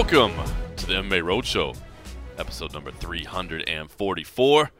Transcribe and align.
Welcome 0.00 0.32
to 0.76 0.86
the 0.86 0.94
MMA 0.94 1.20
Roadshow, 1.20 1.76
episode 2.38 2.72
number 2.72 2.90
344. 2.90 4.70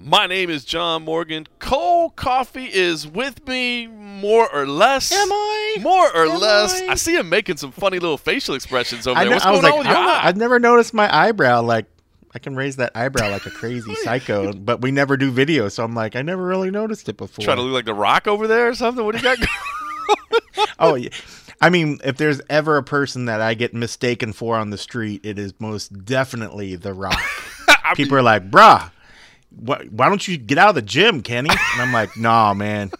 My 0.00 0.26
name 0.26 0.48
is 0.48 0.64
John 0.64 1.02
Morgan. 1.02 1.46
Cold 1.58 2.16
Coffee 2.16 2.64
is 2.64 3.06
with 3.06 3.46
me, 3.46 3.86
more 3.88 4.50
or 4.50 4.66
less. 4.66 5.12
Am 5.12 5.30
I? 5.30 5.76
More 5.82 6.16
or 6.16 6.24
Am 6.24 6.40
less. 6.40 6.80
I? 6.80 6.86
I 6.86 6.94
see 6.94 7.14
him 7.14 7.28
making 7.28 7.58
some 7.58 7.72
funny 7.72 7.98
little 7.98 8.16
facial 8.16 8.54
expressions 8.54 9.06
over 9.06 9.20
I, 9.20 9.24
there. 9.24 9.32
know, 9.32 9.36
What's 9.36 9.44
I 9.44 9.50
going 9.50 9.62
like, 9.64 9.72
on 9.74 9.78
with 9.80 9.86
your 9.86 9.96
eye? 9.96 10.20
I've 10.22 10.38
never 10.38 10.58
noticed 10.58 10.94
my 10.94 11.14
eyebrow. 11.14 11.60
Like, 11.60 11.84
I 12.34 12.38
can 12.38 12.56
raise 12.56 12.76
that 12.76 12.92
eyebrow 12.94 13.30
like 13.30 13.44
a 13.44 13.50
crazy 13.50 13.94
psycho, 14.02 14.54
but 14.54 14.80
we 14.80 14.90
never 14.90 15.18
do 15.18 15.30
video, 15.30 15.68
so 15.68 15.84
I'm 15.84 15.94
like, 15.94 16.16
I 16.16 16.22
never 16.22 16.42
really 16.42 16.70
noticed 16.70 17.10
it 17.10 17.18
before. 17.18 17.44
Trying 17.44 17.58
to 17.58 17.64
look 17.64 17.74
like 17.74 17.84
the 17.84 17.92
Rock 17.92 18.26
over 18.26 18.46
there 18.46 18.68
or 18.68 18.74
something? 18.74 19.04
What 19.04 19.14
do 19.14 19.18
you 19.18 19.36
got? 19.36 20.68
oh, 20.78 20.94
yeah. 20.94 21.10
I 21.60 21.70
mean, 21.70 21.98
if 22.04 22.16
there's 22.16 22.40
ever 22.48 22.76
a 22.76 22.82
person 22.82 23.24
that 23.24 23.40
I 23.40 23.54
get 23.54 23.74
mistaken 23.74 24.32
for 24.32 24.56
on 24.56 24.70
the 24.70 24.78
street, 24.78 25.22
it 25.24 25.38
is 25.38 25.52
most 25.58 26.04
definitely 26.04 26.76
The 26.76 26.94
Rock. 26.94 27.20
People 27.94 28.18
are 28.18 28.22
like, 28.22 28.50
bruh, 28.50 28.90
why, 29.50 29.86
why 29.90 30.08
don't 30.08 30.26
you 30.28 30.36
get 30.36 30.58
out 30.58 30.70
of 30.70 30.74
the 30.76 30.82
gym, 30.82 31.22
Kenny? 31.22 31.50
And 31.50 31.82
I'm 31.82 31.92
like, 31.92 32.16
nah, 32.16 32.54
man, 32.54 32.92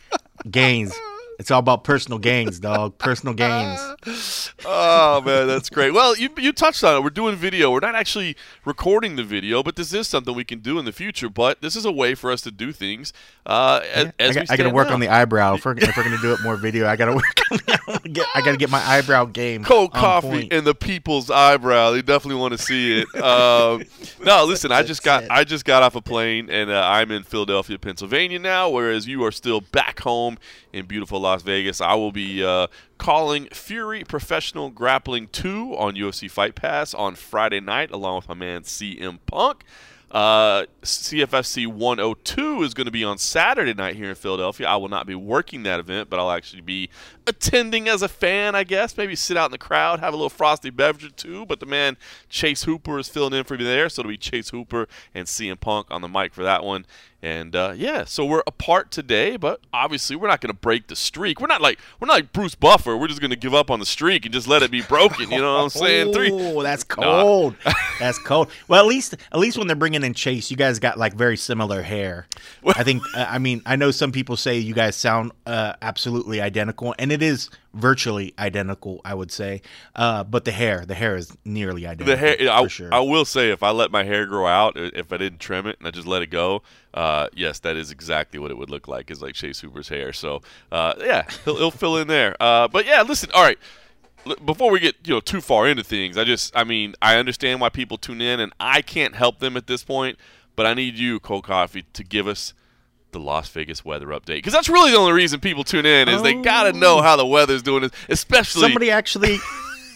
gains. 0.51 0.93
It's 1.38 1.52
all 1.52 1.60
about 1.60 1.84
personal 1.84 2.19
gains, 2.19 2.59
dog. 2.59 2.98
Personal 2.98 3.33
gains. 3.33 4.52
oh 4.66 5.20
man, 5.20 5.46
that's 5.46 5.70
great. 5.70 5.92
Well, 5.95 6.16
you 6.16 6.30
you 6.37 6.52
touched 6.52 6.83
on 6.83 6.96
it. 6.96 7.05
We're 7.05 7.10
doing 7.10 7.37
video. 7.37 7.70
We're 7.70 7.79
not 7.79 7.95
actually 7.95 8.37
recording 8.65 9.15
the 9.15 9.23
video, 9.23 9.62
but 9.62 9.77
this 9.77 9.95
is 9.95 10.09
something 10.09 10.34
we 10.34 10.43
can 10.43 10.59
do 10.59 10.80
in 10.80 10.84
the 10.84 10.91
future. 10.91 11.29
But 11.29 11.62
this 11.62 11.77
is 11.77 11.84
a 11.84 11.93
way 11.93 12.16
for 12.16 12.32
us 12.32 12.41
to 12.41 12.51
do 12.51 12.73
things. 12.73 13.12
Uh, 13.46 13.80
as, 13.95 14.07
I, 14.18 14.29
we 14.29 14.35
got, 14.35 14.51
I 14.51 14.57
gotta 14.57 14.71
work 14.71 14.88
now. 14.88 14.95
on 14.95 15.01
the 15.01 15.09
eyebrow. 15.09 15.54
If 15.54 15.65
we're, 15.65 15.79
if 15.79 15.96
we're 15.96 16.02
gonna 16.02 16.18
do 16.21 16.32
it 16.32 16.40
more 16.43 16.57
video, 16.57 16.88
I 16.88 16.96
gotta 16.96 17.15
work. 17.15 17.41
On 17.52 17.59
the, 17.59 18.01
I, 18.04 18.09
get, 18.09 18.26
I 18.35 18.41
gotta 18.41 18.57
get 18.57 18.68
my 18.68 18.82
eyebrow 18.82 19.26
game. 19.26 19.63
cold 19.63 19.93
coffee 19.93 20.29
point. 20.29 20.52
and 20.52 20.66
the 20.66 20.74
people's 20.74 21.30
eyebrow. 21.30 21.93
They 21.93 22.02
definitely 22.02 22.41
want 22.41 22.52
to 22.52 22.59
see 22.59 23.01
it. 23.01 23.09
Um, 23.29 23.85
no, 24.23 24.45
listen, 24.45 24.73
I 24.73 24.82
just 24.82 25.02
got 25.02 25.24
it. 25.24 25.30
I 25.30 25.45
just 25.45 25.65
got 25.65 25.82
off 25.82 25.95
a 25.96 26.01
plane 26.01 26.48
and 26.48 26.70
uh, 26.70 26.82
I'm 26.82 27.10
in 27.10 27.24
Philadelphia, 27.24 27.79
Pennsylvania 27.79 28.38
now. 28.38 28.70
Whereas 28.70 29.07
you 29.07 29.23
are 29.24 29.32
still 29.32 29.60
back 29.60 30.01
home 30.01 30.38
in 30.73 30.87
beautiful 30.87 31.20
Las 31.29 31.43
Vegas. 31.43 31.80
I 31.80 31.95
will 31.95 32.12
be 32.12 32.43
uh, 32.43 32.68
calling 32.96 33.48
Fury 33.52 34.02
Professional 34.02 34.71
Grappling 34.71 35.29
2 35.29 35.76
on 35.76 35.95
UFC 35.95 36.30
Fight 36.30 36.54
Pass 36.54 36.95
on 36.95 37.15
Friday 37.15 37.60
night, 37.60 37.90
along 37.90 38.16
with 38.16 38.29
my 38.29 38.35
man 38.35 38.62
CM 38.62 39.18
Punk. 39.26 39.65
Uh, 40.10 40.65
CFFC 40.82 41.66
102 41.66 42.62
is 42.62 42.73
going 42.73 42.87
to 42.87 42.90
be 42.90 43.04
on 43.04 43.18
Saturday 43.18 43.74
night 43.74 43.95
here 43.95 44.09
in 44.09 44.15
Philadelphia. 44.15 44.66
I 44.66 44.76
will 44.76 44.88
not 44.88 45.07
be 45.07 45.15
working 45.15 45.65
that 45.65 45.80
event, 45.80 46.09
but 46.09 46.18
I'll 46.18 46.30
actually 46.30 46.62
be 46.62 46.88
attending 47.26 47.88
as 47.88 48.01
a 48.01 48.09
fan, 48.09 48.54
I 48.54 48.65
guess. 48.65 48.96
Maybe 48.96 49.15
sit 49.15 49.37
out 49.37 49.46
in 49.46 49.52
the 49.52 49.59
crowd, 49.59 50.01
have 50.01 50.15
a 50.15 50.16
little 50.16 50.30
frosty 50.30 50.70
beverage 50.70 51.04
or 51.04 51.10
two. 51.10 51.45
But 51.45 51.60
the 51.60 51.66
man 51.66 51.98
Chase 52.30 52.63
Hooper 52.63 52.98
is 52.98 53.09
filling 53.09 53.35
in 53.35 53.45
for 53.45 53.59
me 53.59 53.65
there, 53.65 53.90
so 53.90 54.01
it'll 54.01 54.09
be 54.09 54.16
Chase 54.16 54.48
Hooper 54.48 54.88
and 55.15 55.26
CM 55.26 55.60
Punk 55.60 55.88
on 55.90 56.01
the 56.01 56.09
mic 56.09 56.32
for 56.32 56.42
that 56.42 56.65
one. 56.65 56.87
And 57.21 57.57
uh, 57.57 57.73
yeah, 57.77 58.05
so 58.05 58.24
we're 58.24 58.45
apart 58.47 58.93
today, 58.93 59.37
but 59.37 59.61
obviously 59.73 60.15
we're 60.15 60.29
not 60.29 60.41
going 60.41 60.52
to 60.52 60.59
break 60.59 60.87
the 60.87 60.95
streak. 60.95 61.41
We're 61.41 61.49
not 61.49 61.60
like 61.60 61.80
we're 61.99 62.07
not 62.07 62.13
like 62.15 62.33
Bruce 62.33 62.55
Buffer. 62.55 62.97
We're 62.97 63.09
just 63.09 63.21
going 63.21 63.33
to 63.33 63.37
give 63.37 63.55
up 63.55 63.73
on 63.73 63.80
the 63.80 63.87
streak 63.87 64.25
and 64.25 64.33
just 64.33 64.47
let 64.47 64.62
it 64.62 64.71
be 64.71 64.83
broken. 64.83 65.31
You 65.33 65.41
know 65.41 65.55
what 65.56 65.62
I'm 65.65 65.71
saying? 65.71 66.12
Three. 66.15 66.31
Oh, 66.33 66.62
that's 66.62 66.84
cold. 66.84 67.56
that's 67.99 68.21
cold. 68.21 68.50
Well, 68.69 68.81
at 68.81 68.87
least 68.87 69.16
at 69.33 69.38
least 69.38 69.59
when 69.59 69.66
they're 69.66 69.75
bringing 69.75 70.05
in 70.05 70.15
Chase, 70.15 70.49
you 70.49 70.56
guys 70.56 70.78
got 70.78 70.97
like 70.97 71.15
very 71.15 71.37
similar 71.37 71.83
hair. 71.83 72.28
I 72.65 72.84
think. 72.84 73.03
I 73.16 73.38
mean, 73.38 73.62
I 73.66 73.75
know 73.75 73.91
some 73.91 74.12
people 74.12 74.37
say 74.37 74.59
you 74.59 74.75
guys 74.75 74.94
sound 74.94 75.32
uh, 75.44 75.72
absolutely 75.82 76.41
identical, 76.41 76.94
and 77.00 77.10
it 77.10 77.21
is 77.22 77.50
virtually 77.75 78.34
identical. 78.38 79.00
I 79.04 79.15
would 79.15 79.31
say, 79.31 79.62
uh, 79.94 80.25
but 80.25 80.44
the 80.44 80.53
hair, 80.53 80.84
the 80.87 80.94
hair 80.94 81.16
is 81.16 81.37
nearly 81.44 81.87
identical. 81.87 82.15
The 82.15 82.16
hair. 82.16 82.37
for 82.37 82.48
I, 82.48 82.66
sure. 82.66 82.94
I 82.94 83.00
will 83.00 83.25
say, 83.25 83.50
if 83.50 83.62
I 83.62 83.70
let 83.70 83.91
my 83.91 84.04
hair 84.04 84.26
grow 84.26 84.47
out, 84.47 84.76
if 84.76 85.12
I 85.12 85.16
didn't 85.16 85.41
trim 85.41 85.66
it 85.66 85.78
and 85.78 85.87
I 85.87 85.91
just 85.91 86.06
let 86.06 86.22
it 86.22 86.31
go, 86.31 86.62
uh, 86.94 87.28
yes, 87.34 87.59
that 87.60 87.76
is 87.76 87.91
exactly 87.91 88.38
what 88.38 88.50
it 88.50 88.59
would 88.59 88.70
look 88.70 88.88
like. 88.88 89.10
Is 89.10 89.22
like 89.22 89.34
Chase 89.34 89.60
Hooper's 89.60 89.88
hair. 89.88 90.12
So 90.12 90.42
uh, 90.72 90.94
yeah, 90.98 91.26
he'll, 91.44 91.56
he'll 91.56 91.70
fill 91.70 91.97
in 91.97 92.09
there. 92.09 92.37
Uh, 92.41 92.69
but 92.69 92.87
yeah, 92.87 93.03
listen. 93.03 93.31
All 93.34 93.42
right. 93.42 93.59
Before 94.44 94.71
we 94.71 94.81
get 94.81 94.97
you 95.04 95.15
know 95.15 95.21
too 95.21 95.41
far 95.41 95.66
into 95.69 95.84
things, 95.84 96.19
I 96.19 96.25
just 96.25 96.54
I 96.56 96.65
mean 96.65 96.94
I 97.00 97.16
understand 97.16 97.60
why 97.60 97.69
people 97.69 97.97
tune 97.97 98.21
in, 98.21 98.41
and 98.41 98.53
I 98.60 98.82
can't 98.82 99.15
help 99.15 99.38
them 99.38 99.56
at 99.56 99.66
this 99.66 99.84
point. 99.84 100.19
But 100.56 100.66
I 100.66 100.75
need 100.75 100.97
you, 100.97 101.21
Cold 101.21 101.44
Coffee, 101.44 101.84
to 101.92 102.03
give 102.03 102.26
us 102.26 102.53
the 103.12 103.20
Las 103.20 103.48
Vegas 103.50 103.84
weather 103.84 104.06
update 104.08 104.36
because 104.36 104.52
that's 104.52 104.69
really 104.69 104.91
the 104.91 104.96
only 104.96 105.12
reason 105.12 105.41
people 105.41 105.64
tune 105.64 105.86
in 105.86 106.08
is 106.08 106.22
they 106.22 106.34
gotta 106.34 106.72
know 106.72 107.00
how 107.00 107.16
the 107.16 107.26
weather's 107.26 107.62
doing, 107.62 107.91
especially 108.08 108.62
somebody 108.62 108.91
actually 108.91 109.38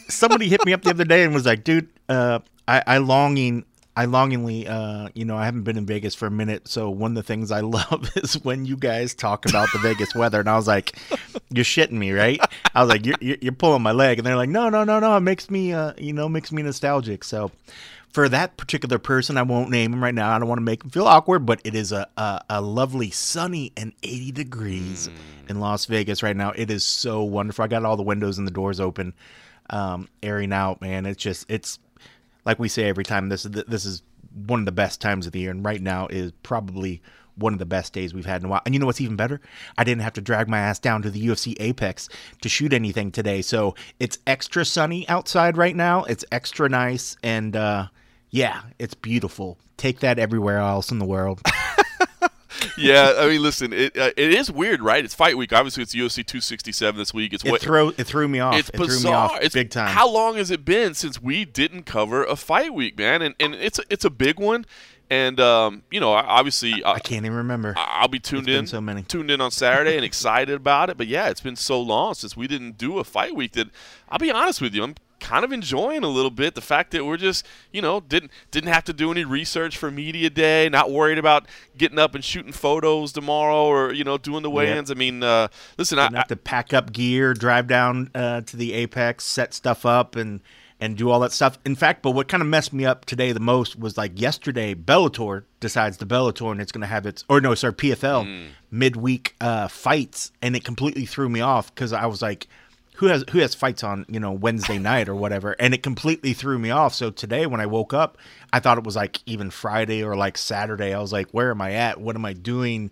somebody 0.09 0.49
hit 0.49 0.65
me 0.65 0.73
up 0.73 0.83
the 0.83 0.91
other 0.91 1.05
day 1.05 1.25
and 1.25 1.35
was 1.35 1.47
like 1.47 1.65
dude 1.65 1.89
uh 2.09 2.39
i 2.69 2.83
i 2.87 2.99
longing 2.99 3.65
i 3.97 4.05
longingly 4.05 4.67
uh 4.67 5.09
you 5.15 5.25
know 5.25 5.37
i 5.37 5.45
haven't 5.45 5.63
been 5.63 5.77
in 5.77 5.87
vegas 5.87 6.15
for 6.15 6.27
a 6.27 6.31
minute 6.31 6.67
so 6.69 6.91
one 6.91 7.13
of 7.13 7.15
the 7.15 7.23
things 7.23 7.51
i 7.51 7.61
love 7.61 8.09
is 8.17 8.35
when 8.45 8.65
you 8.65 8.77
guys 8.77 9.15
talk 9.15 9.49
about 9.49 9.69
the 9.73 9.79
vegas 9.79 10.15
weather 10.15 10.41
and 10.41 10.49
i 10.49 10.57
was 10.57 10.67
like 10.67 10.99
you're 11.51 11.65
shitting 11.65 11.93
me 11.93 12.13
right 12.13 12.41
i 12.75 12.81
was 12.83 12.89
like 12.89 13.05
you're, 13.05 13.37
you're 13.41 13.53
pulling 13.53 13.83
my 13.83 13.93
leg 13.93 14.19
and 14.19 14.27
they're 14.27 14.37
like 14.37 14.49
no 14.49 14.69
no 14.69 14.85
no 14.85 14.99
no 14.99 15.17
it 15.17 15.21
makes 15.21 15.51
me 15.51 15.73
uh 15.73 15.93
you 15.99 16.13
know 16.13 16.29
makes 16.29 16.53
me 16.53 16.63
nostalgic 16.63 17.25
so 17.25 17.51
for 18.13 18.29
that 18.29 18.57
particular 18.57 18.99
person, 18.99 19.39
I 19.39 19.43
won't 19.43 19.71
name 19.71 19.93
him 19.93 20.05
right 20.05 20.15
now. 20.15 20.35
I 20.35 20.39
don't 20.39 20.49
want 20.49 20.59
to 20.59 20.65
make 20.65 20.85
him 20.85 20.91
feel 20.91 21.07
awkward, 21.07 21.47
but 21.47 21.61
it 21.65 21.75
is 21.75 21.93
a 21.93 22.07
a, 22.17 22.43
a 22.51 22.61
lovely 22.61 23.11
sunny 23.11 23.73
and 23.77 23.93
80 24.03 24.33
degrees 24.33 25.11
in 25.49 25.61
Las 25.61 25.87
Vegas 25.87 26.23
right 26.23 26.37
now. 26.37 26.53
It 26.55 26.71
is 26.71 26.85
so 26.85 27.23
wonderful. 27.23 27.65
I 27.65 27.69
got 27.69 27.85
all 27.85 27.97
the 27.97 28.03
windows 28.03 28.39
and 28.39 28.47
the 28.47 28.53
doors 28.53 28.81
open, 28.81 29.15
um, 29.71 30.09
airing 30.23 30.53
out. 30.53 30.81
Man, 30.83 31.07
it's 31.07 31.23
just 31.23 31.51
it's 31.51 31.79
like 32.45 32.59
we 32.59 32.69
say 32.69 32.89
every 32.89 33.05
time. 33.05 33.29
This 33.29 33.45
is 33.45 33.51
this 33.51 33.85
is 33.85 34.03
one 34.35 34.61
of 34.61 34.67
the 34.67 34.73
best 34.73 35.01
times 35.01 35.27
of 35.27 35.33
the 35.33 35.41
year, 35.41 35.51
and 35.51 35.65
right 35.65 35.81
now 35.81 36.07
is 36.09 36.33
probably 36.43 37.03
one 37.37 37.53
of 37.53 37.59
the 37.59 37.67
best 37.67 37.93
days 37.93 38.13
we've 38.13 38.27
had 38.27 38.43
in 38.43 38.47
a 38.47 38.49
while. 38.49 38.61
And 38.67 38.75
you 38.75 38.79
know 38.79 38.87
what's 38.87 39.01
even 39.01 39.17
better? 39.17 39.41
I 39.79 39.85
didn't 39.85 40.03
have 40.03 40.13
to 40.15 40.21
drag 40.21 40.49
my 40.49 40.59
ass 40.59 40.79
down 40.79 41.03
to 41.03 41.11
the 41.11 41.27
UFC 41.27 41.57
Apex 41.61 42.09
to 42.43 42.49
shoot 42.49 42.73
anything 42.73 43.11
today, 43.11 43.43
so 43.43 43.75
it's 43.99 44.19
extra 44.27 44.65
sunny 44.65 45.09
outside 45.09 45.57
right 45.57 45.77
now. 45.77 46.05
It's 46.05 46.25
extra 46.31 46.69
nice, 46.69 47.17
and 47.23 47.57
uh, 47.57 47.87
yeah, 48.31 48.63
it's 48.79 48.95
beautiful. 48.95 49.59
Take 49.77 50.01
that 50.01 50.19
everywhere 50.19 50.59
else 50.59 50.91
in 50.91 50.99
the 50.99 51.07
world. 51.07 51.43
yeah, 52.79 53.15
I 53.19 53.29
mean, 53.29 53.43
listen, 53.43 53.73
it 53.73 53.97
uh, 53.97 54.11
it 54.17 54.33
is 54.35 54.51
weird, 54.51 54.83
right? 54.83 55.05
It's 55.05 55.15
fight 55.15 55.37
week. 55.37 55.53
Obviously, 55.53 55.83
it's 55.83 55.95
UFC 55.95 56.25
267 56.27 56.99
this 56.99 57.13
week. 57.15 57.33
It's 57.33 57.45
It 57.45 57.51
what 57.51 57.61
threw 57.61 57.89
it 57.97 58.05
threw 58.07 58.29
me 58.29 58.41
off. 58.41 58.57
it's 58.59 58.69
it 58.71 58.77
threw 58.77 58.87
me 58.87 58.93
bizarre. 58.95 59.31
off 59.33 59.39
it's 59.41 59.55
big 59.55 59.71
time. 59.71 59.89
How 59.89 60.09
long 60.09 60.37
has 60.37 60.51
it 60.51 60.65
been 60.65 60.95
since 60.95 61.21
we 61.23 61.45
didn't 61.45 61.85
cover 61.85 62.25
a 62.25 62.37
fight 62.37 62.75
week, 62.75 62.99
man? 62.99 63.23
And 63.23 63.35
and 63.41 63.55
it's 63.55 63.79
a, 63.79 63.83
it's 63.91 64.05
a 64.05 64.11
big 64.11 64.39
one. 64.41 64.65
And 65.11 65.39
um, 65.41 65.83
you 65.91 66.01
know, 66.01 66.13
obviously, 66.13 66.83
uh, 66.83 66.93
I 66.95 66.99
can't 66.99 67.27
even 67.27 67.37
remember. 67.37 67.75
I'll 67.77 68.09
be 68.09 68.19
tuned 68.19 68.49
It's 68.49 68.59
in, 68.59 68.67
so 68.67 68.81
many. 68.81 69.03
tuned 69.03 69.31
in 69.31 69.43
on 69.43 69.51
Saturday 69.51 69.97
and 69.97 70.05
excited 70.07 70.55
about 70.55 70.89
it. 70.89 70.97
But 70.97 71.07
yeah, 71.07 71.29
it's 71.29 71.41
been 71.43 71.57
so 71.57 71.81
long 71.81 72.15
since 72.15 72.35
we 72.37 72.47
didn't 72.47 72.79
do 72.79 72.99
a 72.99 73.05
fight 73.05 73.37
week 73.37 73.53
that 73.53 73.69
I'll 74.09 74.19
be 74.19 74.31
honest 74.31 74.63
with 74.63 74.75
you, 74.75 74.83
I'm 74.85 74.95
kind 75.23 75.45
of 75.45 75.53
enjoying 75.53 76.03
a 76.03 76.09
little 76.09 76.31
bit 76.31 76.55
the 76.55 76.61
fact 76.61 76.91
that 76.91 77.07
we're 77.07 77.17
just 77.17 77.47
you 77.71 77.81
know 77.81 78.01
didn't 78.01 78.31
didn't 78.51 78.73
have 78.73 78.85
to 78.85 78.93
do 78.93 79.11
any 79.11 79.25
research 79.25 79.77
for 79.79 79.91
media 79.91 80.29
day, 80.29 80.69
not 80.69 80.91
worried 80.91 81.19
about 81.19 81.47
getting 81.79 81.99
up 81.99 82.15
and 82.15 82.25
shooting 82.25 82.53
photos 82.53 83.13
tomorrow 83.13 83.65
or 83.65 83.93
you 83.93 84.05
know 84.05 84.19
doing 84.19 84.43
the 84.43 84.51
weigh-ins. 84.51 84.91
I 84.91 84.95
mean, 84.95 85.23
uh, 85.23 85.49
listen, 85.79 85.99
I, 85.99 86.07
Didn't 86.07 86.17
have 86.17 86.29
to 86.29 86.37
pack 86.37 86.75
up 86.75 86.93
gear, 86.93 87.33
drive 87.33 87.69
down 87.69 88.11
uh, 88.15 88.43
to 88.43 88.57
the 88.57 88.73
Apex, 88.75 89.25
set 89.25 89.55
stuff 89.55 89.87
up, 89.87 90.17
and 90.17 90.41
and 90.81 90.97
do 90.97 91.11
all 91.11 91.21
that 91.21 91.31
stuff. 91.31 91.61
In 91.65 91.77
fact, 91.77 92.03
but 92.03 92.11
what 92.11 92.27
kind 92.27 92.43
of 92.43 92.49
messed 92.49 92.73
me 92.73 92.85
up 92.85 93.05
today 93.05 93.31
the 93.31 93.39
most 93.39 93.79
was 93.79 93.97
like 93.97 94.21
yesterday, 94.21 94.75
Bellator 94.75 95.45
decides 95.61 95.99
the 95.99 96.07
Bellator 96.07 96.51
and 96.51 96.61
it's 96.61 96.73
going 96.73 96.81
to 96.81 96.89
have 96.89 97.07
its 97.07 97.25
or 97.29 97.41
no, 97.41 97.55
sorry, 97.55 97.73
PFL 97.75 98.49
midweek 98.73 99.37
uh, 99.41 99.69
fights, 99.69 100.33
and 100.43 100.57
it 100.57 100.65
completely 100.65 101.07
threw 101.07 101.29
me 101.29 101.41
off 101.41 101.73
because 101.75 101.93
I 101.93 102.07
was 102.07 102.21
like. 102.21 102.49
Who 102.97 103.07
has 103.07 103.25
who 103.31 103.39
has 103.39 103.55
fights 103.55 103.83
on 103.83 104.05
you 104.09 104.21
know 104.21 104.33
Wednesday 104.33 104.79
night 104.79 105.09
or 105.09 105.15
whatever, 105.15 105.53
and 105.59 105.75
it 105.75 105.83
completely 105.83 106.35
threw 106.35 106.59
me 106.59 106.71
off. 106.71 106.95
So 106.95 107.11
today 107.11 107.47
when 107.47 107.61
I 107.61 107.67
woke 107.67 107.95
up, 107.95 108.19
I 108.53 108.61
thought 108.61 108.79
it 108.79 108.85
was 108.85 108.97
like 108.97 109.21
even 109.27 109.51
Friday 109.51 110.05
or 110.05 110.15
like 110.15 110.37
Saturday. 110.37 110.93
I 110.93 111.01
was 111.01 111.13
like, 111.13 111.31
where 111.31 111.51
am 111.51 111.61
I 111.63 111.73
at? 111.73 112.01
What 112.01 112.17
am 112.17 112.25
I 112.25 112.33
doing? 112.35 112.91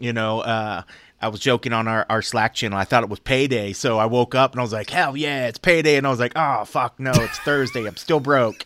you 0.00 0.12
know 0.12 0.40
uh 0.40 0.82
i 1.20 1.28
was 1.28 1.38
joking 1.38 1.72
on 1.72 1.86
our, 1.86 2.04
our 2.08 2.22
slack 2.22 2.54
channel 2.54 2.76
i 2.76 2.84
thought 2.84 3.04
it 3.04 3.08
was 3.08 3.20
payday 3.20 3.72
so 3.72 3.98
i 3.98 4.06
woke 4.06 4.34
up 4.34 4.52
and 4.52 4.60
i 4.60 4.62
was 4.62 4.72
like 4.72 4.90
hell 4.90 5.16
yeah 5.16 5.46
it's 5.46 5.58
payday 5.58 5.96
and 5.96 6.06
i 6.06 6.10
was 6.10 6.18
like 6.18 6.32
oh 6.34 6.64
fuck 6.64 6.98
no 6.98 7.12
it's 7.14 7.38
thursday 7.44 7.86
i'm 7.86 7.96
still 7.96 8.18
broke 8.18 8.64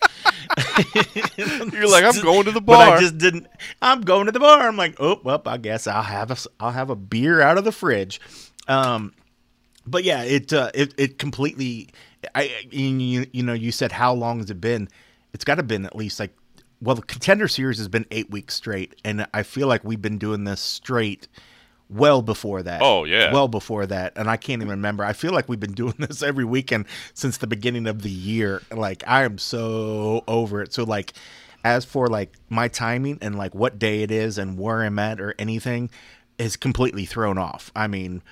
you're 1.36 1.88
like 1.88 2.04
I'm 2.04 2.22
going 2.22 2.44
to 2.44 2.52
the 2.52 2.60
but 2.60 2.78
bar. 2.78 2.96
i 2.96 3.00
just 3.00 3.18
didn't 3.18 3.48
i'm 3.82 4.02
going 4.02 4.26
to 4.26 4.32
the 4.32 4.40
bar 4.40 4.66
i'm 4.68 4.76
like 4.76 4.94
oh 5.00 5.20
well 5.24 5.42
i 5.44 5.58
guess 5.58 5.86
i'll 5.86 6.02
have 6.02 6.30
a 6.30 6.36
i'll 6.60 6.70
have 6.70 6.88
a 6.88 6.96
beer 6.96 7.40
out 7.40 7.58
of 7.58 7.64
the 7.64 7.72
fridge 7.72 8.20
um 8.68 9.12
but 9.86 10.04
yeah 10.04 10.22
it 10.22 10.52
uh 10.52 10.70
it, 10.75 10.94
it 10.98 11.19
completely 11.19 11.88
i 12.34 12.50
you, 12.70 13.26
you 13.32 13.42
know 13.42 13.52
you 13.52 13.72
said 13.72 13.92
how 13.92 14.12
long 14.12 14.38
has 14.38 14.50
it 14.50 14.60
been 14.60 14.88
it's 15.32 15.44
got 15.44 15.56
to 15.56 15.62
been 15.62 15.84
at 15.84 15.96
least 15.96 16.19
like 16.20 16.34
well 16.81 16.94
the 16.94 17.02
contender 17.02 17.48
series 17.48 17.78
has 17.78 17.88
been 17.88 18.06
eight 18.10 18.31
weeks 18.31 18.54
straight 18.54 18.94
and 19.04 19.26
i 19.34 19.42
feel 19.42 19.69
like 19.69 19.84
we've 19.84 20.02
been 20.02 20.19
doing 20.19 20.44
this 20.44 20.60
straight 20.60 21.28
well 21.88 22.22
before 22.22 22.62
that. 22.62 22.81
Oh, 22.82 23.04
yeah. 23.04 23.32
well 23.32 23.48
before 23.48 23.86
that, 23.86 24.12
and 24.16 24.28
I 24.28 24.36
can't 24.36 24.62
even 24.62 24.70
remember. 24.70 25.04
I 25.04 25.12
feel 25.12 25.32
like 25.32 25.48
we've 25.48 25.60
been 25.60 25.72
doing 25.72 25.94
this 25.98 26.22
every 26.22 26.44
weekend 26.44 26.86
since 27.14 27.38
the 27.38 27.46
beginning 27.46 27.86
of 27.86 28.02
the 28.02 28.10
year. 28.10 28.62
Like 28.70 29.04
I 29.06 29.25
am 29.25 29.38
so 29.38 30.25
over 30.26 30.62
it. 30.62 30.72
So 30.72 30.84
like, 30.84 31.12
as 31.64 31.84
for 31.84 32.08
like 32.08 32.34
my 32.48 32.69
timing 32.69 33.19
and 33.22 33.36
like 33.36 33.54
what 33.54 33.78
day 33.78 34.02
it 34.02 34.10
is 34.10 34.38
and 34.38 34.58
where 34.58 34.82
I'm 34.82 34.98
at 34.98 35.20
or 35.20 35.34
anything, 35.38 35.90
is 36.38 36.56
completely 36.56 37.04
thrown 37.04 37.38
off. 37.38 37.70
I 37.76 37.86
mean, 37.86 38.22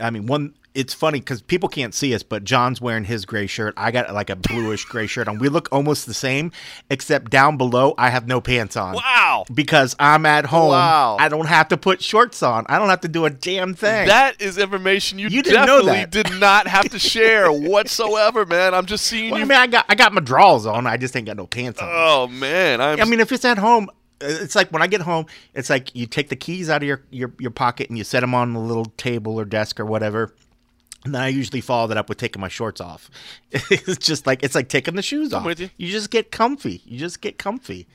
I 0.00 0.10
mean 0.10 0.26
one. 0.26 0.54
It's 0.74 0.94
funny 0.94 1.18
because 1.18 1.42
people 1.42 1.68
can't 1.68 1.92
see 1.92 2.14
us, 2.14 2.22
but 2.22 2.44
John's 2.44 2.80
wearing 2.80 3.02
his 3.02 3.24
gray 3.24 3.48
shirt. 3.48 3.74
I 3.76 3.90
got 3.90 4.14
like 4.14 4.30
a 4.30 4.36
bluish 4.36 4.84
gray 4.84 5.08
shirt 5.08 5.26
on. 5.26 5.38
We 5.40 5.48
look 5.48 5.68
almost 5.72 6.06
the 6.06 6.14
same, 6.14 6.52
except 6.88 7.32
down 7.32 7.56
below 7.56 7.94
I 7.98 8.10
have 8.10 8.28
no 8.28 8.40
pants 8.40 8.76
on 8.76 8.94
Wow. 8.94 9.44
because 9.52 9.96
I'm 9.98 10.24
at 10.24 10.46
home. 10.46 10.68
Wow. 10.70 11.16
I 11.18 11.28
don't 11.30 11.46
have 11.48 11.68
to 11.68 11.76
put 11.76 12.00
shorts 12.00 12.44
on. 12.44 12.64
I 12.68 12.78
don't 12.78 12.90
have 12.90 13.00
to 13.00 13.08
do 13.08 13.24
a 13.24 13.30
damn 13.30 13.74
thing. 13.74 14.06
That 14.06 14.40
is 14.40 14.56
information 14.56 15.18
you, 15.18 15.28
You 15.30 15.42
definitely 15.42 16.06
did 16.10 16.30
not 16.38 16.68
have 16.68 16.88
to 16.90 16.98
share 17.00 17.50
whatsoever, 17.50 18.46
man. 18.46 18.72
I'm 18.72 18.86
just 18.86 19.04
seeing 19.06 19.30
Well, 19.32 19.40
you. 19.40 19.46
I 19.46 19.48
mean, 19.48 19.58
I 19.58 19.66
got 19.66 19.86
I 19.88 19.96
got 19.96 20.12
my 20.12 20.20
drawers 20.20 20.64
on. 20.64 20.86
I 20.86 20.96
just 20.96 21.16
ain't 21.16 21.26
got 21.26 21.36
no 21.38 21.46
pants 21.48 21.80
on. 21.80 21.88
oh 21.90 22.28
man, 22.28 22.80
I'm. 22.80 23.00
I 23.00 23.04
mean, 23.04 23.18
if 23.18 23.32
it's 23.32 23.44
at 23.46 23.58
home, 23.58 23.90
it's 24.20 24.54
like 24.54 24.70
when 24.70 24.82
I 24.82 24.86
get 24.86 25.00
home, 25.00 25.26
it's 25.54 25.70
like 25.70 25.94
you 25.94 26.06
take 26.06 26.28
the 26.28 26.36
keys 26.36 26.68
out 26.70 26.82
of 26.82 26.88
your 26.88 27.02
your, 27.10 27.32
your 27.38 27.50
pocket 27.50 27.88
and 27.88 27.98
you 27.98 28.04
set 28.04 28.20
them 28.20 28.34
on 28.34 28.52
the 28.52 28.60
little 28.60 28.86
table 28.96 29.38
or 29.38 29.44
desk 29.44 29.78
or 29.78 29.86
whatever. 29.86 30.34
And 31.04 31.14
then 31.14 31.22
I 31.22 31.28
usually 31.28 31.60
follow 31.60 31.86
that 31.86 31.96
up 31.96 32.08
with 32.08 32.18
taking 32.18 32.40
my 32.40 32.48
shorts 32.48 32.80
off. 32.80 33.10
it's 33.52 33.98
just 33.98 34.26
like 34.26 34.42
it's 34.42 34.54
like 34.54 34.68
taking 34.68 34.96
the 34.96 35.02
shoes 35.02 35.32
off. 35.32 35.44
with 35.44 35.60
you. 35.60 35.70
just 35.88 36.10
get 36.10 36.30
comfy. 36.30 36.82
You 36.84 36.98
just 36.98 37.20
get 37.20 37.38
comfy. 37.38 37.86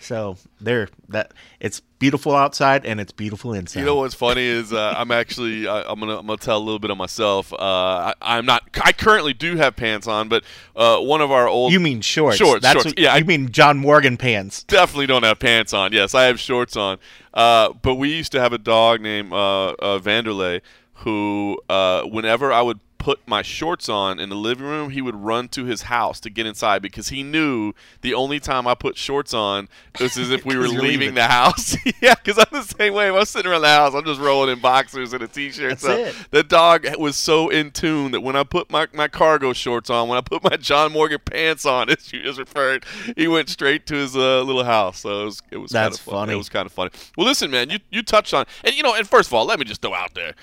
So 0.00 0.36
there, 0.60 0.88
that 1.08 1.32
it's 1.60 1.80
beautiful 1.98 2.34
outside 2.34 2.86
and 2.86 3.00
it's 3.00 3.12
beautiful 3.12 3.52
inside. 3.52 3.80
You 3.80 3.86
know 3.86 3.96
what's 3.96 4.14
funny 4.14 4.44
is 4.44 4.72
uh, 4.72 4.94
I'm 4.96 5.10
actually 5.10 5.66
I, 5.66 5.82
I'm 5.82 5.98
gonna 6.00 6.18
I'm 6.18 6.26
gonna 6.26 6.36
tell 6.38 6.58
a 6.58 6.60
little 6.64 6.78
bit 6.78 6.90
of 6.90 6.96
myself. 6.96 7.52
Uh, 7.52 7.56
I, 7.58 8.14
I'm 8.20 8.46
not. 8.46 8.68
I 8.82 8.92
currently 8.92 9.32
do 9.34 9.56
have 9.56 9.76
pants 9.76 10.06
on, 10.06 10.28
but 10.28 10.44
uh, 10.76 10.98
one 10.98 11.20
of 11.20 11.30
our 11.30 11.48
old 11.48 11.72
You 11.72 11.80
mean 11.80 12.00
shorts? 12.00 12.36
Shorts, 12.36 12.62
That's 12.62 12.74
shorts. 12.74 12.86
What, 12.86 12.98
Yeah, 12.98 13.14
I- 13.14 13.22
mean 13.22 13.50
John 13.50 13.78
Morgan 13.78 14.16
pants? 14.16 14.62
definitely 14.64 15.06
don't 15.06 15.24
have 15.24 15.38
pants 15.38 15.72
on. 15.72 15.92
Yes, 15.92 16.14
I 16.14 16.24
have 16.24 16.38
shorts 16.40 16.76
on. 16.76 16.98
Uh, 17.34 17.72
but 17.82 17.96
we 17.96 18.14
used 18.14 18.32
to 18.32 18.40
have 18.40 18.52
a 18.52 18.58
dog 18.58 19.00
named 19.00 19.32
uh, 19.32 19.68
uh, 19.72 19.98
Vanderlei 19.98 20.60
who, 20.94 21.60
uh, 21.68 22.02
whenever 22.02 22.52
I 22.52 22.60
would 22.62 22.80
put 22.98 23.20
my 23.26 23.42
shorts 23.42 23.88
on 23.88 24.18
in 24.18 24.28
the 24.28 24.34
living 24.36 24.66
room, 24.66 24.90
he 24.90 25.00
would 25.00 25.14
run 25.14 25.48
to 25.48 25.64
his 25.64 25.82
house 25.82 26.20
to 26.20 26.30
get 26.30 26.46
inside 26.46 26.82
because 26.82 27.08
he 27.08 27.22
knew 27.22 27.72
the 28.00 28.12
only 28.14 28.40
time 28.40 28.66
I 28.66 28.74
put 28.74 28.96
shorts 28.96 29.32
on 29.32 29.68
was 30.00 30.16
as 30.18 30.30
if 30.30 30.44
we 30.44 30.56
were 30.58 30.68
leaving 30.68 30.80
leaving. 30.82 31.14
the 31.14 31.24
house. 31.24 31.76
yeah, 32.02 32.14
because 32.14 32.38
I'm 32.38 32.46
the 32.52 32.62
same 32.62 32.94
way. 32.94 33.08
If 33.08 33.14
I'm 33.14 33.24
sitting 33.24 33.50
around 33.50 33.62
the 33.62 33.68
house, 33.68 33.94
I'm 33.94 34.04
just 34.04 34.20
rolling 34.20 34.50
in 34.50 34.60
boxers 34.60 35.12
and 35.12 35.22
a 35.22 35.28
t-shirt. 35.28 35.78
That's 35.78 35.82
so 35.82 35.92
it. 35.96 36.14
the 36.30 36.42
dog 36.42 36.86
was 36.98 37.16
so 37.16 37.48
in 37.48 37.70
tune 37.70 38.10
that 38.12 38.20
when 38.20 38.36
I 38.36 38.42
put 38.44 38.70
my, 38.70 38.86
my 38.92 39.08
cargo 39.08 39.52
shorts 39.52 39.88
on, 39.90 40.08
when 40.08 40.18
I 40.18 40.22
put 40.22 40.42
my 40.42 40.56
John 40.56 40.92
Morgan 40.92 41.20
pants 41.24 41.64
on, 41.64 41.88
as 41.90 42.12
you 42.12 42.22
just 42.22 42.38
referred, 42.38 42.84
he 43.16 43.28
went 43.28 43.48
straight 43.48 43.86
to 43.86 43.94
his 43.94 44.16
uh, 44.16 44.42
little 44.42 44.64
house. 44.64 44.98
So 45.00 45.22
it 45.22 45.24
was 45.24 45.42
it 45.52 45.56
was 45.58 45.70
That's 45.70 45.82
kind 45.82 45.94
of 45.94 46.00
fun. 46.00 46.12
funny. 46.14 46.32
It 46.32 46.36
was 46.36 46.48
kind 46.48 46.66
of 46.66 46.72
funny. 46.72 46.90
Well, 47.16 47.26
listen, 47.26 47.50
man, 47.50 47.70
you 47.70 47.78
you 47.90 48.02
touched 48.02 48.34
on 48.34 48.44
and 48.64 48.74
you 48.74 48.82
know, 48.82 48.94
and 48.94 49.08
first 49.08 49.28
of 49.28 49.34
all, 49.34 49.44
let 49.44 49.58
me 49.58 49.64
just 49.64 49.80
throw 49.82 49.94
out 49.94 50.14
there. 50.14 50.34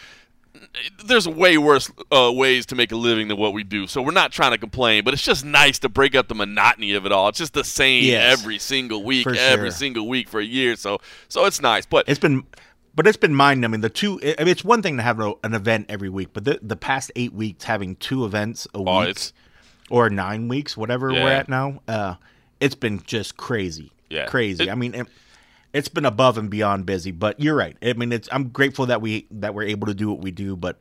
There's 1.05 1.27
way 1.27 1.57
worse 1.57 1.91
uh, 2.11 2.31
ways 2.33 2.65
to 2.67 2.75
make 2.75 2.91
a 2.91 2.95
living 2.95 3.27
than 3.27 3.37
what 3.37 3.53
we 3.53 3.63
do, 3.63 3.87
so 3.87 4.01
we're 4.01 4.11
not 4.11 4.31
trying 4.31 4.51
to 4.51 4.57
complain. 4.57 5.03
But 5.03 5.13
it's 5.13 5.23
just 5.23 5.45
nice 5.45 5.79
to 5.79 5.89
break 5.89 6.15
up 6.15 6.27
the 6.27 6.35
monotony 6.35 6.93
of 6.93 7.05
it 7.05 7.11
all. 7.11 7.29
It's 7.29 7.37
just 7.39 7.53
the 7.53 7.63
same 7.63 8.03
Yes. 8.05 8.39
every 8.39 8.57
single 8.59 9.03
week, 9.03 9.25
every 9.27 9.69
sure. 9.69 9.71
single 9.71 10.07
week 10.07 10.27
for 10.29 10.39
a 10.39 10.45
year. 10.45 10.75
So, 10.75 10.99
so 11.27 11.45
it's 11.45 11.61
nice. 11.61 11.85
But 11.85 12.07
It's 12.07 12.19
been, 12.19 12.43
but 12.95 13.07
it's 13.07 13.17
been 13.17 13.35
mind 13.35 13.61
numbing. 13.61 13.81
The 13.81 13.89
two, 13.89 14.19
I 14.23 14.35
mean, 14.43 14.47
it's 14.49 14.63
one 14.63 14.81
thing 14.81 14.97
to 14.97 15.03
have 15.03 15.19
an 15.19 15.53
event 15.53 15.85
every 15.89 16.09
week, 16.09 16.29
but 16.33 16.45
the 16.45 16.59
the 16.61 16.75
past 16.75 17.11
eight 17.15 17.33
weeks 17.33 17.63
having 17.65 17.95
two 17.97 18.25
events 18.25 18.67
a 18.73 18.77
Oh, 18.79 19.05
week 19.05 19.17
or 19.89 20.09
nine 20.09 20.47
weeks, 20.47 20.75
whatever 20.75 21.11
we're 21.11 21.29
at 21.31 21.47
now, 21.49 21.81
uh, 21.87 22.15
it's 22.59 22.75
been 22.75 23.01
just 23.05 23.37
crazy. 23.37 23.91
Yeah. 24.09 24.25
crazy. 24.25 24.63
It- 24.65 24.71
I 24.71 24.75
mean. 24.75 24.93
It, 24.95 25.07
it's 25.75 25.89
been 25.89 26.05
above 26.05 26.37
and 26.37 26.49
beyond 26.49 26.85
busy, 26.85 27.11
but 27.11 27.37
you're 27.37 27.53
right. 27.53 27.75
I 27.81 27.91
mean, 27.93 28.13
it's 28.13 28.29
I'm 28.31 28.47
grateful 28.47 28.85
that 28.85 29.01
we 29.01 29.27
that 29.29 29.53
we're 29.53 29.63
able 29.63 29.87
to 29.87 29.93
do 29.93 30.09
what 30.09 30.21
we 30.21 30.31
do, 30.31 30.55
but 30.55 30.79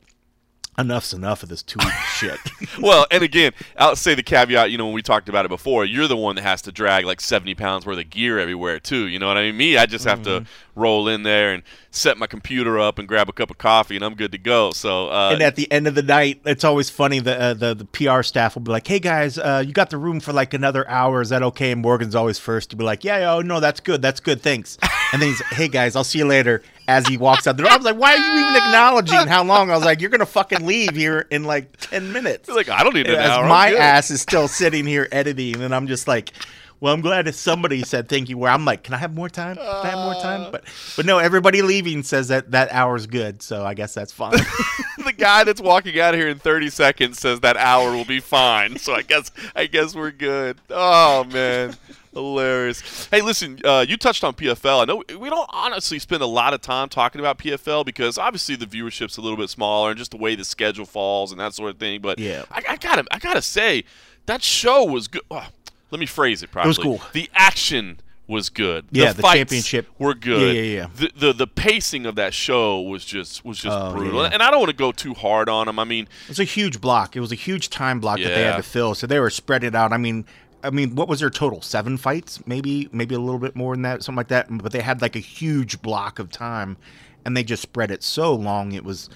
enough's 0.78 1.12
enough 1.14 1.42
of 1.42 1.48
this 1.48 1.62
two 1.62 1.78
week 1.78 1.92
shit. 2.16 2.38
well, 2.80 3.06
and 3.10 3.22
again, 3.22 3.52
I'll 3.76 3.96
say 3.96 4.14
the 4.14 4.22
caveat. 4.22 4.70
You 4.70 4.78
know, 4.78 4.86
when 4.86 4.94
we 4.94 5.02
talked 5.02 5.28
about 5.28 5.44
it 5.44 5.48
before, 5.48 5.84
you're 5.84 6.08
the 6.08 6.16
one 6.16 6.36
that 6.36 6.42
has 6.42 6.62
to 6.62 6.72
drag 6.72 7.04
like 7.04 7.20
70 7.20 7.54
pounds 7.54 7.86
worth 7.86 7.98
of 7.98 8.10
gear 8.10 8.38
everywhere 8.38 8.80
too. 8.80 9.06
You 9.06 9.18
know 9.18 9.28
what 9.28 9.36
I 9.36 9.42
mean? 9.42 9.56
Me, 9.56 9.76
I 9.76 9.86
just 9.86 10.04
have 10.04 10.20
Mm-hmm. 10.20 10.44
to 10.44 10.50
roll 10.76 11.06
in 11.06 11.22
there 11.22 11.52
and 11.54 11.62
set 11.92 12.18
my 12.18 12.26
computer 12.26 12.80
up 12.80 12.98
and 12.98 13.06
grab 13.06 13.28
a 13.28 13.32
cup 13.32 13.48
of 13.50 13.58
coffee, 13.58 13.94
and 13.94 14.04
I'm 14.04 14.14
good 14.14 14.32
to 14.32 14.38
go. 14.38 14.72
So, 14.72 15.08
uh, 15.10 15.30
and 15.32 15.42
at 15.42 15.54
the 15.54 15.70
end 15.70 15.86
of 15.86 15.94
the 15.94 16.02
night, 16.02 16.40
it's 16.44 16.64
always 16.64 16.90
funny. 16.90 17.20
The 17.20 17.40
uh, 17.40 17.54
the 17.54 17.74
the 17.74 17.84
PR 17.84 18.22
staff 18.22 18.54
will 18.56 18.62
be 18.62 18.72
like, 18.72 18.86
"Hey 18.86 18.98
guys, 18.98 19.38
uh, 19.38 19.62
you 19.64 19.72
got 19.72 19.90
the 19.90 19.98
room 19.98 20.18
for 20.20 20.32
like 20.32 20.52
another 20.54 20.88
hour? 20.88 21.20
Is 21.20 21.28
that 21.28 21.42
okay?" 21.44 21.70
And 21.72 21.80
Morgan's 21.82 22.14
always 22.16 22.38
first 22.40 22.70
to 22.70 22.76
be 22.76 22.82
like, 22.84 23.04
"Yeah, 23.04 23.32
oh 23.34 23.40
no, 23.42 23.60
that's 23.60 23.78
good, 23.80 24.02
that's 24.02 24.18
good, 24.20 24.42
thanks." 24.42 24.76
And 25.12 25.22
then 25.22 25.28
he's, 25.28 25.42
"Hey 25.52 25.68
guys, 25.68 25.94
I'll 25.94 26.02
see 26.04 26.18
you 26.18 26.26
later." 26.26 26.62
As 26.86 27.06
he 27.06 27.16
walks 27.16 27.46
out 27.46 27.56
the 27.56 27.62
door, 27.62 27.72
I 27.72 27.76
was 27.76 27.84
like, 27.86 27.96
"Why 27.96 28.12
are 28.14 28.18
you 28.18 28.40
even 28.46 28.56
acknowledging 28.66 29.26
how 29.26 29.42
long?" 29.42 29.70
I 29.70 29.74
was 29.76 29.84
like, 29.84 30.00
"You're 30.00 30.10
gonna 30.10 30.26
fucking 30.26 30.66
leave 30.66 30.94
here 30.94 31.26
in 31.30 31.44
like 31.44 31.76
ten 31.78 32.12
minutes." 32.12 32.48
like 32.48 32.68
I 32.68 32.82
don't 32.84 32.94
need 32.94 33.08
an 33.08 33.16
As 33.16 33.30
hour. 33.30 33.46
My 33.48 33.72
ass 33.72 34.10
is 34.10 34.20
still 34.20 34.48
sitting 34.48 34.86
here 34.86 35.08
editing, 35.12 35.62
and 35.62 35.74
I'm 35.74 35.86
just 35.86 36.06
like. 36.08 36.32
Well, 36.80 36.92
I'm 36.92 37.00
glad 37.00 37.24
that 37.26 37.34
somebody 37.34 37.82
said 37.82 38.10
thank 38.10 38.28
you. 38.28 38.36
Where 38.36 38.50
I'm 38.50 38.66
like, 38.66 38.82
can 38.82 38.92
I 38.92 38.98
have 38.98 39.14
more 39.14 39.30
time? 39.30 39.56
Can 39.56 39.64
I 39.64 39.86
have 39.88 39.98
more 40.00 40.16
Uh. 40.16 40.20
time? 40.22 40.52
But, 40.52 40.64
but 40.96 41.06
no, 41.06 41.18
everybody 41.18 41.62
leaving 41.62 42.02
says 42.02 42.28
that 42.28 42.50
that 42.50 42.70
hour's 42.72 43.06
good, 43.06 43.40
so 43.40 43.64
I 43.64 43.72
guess 43.72 43.94
that's 43.94 44.12
fine. 44.12 44.32
the 45.02 45.14
guy 45.16 45.44
that's 45.44 45.62
walking 45.62 45.98
out 45.98 46.12
of 46.12 46.20
here 46.20 46.28
in 46.28 46.38
30 46.38 46.68
seconds 46.68 47.18
says 47.20 47.40
that 47.40 47.56
hour 47.56 47.92
will 47.92 48.04
be 48.04 48.20
fine. 48.20 48.76
So 48.76 48.92
I 48.92 49.00
guess 49.00 49.30
I 49.56 49.64
guess 49.64 49.94
we're 49.94 50.10
good. 50.10 50.58
Oh 50.68 51.24
man. 51.24 51.74
Hilarious. 52.14 53.06
Hey, 53.10 53.20
listen, 53.22 53.60
uh, 53.64 53.84
you 53.86 53.96
touched 53.96 54.24
on 54.24 54.34
PFL. 54.34 54.82
I 54.82 54.84
know 54.84 55.02
we 55.18 55.28
don't 55.28 55.48
honestly 55.52 55.98
spend 55.98 56.22
a 56.22 56.26
lot 56.26 56.54
of 56.54 56.60
time 56.60 56.88
talking 56.88 57.20
about 57.20 57.38
PFL 57.38 57.84
because 57.84 58.18
obviously 58.18 58.56
the 58.56 58.66
viewership's 58.66 59.16
a 59.16 59.20
little 59.20 59.36
bit 59.36 59.50
smaller 59.50 59.90
and 59.90 59.98
just 59.98 60.10
the 60.12 60.16
way 60.16 60.34
the 60.34 60.44
schedule 60.44 60.86
falls 60.86 61.32
and 61.32 61.40
that 61.40 61.54
sort 61.54 61.70
of 61.70 61.78
thing. 61.78 62.00
But 62.00 62.18
Yeah. 62.18 62.44
I, 62.50 62.62
I 62.70 62.76
gotta, 62.76 63.04
I 63.10 63.18
gotta 63.18 63.42
say, 63.42 63.84
that 64.26 64.42
show 64.42 64.84
was 64.84 65.08
good. 65.08 65.22
oh, 65.30 65.46
let 65.90 65.98
me 66.00 66.06
phrase 66.06 66.42
it 66.42 66.50
properly. 66.50 66.68
It 66.68 66.78
was 66.78 66.78
cool. 66.78 67.00
The 67.12 67.28
action 67.34 67.98
was 68.26 68.48
good. 68.48 68.86
Yeah, 68.90 69.12
the 69.12 69.20
fights 69.20 69.36
championship. 69.36 69.86
were 69.98 70.14
good. 70.14 70.56
Yeah, 70.56 70.62
yeah, 70.62 70.76
yeah. 70.80 70.86
The, 70.96 71.10
the 71.26 71.32
the 71.34 71.46
pacing 71.46 72.06
of 72.06 72.14
that 72.14 72.32
show 72.32 72.80
was 72.80 73.04
just 73.04 73.44
was 73.44 73.58
just 73.58 73.76
Oh, 73.78 73.92
brutal. 73.92 74.22
yeah. 74.22 74.30
And 74.32 74.42
I 74.42 74.50
don't 74.50 74.60
want 74.60 74.70
to 74.70 74.76
go 74.76 74.92
too 74.92 75.12
hard 75.12 75.50
on 75.50 75.66
them. 75.66 75.78
I 75.78 75.84
mean, 75.84 76.04
It 76.22 76.28
was 76.30 76.40
a 76.40 76.44
huge 76.44 76.80
block. 76.80 77.16
It 77.16 77.20
was 77.20 77.32
a 77.32 77.34
huge 77.36 77.68
time 77.68 78.00
block 78.00 78.18
that 78.20 78.28
they 78.34 78.42
had 78.44 78.56
to 78.56 78.62
fill. 78.62 78.94
So 78.94 79.06
they 79.06 79.20
were 79.20 79.28
spread 79.28 79.62
it 79.62 79.74
out. 79.74 79.92
I 79.92 79.98
mean, 79.98 80.24
I 80.64 80.70
mean, 80.70 80.94
what 80.96 81.08
was 81.08 81.20
their 81.20 81.30
total? 81.30 81.60
Seven 81.60 81.96
fights, 81.96 82.44
maybe, 82.46 82.88
maybe 82.90 83.14
a 83.14 83.20
little 83.20 83.38
bit 83.38 83.54
more 83.54 83.74
than 83.74 83.82
that, 83.82 84.02
something 84.02 84.16
like 84.16 84.28
that. 84.28 84.46
But 84.50 84.72
they 84.72 84.80
had 84.80 85.02
like 85.02 85.14
a 85.14 85.20
huge 85.20 85.82
block 85.82 86.18
of 86.18 86.30
time, 86.30 86.76
and 87.24 87.36
they 87.36 87.44
just 87.44 87.62
spread 87.62 87.90
it 87.90 88.02
so 88.02 88.34
long. 88.34 88.72
It 88.72 88.84
was. 88.84 89.10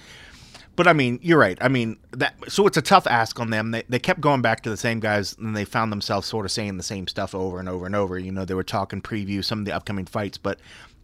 But 0.75 0.87
I 0.87 0.93
mean, 0.93 1.19
you're 1.21 1.39
right. 1.39 1.57
I 1.59 1.67
mean 1.67 1.97
that. 2.11 2.35
So 2.47 2.67
it's 2.67 2.77
a 2.77 2.81
tough 2.81 3.07
ask 3.07 3.39
on 3.39 3.49
them. 3.49 3.71
They 3.71 3.83
they 3.89 3.99
kept 3.99 4.21
going 4.21 4.41
back 4.41 4.61
to 4.63 4.69
the 4.69 4.77
same 4.77 4.99
guys, 4.99 5.35
and 5.37 5.55
they 5.55 5.65
found 5.65 5.91
themselves 5.91 6.27
sort 6.27 6.45
of 6.45 6.51
saying 6.51 6.77
the 6.77 6.83
same 6.83 7.07
stuff 7.07 7.33
over 7.33 7.59
and 7.59 7.67
over 7.67 7.85
and 7.85 7.95
over. 7.95 8.17
You 8.19 8.31
know, 8.31 8.45
they 8.45 8.53
were 8.53 8.63
talking 8.63 9.01
preview 9.01 9.43
some 9.43 9.59
of 9.59 9.65
the 9.65 9.73
upcoming 9.73 10.05
fights, 10.05 10.37
but. 10.37 10.59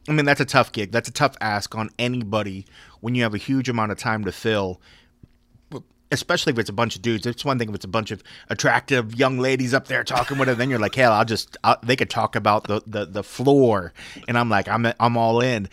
I 0.08 0.12
mean 0.12 0.26
that's 0.26 0.40
a 0.40 0.46
tough 0.46 0.72
gig. 0.72 0.92
That's 0.92 1.10
a 1.10 1.12
tough 1.12 1.36
ask 1.42 1.74
on 1.74 1.90
anybody 1.98 2.68
when 3.02 3.16
you 3.16 3.24
have 3.24 3.34
a 3.34 3.40
huge 3.40 3.70
amount 3.70 3.92
of 3.92 3.98
time 3.98 4.24
to 4.26 4.32
fill 4.32 4.80
especially 6.12 6.54
if 6.54 6.60
it's 6.60 6.70
a 6.70 6.74
bunch 6.74 6.96
of 6.96 7.02
dudes. 7.02 7.26
It's 7.26 7.44
one 7.46 7.58
thing 7.60 7.70
if 7.70 7.76
it's 7.76 7.86
a 7.86 7.90
bunch 7.90 8.12
of 8.12 8.24
attractive 8.50 9.16
young 9.16 9.40
ladies 9.40 9.74
up 9.74 9.88
there 9.88 10.04
talking 10.04 10.38
with 10.38 10.50
it. 10.50 10.58
Then 10.58 10.70
you're 10.70 10.80
like, 10.80 10.96
hell, 10.96 11.12
I'll 11.12 11.26
just 11.26 11.58
I'll, 11.64 11.78
they 11.84 11.96
could 11.96 12.10
talk 12.10 12.36
about 12.36 12.66
the, 12.66 12.82
the 12.86 13.06
the 13.06 13.24
floor, 13.24 13.94
and 14.28 14.38
I'm 14.38 14.50
like, 14.50 14.68
I'm 14.68 14.86
I'm 15.00 15.18
all 15.18 15.42
in. 15.42 15.68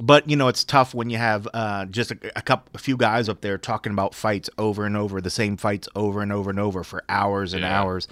But 0.00 0.28
you 0.28 0.36
know, 0.36 0.48
it's 0.48 0.64
tough 0.64 0.94
when 0.94 1.10
you 1.10 1.18
have 1.18 1.46
uh, 1.52 1.84
just 1.84 2.12
a, 2.12 2.16
a 2.34 2.40
couple, 2.42 2.70
a 2.74 2.78
few 2.78 2.96
guys 2.96 3.28
up 3.28 3.42
there 3.42 3.58
talking 3.58 3.92
about 3.92 4.14
fights 4.14 4.48
over 4.56 4.86
and 4.86 4.96
over, 4.96 5.20
the 5.20 5.28
same 5.30 5.58
fights 5.58 5.86
over 5.94 6.22
and 6.22 6.32
over 6.32 6.48
and 6.48 6.58
over 6.58 6.82
for 6.82 7.04
hours 7.10 7.52
and 7.52 7.62
Yeah. 7.62 7.78
hours. 7.80 8.08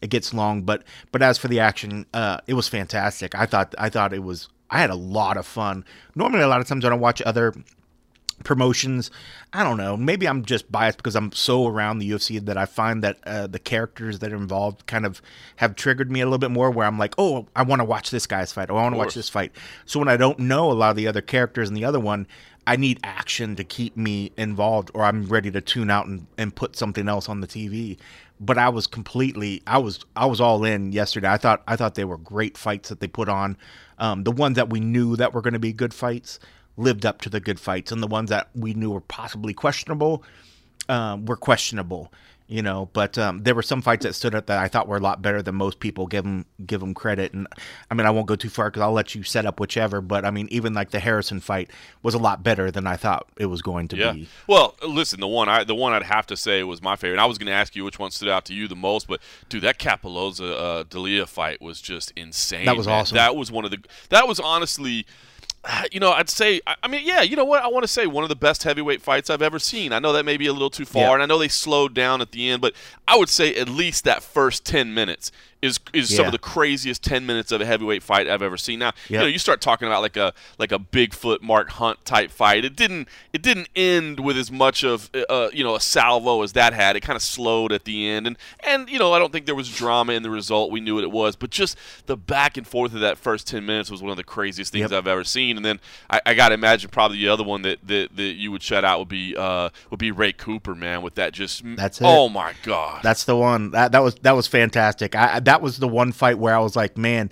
It 0.00 0.10
gets 0.10 0.32
long, 0.34 0.62
but 0.62 0.84
but 1.12 1.22
as 1.22 1.38
for 1.38 1.48
the 1.48 1.60
action, 1.60 2.04
uh, 2.14 2.38
it 2.46 2.54
was 2.54 2.68
fantastic. 2.68 3.34
I 3.34 3.46
thought 3.46 3.74
I 3.78 3.88
thought 3.88 4.12
it 4.12 4.22
was. 4.22 4.48
I 4.70 4.78
had 4.78 4.90
a 4.90 4.94
lot 4.94 5.36
of 5.36 5.46
fun. 5.46 5.84
Normally, 6.14 6.42
a 6.42 6.48
lot 6.48 6.60
of 6.60 6.66
times 6.68 6.84
when 6.84 6.92
I 6.92 6.94
don't 6.94 7.00
watch 7.00 7.22
other 7.22 7.54
promotions. 8.42 9.10
I 9.52 9.62
don't 9.62 9.76
know. 9.76 9.96
Maybe 9.96 10.26
I'm 10.26 10.44
just 10.44 10.70
biased 10.70 10.98
because 10.98 11.14
I'm 11.14 11.32
so 11.32 11.66
around 11.66 11.98
the 11.98 12.10
UFC 12.10 12.44
that 12.44 12.58
I 12.58 12.66
find 12.66 13.02
that 13.04 13.18
uh, 13.24 13.46
the 13.46 13.58
characters 13.58 14.18
that 14.18 14.32
are 14.32 14.36
involved 14.36 14.86
kind 14.86 15.06
of 15.06 15.22
have 15.56 15.76
triggered 15.76 16.10
me 16.10 16.20
a 16.20 16.26
little 16.26 16.38
bit 16.38 16.50
more. 16.50 16.70
Where 16.70 16.86
I'm 16.86 16.98
like, 16.98 17.14
oh, 17.18 17.46
I 17.54 17.62
want 17.62 17.80
to 17.80 17.84
watch 17.84 18.10
this 18.10 18.26
guy's 18.26 18.52
fight. 18.52 18.70
Oh, 18.70 18.76
I 18.76 18.82
want 18.82 18.94
to 18.94 18.98
watch 18.98 19.14
this 19.14 19.28
fight. 19.28 19.52
So 19.84 19.98
when 19.98 20.08
I 20.08 20.16
don't 20.16 20.38
know 20.40 20.70
a 20.70 20.74
lot 20.74 20.90
of 20.90 20.96
the 20.96 21.06
other 21.06 21.22
characters 21.22 21.68
in 21.68 21.74
the 21.74 21.84
other 21.84 22.00
one, 22.00 22.26
I 22.66 22.76
need 22.76 22.98
action 23.04 23.56
to 23.56 23.64
keep 23.64 23.96
me 23.96 24.32
involved, 24.36 24.90
or 24.94 25.04
I'm 25.04 25.26
ready 25.26 25.50
to 25.50 25.60
tune 25.60 25.90
out 25.90 26.06
and, 26.06 26.26
and 26.38 26.54
put 26.54 26.76
something 26.76 27.08
else 27.08 27.28
on 27.28 27.40
the 27.40 27.46
TV. 27.46 27.98
But 28.40 28.58
I 28.58 28.68
was 28.68 28.86
completely, 28.86 29.62
I 29.66 29.78
was, 29.78 30.00
I 30.16 30.26
was 30.26 30.40
all 30.40 30.64
in 30.64 30.92
yesterday. 30.92 31.28
I 31.28 31.36
thought, 31.36 31.62
I 31.68 31.76
thought 31.76 31.94
they 31.94 32.04
were 32.04 32.16
great 32.16 32.56
fights 32.56 32.88
that 32.88 33.00
they 33.00 33.06
put 33.06 33.28
on. 33.28 33.56
Um, 33.98 34.24
the 34.24 34.32
ones 34.32 34.56
that 34.56 34.70
we 34.70 34.80
knew 34.80 35.14
that 35.16 35.32
were 35.32 35.40
going 35.40 35.54
to 35.54 35.60
be 35.60 35.72
good 35.72 35.94
fights 35.94 36.40
lived 36.76 37.06
up 37.06 37.20
to 37.22 37.28
the 37.30 37.40
good 37.40 37.60
fights, 37.60 37.92
and 37.92 38.02
the 38.02 38.06
ones 38.06 38.30
that 38.30 38.48
we 38.54 38.74
knew 38.74 38.90
were 38.90 39.00
possibly 39.00 39.54
questionable 39.54 40.22
um, 40.88 41.24
were 41.26 41.36
questionable. 41.36 42.12
You 42.46 42.60
know, 42.60 42.90
but 42.92 43.16
um, 43.16 43.42
there 43.42 43.54
were 43.54 43.62
some 43.62 43.80
fights 43.80 44.04
that 44.04 44.12
stood 44.12 44.34
up 44.34 44.46
that 44.46 44.58
I 44.58 44.68
thought 44.68 44.86
were 44.86 44.98
a 44.98 45.00
lot 45.00 45.22
better 45.22 45.40
than 45.40 45.54
most 45.54 45.80
people 45.80 46.06
give 46.06 46.24
them 46.24 46.44
give 46.66 46.80
them 46.80 46.92
credit. 46.92 47.32
And 47.32 47.48
I 47.90 47.94
mean, 47.94 48.06
I 48.06 48.10
won't 48.10 48.26
go 48.26 48.36
too 48.36 48.50
far 48.50 48.68
because 48.68 48.82
I'll 48.82 48.92
let 48.92 49.14
you 49.14 49.22
set 49.22 49.46
up 49.46 49.58
whichever. 49.58 50.02
But 50.02 50.26
I 50.26 50.30
mean, 50.30 50.48
even 50.50 50.74
like 50.74 50.90
the 50.90 51.00
Harrison 51.00 51.40
fight 51.40 51.70
was 52.02 52.12
a 52.12 52.18
lot 52.18 52.42
better 52.42 52.70
than 52.70 52.86
I 52.86 52.96
thought 52.96 53.26
it 53.38 53.46
was 53.46 53.62
going 53.62 53.88
to 53.88 53.96
Yeah. 53.96 54.12
be. 54.12 54.28
Well, 54.46 54.76
listen, 54.86 55.20
the 55.20 55.26
one 55.26 55.48
I 55.48 55.64
the 55.64 55.74
one 55.74 55.94
I'd 55.94 56.02
have 56.02 56.26
to 56.26 56.36
say 56.36 56.62
was 56.64 56.82
my 56.82 56.96
favorite. 56.96 57.14
And 57.14 57.22
I 57.22 57.24
was 57.24 57.38
going 57.38 57.46
to 57.46 57.52
ask 57.54 57.74
you 57.74 57.82
which 57.82 57.98
one 57.98 58.10
stood 58.10 58.28
out 58.28 58.44
to 58.44 58.54
you 58.54 58.68
the 58.68 58.76
most, 58.76 59.08
but 59.08 59.20
dude, 59.48 59.62
that 59.62 59.78
Cappelozza 59.78 60.52
uh, 60.52 60.84
Delija 60.84 61.26
fight 61.26 61.62
was 61.62 61.80
just 61.80 62.12
insane. 62.14 62.66
That 62.66 62.76
was 62.76 62.86
man. 62.86 63.00
awesome. 63.00 63.14
That 63.16 63.36
was 63.36 63.50
one 63.50 63.64
of 63.64 63.70
the. 63.70 63.78
That 64.10 64.28
was 64.28 64.38
honestly. 64.38 65.06
You 65.92 66.00
know, 66.00 66.12
I'd 66.12 66.28
say. 66.30 66.60
I 66.82 66.88
mean, 66.88 67.02
yeah. 67.06 67.22
You 67.22 67.36
know 67.36 67.44
what? 67.44 67.62
I 67.62 67.68
want 67.68 67.84
to 67.84 67.88
say 67.88 68.06
one 68.06 68.24
of 68.24 68.28
the 68.28 68.36
best 68.36 68.64
heavyweight 68.64 69.00
fights 69.02 69.30
I've 69.30 69.42
ever 69.42 69.58
seen. 69.58 69.92
I 69.92 69.98
know 69.98 70.12
that 70.12 70.24
may 70.24 70.36
be 70.36 70.46
a 70.46 70.52
little 70.52 70.70
too 70.70 70.84
far, 70.84 71.02
Yeah. 71.02 71.14
and 71.14 71.22
I 71.22 71.26
know 71.26 71.38
they 71.38 71.48
slowed 71.48 71.94
down 71.94 72.20
at 72.20 72.32
the 72.32 72.48
end, 72.50 72.60
but 72.62 72.74
I 73.06 73.16
would 73.16 73.28
say 73.28 73.54
at 73.54 73.68
least 73.68 74.04
that 74.04 74.22
first 74.22 74.64
ten 74.64 74.92
minutes 74.94 75.30
is 75.64 75.80
is 75.92 76.14
some 76.14 76.26
of 76.26 76.32
the 76.32 76.38
craziest 76.38 77.02
ten 77.02 77.26
minutes 77.26 77.50
of 77.52 77.60
a 77.60 77.66
heavyweight 77.66 78.02
fight 78.02 78.28
I've 78.28 78.42
ever 78.42 78.56
seen. 78.56 78.78
Now, 78.78 78.92
you 79.08 79.18
know, 79.18 79.26
you 79.26 79.38
start 79.38 79.60
talking 79.60 79.88
about 79.88 80.02
like 80.02 80.16
a 80.16 80.32
like 80.58 80.72
a 80.72 80.78
Bigfoot 80.78 81.42
Mark 81.42 81.70
Hunt 81.70 82.04
type 82.04 82.30
fight. 82.30 82.64
It 82.64 82.76
didn't 82.76 83.08
it 83.32 83.42
didn't 83.42 83.68
end 83.74 84.20
with 84.20 84.36
as 84.36 84.50
much 84.52 84.84
of 84.84 85.10
uh, 85.28 85.48
you 85.52 85.64
know 85.64 85.74
a 85.74 85.80
salvo 85.80 86.42
as 86.42 86.52
that 86.52 86.72
had. 86.74 86.96
It 86.96 87.00
kind 87.00 87.16
of 87.16 87.22
slowed 87.22 87.72
at 87.72 87.84
the 87.84 88.08
end, 88.08 88.26
and 88.26 88.36
and 88.60 88.88
you 88.88 88.98
know 88.98 89.12
I 89.12 89.18
don't 89.18 89.32
think 89.32 89.46
there 89.46 89.54
was 89.54 89.68
drama 89.74 90.12
in 90.12 90.22
the 90.22 90.30
result. 90.30 90.70
We 90.70 90.80
knew 90.80 90.96
what 90.96 91.04
it 91.04 91.10
was, 91.10 91.36
but 91.36 91.50
just 91.50 91.76
the 92.06 92.16
back 92.16 92.56
and 92.56 92.66
forth 92.66 92.94
of 92.94 93.00
that 93.00 93.18
first 93.18 93.46
ten 93.48 93.64
minutes 93.66 93.90
was 93.90 94.02
one 94.02 94.10
of 94.10 94.16
the 94.16 94.24
craziest 94.24 94.72
things 94.72 94.90
Yep. 94.90 94.98
I've 94.98 95.06
ever 95.08 95.24
seen. 95.24 95.56
And 95.56 95.64
then 95.64 95.80
I, 96.10 96.20
I 96.26 96.34
got 96.34 96.48
to 96.48 96.54
imagine 96.54 96.90
probably 96.90 97.16
the 97.18 97.28
other 97.28 97.44
one 97.44 97.62
that, 97.62 97.78
that 97.86 98.14
that 98.16 98.22
you 98.34 98.50
would 98.52 98.62
shut 98.62 98.84
out 98.84 98.98
would 98.98 99.08
be 99.08 99.34
uh 99.36 99.70
would 99.90 99.98
be 100.00 100.10
Ray 100.10 100.32
Cooper, 100.32 100.74
man, 100.74 101.00
with 101.02 101.14
that 101.14 101.32
just 101.32 101.62
That's 101.76 102.00
it. 102.00 102.04
oh 102.04 102.28
my 102.28 102.52
god. 102.64 103.00
That's 103.02 103.24
the 103.24 103.36
one. 103.36 103.70
That 103.70 103.92
that 103.92 104.02
was 104.02 104.14
that 104.16 104.32
was 104.32 104.46
fantastic. 104.46 105.14
I, 105.14 105.36
I- 105.36 105.40
that 105.54 105.62
was 105.62 105.78
the 105.78 105.86
one 105.86 106.10
fight 106.10 106.38
where 106.38 106.54
I 106.54 106.58
was 106.58 106.74
like, 106.74 106.98
man. 106.98 107.30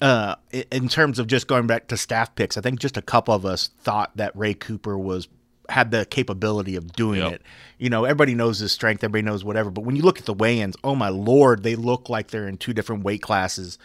Uh, 0.00 0.36
in 0.70 0.88
terms 0.88 1.18
of 1.18 1.26
just 1.26 1.48
going 1.48 1.66
back 1.66 1.88
to 1.88 1.96
staff 1.96 2.32
picks, 2.36 2.56
I 2.56 2.60
think 2.60 2.78
just 2.78 2.96
a 2.96 3.02
couple 3.02 3.34
of 3.34 3.44
us 3.44 3.70
thought 3.80 4.16
that 4.16 4.30
Ray 4.36 4.54
Cooper 4.54 4.96
was 4.96 5.26
had 5.68 5.90
the 5.90 6.06
capability 6.06 6.76
of 6.76 6.92
doing 6.92 7.20
Yep. 7.20 7.32
it. 7.32 7.42
You 7.78 7.90
know, 7.90 8.04
everybody 8.04 8.36
knows 8.36 8.60
his 8.60 8.70
strength, 8.70 9.02
everybody 9.02 9.22
knows 9.22 9.42
whatever. 9.44 9.70
But 9.70 9.82
when 9.82 9.96
you 9.96 10.02
look 10.02 10.20
at 10.20 10.24
the 10.24 10.34
weigh-ins, 10.34 10.76
oh 10.84 10.94
my 10.94 11.08
lord, 11.08 11.64
they 11.64 11.74
look 11.74 12.08
like 12.08 12.28
they're 12.28 12.46
in 12.46 12.58
two 12.58 12.72
different 12.72 13.02
weight 13.02 13.22
classes. 13.22 13.76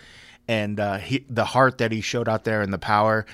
And 0.48 0.80
uh, 0.80 0.98
he, 0.98 1.26
the 1.30 1.46
heart 1.46 1.80
that 1.80 1.92
he 1.92 2.00
showed 2.00 2.30
out 2.30 2.44
there 2.44 2.62
and 2.62 2.72
the 2.72 2.78
power, 2.78 3.26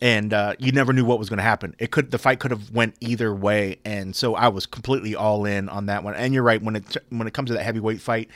and 0.00 0.32
uh, 0.32 0.54
you 0.60 0.70
never 0.70 0.92
knew 0.92 1.04
what 1.04 1.18
was 1.18 1.28
going 1.28 1.38
to 1.38 1.42
happen. 1.42 1.74
It 1.80 1.90
could 1.90 2.12
the 2.12 2.18
fight 2.18 2.38
could 2.38 2.52
have 2.52 2.70
went 2.70 2.94
either 3.00 3.34
way, 3.34 3.80
and 3.84 4.14
so 4.14 4.36
I 4.36 4.48
was 4.48 4.66
completely 4.66 5.16
all 5.16 5.44
in 5.46 5.68
on 5.68 5.86
that 5.86 6.04
one. 6.04 6.14
And 6.14 6.32
you're 6.32 6.44
right 6.44 6.62
when 6.62 6.76
it 6.76 6.96
when 7.08 7.26
it 7.26 7.34
comes 7.34 7.48
to 7.48 7.54
that 7.54 7.64
heavyweight 7.64 8.00
fight, 8.00 8.30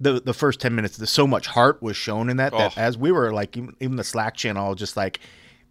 the 0.00 0.20
the 0.20 0.34
first 0.34 0.60
ten 0.60 0.74
minutes, 0.74 1.10
so 1.10 1.26
much 1.26 1.46
heart 1.46 1.82
was 1.82 1.96
shown 1.96 2.30
in 2.30 2.38
that 2.38 2.52
that 2.52 2.74
Oh. 2.76 2.80
as 2.80 2.96
we 2.96 3.12
were 3.12 3.32
like 3.32 3.56
even, 3.56 3.76
even 3.80 3.96
the 3.96 4.04
Slack 4.04 4.34
channel, 4.36 4.74
just 4.74 4.96
like 4.96 5.20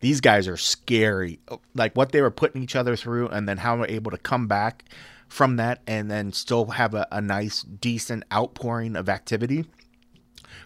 these 0.01 0.21
guys 0.21 0.47
are 0.47 0.57
scary, 0.57 1.39
like 1.75 1.95
what 1.95 2.11
they 2.11 2.21
were 2.21 2.31
putting 2.31 2.63
each 2.63 2.75
other 2.75 2.95
through, 2.95 3.27
and 3.29 3.49
then 3.49 3.57
how 3.57 3.75
they're 3.75 3.89
able 3.89 4.11
to 4.11 4.17
come 4.17 4.47
back 4.47 4.85
from 5.27 5.57
that 5.57 5.81
and 5.85 6.09
then 6.09 6.31
still 6.31 6.65
have 6.67 6.93
a, 6.93 7.07
a 7.11 7.21
nice 7.21 7.61
decent 7.63 8.23
outpouring 8.33 8.95
of 8.95 9.07
activity 9.09 9.65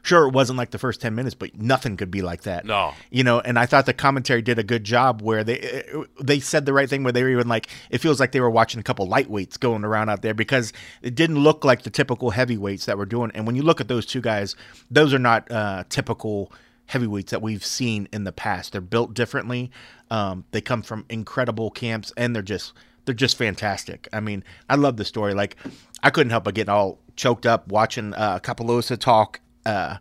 sure 0.03 0.27
it 0.27 0.33
wasn't 0.33 0.57
like 0.57 0.69
the 0.69 0.77
first 0.77 1.01
10 1.01 1.15
minutes 1.15 1.33
but 1.33 1.59
nothing 1.59 1.97
could 1.97 2.11
be 2.11 2.21
like 2.21 2.43
that. 2.43 2.65
No. 2.65 2.93
you 3.09 3.23
know 3.23 3.39
and 3.39 3.57
i 3.57 3.65
thought 3.65 3.85
the 3.87 3.93
commentary 3.93 4.41
did 4.41 4.59
a 4.59 4.63
good 4.63 4.83
job 4.83 5.21
where 5.21 5.43
they 5.43 5.83
they 6.21 6.39
said 6.39 6.65
the 6.65 6.73
right 6.73 6.89
thing 6.89 7.03
where 7.03 7.11
they 7.11 7.23
were 7.23 7.29
even 7.29 7.47
like 7.47 7.67
it 7.89 7.97
feels 7.97 8.19
like 8.19 8.31
they 8.31 8.41
were 8.41 8.49
watching 8.49 8.79
a 8.79 8.83
couple 8.83 9.07
lightweights 9.07 9.59
going 9.59 9.83
around 9.83 10.09
out 10.09 10.21
there 10.21 10.33
because 10.33 10.71
it 11.01 11.15
didn't 11.15 11.39
look 11.39 11.65
like 11.65 11.81
the 11.83 11.89
typical 11.89 12.29
heavyweights 12.31 12.85
that 12.85 12.97
were 12.97 13.05
doing. 13.05 13.31
And 13.33 13.47
when 13.47 13.55
you 13.55 13.63
look 13.63 13.81
at 13.81 13.87
those 13.87 14.05
two 14.05 14.21
guys 14.21 14.55
those 14.91 15.13
are 15.13 15.19
not 15.19 15.49
uh, 15.51 15.83
typical 15.89 16.51
heavyweights 16.87 17.31
that 17.31 17.41
we've 17.41 17.65
seen 17.65 18.07
in 18.11 18.25
the 18.25 18.31
past. 18.31 18.73
They're 18.73 18.81
built 18.81 19.13
differently. 19.13 19.71
Um, 20.11 20.43
they 20.51 20.61
come 20.61 20.81
from 20.81 21.05
incredible 21.09 21.71
camps 21.71 22.11
and 22.17 22.35
they're 22.35 22.43
just 22.43 22.73
they're 23.05 23.15
just 23.15 23.37
fantastic. 23.37 24.07
I 24.13 24.19
mean 24.19 24.43
i 24.69 24.75
love 24.75 24.97
the 24.97 25.05
story. 25.05 25.33
Like 25.33 25.55
i 26.01 26.09
couldn't 26.09 26.31
help 26.31 26.43
but 26.43 26.55
get 26.55 26.69
all 26.69 26.99
choked 27.15 27.45
up 27.45 27.67
watching 27.67 28.13
uh, 28.13 28.39
talk 28.39 29.39
uh, 29.65 29.97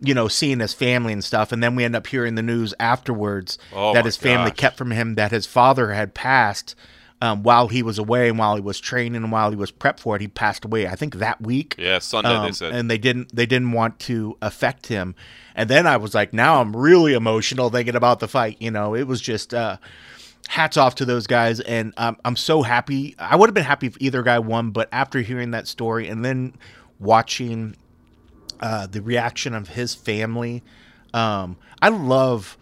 you 0.00 0.14
know, 0.14 0.28
seeing 0.28 0.60
his 0.60 0.72
family 0.74 1.12
and 1.12 1.24
stuff, 1.24 1.50
and 1.52 1.62
then 1.62 1.74
we 1.74 1.84
end 1.84 1.96
up 1.96 2.06
hearing 2.06 2.34
the 2.36 2.42
news 2.42 2.72
afterwards 2.78 3.58
Oh 3.74 3.92
that 3.94 4.04
his 4.04 4.16
family 4.16 4.50
gosh. 4.50 4.58
kept 4.58 4.76
from 4.76 4.90
him 4.92 5.14
that 5.16 5.30
his 5.32 5.46
father 5.46 5.92
had 5.92 6.14
passed 6.14 6.74
um, 7.20 7.42
while 7.42 7.66
he 7.66 7.82
was 7.82 7.98
away 7.98 8.28
and 8.28 8.38
while 8.38 8.54
he 8.54 8.60
was 8.60 8.78
training 8.78 9.16
and 9.16 9.32
while 9.32 9.50
he 9.50 9.56
was 9.56 9.72
prepped 9.72 9.98
for 9.98 10.14
it. 10.14 10.20
He 10.20 10.28
passed 10.28 10.64
away, 10.64 10.86
I 10.86 10.94
think, 10.94 11.16
that 11.16 11.40
week. 11.40 11.74
yeah, 11.76 11.98
Sunday 11.98 12.28
they 12.30 12.36
Um, 12.36 12.52
said. 12.52 12.72
and 12.72 12.88
they 12.88 12.98
didn't 12.98 13.34
they 13.34 13.44
didn't 13.46 13.72
want 13.72 13.98
to 14.00 14.36
affect 14.40 14.86
him. 14.86 15.16
And 15.56 15.68
then 15.68 15.84
I 15.88 15.96
was 15.96 16.14
like, 16.14 16.32
now 16.32 16.60
I'm 16.60 16.76
really 16.76 17.14
emotional 17.14 17.68
thinking 17.70 17.96
about 17.96 18.20
the 18.20 18.28
fight. 18.28 18.56
You 18.60 18.70
know, 18.70 18.94
it 18.94 19.08
was 19.08 19.20
just 19.20 19.52
uh, 19.52 19.78
hats 20.46 20.76
off 20.76 20.94
to 20.94 21.04
those 21.04 21.26
guys, 21.26 21.58
and 21.58 21.92
um, 21.96 22.16
I'm 22.24 22.36
so 22.36 22.62
happy. 22.62 23.16
I 23.18 23.34
would 23.34 23.48
have 23.48 23.54
been 23.54 23.64
happy 23.64 23.88
if 23.88 23.96
either 23.98 24.22
guy 24.22 24.38
won, 24.38 24.70
but 24.70 24.88
after 24.92 25.20
hearing 25.22 25.50
that 25.50 25.66
story 25.66 26.06
and 26.06 26.24
then 26.24 26.54
watching 27.00 27.74
uh, 28.60 28.86
the 28.86 29.02
reaction 29.02 29.54
of 29.54 29.68
his 29.68 29.94
family. 29.94 30.62
Um, 31.14 31.56
I 31.80 31.88
love. 31.88 32.56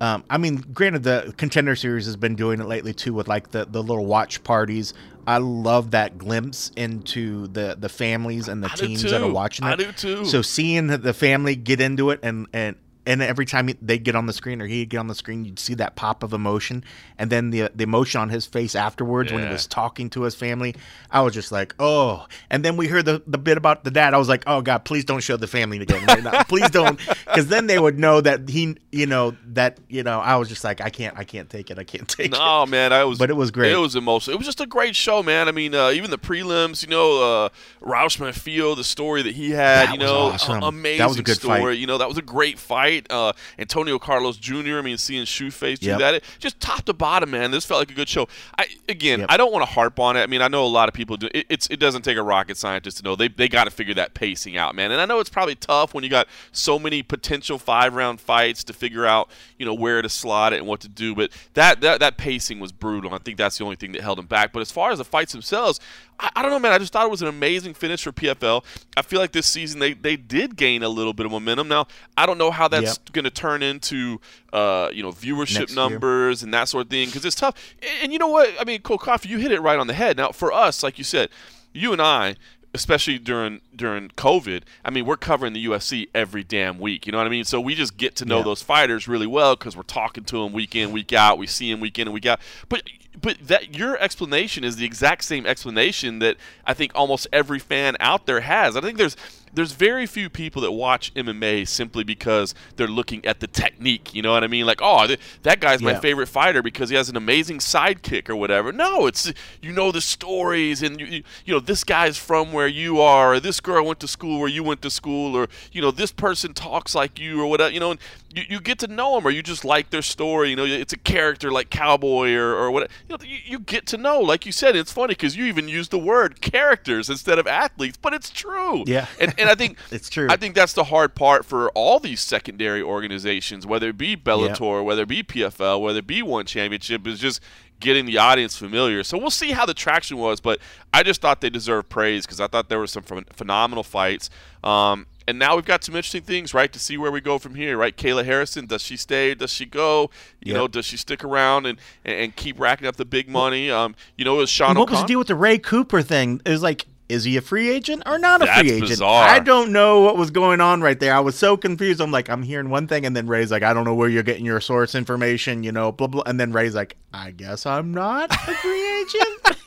Um, 0.00 0.24
I 0.28 0.38
mean, 0.38 0.56
granted, 0.56 1.04
the 1.04 1.32
contender 1.36 1.76
series 1.76 2.06
has 2.06 2.16
been 2.16 2.34
doing 2.34 2.60
it 2.60 2.66
lately 2.66 2.92
too, 2.92 3.14
with 3.14 3.28
like 3.28 3.52
the, 3.52 3.64
the 3.64 3.82
little 3.82 4.04
watch 4.04 4.42
parties. 4.42 4.92
I 5.26 5.38
love 5.38 5.92
that 5.92 6.18
glimpse 6.18 6.70
into 6.76 7.46
the 7.46 7.76
the 7.78 7.88
families 7.88 8.48
and 8.48 8.62
the 8.62 8.70
I 8.70 8.74
teams 8.74 9.02
that 9.02 9.22
are 9.22 9.30
watching 9.30 9.66
it. 9.66 9.70
I 9.70 9.76
do 9.76 9.92
too. 9.92 10.24
So 10.24 10.42
seeing 10.42 10.88
the 10.88 11.14
family 11.14 11.56
get 11.56 11.80
into 11.80 12.10
it 12.10 12.20
and 12.22 12.46
and 12.52 12.76
and 13.06 13.22
every 13.22 13.46
time 13.46 13.68
they'd 13.82 14.02
get 14.02 14.14
on 14.16 14.26
the 14.26 14.32
screen 14.32 14.62
or 14.62 14.66
he'd 14.66 14.88
get 14.88 14.98
on 14.98 15.08
the 15.08 15.14
screen, 15.14 15.44
you'd 15.44 15.58
see 15.58 15.74
that 15.74 15.96
pop 15.96 16.22
of 16.22 16.32
emotion, 16.32 16.84
and 17.18 17.30
then 17.30 17.50
the 17.50 17.70
the 17.74 17.84
emotion 17.84 18.20
on 18.20 18.28
his 18.30 18.46
face 18.46 18.74
afterwards 18.74 19.32
when 19.32 19.42
he 19.44 19.48
was 19.48 19.66
talking 19.66 20.10
to 20.10 20.22
his 20.22 20.34
family. 20.34 20.74
I 21.10 21.20
was 21.22 21.34
just 21.34 21.52
like, 21.52 21.74
oh. 21.78 22.26
And 22.50 22.64
then 22.64 22.76
we 22.76 22.88
heard 22.88 23.04
the 23.04 23.22
the 23.26 23.38
bit 23.38 23.56
about 23.58 23.84
the 23.84 23.90
dad. 23.90 24.14
I 24.14 24.18
was 24.18 24.28
like, 24.28 24.44
oh 24.46 24.62
god, 24.62 24.84
please 24.84 25.04
don't 25.04 25.20
show 25.22 25.36
the 25.36 25.46
family 25.46 25.78
again. 25.80 26.04
now. 26.24 26.42
please 26.48 26.70
don't, 26.70 26.98
because 27.26 27.48
then 27.48 27.66
they 27.66 27.78
would 27.78 27.98
know 27.98 28.20
that 28.20 28.48
he, 28.48 28.76
you 28.92 29.06
know, 29.06 29.36
that 29.48 29.78
you 29.88 30.02
know. 30.02 30.20
I 30.20 30.36
was 30.36 30.48
just 30.48 30.64
like, 30.64 30.80
I 30.80 30.90
can't, 30.90 31.16
I 31.18 31.24
can't 31.24 31.50
take 31.50 31.70
it. 31.70 31.78
I 31.78 31.84
can't 31.84 32.08
take 32.16 32.26
it. 32.26 32.32
No, 32.32 32.64
man, 32.66 32.92
I 32.92 33.04
was. 33.04 33.18
But 33.18 33.30
it 33.30 33.34
was 33.34 33.50
great. 33.50 33.72
It 33.72 33.76
was 33.76 33.96
emotional. 33.96 34.34
It 34.34 34.38
was 34.38 34.46
just 34.46 34.60
a 34.60 34.66
great 34.66 34.96
show, 34.96 35.22
man. 35.22 35.48
I 35.48 35.52
mean, 35.52 35.74
uh, 35.74 35.90
even 35.90 36.10
the 36.10 36.18
prelims, 36.18 36.82
you 36.82 36.88
know, 36.88 37.44
uh, 37.44 37.48
Raush 37.80 38.18
Manfio, 38.18 38.76
the 38.76 38.84
story 38.84 39.22
that 39.22 39.34
he 39.34 39.50
had, 39.50 39.88
That 39.88 39.92
you 39.92 39.98
know, 39.98 40.30
awesome. 40.32 40.62
amazing 40.62 40.98
That 40.98 41.08
was 41.08 41.18
a 41.18 41.22
good 41.22 41.36
story. 41.36 41.60
fight. 41.60 41.78
You 41.78 41.86
know, 41.86 41.98
that 41.98 42.08
was 42.08 42.18
a 42.18 42.22
great 42.22 42.58
fight. 42.58 42.93
Uh, 43.10 43.32
Antonio 43.58 43.98
Carlos 43.98 44.36
Jr. 44.36 44.78
I 44.78 44.82
mean, 44.82 44.98
seeing 44.98 45.24
Shoeface 45.24 45.78
do 45.78 45.86
Yep. 45.88 45.98
that, 45.98 46.14
it, 46.14 46.24
just 46.38 46.60
top 46.60 46.84
to 46.84 46.92
bottom, 46.92 47.30
man. 47.30 47.50
This 47.50 47.64
felt 47.64 47.80
like 47.80 47.90
a 47.90 47.94
good 47.94 48.08
show. 48.08 48.28
I 48.58 48.66
again, 48.88 49.20
Yep. 49.20 49.26
I 49.30 49.36
don't 49.36 49.52
want 49.52 49.62
to 49.66 49.72
harp 49.72 49.98
on 50.00 50.16
it. 50.16 50.20
I 50.22 50.26
mean, 50.26 50.42
I 50.42 50.48
know 50.48 50.64
a 50.64 50.68
lot 50.68 50.88
of 50.88 50.94
people 50.94 51.16
do. 51.16 51.28
It, 51.34 51.46
it's 51.48 51.66
it 51.68 51.78
doesn't 51.78 52.02
take 52.02 52.16
a 52.16 52.22
rocket 52.22 52.56
scientist 52.56 52.98
to 52.98 53.02
know 53.02 53.16
they 53.16 53.28
they 53.28 53.48
got 53.48 53.64
to 53.64 53.70
figure 53.70 53.94
that 53.94 54.14
pacing 54.14 54.56
out, 54.56 54.74
man. 54.74 54.92
And 54.92 55.00
I 55.00 55.04
know 55.06 55.20
it's 55.20 55.30
probably 55.30 55.54
tough 55.54 55.94
when 55.94 56.04
you 56.04 56.10
got 56.10 56.26
so 56.52 56.78
many 56.78 57.02
potential 57.02 57.58
five 57.58 57.94
round 57.94 58.20
fights 58.20 58.64
to 58.64 58.72
figure 58.72 59.06
out, 59.06 59.30
you 59.58 59.66
know, 59.66 59.74
where 59.74 60.02
to 60.02 60.08
slot 60.08 60.52
it 60.52 60.58
and 60.58 60.66
what 60.66 60.80
to 60.80 60.88
do. 60.88 61.14
But 61.14 61.30
that 61.54 61.80
that 61.80 62.00
that 62.00 62.16
pacing 62.16 62.60
was 62.60 62.72
brutal. 62.72 63.14
I 63.14 63.18
think 63.18 63.36
that's 63.38 63.58
the 63.58 63.64
only 63.64 63.76
thing 63.76 63.92
that 63.92 64.02
held 64.02 64.18
him 64.18 64.26
back. 64.26 64.52
But 64.52 64.60
as 64.60 64.70
far 64.70 64.90
as 64.90 64.98
the 64.98 65.04
fights 65.04 65.32
themselves, 65.32 65.80
I, 66.20 66.30
I 66.36 66.42
don't 66.42 66.50
know, 66.50 66.58
man. 66.58 66.72
I 66.72 66.78
just 66.78 66.92
thought 66.92 67.04
it 67.06 67.10
was 67.10 67.22
an 67.22 67.28
amazing 67.28 67.74
finish 67.74 68.02
for 68.04 68.12
PFL. 68.12 68.64
I 68.96 69.02
feel 69.02 69.20
like 69.20 69.32
this 69.32 69.46
season 69.46 69.80
they, 69.80 69.92
they 69.94 70.16
did 70.16 70.56
gain 70.56 70.82
a 70.82 70.88
little 70.88 71.12
bit 71.12 71.26
of 71.26 71.32
momentum. 71.32 71.68
Now 71.68 71.86
I 72.16 72.26
don't 72.26 72.38
know 72.38 72.50
how 72.50 72.68
that's 72.68 72.98
Yep. 73.04 73.12
going 73.12 73.24
to 73.24 73.30
turn 73.30 73.62
into 73.62 74.20
uh, 74.52 74.90
you 74.92 75.02
know 75.02 75.10
viewership 75.10 75.60
Next 75.60 75.70
year. 75.72 75.76
numbers 75.76 76.42
and 76.42 76.52
that 76.54 76.68
sort 76.68 76.86
of 76.86 76.90
thing 76.90 77.06
because 77.08 77.24
it's 77.24 77.36
tough. 77.36 77.54
And, 77.82 77.90
and 78.04 78.12
you 78.12 78.18
know 78.18 78.28
what? 78.28 78.50
I 78.60 78.64
mean, 78.64 78.80
Cold 78.82 79.00
Coffee, 79.00 79.28
you 79.28 79.38
hit 79.38 79.52
it 79.52 79.60
right 79.60 79.78
on 79.78 79.86
the 79.86 79.94
head. 79.94 80.16
Now 80.16 80.30
for 80.30 80.52
us, 80.52 80.82
like 80.82 80.98
you 80.98 81.04
said, 81.04 81.28
you 81.72 81.92
and 81.92 82.00
I. 82.02 82.36
Especially 82.76 83.20
during 83.20 83.60
during 83.76 84.08
COVID, 84.16 84.62
I 84.84 84.90
mean, 84.90 85.06
we're 85.06 85.16
covering 85.16 85.52
the 85.52 85.64
UFC 85.64 86.08
every 86.12 86.42
damn 86.42 86.80
week. 86.80 87.06
You 87.06 87.12
know 87.12 87.18
what 87.18 87.26
I 87.28 87.30
mean? 87.30 87.44
So 87.44 87.60
we 87.60 87.76
just 87.76 87.96
get 87.96 88.16
to 88.16 88.24
know 88.24 88.38
Yeah. 88.38 88.42
those 88.42 88.62
fighters 88.62 89.06
really 89.06 89.28
well 89.28 89.54
because 89.54 89.76
we're 89.76 89.84
talking 89.84 90.24
to 90.24 90.42
them 90.42 90.52
week 90.52 90.74
in, 90.74 90.90
week 90.90 91.12
out. 91.12 91.38
We 91.38 91.46
see 91.46 91.70
them 91.70 91.78
week 91.78 92.00
in 92.00 92.08
and 92.08 92.12
week 92.12 92.26
out. 92.26 92.40
But 92.68 92.82
but 93.20 93.38
that 93.46 93.74
your 93.76 93.98
explanation 93.98 94.64
is 94.64 94.76
the 94.76 94.84
exact 94.84 95.24
same 95.24 95.46
explanation 95.46 96.18
that 96.18 96.36
I 96.66 96.74
think 96.74 96.92
almost 96.94 97.26
every 97.32 97.58
fan 97.58 97.96
out 98.00 98.26
there 98.26 98.40
has. 98.40 98.76
I 98.76 98.80
think 98.80 98.98
there's 98.98 99.16
there's 99.54 99.72
very 99.72 100.06
few 100.06 100.28
people 100.28 100.62
that 100.62 100.72
watch 100.72 101.12
MMA 101.14 101.66
simply 101.66 102.04
because 102.04 102.54
they're 102.76 102.88
looking 102.88 103.24
at 103.24 103.40
the 103.40 103.46
technique. 103.46 104.14
You 104.14 104.22
know 104.22 104.32
what 104.32 104.44
I 104.44 104.46
mean? 104.46 104.66
Like, 104.66 104.80
oh, 104.82 105.06
th- 105.06 105.20
that 105.42 105.60
guy's 105.60 105.80
my 105.80 105.94
favorite 105.94 106.26
fighter 106.26 106.62
because 106.62 106.90
he 106.90 106.96
has 106.96 107.08
an 107.08 107.16
amazing 107.16 107.58
sidekick 107.58 108.28
or 108.28 108.36
whatever. 108.36 108.72
No, 108.72 109.06
it's 109.06 109.32
you 109.62 109.72
know 109.72 109.92
the 109.92 110.00
stories 110.00 110.82
and 110.82 111.00
you, 111.00 111.06
you, 111.06 111.22
you 111.44 111.54
know 111.54 111.60
this 111.60 111.84
guy's 111.84 112.16
from 112.16 112.52
where 112.52 112.66
you 112.66 113.00
are, 113.00 113.34
or 113.34 113.40
this 113.40 113.60
girl 113.60 113.84
went 113.86 114.00
to 114.00 114.08
school 114.08 114.40
where 114.40 114.48
you 114.48 114.62
went 114.62 114.82
to 114.82 114.90
school, 114.90 115.36
or 115.36 115.48
you 115.72 115.80
know 115.80 115.90
this 115.90 116.12
person 116.12 116.54
talks 116.54 116.94
like 116.94 117.18
you 117.18 117.40
or 117.40 117.46
whatever. 117.46 117.72
You 117.72 117.80
know, 117.80 117.92
and 117.92 118.00
you, 118.34 118.42
you 118.48 118.60
get 118.60 118.78
to 118.80 118.88
know 118.88 119.14
them 119.14 119.26
or 119.26 119.30
you 119.30 119.42
just 119.42 119.64
like 119.64 119.90
their 119.90 120.02
story. 120.02 120.50
You 120.50 120.56
know, 120.56 120.64
it's 120.64 120.92
a 120.92 120.98
character 120.98 121.50
like 121.50 121.70
cowboy 121.70 122.32
or 122.32 122.54
or 122.54 122.70
what. 122.70 122.90
You 123.08 123.16
know, 123.16 123.24
you, 123.24 123.38
you 123.44 123.58
get 123.60 123.86
to 123.88 123.96
know. 123.96 124.20
Like 124.20 124.46
you 124.46 124.52
said, 124.52 124.76
it's 124.76 124.92
funny 124.92 125.12
because 125.12 125.36
you 125.36 125.44
even 125.44 125.68
use 125.68 125.88
the 125.88 125.98
word 125.98 126.40
characters 126.40 127.08
instead 127.08 127.38
of 127.38 127.46
athletes, 127.46 127.98
but 128.00 128.12
it's 128.14 128.30
true. 128.30 128.84
Yeah. 128.86 129.06
and 129.20 129.34
and 129.38 129.43
I 129.48 129.54
think 129.54 129.78
It's 129.90 130.08
true. 130.08 130.26
I 130.30 130.36
think 130.36 130.54
that's 130.54 130.72
the 130.72 130.84
hard 130.84 131.14
part 131.14 131.44
for 131.44 131.70
all 131.70 132.00
these 132.00 132.20
secondary 132.20 132.82
organizations, 132.82 133.66
whether 133.66 133.88
it 133.88 133.98
be 133.98 134.16
Bellator, 134.16 134.84
whether 134.84 135.02
it 135.02 135.08
be 135.08 135.22
PFL, 135.22 135.80
whether 135.80 135.98
it 136.00 136.06
be 136.06 136.22
One 136.22 136.46
Championship, 136.46 137.06
is 137.06 137.18
just 137.18 137.40
getting 137.80 138.06
the 138.06 138.18
audience 138.18 138.56
familiar. 138.56 139.02
So 139.04 139.18
we'll 139.18 139.30
see 139.30 139.50
how 139.52 139.66
the 139.66 139.74
traction 139.74 140.16
was, 140.16 140.40
but 140.40 140.58
I 140.92 141.02
just 141.02 141.20
thought 141.20 141.40
they 141.40 141.50
deserved 141.50 141.88
praise 141.88 142.24
because 142.24 142.40
I 142.40 142.46
thought 142.46 142.68
there 142.68 142.78
were 142.78 142.86
some 142.86 143.02
phenomenal 143.02 143.82
fights. 143.82 144.30
Um, 144.62 145.06
and 145.26 145.38
now 145.38 145.56
we've 145.56 145.64
got 145.64 145.82
some 145.82 145.96
interesting 145.96 146.22
things, 146.22 146.52
right, 146.54 146.72
to 146.72 146.78
see 146.78 146.96
where 146.98 147.10
we 147.10 147.20
go 147.20 147.38
from 147.38 147.54
here, 147.54 147.76
right? 147.76 147.96
Kayla 147.96 148.24
Harrison, 148.24 148.66
does 148.66 148.82
she 148.82 148.96
stay? 148.96 149.34
Does 149.34 149.50
she 149.50 149.64
go? 149.66 150.10
You 150.40 150.52
Yep. 150.52 150.54
know, 150.54 150.68
does 150.68 150.84
she 150.86 150.96
stick 150.98 151.24
around 151.24 151.66
and, 151.66 151.78
and, 152.04 152.14
and 152.14 152.36
keep 152.36 152.60
racking 152.60 152.86
up 152.86 152.96
the 152.96 153.04
big 153.06 153.28
money? 153.28 153.70
Um, 153.70 153.94
you 154.16 154.24
know, 154.24 154.40
is 154.40 154.50
Sean 154.50 154.70
And 154.70 154.78
what 154.78 154.88
was 154.90 154.98
O'Con- 154.98 155.06
the 155.06 155.08
deal 155.08 155.18
with 155.18 155.28
the 155.28 155.34
Ray 155.34 155.58
Cooper 155.58 156.02
thing? 156.02 156.40
It 156.44 156.50
was 156.50 156.62
like, 156.62 156.84
is 157.08 157.24
he 157.24 157.36
a 157.36 157.40
free 157.40 157.70
agent 157.70 158.02
or 158.06 158.18
not 158.18 158.42
a 158.42 158.46
That's 158.46 158.60
free 158.60 158.70
agent? 158.72 158.88
bizarre. 158.90 159.28
I 159.28 159.38
don't 159.38 159.72
know 159.72 160.00
what 160.00 160.16
was 160.16 160.30
going 160.30 160.60
on 160.60 160.80
right 160.80 160.98
there. 160.98 161.14
I 161.14 161.20
was 161.20 161.36
so 161.38 161.56
confused. 161.56 162.00
I'm 162.00 162.10
like, 162.10 162.28
I'm 162.30 162.42
hearing 162.42 162.70
one 162.70 162.86
thing, 162.86 163.04
and 163.04 163.14
then 163.14 163.26
Ray's 163.26 163.50
like, 163.50 163.62
I 163.62 163.74
don't 163.74 163.84
know 163.84 163.94
where 163.94 164.08
you're 164.08 164.22
getting 164.22 164.44
your 164.46 164.60
source 164.60 164.94
information, 164.94 165.62
you 165.64 165.72
know, 165.72 165.92
blah 165.92 166.06
blah. 166.06 166.22
And 166.26 166.40
then 166.40 166.52
Ray's 166.52 166.74
like, 166.74 166.96
I 167.12 167.30
guess 167.30 167.66
I'm 167.66 167.92
not 167.92 168.32
a 168.32 168.54
free 168.54 169.00
agent. 169.00 169.58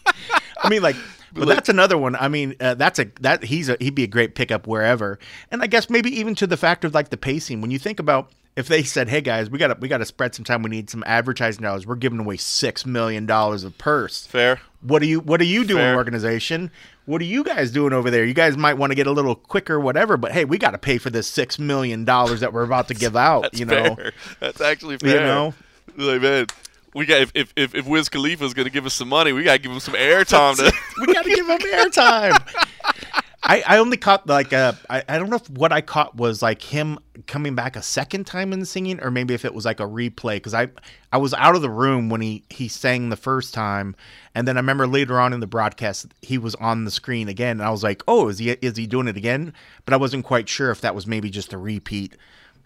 I 0.63 0.69
mean, 0.69 0.81
like, 0.81 0.95
but 1.33 1.47
that's 1.47 1.69
another 1.69 1.97
one. 1.97 2.15
I 2.15 2.27
mean, 2.27 2.55
uh, 2.59 2.73
that's 2.73 2.97
a 2.97 3.05
that 3.21 3.43
he's 3.43 3.69
a 3.69 3.77
he'd 3.79 3.93
be 3.95 4.03
a 4.03 4.07
great 4.07 4.33
pickup 4.33 4.65
wherever. 4.65 5.19
And 5.51 5.61
I 5.61 5.67
guess 5.67 5.89
maybe 5.89 6.09
even 6.19 6.33
to 6.35 6.47
the 6.47 6.57
fact 6.57 6.83
of 6.83 6.93
like 6.95 7.09
the 7.09 7.17
pacing. 7.17 7.61
When 7.61 7.69
you 7.69 7.77
think 7.77 7.99
about 7.99 8.31
if 8.57 8.67
they 8.67 8.83
said, 8.83 9.07
"Hey 9.07 9.21
guys, 9.21 9.49
we 9.49 9.57
got 9.57 9.67
to 9.67 9.77
we 9.79 9.87
got 9.87 9.99
to 9.99 10.05
spread 10.05 10.35
some 10.35 10.43
time. 10.43 10.63
We 10.63 10.69
need 10.69 10.89
some 10.89 11.03
advertising 11.05 11.61
dollars. 11.63 11.87
We're 11.87 11.95
giving 11.95 12.19
away 12.19 12.35
six 12.35 12.85
million 12.85 13.25
dollars 13.25 13.63
of 13.63 13.77
purse." 13.77 14.27
Fair. 14.27 14.59
What 14.81 15.01
are 15.01 15.05
you 15.05 15.21
What 15.21 15.39
are 15.39 15.45
you 15.45 15.63
doing, 15.63 15.79
Fair. 15.81 15.95
organization? 15.95 16.71
What 17.05 17.21
are 17.21 17.25
you 17.25 17.43
guys 17.45 17.71
doing 17.71 17.93
over 17.93 18.11
there? 18.11 18.25
You 18.25 18.33
guys 18.33 18.57
might 18.57 18.73
want 18.73 18.91
to 18.91 18.95
get 18.95 19.07
a 19.07 19.11
little 19.11 19.35
quicker, 19.35 19.79
whatever. 19.79 20.17
But 20.17 20.33
hey, 20.33 20.43
we 20.43 20.57
got 20.57 20.71
to 20.71 20.77
pay 20.77 20.97
for 20.97 21.09
this 21.09 21.25
six 21.27 21.57
million 21.57 22.03
dollars 22.03 22.41
that 22.41 22.51
we're 22.51 22.63
about 22.63 22.89
to 22.89 22.93
give 22.93 23.15
out. 23.15 23.43
That's 23.43 23.59
you 23.59 23.65
know, 23.65 23.95
fair. 23.95 24.11
That's 24.41 24.59
actually 24.59 24.97
fair. 24.97 25.21
know? 25.21 25.53
like 25.95 26.21
man, 26.21 26.47
we 26.93 27.05
got 27.05 27.21
if 27.21 27.31
if 27.35 27.53
if, 27.55 27.75
if 27.75 27.85
Wiz 27.87 28.09
Khalifa's 28.09 28.53
gonna 28.53 28.69
give 28.69 28.85
us 28.85 28.93
some 28.93 29.07
money, 29.09 29.31
we 29.33 29.43
gotta 29.43 29.59
give 29.59 29.71
him 29.71 29.79
some 29.79 29.93
airtime. 29.93 30.55
to 30.57 30.71
we 30.99 31.13
got 31.13 31.23
to 31.23 31.29
give 31.29 31.47
them 31.47 31.59
airtime. 31.73 32.63
I, 33.49 33.63
I 33.65 33.77
only 33.77 33.95
caught 33.95 34.27
like 34.27 34.51
uh, 34.51 34.73
I, 34.89 35.03
I 35.07 35.17
don't 35.17 35.29
know 35.29 35.37
if 35.37 35.49
what 35.49 35.71
I 35.71 35.79
caught 35.79 36.17
was 36.17 36.41
like 36.41 36.61
him 36.61 36.99
coming 37.27 37.55
back 37.55 37.77
a 37.77 37.81
second 37.81 38.25
time 38.25 38.51
and 38.51 38.67
singing 38.67 39.01
or 39.01 39.09
maybe 39.09 39.33
if 39.33 39.45
it 39.45 39.53
was 39.53 39.63
like 39.63 39.79
a 39.79 39.85
replay 39.87 40.35
because 40.35 40.53
I 40.53 40.67
I 41.13 41.17
was 41.17 41.33
out 41.33 41.55
of 41.55 41.61
the 41.61 41.69
room 41.69 42.09
when 42.09 42.19
he 42.19 42.43
he 42.49 42.67
sang 42.67 43.07
the 43.07 43.15
first 43.15 43.53
time. 43.53 43.95
And 44.35 44.47
then 44.47 44.57
I 44.57 44.59
remember 44.59 44.85
later 44.85 45.17
on 45.19 45.31
in 45.31 45.39
the 45.39 45.47
broadcast 45.47 46.13
he 46.21 46.37
was 46.37 46.55
on 46.55 46.83
the 46.83 46.91
screen 46.91 47.29
again 47.29 47.59
and 47.59 47.63
I 47.63 47.69
was 47.69 47.83
like 47.83 48.03
oh 48.05 48.27
is 48.27 48.37
he 48.39 48.49
is 48.51 48.75
he 48.75 48.85
doing 48.85 49.07
it 49.07 49.15
again? 49.15 49.53
But 49.85 49.93
I 49.93 49.97
wasn't 49.97 50.25
quite 50.25 50.49
sure 50.49 50.69
if 50.69 50.81
that 50.81 50.93
was 50.93 51.07
maybe 51.07 51.29
just 51.29 51.53
a 51.53 51.57
repeat 51.57 52.17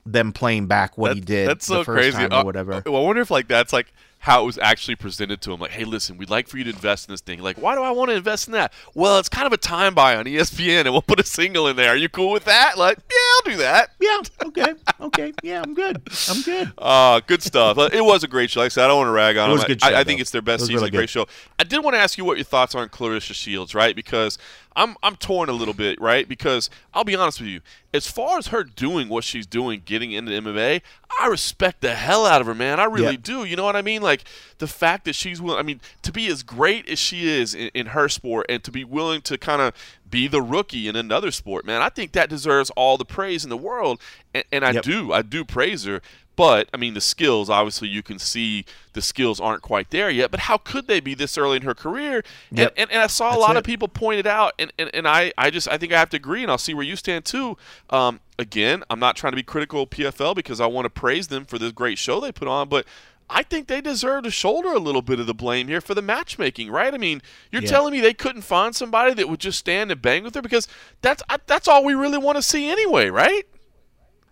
them 0.04 0.34
playing 0.34 0.66
back 0.66 0.98
what 0.98 1.14
he 1.14 1.22
did 1.22 1.48
That's 1.48 1.68
so 1.68 1.78
the 1.80 1.84
first 1.84 2.02
crazy. 2.16 2.18
time 2.18 2.34
Uh, 2.34 2.42
or 2.42 2.46
whatever. 2.46 2.82
Well, 2.88 3.04
I 3.04 3.06
wonder 3.06 3.22
if 3.22 3.30
like 3.30 3.48
that's 3.48 3.72
like 3.72 3.94
how 4.22 4.44
it 4.44 4.46
was 4.46 4.58
actually 4.60 4.96
presented 4.96 5.42
to 5.42 5.52
him. 5.52 5.60
Like, 5.60 5.72
hey, 5.72 5.84
listen, 5.84 6.16
we'd 6.16 6.30
like 6.30 6.48
for 6.48 6.60
you 6.60 6.64
to 6.66 6.70
invest 6.70 7.10
in 7.10 7.14
this 7.14 7.22
thing. 7.22 7.42
Like, 7.42 7.58
why 7.60 7.74
do 7.74 7.82
I 7.82 7.90
want 7.90 8.12
to 8.12 8.16
invest 8.16 8.48
in 8.48 8.54
that? 8.54 8.72
Well, 8.94 9.18
it's 9.18 9.30
kind 9.30 9.48
of 9.48 9.52
a 9.54 9.58
time 9.58 9.96
buy 9.96 10.16
on 10.16 10.26
ESPN, 10.26 10.82
and 10.82 10.92
we'll 10.92 11.02
put 11.02 11.20
a 11.20 11.26
single 11.26 11.68
in 11.68 11.76
there. 11.76 11.90
Are 11.90 11.96
you 11.96 12.08
cool 12.08 12.32
with 12.32 12.46
that? 12.46 12.78
Like, 12.78 13.00
yeah, 13.12 13.18
I'll 13.36 13.52
do 13.52 13.58
that. 13.58 13.90
yeah 14.00 14.20
okay 14.46 14.74
okay 15.00 15.34
yeah 15.42 15.62
I'm 15.64 15.74
good 15.74 16.02
I'm 16.30 16.42
good 16.44 16.72
Uh, 16.78 17.20
good 17.28 17.42
stuff. 17.42 17.78
It 17.92 18.04
was 18.06 18.24
a 18.24 18.28
great 18.28 18.52
show. 18.52 18.60
Like 18.60 18.68
I 18.68 18.70
said, 18.70 18.86
I 18.86 18.88
don't 18.90 18.98
want 18.98 19.08
to 19.08 19.12
rag 19.12 19.38
on 19.38 19.50
It 19.50 19.54
was 19.54 19.62
them. 19.64 19.72
a 19.72 19.74
good 19.76 19.84
I, 19.84 19.90
show, 19.92 19.96
I 19.98 20.04
think 20.04 20.22
it's 20.22 20.32
their 20.32 20.42
best 20.44 20.62
season. 20.68 20.76
really 20.76 20.92
great 20.92 21.10
show. 21.10 21.26
I 21.58 21.64
did 21.64 21.84
want 21.84 21.96
to 21.96 22.00
ask 22.00 22.18
you 22.18 22.24
what 22.26 22.38
your 22.38 22.46
thoughts 22.46 22.76
are 22.76 22.82
on 22.84 22.90
Claressa 22.90 23.34
Shields, 23.34 23.74
right? 23.74 23.96
Because 23.96 24.38
I'm 24.76 24.96
I'm 25.04 25.16
torn 25.18 25.50
a 25.50 25.54
little 25.54 25.74
bit, 25.74 26.00
right? 26.00 26.28
Because 26.28 26.70
I'll 26.94 27.04
be 27.04 27.16
honest 27.16 27.40
with 27.42 27.50
you, 27.50 27.62
as 27.94 28.08
far 28.08 28.38
as 28.38 28.48
her 28.48 28.64
doing 28.64 29.10
what 29.10 29.24
she's 29.24 29.46
doing, 29.46 29.82
getting 29.86 30.12
into 30.14 30.32
MMA, 30.32 30.82
I 31.20 31.28
respect 31.28 31.82
the 31.82 31.94
hell 31.96 32.26
out 32.26 32.40
of 32.42 32.48
her, 32.48 32.56
man. 32.56 32.80
I 32.80 32.86
really 32.86 33.12
Yeah. 33.16 33.18
do. 33.22 33.44
You 33.44 33.56
know 33.58 33.66
what 33.66 33.76
I 33.76 33.82
mean? 33.82 34.02
Like 34.02 34.24
the 34.60 34.68
fact 34.68 35.06
that 35.06 35.14
she's 35.16 35.42
willing. 35.42 35.60
I 35.60 35.64
mean, 35.64 35.82
to 36.04 36.12
be 36.12 36.28
as 36.28 36.42
great 36.44 36.88
as 36.90 37.00
she 37.00 37.28
is 37.30 37.54
in, 37.54 37.70
in 37.74 37.88
her 37.88 38.08
sport, 38.08 38.46
and 38.50 38.64
to 38.64 38.72
be 38.72 38.84
willing 38.86 39.22
to 39.24 39.38
kind 39.38 39.62
of 39.62 39.74
be 40.10 40.28
the 40.28 40.42
rookie 40.42 40.88
in 40.90 40.96
another 40.96 41.32
sport, 41.32 41.66
man. 41.66 41.82
I 41.82 41.88
think 41.90 42.12
that 42.14 42.30
deserves 42.30 42.70
all 42.72 42.98
the 42.98 43.06
praise 43.06 43.44
in 43.46 43.50
the 43.50 43.58
world, 43.58 44.00
and, 44.34 44.44
and 44.52 44.66
I 44.66 44.72
Yep. 44.72 44.84
do. 44.84 45.14
I 45.14 45.22
do 45.22 45.46
praise 45.46 45.86
her. 45.86 46.02
But 46.36 46.70
I 46.74 46.78
mean, 46.78 46.94
the 46.94 47.02
skills 47.02 47.50
obviously 47.50 47.88
you 47.90 48.02
can 48.02 48.18
see 48.18 48.66
the 48.94 49.02
skills 49.02 49.40
aren't 49.40 49.62
quite 49.62 49.90
there 49.92 50.10
yet. 50.10 50.32
But 50.32 50.42
how 50.42 50.58
could 50.58 50.88
they 50.88 51.00
be 51.00 51.14
this 51.14 51.38
early 51.38 51.58
in 51.58 51.64
her 51.64 51.74
career? 51.74 52.24
Yep. 52.52 52.70
And, 52.70 52.72
and, 52.78 52.92
and 52.92 53.02
I 53.04 53.08
saw 53.08 53.30
a 53.30 53.32
That's 53.32 53.42
lot 53.42 53.58
of 53.58 53.64
people 53.64 53.88
point 53.88 54.20
it 54.20 54.28
out, 54.28 54.54
and, 54.58 54.72
and, 54.80 54.90
and 54.94 55.08
I, 55.08 55.34
I 55.38 55.50
just 55.50 55.68
I 55.68 55.78
think 55.78 55.94
I 55.94 56.00
have 56.00 56.10
to 56.12 56.18
agree, 56.18 56.42
and 56.42 56.52
I'll 56.52 56.58
see 56.58 56.74
where 56.74 56.86
you 56.86 56.96
stand 56.96 57.26
too. 57.26 57.58
Um, 57.90 58.22
again, 58.40 58.84
I'm 58.90 59.00
not 59.00 59.16
trying 59.16 59.34
to 59.34 59.36
be 59.38 59.44
critical 59.44 59.84
of 59.84 59.90
PFL 59.92 60.36
because 60.36 60.60
I 60.62 60.66
want 60.68 60.86
to 60.86 60.90
praise 60.90 61.28
them 61.28 61.46
for 61.46 61.60
this 61.60 61.72
great 61.74 61.98
show 61.98 62.20
they 62.20 62.32
put 62.32 62.48
on, 62.48 62.70
but. 62.70 62.86
I 63.34 63.44
think 63.44 63.68
they 63.68 63.80
deserve 63.80 64.26
to 64.26 64.30
shoulder 64.30 64.74
a 64.74 64.78
little 64.78 65.02
bit 65.02 65.22
of 65.22 65.26
the 65.26 65.34
blame 65.34 65.70
here 65.70 65.80
for 65.80 65.96
the 65.96 66.02
matchmaking, 66.02 66.70
right? 66.70 66.94
I 66.94 66.98
mean, 66.98 67.22
you're 67.50 67.62
Yeah. 67.62 67.70
telling 67.70 67.94
me 67.94 68.02
they 68.02 68.14
couldn't 68.14 68.42
find 68.42 68.76
somebody 68.76 69.14
that 69.14 69.30
would 69.30 69.40
just 69.40 69.58
stand 69.58 69.90
and 69.90 70.02
bang 70.02 70.26
with 70.26 70.36
her 70.36 70.42
because 70.42 70.68
that's 71.02 71.24
that's 71.48 71.66
all 71.70 71.86
we 71.86 71.94
really 71.94 72.18
want 72.18 72.36
to 72.36 72.42
see 72.42 72.70
anyway, 72.70 73.08
right? 73.10 73.44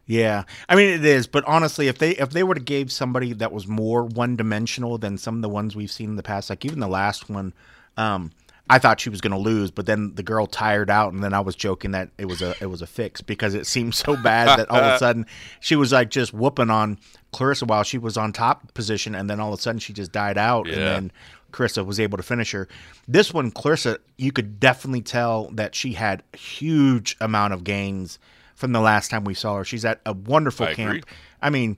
Yeah, 0.09 0.45
I 0.67 0.75
mean 0.75 0.89
it 0.89 1.05
is, 1.05 1.27
but 1.27 1.45
honestly, 1.45 1.87
if 1.87 1.99
they 1.99 2.15
if 2.15 2.31
they 2.31 2.41
were 2.41 2.55
to 2.55 2.59
give 2.59 2.91
somebody 2.91 3.31
that 3.33 3.51
was 3.51 3.67
more 3.67 4.03
one 4.03 4.35
dimensional 4.35 4.97
than 4.97 5.19
some 5.19 5.35
of 5.35 5.43
the 5.43 5.49
ones 5.49 5.75
we've 5.75 5.91
seen 5.91 6.09
in 6.09 6.15
the 6.15 6.23
past, 6.23 6.49
like 6.49 6.65
even 6.65 6.79
the 6.79 6.87
last 6.87 7.29
one, 7.29 7.53
um, 7.95 8.31
I 8.67 8.79
thought 8.79 8.99
she 8.99 9.11
was 9.11 9.21
going 9.21 9.33
to 9.33 9.37
lose, 9.37 9.69
but 9.69 9.85
then 9.85 10.15
the 10.15 10.23
girl 10.23 10.47
tired 10.47 10.89
out, 10.89 11.13
and 11.13 11.23
then 11.23 11.35
I 11.35 11.41
was 11.41 11.55
joking 11.55 11.91
that 11.91 12.09
it 12.17 12.25
was 12.25 12.41
a 12.41 12.55
it 12.59 12.65
was 12.65 12.81
a 12.81 12.87
fix 12.87 13.21
because 13.21 13.53
it 13.53 13.67
seemed 13.67 13.93
so 13.93 14.15
bad 14.15 14.57
that 14.57 14.71
all 14.71 14.79
of 14.79 14.95
a 14.95 14.97
sudden 14.99 15.27
she 15.59 15.75
was 15.75 15.91
like 15.91 16.09
just 16.09 16.33
whooping 16.33 16.71
on 16.71 16.97
Claressa 17.31 17.67
while 17.67 17.83
she 17.83 17.99
was 17.99 18.17
on 18.17 18.33
top 18.33 18.73
position, 18.73 19.13
and 19.13 19.29
then 19.29 19.39
all 19.39 19.53
of 19.53 19.59
a 19.59 19.61
sudden 19.61 19.77
she 19.77 19.93
just 19.93 20.11
died 20.11 20.39
out, 20.39 20.67
and 20.67 20.77
then 20.87 21.11
Claressa 21.51 21.85
was 21.85 21.99
able 21.99 22.17
to 22.17 22.23
finish 22.23 22.51
her. 22.51 22.67
This 23.07 23.31
one, 23.31 23.51
Claressa, 23.51 23.99
you 24.17 24.31
could 24.31 24.59
definitely 24.59 25.03
tell 25.03 25.51
that 25.51 25.75
she 25.75 25.93
had 25.93 26.23
huge 26.33 27.15
amount 27.21 27.53
of 27.53 27.63
gains 27.63 28.17
from 28.59 28.73
the 28.73 28.81
last 28.81 29.09
time 29.09 29.23
we 29.23 29.33
saw 29.33 29.55
her. 29.55 29.63
She's 29.63 29.85
at 29.85 30.01
a 30.05 30.11
wonderful 30.11 30.65
I 30.65 30.73
camp. 30.73 30.89
agree. 30.89 31.03
I 31.41 31.49
mean, 31.49 31.77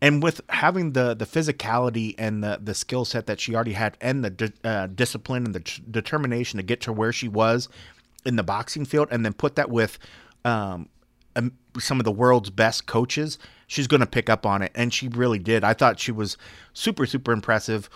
and 0.00 0.22
with 0.22 0.40
having 0.48 0.92
the 0.94 1.12
the 1.12 1.26
physicality 1.26 2.14
and 2.16 2.42
the 2.42 2.58
the 2.60 2.74
skill 2.74 3.04
set 3.04 3.26
that 3.26 3.38
she 3.38 3.54
already 3.54 3.74
had, 3.74 3.98
and 4.00 4.24
the 4.24 4.52
uh, 4.64 4.86
discipline 4.86 5.44
and 5.44 5.54
the 5.54 5.60
t- 5.60 5.82
determination 5.90 6.56
to 6.56 6.62
get 6.62 6.80
to 6.82 6.92
where 6.92 7.12
she 7.12 7.28
was 7.28 7.68
in 8.24 8.36
the 8.36 8.42
boxing 8.42 8.86
field, 8.86 9.08
and 9.10 9.26
then 9.26 9.34
put 9.34 9.56
that 9.56 9.68
with 9.68 9.98
um, 10.46 10.88
um, 11.36 11.52
some 11.78 12.00
of 12.00 12.04
the 12.04 12.10
world's 12.10 12.48
best 12.48 12.86
coaches, 12.86 13.38
she's 13.66 13.86
going 13.86 14.00
to 14.00 14.06
pick 14.06 14.30
up 14.30 14.46
on 14.46 14.62
it, 14.62 14.72
and 14.74 14.94
she 14.94 15.08
really 15.08 15.38
did. 15.38 15.64
I 15.64 15.74
thought 15.74 16.00
she 16.00 16.12
was 16.12 16.38
super 16.72 17.04
super 17.04 17.30
impressive 17.30 17.90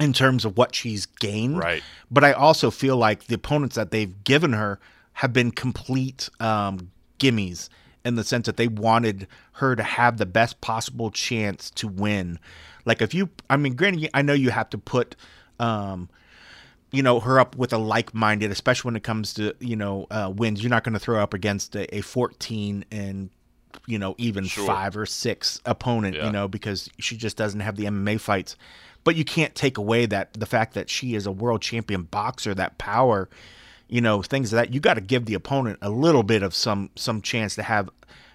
in 0.00 0.12
terms 0.12 0.44
of 0.44 0.56
what 0.58 0.74
she's 0.74 1.06
gained. 1.06 1.58
Right. 1.58 1.84
But 2.10 2.24
I 2.24 2.32
also 2.32 2.72
feel 2.72 2.96
like 2.96 3.28
the 3.28 3.36
opponents 3.36 3.76
that 3.76 3.92
they've 3.92 4.24
given 4.24 4.54
her 4.54 4.80
have 5.12 5.32
been 5.32 5.52
complete 5.52 6.28
um, 6.40 6.90
gimmies 7.18 7.68
in 8.04 8.16
the 8.16 8.24
sense 8.24 8.46
that 8.46 8.56
they 8.56 8.68
wanted 8.68 9.26
her 9.52 9.74
to 9.74 9.82
have 9.82 10.18
the 10.18 10.26
best 10.26 10.60
possible 10.60 11.10
chance 11.10 11.70
to 11.70 11.88
win. 11.88 12.38
Like 12.84 13.00
if 13.00 13.14
you, 13.14 13.30
I 13.48 13.56
mean, 13.56 13.74
granted, 13.76 14.10
I 14.12 14.22
know 14.22 14.34
you 14.34 14.50
have 14.50 14.68
to 14.70 14.78
put, 14.78 15.16
um, 15.58 16.08
you 16.92 17.02
know, 17.02 17.18
her 17.20 17.40
up 17.40 17.56
with 17.56 17.72
a 17.72 17.78
like-minded, 17.78 18.50
especially 18.50 18.88
when 18.88 18.96
it 18.96 19.02
comes 19.02 19.34
to 19.34 19.54
you 19.58 19.74
know 19.76 20.06
uh, 20.10 20.30
wins. 20.34 20.62
You're 20.62 20.70
not 20.70 20.84
going 20.84 20.92
to 20.92 20.98
throw 21.00 21.20
up 21.20 21.34
against 21.34 21.74
a, 21.74 21.92
a 21.96 22.02
14 22.02 22.84
and 22.92 23.30
you 23.86 23.98
know 23.98 24.14
even 24.18 24.44
Sure. 24.44 24.66
five 24.66 24.96
or 24.96 25.06
six 25.06 25.60
opponent. 25.64 26.14
Yeah. 26.16 26.26
You 26.26 26.32
know 26.32 26.46
because 26.46 26.88
she 26.98 27.16
just 27.16 27.36
doesn't 27.36 27.60
have 27.60 27.76
the 27.76 27.84
MMA 27.86 28.20
fights. 28.20 28.56
But 29.02 29.16
you 29.16 29.24
can't 29.24 29.54
take 29.54 29.76
away 29.76 30.06
that 30.06 30.32
the 30.34 30.46
fact 30.46 30.74
that 30.74 30.88
she 30.88 31.14
is 31.14 31.26
a 31.26 31.32
world 31.32 31.60
champion 31.62 32.02
boxer, 32.04 32.54
that 32.54 32.78
power, 32.78 33.28
you 33.88 34.00
know, 34.00 34.22
things 34.22 34.50
that. 34.50 34.72
You 34.72 34.80
got 34.80 34.94
to 34.94 35.00
give 35.00 35.26
the 35.26 35.34
opponent 35.34 35.78
a 35.82 35.90
little 35.90 36.22
bit 36.22 36.42
of 36.42 36.54
some 36.54 36.90
some 36.96 37.20
chance 37.22 37.54
to 37.56 37.62
have, 37.62 37.90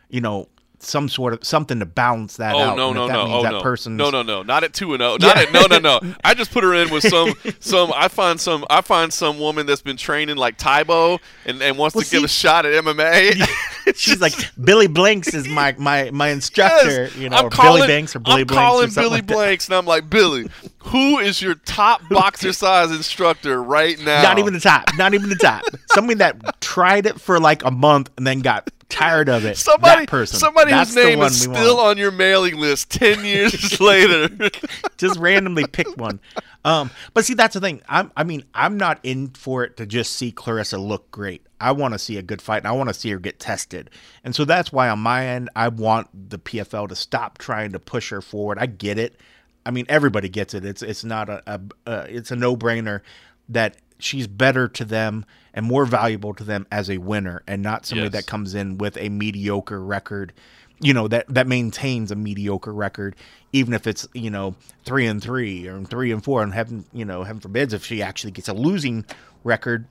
you 0.09 0.21
know, 0.21 0.47
some 0.81 1.09
sort 1.09 1.33
of 1.33 1.43
something 1.43 1.79
to 1.79 1.85
balance 1.85 2.37
that 2.37 2.55
Oh 2.55 2.59
out. 2.59 2.77
no 2.77 2.93
no 2.93 3.07
no! 3.07 3.21
Oh 3.27 3.43
that 3.43 3.51
no! 3.51 3.61
person's 3.61 3.97
No 3.97 4.09
no 4.09 4.21
no! 4.23 4.43
Not 4.43 4.63
at 4.63 4.73
two 4.73 4.93
and 4.93 5.01
zero. 5.01 5.17
Not 5.19 5.37
at 5.37 5.51
no 5.51 5.65
no 5.65 5.79
no! 5.79 6.15
I 6.23 6.33
just 6.33 6.51
put 6.51 6.63
her 6.63 6.73
in 6.73 6.89
with 6.89 7.03
some 7.07 7.33
some. 7.59 7.91
I 7.95 8.07
find 8.07 8.39
some 8.39 8.65
I 8.69 8.81
find 8.81 9.11
some 9.13 9.39
woman 9.39 9.65
that's 9.65 9.81
been 9.81 9.97
training 9.97 10.37
like 10.37 10.57
Tae 10.57 10.83
Bo 10.83 11.19
and, 11.45 11.61
and 11.61 11.77
wants 11.77 11.95
Well, 11.95 12.03
to 12.03 12.09
give 12.11 12.23
a 12.23 12.27
shot 12.27 12.65
at 12.65 12.83
MMA. 12.83 13.47
She's 13.95 14.21
like 14.21 14.33
Billy 14.63 14.87
Blanks 14.87 15.33
is 15.33 15.47
my 15.47 15.75
my 15.77 16.11
my 16.11 16.29
instructor, 16.29 17.03
Yes. 17.03 17.15
you 17.15 17.29
know, 17.29 17.37
I'm 17.37 17.49
calling, 17.49 17.79
Billy 17.81 17.87
Banks 17.87 18.15
or 18.15 18.19
Billy 18.19 18.41
I'm 18.41 18.47
Blanks. 18.47 18.61
calling 18.69 18.89
Billy 18.93 19.09
like. 19.21 19.27
Blanks, 19.27 19.67
and 19.67 19.75
I'm 19.75 19.85
like, 19.85 20.09
Billy, 20.09 20.47
who 20.79 21.19
is 21.19 21.41
your 21.41 21.55
top 21.55 22.01
boxercise 22.09 22.91
instructor 22.91 23.61
right 23.63 23.99
now? 23.99 24.21
Not 24.21 24.39
even 24.39 24.53
the 24.53 24.59
top. 24.59 24.85
Not 24.97 25.13
even 25.13 25.29
the 25.29 25.35
top. 25.35 25.63
Somebody 25.87 26.19
that 26.19 26.61
tried 26.61 27.05
it 27.07 27.19
for 27.19 27.39
like 27.39 27.63
a 27.65 27.71
month 27.71 28.09
and 28.17 28.25
then 28.27 28.39
got 28.41 28.69
tired 28.89 29.29
of 29.29 29.45
it. 29.45 29.57
somebody. 29.57 30.01
that 30.01 30.09
person. 30.09 30.39
Somebody 30.39 30.71
That's 30.71 30.93
whose 30.93 31.05
name 31.05 31.21
is 31.21 31.41
still 31.41 31.77
want. 31.77 31.87
on 31.89 31.97
your 31.97 32.11
mailing 32.11 32.57
list 32.57 32.91
ten 32.91 33.23
years 33.23 33.79
later. 33.81 34.49
just 34.97 35.19
randomly 35.19 35.65
pick 35.67 35.87
one. 35.97 36.19
Um, 36.65 36.91
but 37.13 37.23
see, 37.23 37.35
that's 37.35 37.53
the 37.53 37.61
thing. 37.61 37.81
I'm, 37.87 38.11
I 38.17 38.23
mean, 38.23 38.43
I'm 38.53 38.77
not 38.77 38.99
in 39.03 39.29
for 39.29 39.63
it 39.63 39.77
to 39.77 39.85
just 39.85 40.13
see 40.13 40.31
Claressa 40.31 40.83
look 40.85 41.09
great. 41.11 41.45
I 41.61 41.71
want 41.71 41.93
to 41.93 41.99
see 41.99 42.17
a 42.17 42.21
good 42.21 42.41
fight, 42.41 42.59
and 42.59 42.67
I 42.67 42.71
want 42.71 42.89
to 42.89 42.93
see 42.93 43.09
her 43.11 43.19
get 43.19 43.39
tested. 43.39 43.89
And 44.23 44.35
so 44.35 44.45
that's 44.45 44.71
why, 44.71 44.89
on 44.89 44.99
my 44.99 45.25
end, 45.25 45.49
I 45.55 45.69
want 45.69 46.09
the 46.29 46.39
PFL 46.39 46.89
to 46.89 46.95
stop 46.95 47.37
trying 47.37 47.71
to 47.71 47.79
push 47.79 48.09
her 48.09 48.21
forward. 48.21 48.57
I 48.59 48.65
get 48.65 48.97
it. 48.97 49.19
I 49.65 49.71
mean, 49.71 49.85
everybody 49.89 50.29
gets 50.29 50.53
it. 50.53 50.65
It's 50.65 50.81
it's 50.81 51.03
not 51.03 51.29
a, 51.29 51.43
a 51.45 51.61
uh, 51.85 52.05
it's 52.09 52.31
a 52.31 52.35
no 52.35 52.55
brainer 52.57 53.01
that 53.49 53.77
she's 53.99 54.27
better 54.27 54.67
to 54.67 54.85
them 54.85 55.25
and 55.53 55.65
more 55.65 55.85
valuable 55.85 56.33
to 56.33 56.43
them 56.43 56.65
as 56.71 56.89
a 56.89 56.97
winner, 56.99 57.41
and 57.47 57.61
not 57.61 57.85
somebody 57.85 58.05
Yes. 58.07 58.13
that 58.13 58.25
comes 58.27 58.55
in 58.55 58.77
with 58.77 58.97
a 58.97 59.09
mediocre 59.09 59.83
record 59.83 60.33
you 60.81 60.93
know 60.93 61.09
that 61.09 61.25
that 61.27 61.45
maintains 61.45 62.09
a 62.09 62.15
mediocre 62.15 62.73
record 62.73 63.13
even 63.51 63.73
if 63.73 63.85
it's 63.85 64.07
you 64.13 64.29
know 64.29 64.55
three 64.85 65.05
and 65.05 65.21
three 65.21 65.67
or 65.67 65.83
three 65.83 66.09
and 66.09 66.23
four. 66.23 66.41
And 66.41 66.53
heaven 66.53 66.85
you 66.93 67.03
know 67.03 67.23
heaven 67.23 67.41
forbids 67.41 67.73
if 67.73 67.83
she 67.83 68.01
actually 68.01 68.31
gets 68.31 68.47
a 68.47 68.53
losing 68.53 69.03
record 69.43 69.85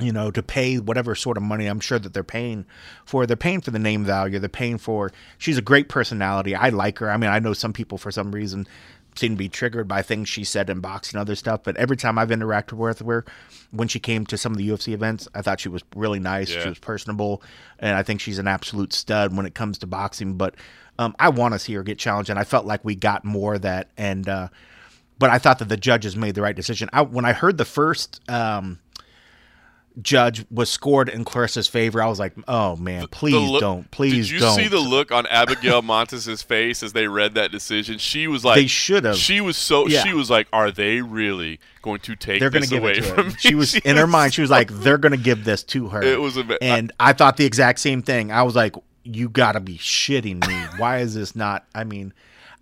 you 0.00 0.10
know 0.12 0.32
to 0.32 0.42
pay 0.42 0.78
whatever 0.78 1.14
sort 1.14 1.36
of 1.36 1.42
money 1.44 1.66
i'm 1.66 1.78
sure 1.78 1.98
that 2.00 2.12
they're 2.12 2.24
paying 2.24 2.64
for. 3.04 3.24
They're 3.26 3.36
paying 3.36 3.60
for 3.60 3.70
the 3.70 3.78
name 3.78 4.04
value. 4.04 4.40
They're 4.40 4.48
paying 4.48 4.78
for 4.78 5.12
she's 5.38 5.58
a 5.58 5.62
great 5.62 5.88
personality. 5.88 6.56
I 6.56 6.70
like 6.70 6.98
her. 6.98 7.08
I 7.08 7.16
mean 7.16 7.30
i 7.30 7.38
know 7.38 7.52
some 7.52 7.72
people 7.72 7.96
for 7.96 8.10
some 8.10 8.32
reason 8.32 8.66
seem 9.16 9.32
to 9.32 9.36
be 9.38 9.48
triggered 9.48 9.86
by 9.88 10.02
things 10.02 10.28
she 10.28 10.44
said 10.44 10.70
in 10.70 10.80
boxing 10.80 11.16
and 11.18 11.22
other 11.22 11.34
stuff 11.34 11.62
but 11.64 11.76
every 11.76 11.96
time 11.96 12.18
i've 12.18 12.28
interacted 12.30 12.74
with 12.74 13.00
her 13.00 13.24
when 13.72 13.88
she 13.88 13.98
came 13.98 14.24
to 14.26 14.36
some 14.38 14.52
of 14.52 14.58
the 14.58 14.68
ufc 14.68 14.92
events 14.92 15.28
i 15.34 15.42
thought 15.42 15.60
she 15.60 15.68
was 15.68 15.82
really 15.96 16.18
nice 16.20 16.50
Yeah. 16.50 16.62
she 16.62 16.68
was 16.68 16.78
personable 16.78 17.42
and 17.78 17.96
i 17.96 18.02
think 18.02 18.20
she's 18.20 18.38
an 18.38 18.46
absolute 18.48 18.92
stud 18.92 19.36
when 19.36 19.46
it 19.46 19.54
comes 19.54 19.78
to 19.78 19.86
boxing 19.86 20.34
but 20.34 20.54
um, 20.98 21.14
i 21.18 21.28
want 21.28 21.54
to 21.54 21.58
see 21.58 21.74
her 21.74 21.82
get 21.82 21.98
challenged 21.98 22.30
and 22.30 22.38
i 22.38 22.44
felt 22.44 22.66
like 22.66 22.84
we 22.84 22.94
got 22.94 23.24
more 23.24 23.54
of 23.54 23.62
that 23.62 23.88
and 23.98 24.28
uh, 24.28 24.48
but 25.18 25.30
i 25.30 25.38
thought 25.38 25.58
that 25.58 25.68
the 25.68 25.76
judges 25.76 26.16
made 26.16 26.34
the 26.34 26.42
right 26.42 26.56
decision 26.56 26.88
I, 26.92 27.02
when 27.02 27.24
i 27.24 27.32
heard 27.32 27.58
the 27.58 27.64
first 27.64 28.20
um, 28.30 28.78
judge 30.00 30.44
was 30.50 30.70
scored 30.70 31.08
in 31.08 31.24
Claressa's 31.24 31.66
favor. 31.68 32.02
I 32.02 32.06
was 32.08 32.18
like, 32.18 32.32
"Oh 32.48 32.76
man, 32.76 33.06
please 33.08 33.34
look- 33.34 33.60
don't, 33.60 33.90
please 33.90 34.26
Did 34.28 34.30
you 34.30 34.38
don't." 34.40 34.54
see 34.56 34.68
the 34.68 34.78
look 34.78 35.10
on 35.12 35.26
Abigail 35.26 35.82
Montes' 35.82 36.42
face 36.42 36.82
as 36.82 36.92
they 36.92 37.06
read 37.08 37.34
that 37.34 37.50
decision? 37.50 37.98
She 37.98 38.26
was 38.26 38.44
like, 38.44 38.56
They 38.56 38.66
should 38.66 39.04
have. 39.04 39.16
She 39.16 39.40
was 39.40 39.56
so. 39.56 39.86
Yeah. 39.88 40.02
She 40.04 40.12
was 40.14 40.30
like, 40.30 40.46
"Are 40.52 40.70
they 40.70 41.00
really 41.00 41.60
going 41.82 42.00
to 42.00 42.14
take 42.16 42.40
They're 42.40 42.50
going 42.50 42.60
this 42.60 42.70
to 42.70 42.76
give 42.76 42.82
away 42.82 42.92
it 42.92 42.96
to 42.96 43.02
from 43.02 43.16
her. 43.24 43.30
me?" 43.30 43.36
She 43.38 43.54
was 43.54 43.74
in 43.84 43.96
her 43.96 44.06
mind. 44.06 44.32
She 44.34 44.40
was 44.42 44.50
like, 44.50 44.70
"They're 44.70 44.98
going 44.98 45.12
to 45.12 45.18
give 45.18 45.44
this 45.44 45.62
to 45.64 45.88
her." 45.88 46.02
It 46.02 46.20
was 46.20 46.36
a 46.36 46.44
bit- 46.44 46.58
and 46.62 46.92
I 47.00 47.12
thought 47.12 47.36
the 47.36 47.44
exact 47.46 47.80
same 47.80 48.02
thing. 48.02 48.30
I 48.32 48.42
was 48.42 48.54
like, 48.54 48.74
"You 49.04 49.28
got 49.28 49.52
to 49.52 49.60
be 49.60 49.76
shitting 49.78 50.46
me! 50.46 50.54
Why 50.78 50.98
is 50.98 51.14
this 51.14 51.34
not?" 51.34 51.64
I 51.74 51.84
mean, 51.84 52.12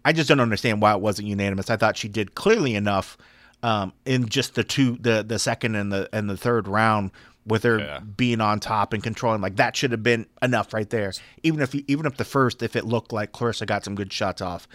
I 0.04 0.12
just 0.12 0.28
don't 0.28 0.40
understand 0.40 0.80
why 0.80 0.92
it 0.94 1.00
wasn't 1.00 1.28
unanimous. 1.28 1.68
I 1.68 1.76
thought 1.76 1.96
she 1.96 2.08
did 2.08 2.34
clearly 2.34 2.74
enough 2.74 3.18
um, 3.62 3.92
in 4.04 4.28
just 4.28 4.54
the 4.54 4.64
two, 4.64 4.96
the 5.00 5.22
the 5.22 5.38
second 5.38 5.74
and 5.74 5.92
the 5.92 6.08
and 6.12 6.28
the 6.30 6.36
third 6.36 6.68
round. 6.68 7.10
With 7.46 7.62
her 7.62 7.78
Yeah. 7.78 8.00
being 8.00 8.42
on 8.42 8.60
top 8.60 8.92
and 8.92 9.02
controlling, 9.02 9.40
like 9.40 9.56
that 9.56 9.74
should 9.74 9.90
have 9.92 10.02
been 10.02 10.26
enough 10.42 10.74
right 10.74 10.90
there. 10.90 11.10
Even 11.42 11.62
if 11.62 11.74
even 11.74 12.04
if 12.04 12.18
the 12.18 12.24
first, 12.26 12.62
if 12.62 12.76
it 12.76 12.84
looked 12.84 13.10
like 13.10 13.32
Claressa 13.32 13.64
got 13.66 13.84
some 13.86 13.94
good 13.94 14.12
shots 14.12 14.42
off, 14.42 14.68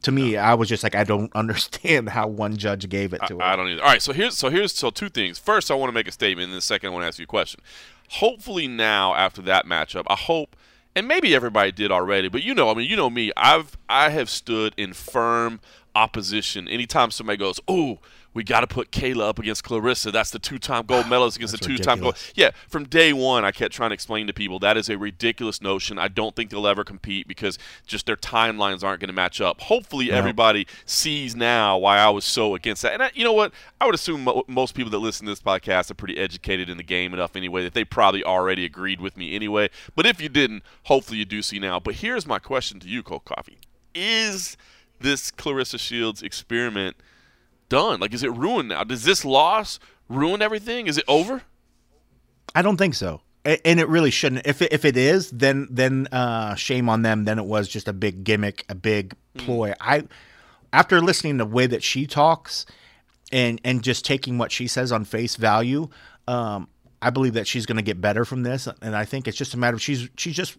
to 0.00 0.10
me, 0.10 0.38
I 0.38 0.54
was 0.54 0.70
just 0.70 0.82
like, 0.82 0.94
I 0.94 1.04
don't 1.04 1.30
understand 1.36 2.08
how 2.08 2.26
one 2.28 2.56
judge 2.56 2.88
gave 2.88 3.12
it 3.12 3.20
to 3.26 3.34
her. 3.36 3.42
I 3.42 3.56
don't 3.56 3.68
either. 3.68 3.82
All 3.82 3.88
right, 3.88 4.00
so 4.00 4.14
here's 4.14 4.38
so 4.38 4.48
here's 4.48 4.72
so 4.74 4.88
two 4.88 5.10
things. 5.10 5.38
First, 5.38 5.70
I 5.70 5.74
want 5.74 5.90
to 5.90 5.94
make 5.94 6.08
a 6.08 6.12
statement, 6.12 6.44
and 6.46 6.54
then 6.54 6.62
second, 6.62 6.88
I 6.88 6.92
want 6.94 7.02
to 7.02 7.08
ask 7.08 7.18
you 7.18 7.24
a 7.24 7.26
question. 7.26 7.60
Hopefully, 8.08 8.68
now 8.68 9.14
after 9.14 9.42
that 9.42 9.66
matchup, 9.66 10.04
I 10.06 10.14
hope, 10.16 10.56
and 10.96 11.06
maybe 11.06 11.34
everybody 11.34 11.72
did 11.72 11.92
already, 11.92 12.28
but 12.28 12.42
you 12.42 12.54
know, 12.54 12.70
I 12.70 12.74
mean, 12.74 12.88
you 12.88 12.96
know 12.96 13.10
me, 13.10 13.32
I've 13.36 13.76
I 13.86 14.08
have 14.08 14.30
stood 14.30 14.72
in 14.78 14.94
firm 14.94 15.60
opposition 15.94 16.68
anytime 16.68 17.10
somebody 17.10 17.36
goes, 17.36 17.60
"Oh, 17.68 17.98
we 18.34 18.44
got 18.44 18.60
to 18.60 18.66
put 18.66 18.90
Kayla 18.90 19.28
up 19.28 19.38
against 19.38 19.64
Claressa. 19.64 20.12
That's 20.12 20.30
the 20.30 20.38
two-time 20.38 20.86
gold 20.86 21.08
medalist 21.08 21.36
against 21.36 21.52
the 21.52 21.58
That's 21.58 21.78
two-time 21.78 22.00
gold." 22.00 22.18
Yeah, 22.34 22.50
from 22.68 22.84
day 22.84 23.12
one, 23.12 23.44
I 23.44 23.52
kept 23.52 23.72
trying 23.72 23.90
to 23.90 23.94
explain 23.94 24.26
to 24.26 24.32
people 24.32 24.58
that 24.58 24.76
is 24.76 24.88
a 24.88 24.98
ridiculous 24.98 25.62
notion. 25.62 25.98
I 25.98 26.08
don't 26.08 26.36
think 26.36 26.50
they'll 26.50 26.66
ever 26.66 26.84
compete 26.84 27.26
because 27.26 27.58
just 27.86 28.06
their 28.06 28.16
timelines 28.16 28.84
aren't 28.84 29.00
going 29.00 29.08
to 29.08 29.14
match 29.14 29.40
up. 29.40 29.60
Hopefully, 29.62 30.10
everybody 30.12 30.66
sees 30.84 31.34
now 31.34 31.78
why 31.78 31.98
I 31.98 32.10
was 32.10 32.24
so 32.24 32.54
against 32.54 32.82
that. 32.82 32.92
And 32.92 33.02
I, 33.02 33.10
you 33.14 33.24
know 33.24 33.32
what? 33.32 33.52
I 33.80 33.86
would 33.86 33.94
assume 33.94 34.24
mo- 34.24 34.44
most 34.48 34.74
people 34.74 34.90
that 34.90 34.98
listen 34.98 35.26
to 35.26 35.32
this 35.32 35.40
podcast 35.40 35.90
are 35.90 35.94
pretty 35.94 36.18
educated 36.18 36.68
in 36.68 36.76
the 36.76 36.82
game 36.82 37.14
enough 37.14 37.36
anyway 37.36 37.62
that 37.62 37.74
they 37.74 37.84
probably 37.84 38.24
already 38.24 38.64
agreed 38.64 39.00
with 39.00 39.16
me 39.16 39.34
anyway. 39.34 39.70
But 39.94 40.06
if 40.06 40.20
you 40.20 40.28
didn't, 40.28 40.62
hopefully 40.84 41.18
you 41.18 41.24
do 41.24 41.42
see 41.42 41.58
now. 41.58 41.78
But 41.80 41.96
here's 41.96 42.26
my 42.26 42.38
question 42.38 42.80
to 42.80 42.88
you, 42.88 43.02
Cold 43.02 43.24
Coffee: 43.24 43.58
Is 43.94 44.56
this 45.00 45.30
Claressa 45.30 45.78
Shields 45.78 46.22
experiment 46.22 46.96
done? 47.74 48.00
Like, 48.00 48.14
is 48.14 48.22
it 48.22 48.32
ruined 48.32 48.68
now? 48.68 48.84
Does 48.84 49.02
this 49.02 49.24
loss 49.24 49.80
ruin 50.08 50.40
everything? 50.40 50.86
Is 50.86 50.96
it 50.96 51.04
over? 51.08 51.42
I 52.54 52.62
don't 52.62 52.76
think 52.76 52.94
so, 52.94 53.20
and 53.44 53.80
it 53.80 53.88
really 53.88 54.12
shouldn't. 54.12 54.46
If 54.46 54.62
it, 54.62 54.72
if 54.72 54.84
it 54.84 54.96
is, 54.96 55.30
then 55.30 55.66
then 55.70 56.06
uh, 56.12 56.54
shame 56.54 56.88
on 56.88 57.02
them. 57.02 57.24
Then 57.24 57.38
it 57.38 57.44
was 57.44 57.68
just 57.68 57.88
a 57.88 57.92
big 57.92 58.22
gimmick, 58.22 58.64
a 58.68 58.76
big 58.76 59.14
ploy. 59.36 59.74
I 59.80 60.04
after 60.72 61.00
listening 61.00 61.38
to 61.38 61.44
the 61.44 61.50
way 61.50 61.66
that 61.66 61.82
she 61.82 62.06
talks, 62.06 62.64
and 63.32 63.60
and 63.64 63.82
just 63.82 64.04
taking 64.04 64.38
what 64.38 64.52
she 64.52 64.68
says 64.68 64.92
on 64.92 65.04
face 65.04 65.34
value, 65.34 65.88
um, 66.28 66.68
I 67.02 67.10
believe 67.10 67.34
that 67.34 67.48
she's 67.48 67.66
going 67.66 67.76
to 67.76 67.82
get 67.82 68.00
better 68.00 68.24
from 68.24 68.44
this. 68.44 68.68
And 68.80 68.94
I 68.94 69.04
think 69.04 69.26
it's 69.26 69.36
just 69.36 69.54
a 69.54 69.58
matter 69.58 69.74
of 69.74 69.82
she's 69.82 70.08
she's 70.16 70.36
just 70.36 70.56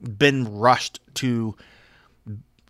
been 0.00 0.58
rushed 0.58 1.00
to 1.14 1.56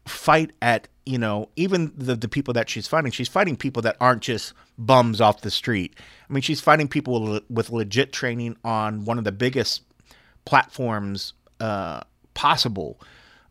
fight 0.07 0.53
at 0.63 0.89
you 1.05 1.19
know 1.19 1.49
even 1.57 1.93
the 1.97 2.15
the 2.15 2.29
people 2.29 2.55
that 2.55 2.69
she's 2.69 2.87
fighting. 2.87 3.13
She's 3.13 3.29
fighting 3.29 3.57
people 3.57 3.83
that 3.83 3.97
aren't 4.01 4.23
just 4.23 4.53
bums 4.79 5.21
off 5.21 5.41
the 5.41 5.51
street. 5.51 5.95
I 6.29 6.33
mean 6.33 6.43
she's 6.43 6.61
fighting 6.61 6.89
people 6.89 7.41
with, 7.49 7.71
legit 7.71 8.13
training 8.13 8.57
on 8.65 9.05
one 9.05 9.19
of 9.19 9.25
the 9.25 9.33
biggest 9.33 9.83
platforms 10.45 11.33
uh 11.61 12.01
possible. 12.35 13.01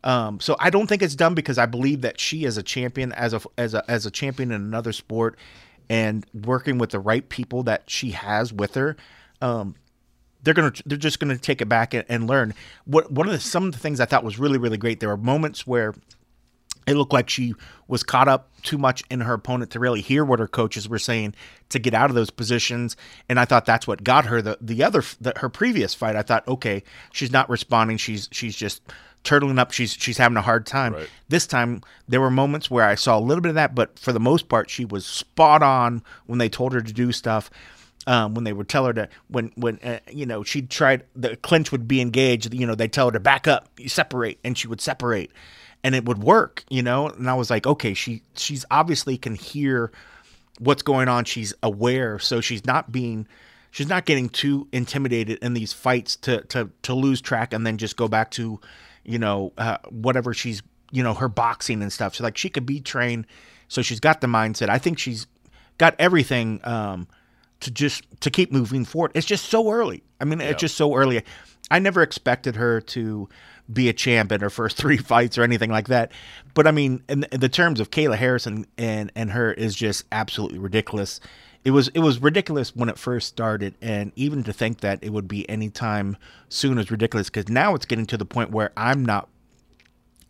Um 0.04 0.40
so 0.40 0.56
i 0.60 0.70
don't 0.70 0.86
think 0.86 1.02
it's 1.02 1.16
done 1.16 1.34
because 1.34 1.58
i 1.58 1.66
believe 1.66 2.02
that 2.02 2.20
she 2.20 2.44
is 2.44 2.56
a 2.56 2.62
champion 2.62 3.12
as 3.12 3.34
a 3.34 3.40
as 3.58 3.74
a 3.74 3.88
as 3.90 4.06
a 4.06 4.10
champion 4.10 4.52
in 4.52 4.60
another 4.60 4.92
sport 4.92 5.36
and 5.88 6.24
working 6.32 6.78
with 6.78 6.90
the 6.90 7.00
right 7.00 7.28
people 7.28 7.62
that 7.64 7.90
she 7.90 8.10
has 8.10 8.52
with 8.52 8.74
her 8.74 8.96
um 9.42 9.74
they're 10.46 10.54
gonna 10.54 10.72
they're 10.86 10.96
just 10.96 11.18
gonna 11.18 11.36
take 11.36 11.60
it 11.60 11.68
back 11.68 11.92
and, 11.92 12.04
and 12.08 12.28
learn. 12.28 12.54
What 12.84 13.10
one 13.10 13.26
of 13.26 13.32
the 13.32 13.40
some 13.40 13.64
of 13.64 13.72
the 13.72 13.78
things 13.78 13.98
i 13.98 14.04
thought 14.04 14.22
was 14.22 14.38
really 14.38 14.58
really 14.58 14.78
great 14.78 15.00
there 15.00 15.08
were 15.08 15.16
moments 15.16 15.66
where 15.66 15.92
it 16.86 16.94
looked 16.94 17.12
like 17.12 17.28
she 17.28 17.54
was 17.88 18.02
caught 18.02 18.28
up 18.28 18.50
too 18.62 18.78
much 18.78 19.02
in 19.10 19.20
her 19.20 19.34
opponent 19.34 19.70
to 19.72 19.80
really 19.80 20.00
hear 20.00 20.24
what 20.24 20.38
her 20.38 20.48
coaches 20.48 20.88
were 20.88 20.98
saying 20.98 21.34
to 21.68 21.78
get 21.78 21.94
out 21.94 22.10
of 22.10 22.16
those 22.16 22.30
positions. 22.30 22.96
And 23.28 23.38
i 23.38 23.44
thought 23.44 23.66
that's 23.66 23.86
what 23.86 24.04
got 24.04 24.26
her. 24.26 24.40
The 24.40 24.58
the 24.60 24.82
other 24.82 25.02
the, 25.20 25.32
her 25.36 25.48
previous 25.48 25.94
fight 25.94 26.16
i 26.16 26.22
thought 26.22 26.46
okay 26.48 26.82
she's 27.12 27.32
not 27.32 27.48
responding. 27.50 27.96
She's 27.96 28.28
she's 28.32 28.56
just 28.56 28.82
turtling 29.24 29.58
up. 29.58 29.72
She's 29.72 29.92
she's 29.92 30.18
having 30.18 30.36
a 30.36 30.42
hard 30.42 30.66
time. 30.66 30.94
Right. 30.94 31.08
this 31.28 31.46
time 31.46 31.82
there 32.08 32.20
were 32.20 32.30
moments 32.30 32.70
where 32.70 32.84
i 32.84 32.94
saw 32.94 33.18
a 33.18 33.20
little 33.20 33.42
bit 33.42 33.50
of 33.50 33.54
that 33.56 33.74
but 33.74 33.98
for 33.98 34.12
the 34.12 34.20
most 34.20 34.48
part 34.48 34.70
she 34.70 34.84
was 34.84 35.04
spot 35.04 35.62
on 35.62 36.02
when 36.26 36.38
they 36.38 36.48
told 36.48 36.72
her 36.72 36.80
to 36.80 36.92
do 36.92 37.10
stuff 37.12 37.50
um, 38.06 38.34
when 38.34 38.44
they 38.44 38.52
would 38.52 38.68
tell 38.68 38.86
her 38.86 38.92
to 38.92 39.08
when 39.28 39.52
when 39.56 39.78
uh, 39.80 39.98
you 40.10 40.26
know 40.26 40.44
she 40.44 40.62
tried 40.62 41.04
the 41.14 41.36
clinch 41.36 41.72
would 41.72 41.88
be 41.88 42.00
engaged. 42.00 42.52
You 42.54 42.66
know 42.66 42.74
they 42.74 42.88
tell 42.88 43.06
her 43.06 43.12
to 43.12 43.20
back 43.20 43.48
up 43.48 43.68
you 43.78 43.88
separate 43.88 44.38
and 44.44 44.56
she 44.56 44.68
would 44.68 44.80
separate 44.80 45.32
and 45.86 45.94
it 45.94 46.04
would 46.04 46.18
work 46.18 46.64
you 46.68 46.82
know? 46.82 47.08
And 47.08 47.30
i 47.30 47.34
was 47.34 47.50
like 47.50 47.66
okay 47.66 47.94
she 47.94 48.22
she's 48.34 48.64
obviously 48.70 49.16
can 49.16 49.34
hear 49.34 49.90
what's 50.58 50.82
going 50.82 51.08
on. 51.08 51.24
She's 51.24 51.54
aware. 51.62 52.18
So 52.18 52.40
she's 52.40 52.64
not 52.64 52.92
being 52.92 53.26
she's 53.70 53.88
not 53.88 54.04
getting 54.06 54.28
too 54.28 54.68
intimidated 54.72 55.38
in 55.42 55.54
these 55.54 55.72
fights 55.72 56.16
to 56.16 56.42
to 56.42 56.70
to 56.82 56.94
lose 56.94 57.20
track 57.20 57.52
and 57.52 57.66
then 57.66 57.78
just 57.78 57.96
go 57.96 58.08
back 58.08 58.30
to 58.32 58.60
you 59.04 59.18
know 59.18 59.52
uh, 59.58 59.78
whatever 59.88 60.34
she's 60.34 60.62
you 60.92 61.02
know 61.02 61.14
her 61.14 61.28
boxing 61.28 61.82
and 61.82 61.92
stuff. 61.92 62.14
So 62.14 62.24
like 62.24 62.36
she 62.36 62.48
could 62.48 62.66
be 62.66 62.80
trained. 62.80 63.26
So 63.68 63.82
she's 63.82 64.00
got 64.00 64.20
the 64.20 64.26
mindset. 64.26 64.68
I 64.68 64.78
think 64.78 64.98
she's 64.98 65.26
got 65.78 65.94
everything 65.98 66.60
um 66.64 67.08
to 67.60 67.70
just 67.70 68.04
to 68.20 68.30
keep 68.30 68.52
moving 68.52 68.84
forward. 68.84 69.12
It's 69.14 69.26
just 69.26 69.46
so 69.46 69.70
early. 69.70 70.02
I 70.20 70.24
mean, 70.24 70.40
it's 70.40 70.60
just 70.60 70.76
so 70.76 70.94
early. 70.94 71.22
I 71.70 71.78
never 71.78 72.02
expected 72.02 72.56
her 72.56 72.80
to 72.80 73.28
be 73.72 73.88
a 73.88 73.92
champ 73.92 74.32
in 74.32 74.40
her 74.40 74.50
first 74.50 74.76
three 74.78 74.96
fights 74.96 75.38
or 75.38 75.42
anything 75.42 75.70
like 75.70 75.88
that. 75.88 76.12
But 76.54 76.66
I 76.66 76.70
mean, 76.70 77.02
in, 77.08 77.24
in 77.32 77.40
the 77.40 77.48
terms 77.48 77.80
of 77.80 77.90
Kayla 77.90 78.16
Harrison 78.16 78.66
and 78.78 79.10
and 79.14 79.30
her 79.32 79.52
is 79.52 79.74
just 79.74 80.04
absolutely 80.12 80.58
ridiculous. 80.58 81.20
It 81.64 81.72
was 81.72 81.88
it 81.88 81.98
was 81.98 82.20
ridiculous 82.20 82.76
when 82.76 82.88
it 82.88 82.96
first 82.96 83.26
started, 83.28 83.74
and 83.82 84.12
even 84.14 84.44
to 84.44 84.52
think 84.52 84.80
that 84.80 85.00
it 85.02 85.10
would 85.10 85.26
be 85.26 85.48
any 85.50 85.68
time 85.68 86.16
soon 86.48 86.78
is 86.78 86.90
ridiculous. 86.90 87.28
Because 87.28 87.48
now 87.48 87.74
it's 87.74 87.86
getting 87.86 88.06
to 88.06 88.16
the 88.16 88.24
point 88.24 88.52
where 88.52 88.70
I'm 88.76 89.04
not 89.04 89.28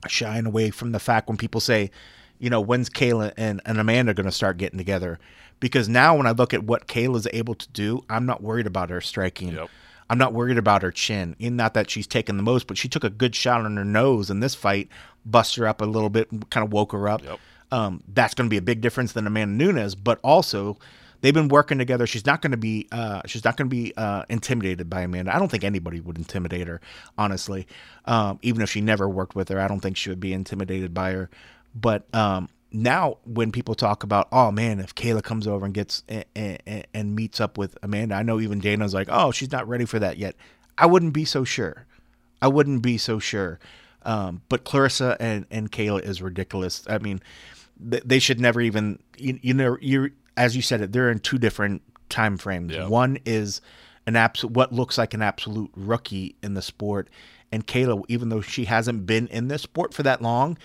shying 0.09 0.47
away 0.47 0.71
from 0.71 0.93
the 0.93 0.99
fact 0.99 1.29
when 1.29 1.37
people 1.37 1.61
say, 1.61 1.91
you 2.39 2.51
know, 2.51 2.61
when's 2.61 2.89
Kayla 2.89 3.33
and, 3.37 3.61
and 3.65 3.79
Amanda 3.79 4.15
going 4.15 4.27
to 4.27 4.33
start 4.33 4.57
getting 4.59 4.79
together? 4.79 5.19
Because 5.61 5.89
now 5.89 6.17
when 6.17 6.27
I 6.27 6.33
look 6.33 6.53
at 6.53 6.65
what 6.65 6.87
Kayla's 6.87 7.27
able 7.33 7.55
to 7.55 7.69
do, 7.71 8.05
I'm 8.11 8.27
not 8.27 8.43
worried 8.43 8.67
about 8.67 8.91
her 8.91 9.01
striking. 9.01 9.53
Yep. 9.53 9.71
I'm 10.09 10.19
not 10.19 10.33
worried 10.33 10.59
about 10.59 10.83
her 10.83 10.91
chin. 10.91 11.37
In 11.39 11.57
not 11.57 11.75
that 11.75 11.91
she's 11.91 12.07
taken 12.07 12.37
the 12.37 12.43
most, 12.43 12.67
but 12.67 12.79
she 12.79 12.89
took 12.89 13.05
a 13.05 13.11
good 13.11 13.35
shot 13.35 13.65
on 13.65 13.77
her 13.77 13.85
nose 13.85 14.31
in 14.31 14.41
this 14.41 14.55
fight, 14.55 14.89
bust 15.25 15.57
her 15.57 15.67
up 15.67 15.81
a 15.81 15.85
little 15.85 16.11
bit, 16.11 16.29
kind 16.51 16.65
of 16.65 16.73
woke 16.73 16.93
her 16.93 17.09
up. 17.09 17.25
Yep. 17.25 17.41
Um, 17.73 18.03
that's 18.15 18.35
going 18.35 18.49
to 18.49 18.51
be 18.51 18.59
a 18.59 18.63
big 18.63 18.81
difference 18.81 19.13
than 19.13 19.27
Amanda 19.27 19.65
Nunes, 19.65 19.97
but 19.97 20.21
also 20.23 20.79
they've 21.21 21.35
been 21.35 21.49
working 21.49 21.79
together. 21.79 22.07
She's 22.07 22.25
not 22.25 22.41
going 22.41 22.53
to 22.53 22.57
be 22.57 22.87
uh, 22.93 23.23
she's 23.27 23.45
not 23.45 23.57
going 23.57 23.69
to 23.69 23.75
be 23.75 23.93
uh, 23.97 24.23
intimidated 24.29 24.89
by 24.89 25.01
Amanda. 25.01 25.35
I 25.35 25.39
don't 25.39 25.51
think 25.51 25.65
anybody 25.65 26.01
would 26.01 26.17
intimidate 26.17 26.69
her, 26.69 26.81
honestly. 27.19 27.67
Um, 28.05 28.39
even 28.43 28.63
if 28.63 28.71
she 28.71 28.81
never 28.81 29.09
worked 29.09 29.35
with 29.35 29.49
her, 29.49 29.61
I 29.61 29.67
don't 29.67 29.81
think 29.81 29.97
she 29.97 30.11
would 30.11 30.21
be 30.21 30.33
intimidated 30.33 30.95
by 30.95 31.13
her. 31.13 31.31
But 31.75 32.07
um, 32.15 32.49
now, 32.73 33.19
when 33.25 33.53
people 33.53 33.75
talk 33.75 34.03
about, 34.03 34.29
oh 34.33 34.51
man, 34.51 34.81
if 34.81 34.95
Kayla 34.95 35.23
comes 35.23 35.47
over 35.47 35.65
and 35.65 35.75
gets 35.75 36.03
and, 36.09 36.25
and, 36.35 36.87
and 36.93 37.15
meets 37.15 37.41
up 37.41 37.57
with 37.57 37.79
Amanda, 37.83 38.15
I 38.15 38.23
know 38.23 38.41
even 38.41 38.59
Dana's 38.59 38.93
like, 38.93 39.09
oh, 39.11 39.31
she's 39.31 39.53
not 39.53 39.69
ready 39.69 39.85
for 39.85 39.99
that 39.99 40.19
yet. 40.19 40.35
I 40.77 40.87
wouldn't 40.87 41.13
be 41.13 41.25
so 41.25 41.45
sure. 41.45 41.87
I 42.43 42.49
wouldn't 42.49 42.83
be 42.83 42.99
so 42.99 43.19
sure. 43.19 43.59
Um, 44.03 44.43
but 44.49 44.65
claressa 44.65 45.17
and, 45.19 45.47
and 45.51 45.71
Kayla 45.71 46.03
is 46.03 46.23
ridiculous. 46.23 46.85
I 46.89 46.99
mean, 46.99 47.21
th- 47.91 48.03
they 48.05 48.19
should 48.19 48.41
never 48.41 48.61
even 48.61 48.99
you, 49.17 49.39
you 49.43 49.55
know 49.55 49.77
you 49.81 50.11
as 50.37 50.55
you 50.55 50.63
said 50.63 50.81
it. 50.81 50.93
They're 50.93 51.11
in 51.11 51.19
two 51.19 51.39
different 51.39 51.83
time 52.09 52.37
frames. 52.37 52.73
Yeah. 52.73 52.87
One 52.87 53.19
is 53.25 53.61
an 54.07 54.17
absolute 54.17 54.53
what 54.53 54.73
looks 54.73 54.99
like 54.99 55.15
an 55.15 55.23
absolute 55.23 55.71
rookie 55.75 56.37
in 56.43 56.55
the 56.55 56.63
sport, 56.63 57.09
and 57.51 57.67
Kayla, 57.67 58.05
even 58.09 58.29
though 58.29 58.41
she 58.41 58.67
hasn't 58.67 59.07
been 59.07 59.27
in 59.29 59.49
this 59.49 59.63
sport 59.63 59.93
for 59.93 60.05
that 60.05 60.23
long, 60.23 60.57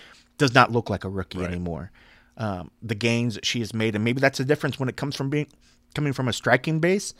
does 0.42 0.54
not 0.54 0.72
look 0.72 0.90
like 0.90 1.04
a 1.04 1.08
rookie 1.08 1.38
Right. 1.38 1.48
anymore. 1.48 1.92
Um, 2.36 2.72
the 2.82 2.96
gains 2.96 3.36
that 3.36 3.46
she 3.46 3.60
has 3.60 3.72
made, 3.72 3.94
and 3.94 4.02
maybe 4.02 4.20
that's 4.20 4.38
the 4.38 4.44
difference 4.44 4.80
when 4.80 4.88
it 4.88 4.96
comes 4.96 5.14
from 5.14 5.30
being 5.30 5.46
coming 5.94 6.12
from 6.12 6.26
a 6.26 6.32
striking 6.32 6.80
base 6.80 7.14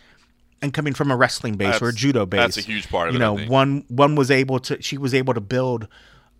and 0.60 0.72
coming 0.74 0.92
from 0.92 1.10
a 1.10 1.16
wrestling 1.16 1.54
base 1.54 1.80
or 1.80 1.90
a 1.90 1.92
judo 1.92 2.26
base. 2.26 2.40
that's 2.40 2.56
a 2.56 2.62
huge 2.62 2.88
part 2.88 3.08
of 3.08 3.14
you 3.14 3.20
it, 3.20 3.22
I 3.22 3.26
know, 3.26 3.46
one 3.46 3.84
one 3.88 4.16
was 4.16 4.30
able 4.30 4.58
to 4.60 4.82
she 4.82 4.98
was 4.98 5.14
able 5.14 5.34
to 5.34 5.40
build 5.40 5.86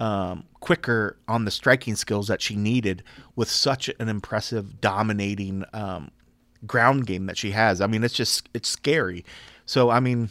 um, 0.01 0.45
quicker 0.59 1.19
on 1.29 1.45
the 1.45 1.51
striking 1.53 1.95
skills 1.95 2.27
that 2.27 2.43
she 2.43 2.57
needed 2.57 3.05
with 3.37 3.49
such 3.49 3.89
an 4.01 4.09
impressive 4.09 4.81
dominating 4.81 5.65
um, 5.73 6.11
ground 6.67 7.07
game 7.07 7.27
that 7.27 7.37
she 7.37 7.53
has. 7.53 7.81
I 7.81 7.87
mean, 7.87 8.03
it's 8.03 8.15
just 8.15 8.49
it's 8.55 8.69
scary. 8.69 9.25
So 9.67 9.91
I 9.91 10.01
mean, 10.01 10.31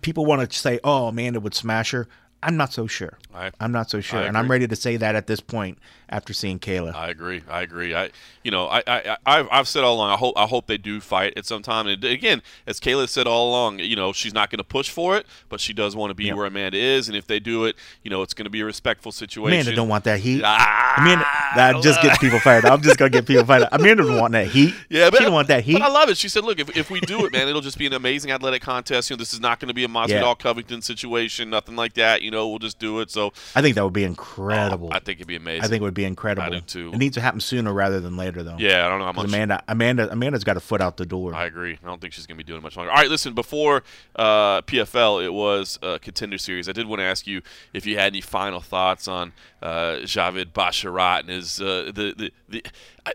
people 0.00 0.24
want 0.26 0.50
to 0.50 0.58
say, 0.58 0.80
"Oh, 0.82 1.06
Amanda 1.08 1.38
would 1.38 1.54
smash 1.54 1.92
her." 1.92 2.08
I'm 2.42 2.56
not 2.56 2.72
so 2.72 2.86
sure. 2.86 3.18
I- 3.34 3.50
I'm 3.60 3.72
not 3.72 3.90
so 3.90 4.00
sure, 4.00 4.20
and 4.20 4.36
I'm 4.38 4.50
ready 4.50 4.66
to 4.66 4.76
say 4.76 4.96
that 4.96 5.14
at 5.14 5.26
this 5.26 5.40
point 5.40 5.78
after 6.10 6.32
seeing 6.32 6.58
Kayla. 6.58 6.94
I 6.94 7.08
agree. 7.10 7.42
I 7.50 7.60
agree. 7.60 7.94
I, 7.94 8.08
you 8.42 8.50
know, 8.50 8.66
I, 8.66 8.82
I, 8.86 9.16
I've, 9.26 9.48
I've 9.52 9.68
said 9.68 9.84
all 9.84 9.96
along. 9.96 10.10
I 10.10 10.16
hope, 10.16 10.34
I 10.38 10.46
hope 10.46 10.66
they 10.66 10.78
do 10.78 11.00
fight 11.00 11.34
at 11.36 11.44
some 11.44 11.62
time. 11.62 11.86
And 11.86 12.02
again, 12.02 12.40
as 12.66 12.80
Kayla 12.80 13.08
said 13.10 13.26
all 13.26 13.50
along, 13.50 13.80
you 13.80 13.94
know, 13.94 14.14
she's 14.14 14.32
not 14.32 14.48
going 14.48 14.56
to 14.58 14.64
push 14.64 14.88
for 14.88 15.18
it, 15.18 15.26
but 15.50 15.60
she 15.60 15.74
does 15.74 15.94
want 15.94 16.10
to 16.10 16.14
be 16.14 16.24
Yeah. 16.24 16.32
where 16.32 16.46
Amanda 16.46 16.78
is. 16.78 17.08
And 17.08 17.16
if 17.16 17.26
they 17.26 17.38
do 17.38 17.66
it, 17.66 17.76
you 18.02 18.10
know, 18.10 18.22
it's 18.22 18.32
going 18.32 18.46
to 18.46 18.50
be 18.50 18.60
a 18.60 18.64
respectful 18.64 19.12
situation. 19.12 19.52
Amanda 19.60 19.76
don't 19.76 19.88
want 19.88 20.04
that 20.04 20.18
heat. 20.20 20.40
Ah, 20.42 20.94
Amanda, 20.96 21.26
that 21.56 21.82
just 21.82 22.00
gets 22.00 22.16
people 22.18 22.40
fired. 22.40 22.64
I'm 22.64 22.80
just 22.80 22.96
gonna 22.98 23.10
get 23.10 23.26
people 23.26 23.44
fired. 23.44 23.68
Amanda 23.70 24.02
don't 24.04 24.18
want 24.18 24.32
that 24.32 24.46
heat. 24.46 24.74
Yeah, 24.88 25.10
but 25.10 25.18
she 25.18 25.24
don't 25.24 25.34
want 25.34 25.48
that 25.48 25.62
heat. 25.64 25.80
I 25.82 25.88
love 25.88 26.08
it. 26.08 26.16
She 26.16 26.28
said, 26.30 26.44
"Look, 26.44 26.58
if, 26.58 26.74
if 26.76 26.90
we 26.90 27.00
do 27.00 27.26
it, 27.26 27.32
man, 27.32 27.46
it'll 27.48 27.60
just 27.60 27.76
be 27.78 27.86
an 27.86 27.92
amazing 27.92 28.30
athletic 28.30 28.62
contest. 28.62 29.10
You 29.10 29.16
know, 29.16 29.18
this 29.18 29.34
is 29.34 29.40
not 29.40 29.60
going 29.60 29.68
to 29.68 29.74
be 29.74 29.84
a 29.84 29.88
Masvidal 29.88 30.08
Yeah. 30.08 30.34
Covington 30.38 30.80
situation, 30.80 31.50
nothing 31.50 31.76
like 31.76 31.92
that. 31.94 32.22
You 32.22 32.27
know, 32.30 32.48
we'll 32.48 32.58
just 32.58 32.78
do 32.78 33.00
it." 33.00 33.10
So 33.10 33.32
I 33.54 33.62
think 33.62 33.74
that 33.74 33.84
would 33.84 33.92
be 33.92 34.04
incredible. 34.04 34.90
I 34.92 34.98
think 34.98 35.18
it'd 35.18 35.26
be 35.26 35.36
amazing. 35.36 35.64
I 35.64 35.68
think 35.68 35.80
it 35.82 35.84
would 35.84 35.94
be 35.94 36.04
incredible. 36.04 36.46
I 36.46 36.50
do 36.50 36.60
too. 36.60 36.90
It 36.92 36.98
needs 36.98 37.14
to 37.14 37.20
happen 37.20 37.40
sooner 37.40 37.72
rather 37.72 38.00
than 38.00 38.16
later, 38.16 38.42
though. 38.42 38.56
Yeah, 38.58 38.86
I 38.86 38.88
don't 38.88 38.98
know 38.98 39.06
how 39.06 39.12
much. 39.12 39.26
Amanda, 39.26 39.62
Amanda, 39.68 40.10
Amanda's 40.10 40.44
got 40.44 40.56
a 40.56 40.60
foot 40.60 40.80
out 40.80 40.96
the 40.96 41.06
door. 41.06 41.34
I 41.34 41.46
agree. 41.46 41.78
I 41.82 41.86
don't 41.86 42.00
think 42.00 42.12
she's 42.12 42.26
going 42.26 42.36
to 42.38 42.44
be 42.44 42.46
doing 42.46 42.58
it 42.58 42.62
much 42.62 42.76
longer. 42.76 42.90
All 42.90 42.96
right, 42.96 43.08
listen. 43.08 43.34
Before 43.34 43.82
uh, 44.16 44.62
PFL, 44.62 45.24
it 45.24 45.32
was 45.32 45.78
a 45.82 45.98
contender 45.98 46.38
series. 46.38 46.68
I 46.68 46.72
did 46.72 46.86
want 46.86 47.00
to 47.00 47.04
ask 47.04 47.26
you 47.26 47.42
if 47.72 47.86
you 47.86 47.96
had 47.96 48.12
any 48.12 48.20
final 48.20 48.60
thoughts 48.60 49.08
on 49.08 49.32
uh, 49.62 49.98
Javid 50.02 50.52
Basharat 50.52 51.20
and 51.20 51.30
his 51.30 51.60
uh, 51.60 51.92
the 51.94 52.14
the. 52.16 52.32
the 52.48 52.64
I, 53.06 53.12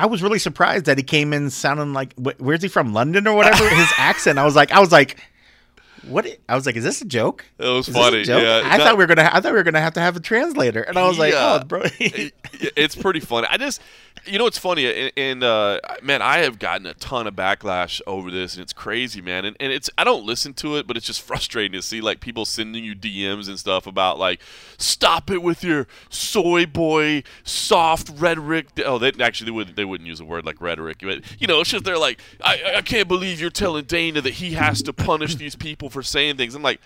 I 0.00 0.06
was 0.06 0.22
really 0.22 0.40
surprised 0.40 0.86
that 0.86 0.98
he 0.98 1.04
came 1.04 1.32
in 1.32 1.48
sounding 1.50 1.92
like 1.92 2.12
wh- 2.14 2.40
where's 2.40 2.62
he 2.62 2.68
from, 2.68 2.92
London 2.92 3.26
or 3.26 3.34
whatever. 3.36 3.68
His 3.68 3.92
accent. 3.98 4.38
I 4.38 4.44
was 4.44 4.56
like, 4.56 4.72
I 4.72 4.80
was 4.80 4.90
like, 4.90 5.22
what? 6.06 6.26
i- 6.26 6.36
I 6.48 6.54
was 6.54 6.66
like, 6.66 6.76
is 6.76 6.84
this 6.84 7.00
a 7.02 7.04
joke? 7.04 7.44
It 7.58 7.64
was 7.64 7.88
Is 7.88 7.94
funny, 7.94 8.22
yeah. 8.22 8.62
I 8.64 8.76
Not- 8.76 8.86
thought 8.86 8.98
we 8.98 9.04
were 9.04 9.14
gonna. 9.14 9.30
I 9.32 9.40
thought 9.40 9.52
we 9.52 9.58
were 9.58 9.62
gonna 9.64 9.80
have 9.80 9.94
to 9.94 10.00
have 10.00 10.16
a 10.16 10.20
translator, 10.20 10.82
and 10.82 10.96
I 10.98 11.06
was 11.08 11.18
like, 11.18 11.34
oh, 11.36 11.62
bro. 11.66 11.82
it's 12.00 12.94
pretty 12.96 13.20
funny. 13.20 13.46
I 13.50 13.56
just, 13.56 13.80
you 14.26 14.38
know, 14.38 14.46
it's 14.46 14.58
funny, 14.58 14.86
and, 14.86 15.12
and 15.16 15.44
uh, 15.44 15.80
man, 16.02 16.22
I 16.22 16.38
have 16.38 16.58
gotten 16.58 16.86
a 16.86 16.94
ton 16.94 17.26
of 17.26 17.34
backlash 17.34 18.00
over 18.06 18.30
this, 18.30 18.54
and 18.54 18.62
it's 18.62 18.72
crazy, 18.72 19.20
man. 19.20 19.44
And, 19.44 19.56
and 19.60 19.72
it's, 19.72 19.88
I 19.98 20.04
don't 20.04 20.24
listen 20.24 20.54
to 20.54 20.76
it, 20.76 20.86
but 20.86 20.96
it's 20.96 21.06
just 21.06 21.22
frustrating 21.26 21.72
to 21.72 21.82
see 21.82 22.00
like 22.00 22.20
people 22.20 22.44
sending 22.44 22.84
you 22.84 22.94
DMs 22.94 23.48
and 23.48 23.58
stuff 23.58 23.86
about 23.86 24.18
like, 24.18 24.40
stop 24.78 25.30
it 25.30 25.42
with 25.42 25.62
your 25.64 25.86
soy 26.10 26.66
boy 26.66 27.22
soft 27.44 28.10
rhetoric. 28.16 28.68
Oh, 28.84 28.98
they 28.98 29.12
actually 29.20 29.46
they 29.46 29.50
wouldn't 29.52 29.76
they 29.76 29.84
wouldn't 29.84 30.06
use 30.08 30.20
a 30.20 30.24
word 30.24 30.44
like 30.46 30.60
rhetoric, 30.60 30.98
but 31.02 31.20
you 31.40 31.46
know, 31.46 31.60
it's 31.60 31.70
just 31.70 31.84
they're 31.84 31.98
like, 31.98 32.20
I, 32.42 32.74
I 32.76 32.82
can't 32.82 33.08
believe 33.08 33.40
you're 33.40 33.50
telling 33.50 33.84
Dana 33.84 34.20
that 34.20 34.34
he 34.34 34.52
has 34.52 34.82
to 34.82 34.92
punish 34.92 35.36
these 35.36 35.56
people 35.56 35.85
for 35.90 36.02
saying 36.02 36.36
things. 36.36 36.54
I'm 36.54 36.62
like. 36.62 36.80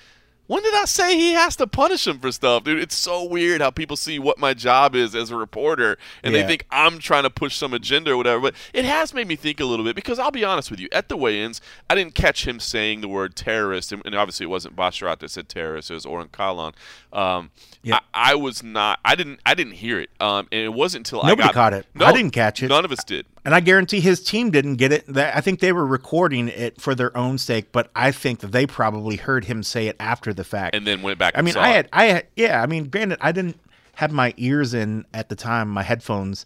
When 0.47 0.65
did 0.65 0.75
I 0.75 0.85
say 0.85 1.17
he 1.17 1.31
has 1.35 1.55
to 1.55 1.69
punish 1.69 2.09
him 2.09 2.19
for 2.19 2.33
stuff, 2.33 2.65
dude? 2.65 2.81
It's 2.81 2.97
so 2.97 3.23
weird 3.23 3.61
how 3.61 3.71
people 3.71 3.97
see 3.97 4.19
what 4.19 4.37
my 4.37 4.53
job 4.53 4.97
is 4.97 5.15
as 5.15 5.31
a 5.31 5.37
reporter, 5.37 5.97
and 6.25 6.35
they 6.35 6.45
think 6.45 6.67
I'm 6.73 6.99
trying 6.99 7.23
to 7.23 7.31
push 7.31 7.55
some 7.55 7.73
agenda 7.73 8.11
or 8.11 8.17
whatever. 8.17 8.41
But 8.41 8.57
it 8.75 8.85
has 8.85 9.15
made 9.15 9.29
me 9.29 9.37
think 9.37 9.61
a 9.61 9.65
little 9.65 9.85
bit 9.85 9.95
because 9.95 10.19
I'll 10.19 10.33
be 10.33 10.43
honest 10.43 10.69
with 10.69 10.81
you. 10.81 10.89
At 10.91 11.09
the 11.09 11.17
weigh-ins, 11.17 11.61
I 11.89 11.95
didn't 11.95 12.17
catch 12.17 12.49
him 12.49 12.59
saying 12.59 13.01
the 13.01 13.07
word 13.07 13.37
terrorist, 13.37 13.93
and, 13.93 14.03
obviously 14.13 14.43
it 14.43 14.49
wasn't 14.49 14.75
Basharat 14.75 15.21
that 15.21 15.31
said 15.31 15.49
terrorist. 15.49 15.89
It 15.89 15.95
was 15.95 16.05
Oren 16.05 16.27
Kalan. 16.27 16.75
Um, 17.13 17.53
Yeah. 17.83 18.01
I, 18.13 18.33
I 18.33 18.35
was 18.35 18.63
not. 18.63 19.01
I 19.05 19.15
didn't. 19.15 19.41
I 19.47 19.55
didn't 19.55 19.73
hear 19.73 20.01
it. 20.01 20.11
Um, 20.21 20.49
and 20.53 20.61
it 20.61 20.73
wasn't 20.73 21.09
until 21.09 21.23
Nobody 21.23 21.43
I 21.43 21.47
got 21.47 21.55
caught 21.55 21.73
it. 21.73 21.87
No, 21.95 22.07
I 22.07 22.13
didn't 22.13 22.33
catch 22.33 22.63
it. 22.63 22.69
None 22.69 22.85
of 22.85 22.93
us 22.93 23.03
did. 23.05 23.27
And 23.45 23.55
I 23.55 23.61
guarantee 23.61 24.01
his 24.01 24.23
team 24.23 24.51
didn't 24.51 24.77
get 24.77 24.93
it. 24.93 25.17
I 25.17 25.41
think 25.41 25.61
they 25.61 25.73
were 25.73 25.87
recording 25.87 26.49
it 26.49 26.79
for 26.81 26.95
their 26.95 27.17
own 27.17 27.39
sake, 27.39 27.73
but 27.73 27.91
I 27.97 28.13
think 28.13 28.41
that 28.41 28.53
they 28.53 28.67
probably 28.67 29.17
heard 29.17 29.47
him 29.47 29.63
say 29.63 29.87
it 29.87 29.97
after 29.99 30.35
the 30.35 30.45
fact. 30.45 30.77
And 30.77 30.87
then 30.87 31.01
went 31.01 31.19
back. 31.19 31.35
I 31.35 31.39
and 31.39 31.47
mean, 31.47 31.57
I 31.57 31.69
had, 31.69 31.89
I 31.93 32.05
had, 32.07 32.27
yeah. 32.37 32.63
I 32.63 32.67
mean, 32.67 32.91
granted, 32.91 33.19
I 33.23 33.33
didn't 33.33 33.59
have 33.95 34.13
my 34.13 34.35
ears 34.37 34.75
in 34.75 35.07
at 35.15 35.31
the 35.31 35.37
time, 35.37 35.69
my 35.69 35.83
headphones, 35.83 36.45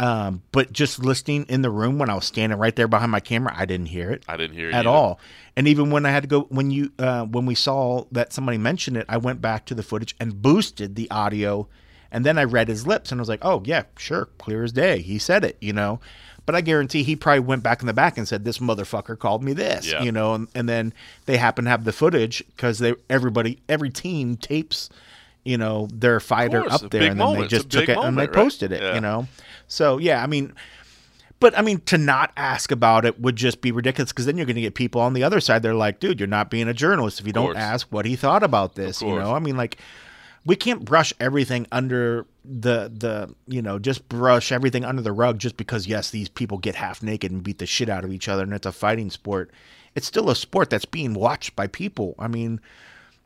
um, 0.00 0.42
but 0.52 0.72
just 0.72 0.98
listening 0.98 1.46
in 1.48 1.62
the 1.62 1.70
room 1.70 1.98
when 1.98 2.10
I 2.10 2.14
was 2.14 2.24
standing 2.24 2.58
right 2.58 2.74
there 2.74 2.88
behind 2.88 3.10
my 3.10 3.20
camera, 3.20 3.52
I 3.56 3.64
didn't 3.66 3.86
hear 3.86 4.10
it 4.10 4.24
I 4.28 4.36
didn't 4.36 4.56
hear 4.56 4.68
it 4.70 4.74
at 4.74 4.80
either. 4.86 4.88
all. 4.88 5.20
And 5.56 5.66
even 5.68 5.90
when 5.90 6.04
I 6.04 6.10
had 6.10 6.22
to 6.24 6.28
go, 6.28 6.40
when 6.42 6.70
you, 6.70 6.92
uh, 6.98 7.24
when 7.24 7.46
we 7.46 7.54
saw 7.54 8.04
that 8.12 8.32
somebody 8.32 8.58
mentioned 8.58 8.96
it, 8.96 9.06
I 9.08 9.16
went 9.16 9.40
back 9.40 9.64
to 9.66 9.74
the 9.74 9.82
footage 9.82 10.14
and 10.20 10.42
boosted 10.42 10.96
the 10.96 11.10
audio, 11.10 11.66
and 12.12 12.24
then 12.26 12.36
I 12.38 12.44
read 12.44 12.68
his 12.68 12.86
lips 12.86 13.10
and 13.10 13.18
I 13.18 13.22
was 13.22 13.28
like, 13.28 13.42
oh 13.44 13.62
yeah, 13.64 13.84
sure, 13.96 14.28
clear 14.38 14.64
as 14.64 14.72
day, 14.72 15.00
he 15.00 15.18
said 15.18 15.44
it, 15.44 15.56
you 15.60 15.72
know. 15.72 16.00
But 16.44 16.54
I 16.54 16.60
guarantee 16.60 17.02
he 17.02 17.16
probably 17.16 17.40
went 17.40 17.64
back 17.64 17.80
in 17.80 17.88
the 17.88 17.92
back 17.92 18.16
and 18.16 18.28
said, 18.28 18.44
"This 18.44 18.58
motherfucker 18.58 19.18
called 19.18 19.42
me 19.42 19.52
this," 19.52 19.90
Yeah. 19.90 20.04
you 20.04 20.12
know. 20.12 20.34
And, 20.34 20.46
and 20.54 20.68
then 20.68 20.94
they 21.24 21.38
happen 21.38 21.64
to 21.64 21.70
have 21.70 21.82
the 21.84 21.92
footage 21.92 22.44
because 22.54 22.78
they 22.78 22.94
everybody 23.10 23.58
every 23.68 23.90
team 23.90 24.36
tapes, 24.36 24.88
you 25.46 25.56
know, 25.56 25.88
their 25.92 26.20
fighter 26.20 26.60
course, 26.62 26.82
up 26.82 26.90
there, 26.90 27.02
and 27.02 27.10
then 27.12 27.16
moment. 27.18 27.42
they 27.50 27.56
just 27.56 27.70
took 27.70 27.88
it 27.88 27.90
and 27.90 27.98
they 27.98 28.04
moment, 28.04 28.30
right? 28.30 28.34
posted 28.44 28.72
it, 28.72 28.82
Yeah. 28.82 28.94
you 28.94 29.00
know. 29.00 29.26
So 29.68 29.98
yeah, 29.98 30.22
I 30.22 30.26
mean, 30.26 30.52
but 31.40 31.56
I 31.58 31.62
mean, 31.62 31.80
to 31.86 31.98
not 31.98 32.32
ask 32.36 32.70
about 32.72 33.04
it 33.04 33.20
would 33.20 33.36
just 33.36 33.60
be 33.60 33.72
ridiculous 33.72 34.12
because 34.12 34.26
then 34.26 34.36
you're 34.36 34.46
going 34.46 34.56
to 34.56 34.62
get 34.62 34.74
people 34.74 35.00
on 35.00 35.12
the 35.12 35.22
other 35.22 35.40
side. 35.40 35.62
They're 35.62 35.74
like, 35.74 36.00
dude, 36.00 36.18
you're 36.20 36.26
not 36.26 36.50
being 36.50 36.68
a 36.68 36.74
journalist 36.74 37.20
if 37.20 37.26
you 37.26 37.32
don't 37.32 37.56
ask 37.56 37.86
what 37.92 38.06
he 38.06 38.16
thought 38.16 38.42
about 38.42 38.74
this. 38.74 39.02
You 39.02 39.14
know, 39.14 39.34
I 39.34 39.38
mean, 39.38 39.56
like, 39.56 39.78
we 40.46 40.56
can't 40.56 40.84
brush 40.84 41.12
everything 41.20 41.66
under 41.72 42.24
the 42.44 42.90
the 42.94 43.34
you 43.48 43.60
know 43.60 43.78
just 43.80 44.08
brush 44.08 44.52
everything 44.52 44.84
under 44.84 45.02
the 45.02 45.10
rug 45.12 45.38
just 45.40 45.56
because 45.56 45.88
yes 45.88 46.10
these 46.10 46.28
people 46.28 46.58
get 46.58 46.76
half 46.76 47.02
naked 47.02 47.32
and 47.32 47.42
beat 47.42 47.58
the 47.58 47.66
shit 47.66 47.88
out 47.88 48.04
of 48.04 48.12
each 48.12 48.28
other 48.28 48.44
and 48.44 48.54
it's 48.54 48.64
a 48.66 48.70
fighting 48.70 49.10
sport 49.10 49.50
it's 49.96 50.06
still 50.06 50.30
a 50.30 50.36
sport 50.36 50.70
that's 50.70 50.84
being 50.84 51.12
watched 51.12 51.56
by 51.56 51.66
people 51.66 52.14
i 52.20 52.28
mean 52.28 52.60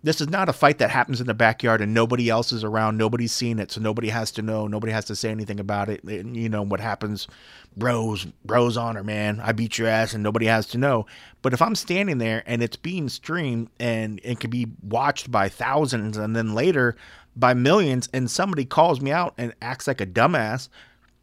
this 0.02 0.20
is 0.20 0.28
not 0.30 0.48
a 0.48 0.52
fight 0.52 0.78
that 0.78 0.90
happens 0.90 1.20
in 1.20 1.26
the 1.26 1.34
backyard 1.34 1.80
and 1.80 1.92
nobody 1.92 2.30
else 2.30 2.52
is 2.52 2.64
around, 2.64 2.96
nobody's 2.96 3.32
seen 3.32 3.58
it, 3.58 3.70
so 3.70 3.80
nobody 3.80 4.08
has 4.08 4.30
to 4.32 4.42
know, 4.42 4.66
nobody 4.66 4.92
has 4.92 5.04
to 5.06 5.16
say 5.16 5.30
anything 5.30 5.60
about 5.60 5.88
it. 5.88 6.02
And, 6.04 6.36
you 6.36 6.48
know 6.48 6.62
what 6.62 6.80
happens, 6.80 7.28
bros, 7.76 8.24
bros 8.44 8.76
honor, 8.76 9.04
man. 9.04 9.40
I 9.40 9.52
beat 9.52 9.76
your 9.78 9.88
ass 9.88 10.14
and 10.14 10.22
nobody 10.22 10.46
has 10.46 10.66
to 10.68 10.78
know. 10.78 11.06
But 11.42 11.52
if 11.52 11.60
I'm 11.60 11.74
standing 11.74 12.18
there 12.18 12.42
and 12.46 12.62
it's 12.62 12.76
being 12.76 13.08
streamed 13.08 13.68
and 13.78 14.20
it 14.24 14.40
can 14.40 14.50
be 14.50 14.68
watched 14.82 15.30
by 15.30 15.48
thousands 15.48 16.16
and 16.16 16.34
then 16.34 16.54
later 16.54 16.96
by 17.36 17.54
millions, 17.54 18.08
and 18.12 18.30
somebody 18.30 18.64
calls 18.64 19.00
me 19.00 19.12
out 19.12 19.34
and 19.38 19.54
acts 19.62 19.86
like 19.86 20.00
a 20.00 20.06
dumbass, 20.06 20.68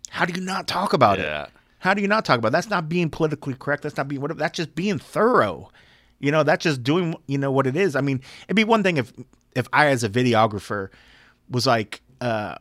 how 0.09 0.25
do 0.25 0.33
you 0.39 0.45
not 0.45 0.67
talk 0.67 0.93
about 0.93 1.19
Yeah. 1.19 1.43
it? 1.43 1.49
How 1.79 1.93
do 1.93 2.01
you 2.01 2.07
not 2.07 2.25
talk 2.25 2.39
about 2.39 2.47
it? 2.49 2.51
That's 2.51 2.69
not 2.69 2.89
being 2.89 3.09
politically 3.09 3.53
correct. 3.53 3.83
That's 3.83 3.97
not 3.97 4.07
being 4.07 4.21
whatever. 4.21 4.39
That's 4.39 4.55
just 4.57 4.73
being 4.73 4.97
thorough. 4.99 5.69
You 6.19 6.31
know, 6.31 6.43
that's 6.43 6.63
just 6.63 6.83
doing 6.83 7.15
you 7.27 7.37
know 7.37 7.51
what 7.51 7.67
it 7.67 7.75
is. 7.75 7.95
I 7.95 8.01
mean, 8.01 8.21
it'd 8.45 8.55
be 8.55 8.63
one 8.63 8.83
thing 8.83 8.97
if 8.97 9.13
if 9.55 9.67
I 9.73 9.87
as 9.87 10.03
a 10.03 10.09
videographer 10.09 10.89
was 11.49 11.65
like, 11.67 12.01
uh, 12.21 12.55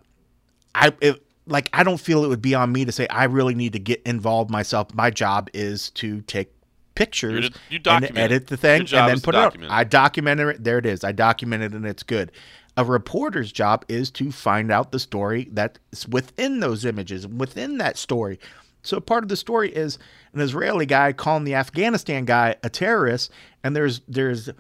I 0.75 0.93
if, 1.01 1.19
like 1.47 1.71
I 1.73 1.83
don't 1.83 1.99
feel 1.99 2.25
it 2.25 2.29
would 2.29 2.43
be 2.43 2.55
on 2.55 2.73
me 2.73 2.85
to 2.85 2.93
say 2.93 3.07
I 3.09 3.25
really 3.25 3.55
need 3.55 3.73
to 3.75 3.79
get 3.79 4.03
involved 4.05 4.51
myself. 4.51 4.95
My 4.95 5.11
job 5.11 5.49
is 5.55 5.91
to 5.91 6.21
take 6.23 6.53
pictures 6.95 7.51
to- 7.51 7.59
you 7.71 7.77
and 7.77 7.85
document 7.85 8.19
edit 8.19 8.47
the 8.49 8.57
thing 8.57 8.81
and 8.81 9.09
then 9.09 9.21
put 9.21 9.35
it 9.35 9.39
out. 9.39 9.53
I 9.71 9.85
documented 9.85 10.49
it. 10.49 10.65
There 10.65 10.79
it 10.79 10.87
is. 10.87 11.05
I 11.05 11.13
documented 11.13 11.73
it 11.73 11.77
and 11.77 11.87
it's 11.87 12.03
good. 12.03 12.33
A 12.79 12.85
reporter's 12.85 13.53
job 13.53 13.85
is 13.89 14.11
to 14.13 14.31
find 14.31 14.71
out 14.71 14.93
the 14.93 14.99
story 14.99 15.49
that's 15.53 16.07
within 16.09 16.61
those 16.61 16.85
images, 16.85 17.27
within 17.27 17.79
that 17.79 17.97
story. 17.97 18.39
So 18.87 19.01
part 19.01 19.25
of 19.25 19.29
the 19.29 19.37
story 19.37 19.71
is 19.71 19.99
an 20.33 20.41
Israeli 20.41 20.87
guy 20.87 21.13
calling 21.13 21.45
the 21.45 21.55
Afghanistan 21.55 22.25
guy 22.25 22.57
a 22.63 22.71
terrorist, 22.71 23.31
and 23.65 23.75
there's 23.75 24.01
there's 24.09 24.51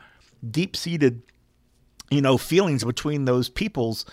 deep 0.49 0.77
seated, 0.77 1.23
you 2.11 2.21
know, 2.21 2.37
feelings 2.37 2.85
between 2.85 3.25
those 3.25 3.49
peoples 3.49 4.05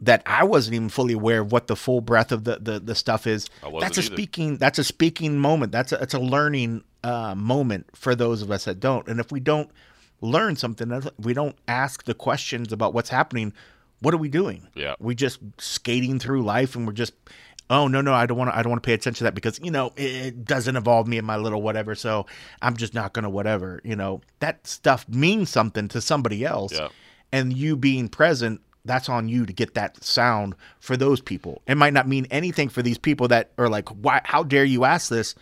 that 0.00 0.22
I 0.26 0.44
wasn't 0.44 0.76
even 0.76 0.88
fully 0.88 1.14
aware 1.14 1.40
of 1.40 1.52
what 1.52 1.66
the 1.66 1.76
full 1.76 2.00
breadth 2.00 2.32
of 2.32 2.44
the 2.44 2.58
the, 2.60 2.80
the 2.80 2.94
stuff 2.94 3.26
is. 3.26 3.48
That's 3.80 3.98
a 3.98 4.00
either. 4.00 4.14
speaking 4.14 4.56
that's 4.56 4.78
a 4.78 4.84
speaking 4.84 5.38
moment. 5.38 5.72
That's 5.72 5.92
a 5.92 5.96
that's 5.98 6.14
a 6.14 6.20
learning 6.20 6.84
uh, 7.04 7.34
moment 7.34 7.86
for 7.94 8.14
those 8.14 8.42
of 8.42 8.50
us 8.50 8.64
that 8.64 8.80
don't. 8.80 9.06
And 9.08 9.20
if 9.20 9.30
we 9.30 9.40
don't 9.40 9.70
learn 10.20 10.56
something, 10.56 10.90
if 10.90 11.08
we 11.18 11.34
don't 11.34 11.56
ask 11.66 12.04
the 12.04 12.14
questions 12.14 12.72
about 12.72 12.94
what's 12.94 13.10
happening, 13.10 13.52
what 14.00 14.14
are 14.14 14.18
we 14.18 14.28
doing? 14.28 14.68
Yeah. 14.74 14.94
we 14.98 15.14
just 15.14 15.40
skating 15.58 16.18
through 16.18 16.42
life, 16.42 16.74
and 16.74 16.86
we're 16.86 16.92
just. 16.92 17.12
Oh 17.70 17.86
no 17.86 18.00
no 18.00 18.14
I 18.14 18.26
don't 18.26 18.38
want 18.38 18.50
to 18.50 18.56
I 18.56 18.62
don't 18.62 18.70
want 18.70 18.82
to 18.82 18.86
pay 18.86 18.94
attention 18.94 19.18
to 19.18 19.24
that 19.24 19.34
because 19.34 19.60
you 19.62 19.70
know 19.70 19.92
it, 19.96 20.44
doesn't 20.44 20.76
involve 20.76 21.06
me 21.06 21.18
in 21.18 21.24
my 21.24 21.36
little 21.36 21.60
whatever 21.60 21.94
so 21.94 22.26
I'm 22.62 22.76
just 22.76 22.94
not 22.94 23.12
gonna 23.12 23.30
whatever 23.30 23.80
you 23.84 23.94
know. 23.96 24.20
That 24.40 24.66
stuff 24.66 25.06
means 25.08 25.50
something 25.50 25.88
to 25.88 26.00
somebody 26.00 26.44
else 26.44 26.72
Yeah. 26.72 26.88
and 27.32 27.52
you 27.52 27.76
being 27.76 28.08
present 28.08 28.60
that's 28.84 29.08
on 29.10 29.28
you 29.28 29.44
to 29.44 29.52
get 29.52 29.74
that 29.74 30.02
sound 30.02 30.54
for 30.80 30.96
those 30.96 31.20
people. 31.20 31.60
It 31.66 31.76
might 31.76 31.92
not 31.92 32.08
mean 32.08 32.26
anything 32.30 32.70
for 32.70 32.80
these 32.80 32.96
people 32.96 33.28
that 33.28 33.50
are 33.58 33.68
like 33.68 33.88
why 33.90 34.22
how 34.24 34.42
dare 34.42 34.64
you 34.64 34.84
ask 34.84 35.10
this? 35.10 35.34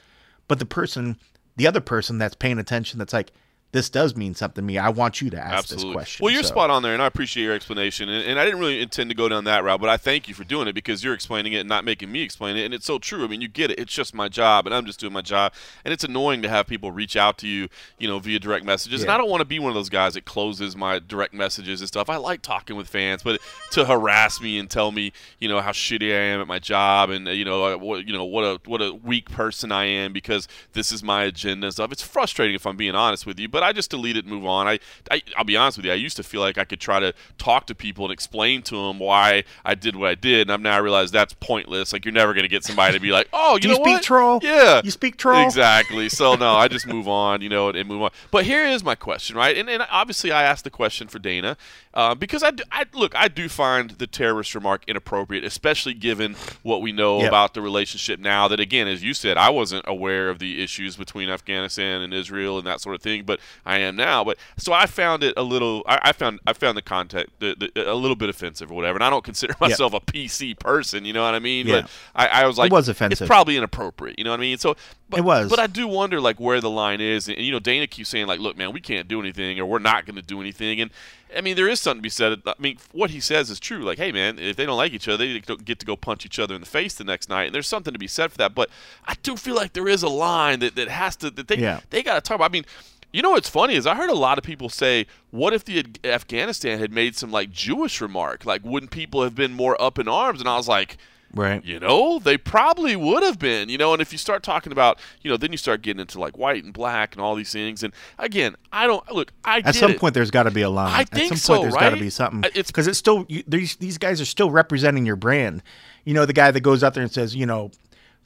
But 0.48 0.58
the 0.58 0.66
person 0.66 1.16
the 1.56 1.66
other 1.66 1.80
person 1.80 2.18
that's 2.18 2.34
paying 2.34 2.58
attention 2.58 2.98
that's 2.98 3.12
like 3.12 3.30
this 3.72 3.90
does 3.90 4.16
mean 4.16 4.34
something 4.34 4.62
to 4.62 4.66
me 4.66 4.78
i 4.78 4.88
want 4.88 5.20
you 5.20 5.28
to 5.28 5.38
ask 5.38 5.58
Absolutely. 5.58 5.88
this 5.88 5.94
question 5.94 6.24
Well, 6.24 6.32
you're 6.32 6.42
So- 6.42 6.48
spot 6.50 6.70
on 6.70 6.82
there, 6.82 6.94
and 6.94 7.02
I 7.02 7.06
appreciate 7.06 7.44
your 7.44 7.52
explanation. 7.54 8.08
And, 8.08 8.24
and 8.26 8.38
I 8.38 8.44
didn't 8.44 8.60
really 8.60 8.80
intend 8.80 9.10
to 9.10 9.16
go 9.16 9.28
down 9.28 9.44
that 9.44 9.62
route, 9.64 9.80
but 9.80 9.90
I 9.90 9.96
thank 9.96 10.28
you 10.28 10.34
for 10.34 10.44
doing 10.44 10.68
it 10.68 10.72
because 10.74 11.04
you're 11.04 11.12
explaining 11.12 11.52
it 11.52 11.58
and 11.58 11.68
not 11.68 11.84
making 11.84 12.10
me 12.10 12.22
explain 12.22 12.56
it. 12.56 12.64
And 12.64 12.72
it's 12.72 12.86
so 12.86 12.98
true. 12.98 13.24
I 13.24 13.26
mean, 13.28 13.40
you 13.40 13.48
get 13.48 13.70
it. 13.70 13.78
It's 13.78 13.92
just 13.92 14.14
my 14.14 14.28
job, 14.28 14.66
and 14.66 14.74
I'm 14.74 14.86
just 14.86 14.98
doing 15.00 15.12
my 15.12 15.20
job. 15.20 15.52
And 15.84 15.92
it's 15.92 16.04
annoying 16.04 16.40
to 16.42 16.48
have 16.48 16.66
people 16.66 16.90
reach 16.92 17.16
out 17.16 17.36
to 17.38 17.48
you, 17.48 17.68
you 17.98 18.08
know, 18.08 18.18
via 18.18 18.38
direct 18.38 18.64
messages. 18.64 19.02
And 19.02 19.10
I 19.10 19.18
don't 19.18 19.28
want 19.28 19.40
to 19.42 19.44
be 19.44 19.58
one 19.58 19.68
of 19.68 19.74
those 19.74 19.88
guys 19.90 20.14
that 20.14 20.24
closes 20.24 20.76
my 20.76 20.98
direct 20.98 21.34
messages 21.34 21.80
and 21.80 21.88
stuff. 21.88 22.08
I 22.08 22.16
like 22.16 22.40
talking 22.42 22.76
with 22.76 22.88
fans, 22.88 23.22
but 23.22 23.40
to 23.72 23.84
harass 23.84 24.40
me 24.40 24.58
and 24.58 24.70
tell 24.70 24.92
me, 24.92 25.12
you 25.40 25.48
know, 25.48 25.60
how 25.60 25.72
shitty 25.72 26.10
I 26.10 26.22
am 26.32 26.40
at 26.40 26.46
my 26.46 26.58
job, 26.58 27.10
and 27.10 27.28
uh, 27.28 27.32
you 27.32 27.44
know, 27.44 27.76
what 27.76 28.06
you 28.06 28.12
know, 28.14 28.24
what 28.24 28.44
a 28.44 28.60
what 28.66 28.80
a 28.80 28.94
weak 28.94 29.30
person 29.30 29.72
I 29.72 29.84
am 29.84 30.12
because 30.12 30.48
this 30.72 30.90
is 30.92 31.02
my 31.02 31.24
agenda 31.24 31.66
and 31.66 31.74
stuff. 31.74 31.92
It's 31.92 32.02
frustrating 32.02 32.54
if 32.54 32.66
I'm 32.66 32.76
being 32.76 32.94
honest 32.94 33.26
with 33.26 33.38
you, 33.38 33.48
but 33.48 33.55
I 33.62 33.72
just 33.72 33.90
delete 33.90 34.16
it 34.16 34.24
and 34.24 34.32
move 34.32 34.46
on. 34.46 34.66
I, 34.68 34.78
I 35.10 35.22
I'll 35.36 35.44
be 35.44 35.56
honest 35.56 35.76
with 35.78 35.86
you. 35.86 35.92
I 35.92 35.96
used 35.96 36.16
to 36.16 36.22
feel 36.22 36.40
like 36.40 36.58
I 36.58 36.64
could 36.64 36.80
try 36.80 37.00
to 37.00 37.12
talk 37.38 37.66
to 37.66 37.74
people 37.74 38.04
and 38.04 38.12
explain 38.12 38.62
to 38.62 38.74
them 38.76 38.98
why 38.98 39.44
I 39.64 39.74
did 39.74 39.96
what 39.96 40.08
I 40.08 40.14
did, 40.14 40.42
and 40.42 40.52
I'm 40.52 40.62
now 40.62 40.74
I 40.74 40.78
realize 40.78 41.10
that's 41.10 41.34
pointless. 41.34 41.92
Like 41.92 42.04
you're 42.04 42.12
never 42.12 42.32
going 42.34 42.44
to 42.44 42.48
get 42.48 42.64
somebody 42.64 42.94
to 42.94 43.00
be 43.00 43.10
like, 43.12 43.28
oh, 43.32 43.54
you 43.54 43.60
Do 43.60 43.68
know 43.68 43.74
speak 43.74 43.86
what? 43.86 44.02
troll? 44.02 44.40
Yeah, 44.42 44.80
You 44.84 44.90
speak 44.90 45.16
troll? 45.16 45.44
Exactly. 45.44 46.08
So 46.08 46.34
no, 46.34 46.54
I 46.54 46.68
just 46.68 46.86
move 46.86 47.08
on, 47.08 47.40
you 47.42 47.48
know, 47.48 47.68
and, 47.68 47.76
and 47.76 47.88
move 47.88 48.02
on. 48.02 48.10
But 48.30 48.44
here 48.44 48.64
is 48.66 48.82
my 48.84 48.94
question, 48.94 49.36
right? 49.36 49.56
And, 49.56 49.68
and 49.68 49.86
obviously, 49.90 50.32
I 50.32 50.42
asked 50.42 50.64
the 50.64 50.70
question 50.70 51.08
for 51.08 51.18
Dana 51.18 51.56
uh, 51.94 52.14
because 52.14 52.42
I, 52.42 52.50
do, 52.50 52.62
I 52.70 52.84
look, 52.94 53.14
I 53.14 53.28
do 53.28 53.48
find 53.48 53.90
the 53.92 54.06
terrorist 54.06 54.54
remark 54.54 54.82
inappropriate, 54.86 55.44
especially 55.44 55.94
given 55.94 56.36
what 56.62 56.82
we 56.82 56.92
know 56.92 57.06
Yep. 57.20 57.28
about 57.28 57.54
the 57.54 57.62
relationship 57.62 58.20
now. 58.20 58.48
That 58.48 58.60
again, 58.60 58.86
as 58.88 59.02
you 59.02 59.14
said, 59.14 59.36
I 59.36 59.48
wasn't 59.50 59.84
aware 59.88 60.28
of 60.28 60.38
the 60.38 60.62
issues 60.62 60.96
between 60.96 61.30
Afghanistan 61.30 62.02
and 62.02 62.12
Israel 62.12 62.58
and 62.58 62.66
that 62.66 62.80
sort 62.80 62.94
of 62.94 63.00
thing, 63.02 63.22
but 63.24 63.40
I 63.64 63.78
am 63.78 63.96
now. 63.96 64.24
But 64.24 64.38
so 64.56 64.72
I 64.72 64.86
found 64.86 65.22
it 65.22 65.34
a 65.36 65.42
little. 65.42 65.82
I, 65.86 65.98
I 66.04 66.12
found 66.12 66.40
I 66.46 66.52
found 66.52 66.76
the 66.76 66.82
context 66.82 67.32
the, 67.38 67.70
the, 67.74 67.90
a 67.90 67.94
little 67.94 68.16
bit 68.16 68.28
offensive 68.28 68.70
or 68.70 68.74
whatever. 68.74 68.96
And 68.96 69.04
I 69.04 69.10
don't 69.10 69.24
consider 69.24 69.54
myself 69.60 69.92
a 69.94 70.00
PC 70.00 70.58
person, 70.58 71.04
you 71.04 71.12
know 71.12 71.22
what 71.22 71.34
I 71.34 71.38
mean? 71.38 71.66
Yeah. 71.66 71.82
But 71.82 71.90
I, 72.14 72.42
I 72.42 72.46
was 72.46 72.58
like, 72.58 72.70
it 72.70 72.74
was 72.74 72.88
offensive. 72.88 73.22
It's 73.22 73.28
probably 73.28 73.56
inappropriate, 73.56 74.18
you 74.18 74.24
know 74.24 74.30
what 74.30 74.40
I 74.40 74.42
mean? 74.42 74.58
So. 74.58 74.76
But, 75.08 75.20
It 75.20 75.22
was. 75.22 75.48
but 75.48 75.60
I 75.60 75.68
do 75.68 75.86
wonder 75.86 76.20
like 76.20 76.40
where 76.40 76.60
the 76.60 76.68
line 76.68 77.00
is, 77.00 77.28
and, 77.28 77.38
you 77.38 77.52
know, 77.52 77.60
Dana 77.60 77.86
keeps 77.86 78.08
saying 78.08 78.26
like, 78.26 78.40
"Look, 78.40 78.56
man, 78.56 78.72
we 78.72 78.80
can't 78.80 79.06
do 79.06 79.20
anything, 79.20 79.60
or 79.60 79.64
we're 79.64 79.78
not 79.78 80.04
going 80.04 80.16
to 80.16 80.22
do 80.22 80.40
anything." 80.40 80.80
And 80.80 80.90
I 81.36 81.42
mean, 81.42 81.54
there 81.54 81.68
is 81.68 81.78
something 81.78 82.00
to 82.00 82.02
be 82.02 82.08
said. 82.08 82.40
I 82.44 82.54
mean, 82.58 82.78
what 82.90 83.10
he 83.10 83.20
says 83.20 83.48
is 83.48 83.60
true. 83.60 83.84
Like, 83.84 83.98
hey, 83.98 84.10
man, 84.10 84.40
if 84.40 84.56
they 84.56 84.66
don't 84.66 84.76
like 84.76 84.92
each 84.92 85.06
other, 85.06 85.18
they 85.24 85.38
get 85.38 85.78
to 85.78 85.86
go 85.86 85.94
punch 85.94 86.26
each 86.26 86.40
other 86.40 86.56
in 86.56 86.60
the 86.60 86.66
face 86.66 86.94
the 86.94 87.04
next 87.04 87.28
night, 87.28 87.44
and 87.44 87.54
there's 87.54 87.68
something 87.68 87.92
to 87.92 88.00
be 88.00 88.08
said 88.08 88.32
for 88.32 88.38
that. 88.38 88.52
But 88.52 88.68
I 89.06 89.14
do 89.22 89.36
feel 89.36 89.54
like 89.54 89.74
there 89.74 89.86
is 89.86 90.02
a 90.02 90.08
line 90.08 90.58
that, 90.58 90.74
that 90.74 90.88
has 90.88 91.14
to 91.18 91.30
that 91.30 91.46
they 91.46 91.58
Yeah. 91.58 91.78
they 91.90 92.02
got 92.02 92.14
to 92.16 92.20
talk 92.20 92.34
about. 92.34 92.50
I 92.50 92.52
mean. 92.52 92.64
You 93.12 93.22
know 93.22 93.30
what's 93.30 93.48
funny 93.48 93.74
is 93.74 93.86
I 93.86 93.94
heard 93.94 94.10
a 94.10 94.14
lot 94.14 94.36
of 94.36 94.44
people 94.44 94.68
say, 94.68 95.06
"What 95.30 95.54
if 95.54 95.64
the 95.64 95.84
Afghanistan 96.04 96.78
had 96.78 96.92
made 96.92 97.16
some 97.16 97.30
like 97.30 97.50
Jewish 97.50 98.00
remark? 98.00 98.44
Like, 98.44 98.62
wouldn't 98.64 98.90
people 98.92 99.22
have 99.22 99.34
been 99.34 99.52
more 99.52 99.80
up 99.80 99.98
in 99.98 100.06
arms?" 100.08 100.40
And 100.40 100.48
I 100.48 100.56
was 100.56 100.68
like, 100.68 100.98
right 101.34 101.64
you 101.64 101.78
know, 101.80 102.18
they 102.18 102.38
probably 102.38 102.94
would 102.96 103.22
have 103.22 103.38
been, 103.38 103.68
you 103.68 103.76
know, 103.76 103.92
and 103.92 104.00
if 104.00 104.12
you 104.12 104.18
start 104.18 104.42
talking 104.42 104.70
about, 104.72 104.98
you 105.22 105.30
know, 105.30 105.36
then 105.36 105.50
you 105.50 105.58
start 105.58 105.82
getting 105.82 106.00
into 106.00 106.20
like 106.20 106.36
white 106.38 106.62
and 106.64 106.72
black 106.72 107.14
and 107.14 107.20
all 107.22 107.34
these 107.34 107.52
things. 107.52 107.82
And 107.82 107.92
again, 108.18 108.54
I 108.72 108.86
don't 108.86 109.10
look, 109.12 109.32
I 109.44 109.58
At 109.64 109.74
some 109.74 109.92
it. 109.92 109.98
point, 110.00 110.14
there's 110.14 110.30
got 110.30 110.44
to 110.44 110.50
be 110.50 110.62
a 110.62 110.70
line. 110.70 110.92
I 110.94 111.00
At 111.00 111.10
think 111.10 111.28
some 111.30 111.36
so, 111.38 111.52
point, 111.54 111.62
there's 111.62 111.74
got 111.82 111.90
to 111.90 111.96
be 111.96 112.10
something. 112.10 112.44
It's- 112.44 112.66
because 112.68 112.86
it's 112.86 112.98
still 112.98 113.24
you, 113.28 113.42
these 113.46 113.76
these 113.76 113.98
guys 113.98 114.20
are 114.20 114.24
still 114.26 114.50
representing 114.50 115.04
your 115.06 115.16
brand. 115.16 115.62
You 116.04 116.14
know, 116.14 116.26
the 116.26 116.32
guy 116.32 116.50
that 116.50 116.60
goes 116.60 116.84
out 116.84 116.94
there 116.94 117.02
and 117.02 117.10
says, 117.12 117.34
you 117.34 117.46
know, 117.46 117.70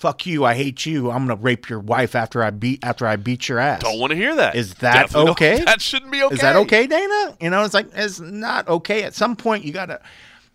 "Fuck 0.01 0.25
you, 0.25 0.47
I 0.47 0.55
hate 0.55 0.87
you. 0.87 1.11
I'm 1.11 1.27
gonna 1.27 1.41
rape 1.41 1.69
your 1.69 1.79
wife 1.79 2.15
after 2.15 2.43
I 2.43 2.49
beat 2.51 2.83
after 2.83 3.07
I 3.07 3.17
beat 3.17 3.51
your 3.51 3.59
ass." 3.59 3.83
don't 3.83 3.99
want 4.01 4.13
to 4.13 4.17
hear 4.17 4.35
that. 4.35 4.57
Is 4.57 4.75
that 4.77 4.95
Definitely 4.95 5.21
don't- 5.27 5.31
okay? 5.33 5.65
that 5.67 5.83
shouldn't 5.83 6.11
be 6.11 6.23
okay. 6.23 6.35
Is 6.35 6.41
that 6.41 6.57
okay, 6.57 6.87
Dana? 6.87 7.37
You 7.39 7.51
know, 7.51 7.63
it's 7.65 7.75
like 7.75 7.89
it's 7.95 8.19
not 8.19 8.67
okay. 8.67 9.03
At 9.03 9.15
some 9.15 9.37
point, 9.37 9.65
you 9.65 9.73
gotta. 9.73 10.01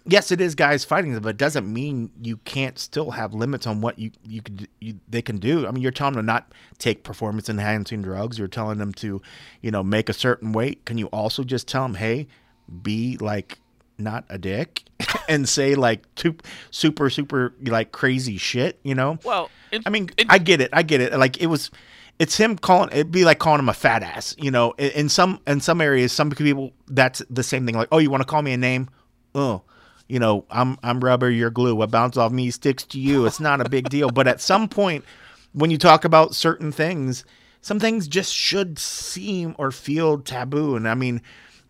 Yes, 0.08 0.32
it 0.32 0.40
is 0.42 0.54
guys 0.56 0.84
fighting, 0.86 1.18
but 1.20 1.30
it 1.30 1.38
doesn't 1.38 1.72
mean 1.72 2.12
you 2.22 2.38
can't 2.38 2.78
still 2.78 3.12
have 3.12 3.34
limits 3.34 3.66
on 3.68 3.82
what 3.82 3.98
you 4.00 4.12
you 4.24 4.42
could 4.42 4.68
you, 4.80 5.00
they 5.08 5.22
can 5.22 5.38
do. 5.38 5.68
I 5.68 5.72
mean, 5.72 5.82
you're 5.84 5.92
telling 5.92 6.16
them 6.16 6.24
to 6.24 6.28
not 6.28 6.52
take 6.80 7.04
performance 7.04 7.48
enhancing 7.48 8.02
drugs. 8.02 8.40
You're 8.40 8.48
telling 8.48 8.78
them 8.80 8.94
to, 8.94 9.22
you 9.62 9.72
know, 9.72 9.84
make 9.84 10.10
a 10.10 10.14
certain 10.14 10.54
weight. 10.54 10.86
Can 10.86 10.98
you 10.98 11.06
also 11.08 11.44
just 11.44 11.68
tell 11.68 11.84
them, 11.84 11.96
hey, 11.96 12.28
be 12.82 13.18
like 13.18 13.60
not 13.98 14.26
a 14.30 14.38
dick, 14.38 14.84
and 15.30 15.48
say 15.48 15.76
like 15.76 16.04
super 16.72 17.10
super 17.10 17.54
like 17.64 17.92
crazy 17.92 18.38
shit? 18.38 18.80
You 18.84 18.96
know? 18.96 19.18
Well, 19.24 19.50
and, 19.72 19.84
I 19.86 19.90
mean, 19.90 20.10
and- 20.18 20.32
I 20.32 20.38
get 20.38 20.62
it. 20.62 20.70
I 20.74 20.84
get 20.84 21.02
it. 21.02 21.14
Like 21.14 21.42
it 21.42 21.48
was, 21.48 21.72
it's 22.20 22.38
him 22.38 22.58
calling. 22.58 22.90
It'd 22.92 23.12
be 23.12 23.26
like 23.26 23.40
calling 23.40 23.60
him 23.60 23.70
a 23.70 23.74
fat 23.74 24.04
ass. 24.04 24.36
You 24.38 24.52
know, 24.52 24.74
in, 24.78 24.92
in 24.92 25.10
some 25.10 25.40
in 25.48 25.62
some 25.62 25.82
areas, 25.82 26.12
some 26.12 26.30
people 26.30 26.74
that's 26.88 27.22
the 27.30 27.44
same 27.44 27.66
thing. 27.66 27.76
Like, 27.76 27.90
oh, 27.92 27.98
you 27.98 28.10
want 28.10 28.22
to 28.22 28.28
call 28.28 28.42
me 28.42 28.54
a 28.54 28.58
name? 28.58 28.90
Oh, 29.34 29.64
you 30.08 30.20
know, 30.20 30.46
I'm 30.50 30.78
I'm 30.84 31.00
rubber, 31.00 31.30
you're 31.30 31.50
glue. 31.50 31.76
What 31.76 31.92
bounces 31.92 32.18
off 32.18 32.32
me 32.32 32.52
sticks 32.52 32.84
to 32.86 33.00
you. 33.00 33.26
It's 33.26 33.40
not 33.40 33.62
a 33.62 33.70
big 33.70 33.90
deal. 33.90 34.10
But 34.10 34.28
at 34.28 34.40
some 34.40 34.68
point, 34.68 35.04
when 35.54 35.72
you 35.72 35.78
talk 35.78 36.06
about 36.06 36.36
certain 36.36 36.72
things, 36.72 37.26
some 37.62 37.80
things 37.80 38.08
just 38.08 38.34
should 38.34 38.78
seem 38.78 39.56
or 39.58 39.72
feel 39.72 40.20
taboo. 40.20 40.76
And 40.76 40.88
I 40.88 40.94
mean, 40.94 41.22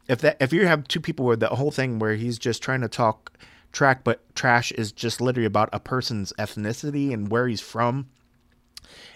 if 0.07 0.19
that 0.21 0.37
if 0.39 0.53
you 0.53 0.67
have 0.67 0.87
two 0.87 0.99
people 0.99 1.25
where 1.25 1.35
the 1.35 1.49
whole 1.49 1.71
thing 1.71 1.99
where 1.99 2.15
he's 2.15 2.37
just 2.37 2.61
trying 2.61 2.81
to 2.81 2.87
talk 2.87 3.37
track, 3.71 4.03
but 4.03 4.23
trash 4.35 4.71
is 4.71 4.91
just 4.91 5.19
literally 5.19 5.45
about 5.45 5.69
a 5.73 5.79
person's 5.79 6.31
ethnicity 6.39 7.13
and 7.13 7.29
where 7.29 7.47
he's 7.47 7.61
from, 7.61 8.07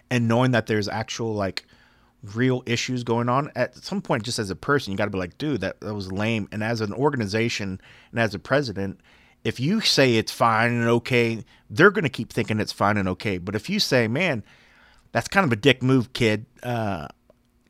and 0.09 0.27
knowing 0.27 0.51
that 0.51 0.67
there's 0.67 0.87
actual 0.87 1.33
like 1.33 1.65
real 2.21 2.61
issues 2.65 3.03
going 3.03 3.29
on 3.29 3.49
at 3.55 3.73
some 3.75 4.01
point 4.01 4.23
just 4.23 4.39
as 4.39 4.49
a 4.49 4.55
person 4.55 4.91
you 4.91 4.97
got 4.97 5.05
to 5.05 5.11
be 5.11 5.17
like 5.17 5.37
dude 5.37 5.61
that, 5.61 5.79
that 5.79 5.93
was 5.93 6.11
lame. 6.11 6.49
And 6.51 6.63
as 6.63 6.81
an 6.81 6.93
organization 6.93 7.79
and 8.11 8.19
as 8.19 8.33
a 8.33 8.39
president 8.39 8.99
if 9.45 9.57
you 9.57 9.79
say 9.79 10.17
it's 10.17 10.31
fine 10.31 10.71
and 10.71 10.89
okay 10.89 11.45
they're 11.69 11.91
going 11.91 12.03
to 12.03 12.09
keep 12.09 12.33
thinking 12.33 12.59
it's 12.59 12.73
fine 12.73 12.97
and 12.97 13.07
okay. 13.07 13.37
But 13.37 13.55
if 13.55 13.69
you 13.69 13.79
say 13.79 14.09
man 14.09 14.43
that's 15.13 15.29
kind 15.29 15.45
of 15.45 15.51
a 15.51 15.55
dick 15.55 15.81
move 15.81 16.13
kid. 16.13 16.45
Uh, 16.61 17.07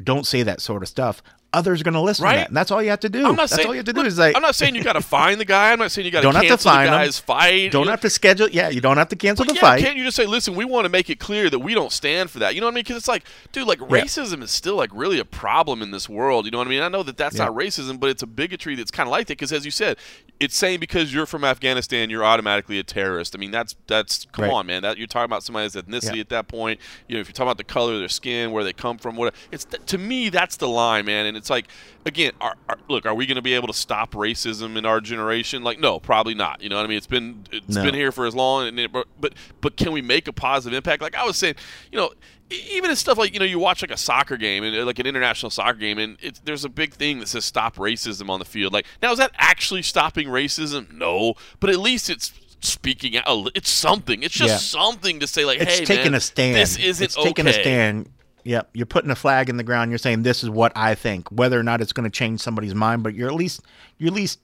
don't 0.03 0.25
say 0.25 0.43
that 0.43 0.61
sort 0.61 0.81
of 0.81 0.89
stuff 0.89 1.21
others 1.51 1.81
are 1.81 1.83
going 1.83 1.93
to 1.95 1.99
listen 2.01 2.25
Right. 2.25 2.33
to 2.33 2.37
that. 2.41 2.47
And 2.49 2.57
that's 2.57 2.69
all 2.69 2.81
you 2.83 2.91
have 2.91 2.99
to 2.99 3.09
do. 3.09 3.19
I'm 3.25 3.35
not 3.35 3.37
that's 3.49 3.55
saying 3.55 3.67
all 3.67 3.73
you 3.73 3.79
have 3.79 3.85
to 3.87 3.93
do 3.93 3.99
look, 4.01 4.07
is 4.07 4.19
like 4.19 4.35
I'm 4.35 4.41
not 4.41 4.55
saying 4.55 4.75
you 4.75 4.83
got 4.83 4.93
to 4.93 5.01
find 5.01 5.39
the 5.39 5.45
guy. 5.45 5.71
I'm 5.71 5.79
not 5.79 5.91
saying 5.91 6.05
you 6.05 6.11
got 6.11 6.19
to 6.19 6.23
Don't 6.23 6.35
have 6.35 6.43
to 6.43 6.49
cancel 6.49 6.71
find 6.71 6.87
the 6.87 6.93
him. 6.93 6.99
guy's 7.05 7.19
fight. 7.19 7.71
don't 7.71 7.87
have 7.87 8.01
to 8.01 8.09
schedule. 8.09 8.49
Yeah, 8.49 8.69
you 8.69 8.81
don't 8.81 8.97
have 8.97 9.09
to 9.09 9.15
cancel 9.15 9.45
But 9.45 9.53
the 9.53 9.55
yeah, 9.55 9.61
fight. 9.61 9.81
Can't 9.83 9.97
you 9.97 10.03
just 10.03 10.15
say, 10.15 10.25
listen, 10.27 10.53
we 10.55 10.63
want 10.65 10.85
to 10.85 10.89
make 10.89 11.09
it 11.09 11.19
clear 11.19 11.49
that 11.49 11.57
we 11.59 11.73
don't 11.73 11.91
stand 11.91 12.29
for 12.29 12.37
that? 12.39 12.53
You 12.53 12.61
know 12.61 12.67
what 12.67 12.73
I 12.73 12.75
mean? 12.75 12.83
Because 12.83 12.97
it's 12.97 13.07
like, 13.07 13.23
dude, 13.51 13.67
like 13.67 13.79
racism 13.79 14.43
is 14.43 14.51
still 14.51 14.75
like 14.75 14.91
really 14.93 15.17
a 15.19 15.25
problem 15.25 15.81
in 15.81 15.89
this 15.91 16.07
world. 16.07 16.45
You 16.45 16.51
know 16.51 16.59
what 16.59 16.67
I 16.67 16.69
mean? 16.69 16.81
I 16.83 16.87
know 16.89 17.01
that 17.03 17.17
that's 17.17 17.37
Yeah. 17.37 17.45
not 17.45 17.55
racism, 17.55 17.99
but 17.99 18.09
it's 18.11 18.21
a 18.21 18.27
bigotry 18.27 18.75
that's 18.75 18.91
kind 18.91 19.07
of 19.07 19.11
like 19.11 19.25
that. 19.27 19.33
Because 19.39 19.51
as 19.51 19.65
you 19.65 19.71
said, 19.71 19.97
it's 20.39 20.55
saying 20.55 20.79
because 20.79 21.13
you're 21.13 21.25
from 21.25 21.43
Afghanistan, 21.43 22.09
you're 22.09 22.23
automatically 22.23 22.79
a 22.79 22.83
terrorist. 22.83 23.35
I 23.35 23.39
mean, 23.39 23.51
that's 23.51 23.75
that's 23.87 24.25
come 24.31 24.45
Right. 24.45 24.53
on, 24.53 24.67
man. 24.67 24.83
That 24.83 24.97
you're 24.97 25.07
talking 25.07 25.25
about 25.25 25.43
somebody's 25.43 25.73
ethnicity 25.73 26.15
Yeah. 26.15 26.21
at 26.21 26.29
that 26.29 26.47
point. 26.47 26.79
You 27.07 27.15
know, 27.15 27.21
if 27.21 27.27
you're 27.27 27.33
talking 27.33 27.47
about 27.47 27.57
the 27.57 27.63
color 27.65 27.93
of 27.93 27.99
their 27.99 28.07
skin, 28.07 28.51
where 28.51 28.63
they 28.63 28.71
come 28.71 28.97
from, 28.97 29.15
what 29.15 29.33
it's 29.51 29.65
to 29.87 29.97
me 29.97 30.29
that's 30.29 30.55
the 30.57 30.67
line, 30.67 31.05
man. 31.05 31.25
And 31.25 31.35
it's 31.39 31.49
like, 31.49 31.67
again, 32.05 32.33
are, 32.39 32.55
are, 32.67 32.77
look, 32.87 33.05
are 33.05 33.15
we 33.15 33.25
going 33.25 33.35
to 33.37 33.41
be 33.41 33.53
able 33.53 33.67
to 33.67 33.73
stop 33.73 34.11
racism 34.13 34.77
in 34.77 34.85
our 34.85 35.01
generation? 35.01 35.63
Like, 35.63 35.79
no, 35.79 35.99
probably 35.99 36.35
not. 36.35 36.61
You 36.61 36.69
know 36.69 36.75
what 36.75 36.85
I 36.85 36.87
mean? 36.87 36.97
It's 36.97 37.07
been 37.07 37.45
it's 37.51 37.75
No. 37.75 37.83
been 37.83 37.95
here 37.95 38.11
for 38.11 38.25
as 38.25 38.35
long, 38.35 38.67
and 38.67 38.79
it, 38.79 38.91
but 38.91 39.33
but 39.61 39.75
can 39.77 39.91
we 39.91 40.01
make 40.01 40.27
a 40.27 40.33
positive 40.33 40.75
impact? 40.77 41.01
Like 41.01 41.15
I 41.15 41.25
was 41.25 41.37
saying, 41.37 41.55
you 41.91 41.97
know. 41.97 42.11
Even 42.51 42.89
in 42.89 42.95
stuff 42.95 43.19
like 43.19 43.31
you 43.31 43.37
know, 43.39 43.45
you 43.45 43.59
watch 43.59 43.83
like 43.83 43.91
a 43.91 43.95
soccer 43.97 44.35
game 44.35 44.63
and 44.63 44.75
uh, 44.75 44.83
like 44.83 44.97
an 44.97 45.05
international 45.05 45.51
soccer 45.51 45.77
game, 45.77 45.99
and 45.99 46.17
it's, 46.19 46.39
there's 46.39 46.65
a 46.65 46.69
big 46.69 46.95
thing 46.95 47.19
that 47.19 47.27
says 47.27 47.45
"stop 47.45 47.75
racism" 47.75 48.27
on 48.27 48.39
the 48.39 48.45
field. 48.45 48.73
Like, 48.73 48.87
now 49.03 49.11
is 49.11 49.19
that 49.19 49.29
actually 49.37 49.83
stopping 49.83 50.27
racism? 50.27 50.91
No, 50.91 51.35
but 51.59 51.69
at 51.69 51.77
least 51.77 52.09
it's 52.09 52.33
speaking 52.61 53.17
out. 53.17 53.51
It's 53.53 53.69
something. 53.69 54.23
It's 54.23 54.33
just 54.33 54.49
Yeah. 54.51 54.81
something 54.81 55.19
to 55.19 55.27
say 55.27 55.45
like, 55.45 55.59
it's 55.61 55.77
"Hey, 55.77 55.85
taking 55.85 56.05
man, 56.05 56.15
a 56.15 56.19
stand. 56.19 56.55
This 56.55 56.75
isn't 56.79 57.05
it's 57.05 57.15
taking 57.15 57.45
a 57.45 57.51
okay." 57.51 57.61
stand. 57.61 58.09
Yep, 58.43 58.69
you're 58.73 58.85
putting 58.85 59.11
a 59.11 59.15
flag 59.15 59.49
in 59.49 59.57
the 59.57 59.63
ground. 59.63 59.91
You're 59.91 59.97
saying 59.97 60.23
this 60.23 60.43
is 60.43 60.49
what 60.49 60.71
I 60.75 60.95
think, 60.95 61.29
whether 61.29 61.59
or 61.59 61.63
not 61.63 61.81
it's 61.81 61.93
going 61.93 62.03
to 62.09 62.09
change 62.09 62.39
somebody's 62.41 62.75
mind. 62.75 63.03
But 63.03 63.13
you're 63.15 63.27
at 63.29 63.35
least 63.35 63.61
you're 63.97 64.07
at 64.09 64.13
least 64.15 64.39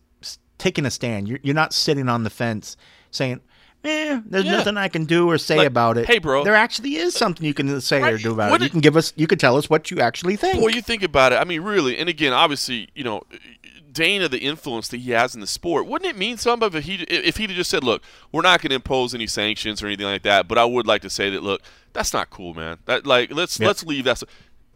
taking 0.57 0.85
a 0.85 0.91
stand. 0.91 1.27
You're 1.27 1.39
you're 1.43 1.55
not 1.55 1.73
sitting 1.73 2.09
on 2.09 2.23
the 2.23 2.29
fence 2.29 2.77
saying, 3.11 3.41
"Eh, 3.83 4.19
there's 4.25 4.45
Yeah. 4.45 4.51
nothing 4.57 4.77
I 4.77 4.87
can 4.89 5.05
do 5.05 5.29
or 5.29 5.37
say 5.37 5.57
Like, 5.57 5.67
about 5.67 5.97
it." 5.97 6.05
hey, 6.07 6.19
bro. 6.19 6.43
there 6.43 6.55
actually 6.55 6.95
is 6.95 7.13
something 7.13 7.45
you 7.45 7.53
can 7.53 7.79
say 7.81 8.01
or 8.01 8.17
do 8.17 8.33
about 8.33 8.51
it. 8.53 8.59
You 8.61 8.65
it- 8.65 8.71
can 8.71 8.79
give 8.81 8.97
us, 8.97 9.13
you 9.15 9.27
can 9.27 9.37
tell 9.37 9.57
us 9.57 9.69
what 9.69 9.89
you 9.91 9.99
actually 9.99 10.35
think. 10.35 10.59
Well, 10.61 10.69
you 10.73 10.81
think 10.81 11.03
about 11.03 11.31
it. 11.33 11.35
I 11.37 11.43
mean, 11.43 11.61
really, 11.61 11.97
and 11.97 12.09
again, 12.09 12.33
obviously, 12.33 12.89
you 12.95 13.03
know, 13.03 13.23
Dana, 13.95 14.29
the 14.29 14.37
influence 14.39 14.87
that 14.89 14.97
he 14.97 15.11
has 15.11 15.33
in 15.33 15.41
the 15.41 15.47
sport, 15.47 15.87
wouldn't 15.87 16.07
it 16.09 16.17
mean 16.17 16.37
something 16.37 16.71
if 16.71 16.83
he 16.83 16.95
if 17.09 17.37
he'd 17.37 17.49
have 17.49 17.57
just 17.57 17.71
said, 17.71 17.83
"Look, 17.83 18.03
we're 18.31 18.43
not 18.43 18.61
going 18.61 18.69
to 18.69 18.75
impose 18.75 19.15
any 19.15 19.25
sanctions 19.25 19.81
or 19.81 19.87
anything 19.87 20.05
like 20.05 20.21
that," 20.21 20.47
but 20.47 20.57
I 20.59 20.65
would 20.65 20.85
like 20.85 21.01
to 21.01 21.09
say 21.09 21.31
that, 21.31 21.41
look, 21.41 21.61
that's 21.93 22.13
not 22.13 22.29
cool, 22.29 22.53
man. 22.53 22.77
That 22.85 23.07
like 23.07 23.31
let's 23.33 23.59
Yeah. 23.59 23.67
let's 23.67 23.83
leave 23.83 24.03
that. 24.03 24.21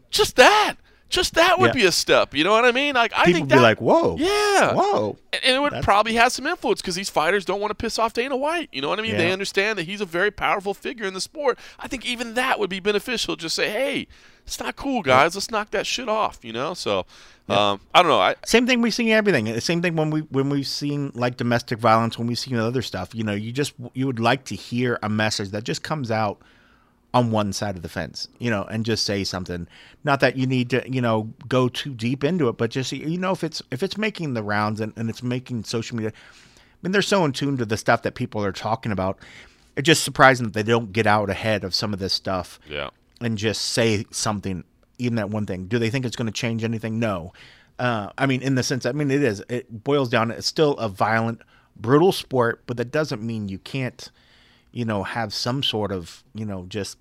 Just 0.10 0.38
that, 0.38 0.76
just 1.10 1.34
that 1.34 1.60
would 1.60 1.68
Yeah. 1.70 1.74
be 1.82 1.86
a 1.86 1.92
step. 1.92 2.34
You 2.36 2.44
know 2.44 2.52
what 2.52 2.66
I 2.66 2.72
mean? 2.72 2.96
Like 2.96 3.12
I 3.14 3.26
People 3.26 3.34
think 3.34 3.44
would 3.46 3.50
that, 3.50 3.56
be 3.56 3.62
like, 3.62 3.82
"Whoa, 3.82 4.16
yeah, 4.20 4.74
whoa." 4.74 5.18
and 5.34 5.44
and 5.44 5.56
it 5.56 5.60
would 5.60 5.72
That's- 5.72 5.84
probably 5.86 6.14
have 6.14 6.32
some 6.32 6.46
influence 6.48 6.82
because 6.82 6.96
these 6.96 7.10
fighters 7.10 7.46
don't 7.46 7.60
want 7.60 7.72
to 7.72 7.76
piss 7.76 7.98
off 8.00 8.14
Dana 8.14 8.38
White. 8.38 8.70
You 8.72 8.82
know 8.82 8.90
what 8.90 9.00
I 9.00 9.02
mean? 9.02 9.18
They 9.18 9.32
understand 9.32 9.78
that 9.80 9.84
he's 9.84 10.02
a 10.02 10.06
very 10.06 10.32
powerful 10.32 10.74
figure 10.74 11.06
in 11.06 11.14
the 11.14 11.22
sport. 11.22 11.58
I 11.80 11.88
think 11.88 12.06
even 12.06 12.36
that 12.36 12.60
would 12.60 12.70
be 12.70 12.80
beneficial. 12.80 13.36
Just 13.36 13.56
say, 13.56 13.70
hey, 13.70 14.08
it's 14.46 14.60
not 14.60 14.76
cool, 14.76 15.02
guys. 15.02 15.36
Let's 15.36 15.50
knock 15.52 15.72
that 15.72 15.86
shit 15.88 16.08
off. 16.10 16.40
You 16.44 16.54
know? 16.54 16.74
So, 16.74 17.06
um, 17.50 17.80
I 17.94 18.02
don't 18.02 18.08
know. 18.10 18.20
I, 18.20 18.36
Same 18.46 18.66
thing 18.68 18.82
we 18.82 18.92
see 18.92 19.10
in 19.10 19.18
everything. 19.18 19.46
The 19.46 19.62
Same 19.62 19.82
thing 19.82 19.96
when 19.96 20.10
we 20.12 20.22
when 20.22 20.50
we've 20.50 20.68
seen 20.68 21.12
like 21.16 21.38
domestic 21.38 21.80
violence, 21.80 22.18
when 22.18 22.28
we've 22.28 22.38
seen 22.40 22.56
other 22.56 22.82
stuff. 22.84 23.16
You 23.16 23.24
know, 23.24 23.34
you 23.34 23.52
just 23.52 23.74
you 23.94 24.06
would 24.06 24.20
like 24.20 24.46
to 24.46 24.56
hear 24.56 25.00
a 25.02 25.10
message 25.10 25.50
that 25.50 25.64
just 25.64 25.82
comes 25.84 26.12
out 26.12 26.40
on 27.14 27.32
one 27.32 27.52
side 27.54 27.76
of 27.76 27.82
the 27.82 27.90
fence, 27.90 28.28
you 28.38 28.52
know, 28.52 28.64
and 28.64 28.86
just 28.86 29.04
say 29.06 29.24
something. 29.24 29.68
Not 30.04 30.20
that 30.20 30.38
you 30.38 30.46
need 30.46 30.70
to, 30.70 30.90
you 30.90 31.02
know, 31.02 31.34
go 31.48 31.68
too 31.68 31.94
deep 31.94 32.24
into 32.24 32.48
it, 32.50 32.58
but 32.58 32.70
just 32.70 32.92
you 32.92 33.18
know, 33.18 33.32
if 33.32 33.44
it's 33.44 33.62
if 33.72 33.82
it's 33.82 33.98
making 33.98 34.34
the 34.34 34.44
rounds 34.44 34.80
and, 34.80 34.94
and 34.96 35.10
it's 35.10 35.24
making 35.24 35.64
social 35.64 35.98
media, 35.98 36.12
I 36.12 36.76
mean, 36.82 36.92
they're 36.92 37.02
so 37.02 37.26
in 37.26 37.34
tune 37.34 37.58
to 37.58 37.66
the 37.66 37.78
stuff 37.78 38.04
that 38.04 38.16
people 38.16 38.44
are 38.44 38.52
talking 38.52 38.92
about. 38.92 39.20
It's 39.76 39.86
just 39.86 40.04
surprising 40.04 40.46
that 40.46 40.54
they 40.54 40.64
don't 40.64 40.94
get 40.94 41.08
out 41.08 41.30
ahead 41.30 41.64
of 41.64 41.74
some 41.74 41.94
of 41.94 42.00
this 42.00 42.14
stuff 42.14 42.60
yeah. 42.68 42.90
and 43.22 43.38
just 43.38 43.62
say 43.62 44.06
something, 44.12 44.64
even 44.98 45.16
that 45.16 45.30
one 45.30 45.46
thing. 45.46 45.68
Do 45.68 45.80
they 45.80 45.90
think 45.90 46.06
it's 46.06 46.16
going 46.16 46.28
to 46.28 46.34
change 46.34 46.64
anything? 46.64 47.00
No. 47.00 47.34
Uh, 47.78 48.10
I 48.18 48.26
mean, 48.26 48.42
in 48.42 48.56
the 48.56 48.64
sense, 48.64 48.86
I 48.86 48.92
mean, 48.92 49.10
it 49.10 49.24
is. 49.24 49.44
It 49.50 49.84
boils 49.84 50.10
down. 50.10 50.32
It's 50.32 50.48
still 50.48 50.74
a 50.74 50.90
violent, 50.90 51.42
brutal 51.78 52.12
sport, 52.12 52.62
but 52.66 52.78
that 52.78 52.92
doesn't 52.92 53.22
mean 53.22 53.48
you 53.48 53.60
can't, 53.60 54.12
you 54.72 54.86
know, 54.86 55.04
have 55.04 55.34
some 55.34 55.64
sort 55.64 55.92
of, 55.92 56.24
you 56.34 56.46
know, 56.46 56.66
just. 56.70 56.98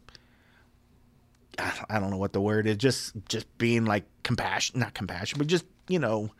I 1.91 1.99
don't- 1.99 2.11
know 2.11 2.17
what 2.17 2.33
the 2.33 2.41
word 2.41 2.67
is. 2.67 2.77
Just, 2.77 3.13
just 3.29 3.47
being 3.59 3.85
like 3.85 4.05
compassion, 4.23 4.79
not 4.81 4.95
compassion, 4.95 5.39
but 5.39 5.47
just 5.49 5.65
you 5.89 5.99
know. 5.99 6.31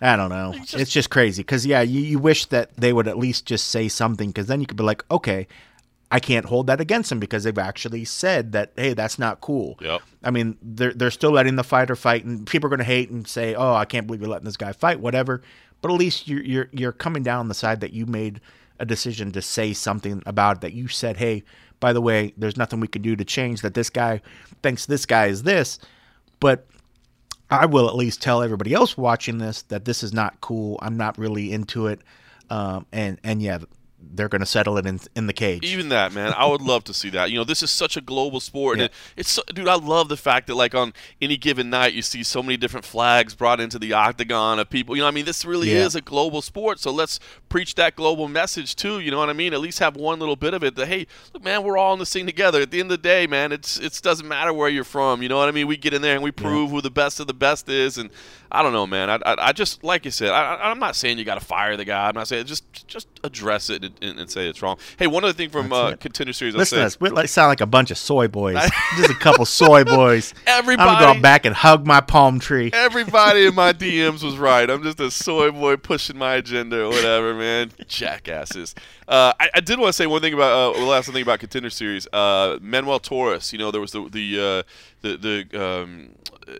I 0.00 0.16
don't 0.16 0.30
know. 0.30 0.50
It's 0.52 0.62
It's 0.62 0.70
just- 0.72 0.92
just, 0.92 1.10
crazy 1.10 1.42
because 1.42 1.64
yeah, 1.64 1.80
you, 1.80 2.00
you 2.00 2.18
wish 2.18 2.46
that 2.46 2.76
they 2.76 2.92
would 2.92 3.06
at 3.06 3.18
least 3.18 3.46
just 3.46 3.68
say 3.68 3.88
something 3.88 4.30
because 4.30 4.46
then 4.48 4.60
you 4.60 4.66
could 4.66 4.76
be 4.76 4.82
like, 4.82 5.04
okay, 5.12 5.46
I 6.10 6.18
can't 6.18 6.46
hold 6.46 6.66
that 6.66 6.80
against 6.80 7.08
them 7.08 7.20
because 7.20 7.44
they've 7.44 7.56
actually 7.58 8.04
said 8.04 8.52
that 8.52 8.72
hey, 8.76 8.94
that's 8.94 9.18
not 9.18 9.40
cool. 9.40 9.78
Yep. 9.80 10.02
I 10.24 10.30
mean, 10.30 10.56
they're 10.62 10.92
they're 10.92 11.10
still 11.10 11.30
letting 11.32 11.56
the 11.56 11.64
fighter 11.64 11.96
fight, 11.96 12.24
and 12.24 12.46
people 12.46 12.66
are 12.66 12.70
going 12.70 12.78
to 12.78 12.84
hate 12.84 13.10
and 13.10 13.26
say, 13.26 13.54
"Oh, 13.54 13.74
I 13.74 13.84
can't 13.86 14.06
believe 14.06 14.20
you're 14.20 14.30
letting 14.30 14.44
this 14.44 14.56
guy 14.56 14.72
fight," 14.72 15.00
whatever. 15.00 15.42
But 15.80 15.90
at 15.90 15.98
least 15.98 16.28
you're 16.28 16.42
you're 16.42 16.68
you're 16.72 16.92
coming 16.92 17.22
down 17.22 17.48
the 17.48 17.54
side 17.54 17.80
that 17.80 17.92
you 17.92 18.06
made 18.06 18.40
a 18.82 18.84
decision 18.84 19.32
to 19.32 19.40
say 19.40 19.72
something 19.72 20.22
about 20.26 20.58
it. 20.58 20.60
That 20.60 20.72
you 20.74 20.88
said, 20.88 21.16
"Hey, 21.16 21.44
by 21.80 21.94
the 21.94 22.02
way, 22.02 22.34
there's 22.36 22.56
nothing 22.58 22.80
we 22.80 22.88
can 22.88 23.00
do 23.00 23.16
to 23.16 23.24
change 23.24 23.62
that. 23.62 23.74
This 23.74 23.88
guy 23.88 24.20
thinks 24.62 24.84
this 24.84 25.06
guy 25.06 25.26
is 25.26 25.44
this," 25.44 25.78
but 26.40 26.66
I 27.50 27.66
will 27.66 27.88
at 27.88 27.94
least 27.94 28.20
tell 28.20 28.42
everybody 28.42 28.74
else 28.74 28.96
watching 28.96 29.38
this 29.38 29.62
that 29.62 29.84
this 29.84 30.02
is 30.02 30.12
not 30.12 30.40
cool. 30.40 30.78
I'm 30.82 30.96
not 30.96 31.16
really 31.16 31.52
into 31.52 31.86
it, 31.86 32.00
um, 32.50 32.86
and 32.92 33.18
and 33.22 33.40
yeah, 33.40 33.58
they're 34.14 34.28
going 34.28 34.40
to 34.40 34.46
settle 34.46 34.76
it 34.78 34.86
in 34.86 35.00
in 35.16 35.26
the 35.26 35.32
cage. 35.32 35.64
Even 35.64 35.88
that, 35.90 36.12
man, 36.12 36.32
I 36.36 36.46
would 36.46 36.60
love 36.60 36.84
to 36.84 36.94
see 36.94 37.10
that. 37.10 37.30
You 37.30 37.38
know, 37.38 37.44
this 37.44 37.62
is 37.62 37.70
such 37.70 37.96
a 37.96 38.00
global 38.00 38.40
sport, 38.40 38.78
Yeah. 38.78 38.84
and 38.84 38.90
it, 38.90 38.96
it's 39.16 39.30
so, 39.30 39.42
dude. 39.54 39.68
I 39.68 39.76
love 39.76 40.08
the 40.08 40.16
fact 40.16 40.46
that 40.48 40.54
like 40.54 40.74
on 40.74 40.92
any 41.20 41.36
given 41.36 41.70
night, 41.70 41.92
you 41.94 42.02
see 42.02 42.22
so 42.22 42.42
many 42.42 42.56
different 42.56 42.84
flags 42.84 43.34
brought 43.34 43.60
into 43.60 43.78
the 43.78 43.92
octagon 43.92 44.58
of 44.58 44.68
people. 44.70 44.96
You 44.96 45.02
know, 45.02 45.08
I 45.08 45.12
mean, 45.12 45.24
this 45.24 45.44
really 45.44 45.70
Yeah. 45.72 45.86
is 45.86 45.94
a 45.94 46.00
global 46.00 46.42
sport. 46.42 46.78
So 46.80 46.90
let's 46.90 47.20
preach 47.48 47.74
that 47.76 47.96
global 47.96 48.28
message 48.28 48.76
too. 48.76 49.00
You 49.00 49.10
know 49.10 49.18
what 49.18 49.30
I 49.30 49.34
mean? 49.34 49.52
At 49.54 49.60
least 49.60 49.78
have 49.78 49.96
one 49.96 50.18
little 50.18 50.36
bit 50.36 50.54
of 50.54 50.62
it 50.64 50.74
that 50.76 50.88
hey, 50.88 51.06
look, 51.32 51.42
man, 51.44 51.62
we're 51.62 51.78
all 51.78 51.92
in 51.94 51.98
this 51.98 52.12
thing 52.12 52.26
together. 52.26 52.60
At 52.62 52.70
the 52.70 52.80
end 52.80 52.90
of 52.90 52.98
the 53.00 53.02
day, 53.08 53.26
man, 53.26 53.52
it's 53.52 53.78
it 53.78 53.98
doesn't 54.02 54.26
matter 54.28 54.52
where 54.52 54.68
you're 54.68 54.84
from. 54.84 55.22
You 55.22 55.28
know 55.28 55.38
what 55.38 55.48
I 55.48 55.52
mean? 55.52 55.66
We 55.66 55.76
get 55.76 55.94
in 55.94 56.02
there 56.02 56.14
and 56.14 56.22
we 56.22 56.30
prove 56.32 56.70
who 56.70 56.80
the 56.80 56.90
best 56.90 57.20
of 57.20 57.26
the 57.26 57.34
best 57.34 57.68
is, 57.68 57.98
and 57.98 58.10
I 58.50 58.62
don't 58.62 58.72
know, 58.72 58.86
man. 58.86 59.08
I, 59.10 59.14
I, 59.24 59.48
I 59.48 59.52
just 59.52 59.82
like 59.84 60.04
you 60.04 60.10
said, 60.10 60.30
I, 60.30 60.54
I- 60.56 60.70
I'm 60.70 60.78
not 60.78 60.96
saying 60.96 61.18
you 61.18 61.24
got 61.24 61.38
to 61.40 61.44
fire 61.44 61.76
the 61.76 61.84
guy. 61.84 62.08
I'm 62.08 62.14
not 62.14 62.28
saying 62.28 62.46
just 62.46 62.86
just 62.86 63.08
address 63.24 63.70
it 63.70 63.84
and, 64.00 64.10
and, 64.10 64.20
and 64.20 64.30
say 64.30 64.48
it's 64.48 64.62
wrong. 64.62 64.78
Hey, 64.98 65.06
one 65.06 65.24
other 65.24 65.32
thing 65.32 65.50
from 65.50 65.72
uh, 65.72 65.90
it. 65.90 66.00
contender 66.00 66.32
series, 66.32 66.54
Listen 66.54 66.78
to 66.78 66.84
us. 66.84 67.00
We 67.00 67.10
like, 67.10 67.28
sound 67.28 67.48
like 67.48 67.60
a 67.60 67.66
bunch 67.66 67.90
of 67.90 67.98
soy 67.98 68.28
boys. 68.28 68.56
Just 68.96 69.10
a 69.10 69.14
couple 69.14 69.44
soy 69.44 69.84
boys. 69.84 70.34
Everybody. 70.46 70.88
I'm 70.88 71.00
gonna 71.00 71.14
go 71.14 71.22
back 71.22 71.44
and 71.46 71.54
hug 71.54 71.86
my 71.86 72.00
palm 72.00 72.38
tree. 72.38 72.70
Everybody 72.72 73.46
in 73.46 73.54
my 73.54 73.72
DMs 73.72 74.22
was 74.22 74.36
right. 74.36 74.68
I'm 74.68 74.82
just 74.82 75.00
a 75.00 75.10
soy 75.10 75.50
boy 75.50 75.76
pushing 75.76 76.16
my 76.16 76.34
agenda 76.34 76.84
or 76.84 76.88
whatever, 76.88 77.34
man. 77.34 77.72
Jackasses. 77.86 78.74
Uh, 79.08 79.32
I, 79.38 79.50
I 79.54 79.60
did 79.60 79.78
want 79.78 79.88
to 79.88 79.92
say 79.92 80.06
one 80.06 80.20
thing 80.20 80.34
about 80.34 80.76
uh, 80.76 80.78
the 80.78 80.86
last 80.86 81.10
thing 81.10 81.22
about 81.22 81.40
contender 81.40 81.70
series. 81.70 82.06
Uh, 82.12 82.58
Manuel 82.60 82.98
Torres. 82.98 83.52
You 83.52 83.58
know, 83.58 83.70
there 83.70 83.80
was 83.80 83.92
the 83.92 84.08
the 84.08 84.40
uh, 84.40 84.62
the 85.02 85.46
the. 85.50 85.62
Um, 85.64 86.10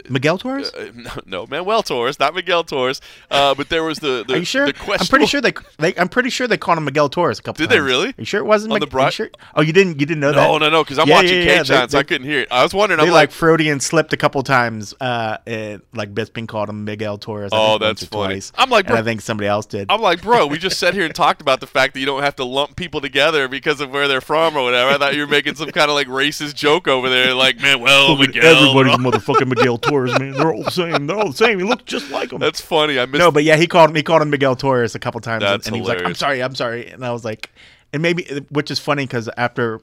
Miguel 0.09 0.39
Torres? 0.39 0.73
uh, 0.75 0.91
no, 0.95 1.11
no, 1.27 1.47
Manuel 1.47 1.83
Torres, 1.83 2.19
not 2.19 2.35
Miguel 2.35 2.65
Torres. 2.65 3.01
Uh, 3.31 3.55
but 3.55 3.69
there 3.69 3.83
was 3.83 3.99
the, 3.99 4.25
the 4.27 4.35
Are 4.35 4.39
you 4.39 4.45
sure? 4.45 4.67
The 4.67 4.79
I'm 4.79 4.85
question. 4.85 5.07
pretty 5.09 5.27
sure 5.27 5.41
they, 5.41 5.53
they. 5.79 5.95
I'm 5.97 6.09
pretty 6.09 6.31
sure 6.31 6.47
they 6.47 6.57
called 6.57 6.79
him 6.79 6.85
Miguel 6.85 7.09
Torres 7.09 7.39
a 7.39 7.43
couple 7.43 7.59
times. 7.59 7.69
Did 7.69 7.71
they 7.71 7.79
times. 7.79 7.87
really? 7.87 8.09
Are 8.11 8.15
you 8.19 8.25
sure 8.25 8.41
it 8.41 8.45
wasn't 8.45 8.73
On 8.73 8.81
the 8.81 9.11
sure? 9.11 9.31
Oh, 9.55 9.61
you 9.63 9.73
didn't. 9.73 10.01
You 10.01 10.07
didn't 10.07 10.21
know 10.21 10.33
that? 10.33 10.37
No, 10.37 10.59
no, 10.59 10.71
no, 10.71 10.85
because 10.85 10.99
I'm 10.99 11.09
Yeah, 11.09 11.15
watching 11.17 11.39
yeah, 11.39 11.63
yeah, 11.67 11.87
K 11.87 11.99
I 11.99 12.03
couldn't 12.03 12.27
hear 12.27 12.41
it. 12.41 12.49
I 12.51 12.63
was 12.63 12.75
wondering. 12.75 12.99
They 12.99 13.07
I'm 13.07 13.13
like 13.13 13.29
like, 13.29 13.31
Freudian 13.33 13.81
slipped 13.81 14.13
a 14.13 14.17
couple 14.17 14.43
times. 14.43 14.95
Uh, 15.01 15.39
and, 15.47 15.83
like 15.93 16.15
Bisping 16.15 16.47
called 16.49 16.69
him 16.69 16.85
Miguel 16.85 17.19
Torres. 17.19 17.53
I 17.53 17.57
Oh, 17.57 17.79
that's 17.79 18.05
funny. 18.05 18.35
Twice. 18.35 18.53
I'm 18.57 18.71
like, 18.71 18.89
and 18.89 18.97
I 18.97 19.03
think 19.03 19.21
somebody 19.21 19.49
else 19.49 19.67
did. 19.67 19.91
I'm 19.91 20.01
like, 20.01 20.23
bro, 20.23 20.47
we 20.47 20.59
just 20.59 20.79
sat 20.79 20.95
here 20.95 21.05
and 21.05 21.15
talked 21.23 21.41
about 21.41 21.61
the 21.61 21.67
fact 21.67 21.95
that 21.95 22.01
you 22.01 22.07
don't 22.07 22.23
have 22.23 22.37
to 22.37 22.45
lump 22.45 22.77
people 22.77 23.01
together 23.01 23.49
because 23.49 23.81
of 23.81 23.91
where 23.91 24.09
they're 24.09 24.21
from 24.21 24.57
or 24.57 24.63
whatever. 24.63 24.91
I 24.91 24.99
thought 24.99 25.15
you 25.15 25.21
were 25.23 25.27
making 25.27 25.55
some 25.57 25.71
kind 25.71 25.91
of 25.91 25.95
like 25.95 26.07
racist 26.09 26.55
joke 26.55 26.89
over 26.89 27.09
there, 27.09 27.35
like, 27.35 27.61
man, 27.61 27.81
well, 27.81 28.17
Miguel. 28.35 28.57
Everybody's 28.57 28.97
motherfucking 28.97 29.49
Miguel 29.49 29.79
Torres, 29.89 30.19
man. 30.19 30.33
They're 30.33 30.53
all 30.53 30.63
the 30.65 30.71
same. 30.71 31.07
They're 31.07 31.17
all 31.19 31.31
the 31.31 31.37
same. 31.37 31.59
He 31.59 31.65
looks 31.65 31.85
just 31.85 32.11
like 32.11 32.33
him. 32.33 32.39
That's 32.39 32.61
funny. 32.61 32.99
I 32.99 33.07
missed. 33.07 33.19
No, 33.19 33.31
but 33.31 33.45
yeah, 33.45 33.57
he 33.57 33.67
called 33.67 33.91
him. 33.91 33.97
he 33.97 34.03
called 34.03 34.23
him 34.23 34.31
Miguel 34.31 34.57
Torres 34.57 34.95
a 34.95 34.99
couple 34.99 35.21
times, 35.21 35.43
and- 35.45 35.53
That's 35.53 35.67
and 35.67 35.77
he 35.77 35.81
was 35.83 35.89
like, 35.89 36.05
"I'm 36.05 36.15
sorry, 36.15 36.43
I'm 36.43 36.55
sorry," 36.55 36.89
and 36.89 37.05
I 37.05 37.13
was 37.13 37.25
like, 37.25 37.51
and 37.93 38.03
maybe 38.03 38.25
which 38.51 38.71
is 38.71 38.79
funny 38.79 39.05
because 39.05 39.29
after. 39.37 39.81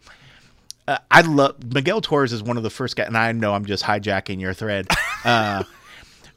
Uh, 0.88 0.98
I 1.12 1.22
love 1.22 1.72
Miguel 1.72 2.02
Torres 2.02 2.34
is 2.34 2.42
one 2.42 2.58
of 2.58 2.64
the 2.64 2.72
first 2.72 2.96
guys, 2.96 3.06
and 3.06 3.16
I 3.16 3.32
know 3.32 3.54
I'm 3.54 3.66
just 3.66 3.84
hijacking 3.84 4.40
your 4.42 4.56
thread. 4.56 4.88
Uh, 5.24 5.64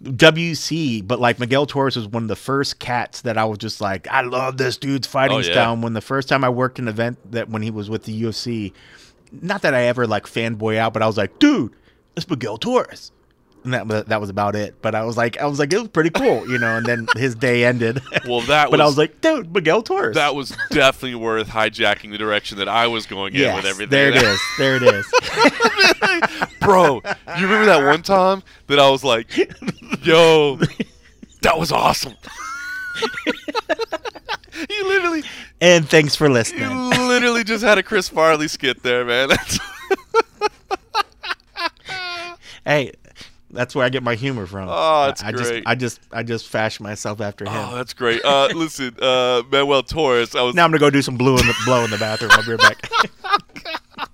WC, 0.03 1.07
but 1.07 1.21
like 1.21 1.39
Miguel 1.39 1.65
Torres 1.67 1.97
was 1.97 2.07
one 2.09 2.23
of 2.23 2.29
the 2.29 2.37
first 2.37 2.79
cats 2.79 3.23
that 3.23 3.39
I 3.39 3.45
was 3.45 3.59
just 3.59 3.81
like, 3.81 4.09
I 4.09 4.23
love 4.23 4.57
this 4.59 4.77
dude's 4.77 5.07
fighting 5.07 5.37
Oh, 5.39 5.41
yeah. 5.41 5.53
style. 5.53 5.73
And 5.75 5.83
when 5.83 5.93
the 5.93 6.01
first 6.01 6.29
time 6.29 6.45
I 6.45 6.49
worked 6.49 6.79
an 6.79 6.89
event 6.89 7.19
that 7.33 7.49
when 7.49 7.63
he 7.63 7.71
was 7.71 7.89
with 7.89 8.05
the 8.05 8.23
UFC, 8.25 8.73
not 9.41 9.63
that 9.63 9.75
I 9.75 9.85
ever 9.85 10.07
like 10.07 10.25
fanboy 10.27 10.77
out, 10.77 10.93
but 10.93 11.03
I 11.03 11.07
was 11.07 11.17
like, 11.17 11.39
dude, 11.39 11.73
it's 12.17 12.29
Miguel 12.29 12.59
Torres. 12.59 13.13
and 13.65 13.73
that 13.75 14.09
that 14.09 14.21
was 14.21 14.29
about 14.31 14.57
it. 14.57 14.81
But 14.83 14.95
I 14.95 15.05
was 15.05 15.17
like, 15.17 15.39
I 15.39 15.47
was 15.47 15.59
like, 15.59 15.73
it 15.73 15.79
was 15.79 15.89
pretty 15.89 16.11
cool, 16.11 16.47
you 16.51 16.59
know. 16.59 16.77
And 16.79 16.85
then 16.87 17.07
his 17.17 17.35
day 17.35 17.65
ended. 17.65 18.01
Well, 18.27 18.41
that 18.43 18.71
but 18.71 18.81
I 18.81 18.85
was- 18.85 18.93
was 18.93 18.99
like, 18.99 19.21
dude, 19.21 19.53
Miguel 19.55 19.83
Torres. 19.83 20.15
That 20.17 20.35
was 20.35 20.57
definitely 20.71 21.15
worth 21.15 21.49
hijacking 21.49 22.11
the 22.11 22.19
direction 22.19 22.59
that 22.59 22.69
I 22.69 22.87
was 22.89 23.07
going 23.07 23.35
in 23.35 23.55
with 23.55 23.65
everything. 23.65 23.91
there 23.91 24.09
it 24.11 24.17
is. 24.23 24.41
There 24.59 24.77
it 24.77 24.83
is. 24.83 25.07
Bro, 26.61 27.03
you 27.39 27.45
remember 27.47 27.67
that 27.67 27.85
one 27.85 28.03
time 28.03 28.43
that 28.69 28.79
I 28.79 28.89
was 28.91 29.03
like, 29.05 29.37
yo, 30.05 30.57
that 31.43 31.59
was 31.59 31.73
awesome. 31.73 32.15
you 34.69 34.87
literally 34.89 35.23
and 35.61 35.89
thanks 35.89 36.15
for 36.15 36.29
listening. 36.29 36.63
you 36.71 36.89
literally 37.09 37.43
just 37.45 37.65
had 37.65 37.79
a 37.79 37.83
Chris 37.83 38.09
Farley 38.09 38.49
skit 38.49 38.83
there, 38.83 39.05
man. 39.05 39.31
That's 42.65 42.83
Hey, 42.83 42.93
that's 43.51 43.75
where 43.75 43.85
I 43.85 43.91
get 43.91 44.03
my 44.03 44.15
humor 44.15 44.47
from. 44.47 44.69
Oh, 44.71 45.07
that's 45.07 45.23
I, 45.23 45.29
I 45.29 45.33
great. 45.33 45.43
just, 45.43 45.63
I 45.67 45.75
just, 45.75 46.01
I 46.13 46.23
just 46.23 46.49
fashion 46.49 46.85
myself 46.85 47.21
after 47.21 47.45
him. 47.45 47.53
Oh, 47.55 47.75
that's 47.77 47.93
great. 47.93 48.25
Uh, 48.25 48.49
listen, 48.55 48.97
uh, 49.01 49.43
Manuel 49.51 49.83
Torres, 49.83 50.35
I 50.35 50.43
was 50.43 50.55
now 50.55 50.65
I'm 50.65 50.71
gonna 50.71 50.81
go 50.81 50.91
do 50.91 51.03
some 51.03 51.17
blue 51.17 51.37
in 51.39 51.47
the 51.47 51.55
blow 51.67 51.85
in 51.85 51.91
the 51.91 51.99
bathroom. 51.99 52.31
I'll 52.33 52.45
be 52.45 52.53
right 52.53 52.61
back. 52.61 53.11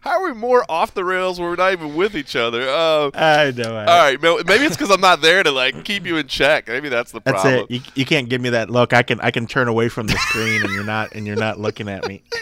How 0.00 0.20
are 0.20 0.24
we 0.28 0.34
more 0.34 0.66
off 0.68 0.92
the 0.92 1.02
rails 1.02 1.40
when 1.40 1.48
we're 1.48 1.56
not 1.56 1.72
even 1.72 1.94
with 1.96 2.14
each 2.14 2.36
other? 2.36 2.68
Uh, 2.68 3.10
I 3.14 3.52
know. 3.56 3.74
I, 3.74 3.84
all 3.86 3.98
right, 3.98 4.20
maybe 4.46 4.64
it's 4.66 4.76
because 4.76 4.90
I'm 4.90 5.00
not 5.00 5.22
there 5.22 5.42
to 5.42 5.50
like 5.50 5.82
keep 5.84 6.04
you 6.04 6.18
in 6.18 6.26
check. 6.26 6.68
Maybe 6.68 6.90
that's 6.90 7.10
the 7.10 7.20
That's 7.20 7.40
problem. 7.40 7.66
it. 7.70 7.70
You, 7.70 7.80
you 7.94 8.04
can't 8.04 8.28
give 8.28 8.42
me 8.42 8.50
that 8.50 8.68
look. 8.68 8.92
I 8.92 9.02
can 9.02 9.18
I 9.20 9.30
can 9.30 9.46
turn 9.46 9.66
away 9.66 9.88
from 9.88 10.06
the 10.06 10.18
screen 10.18 10.62
and 10.62 10.70
you're 10.72 10.84
not 10.84 11.14
and 11.14 11.26
you're 11.26 11.36
not 11.36 11.58
looking 11.58 11.88
at 11.88 12.06
me. 12.06 12.22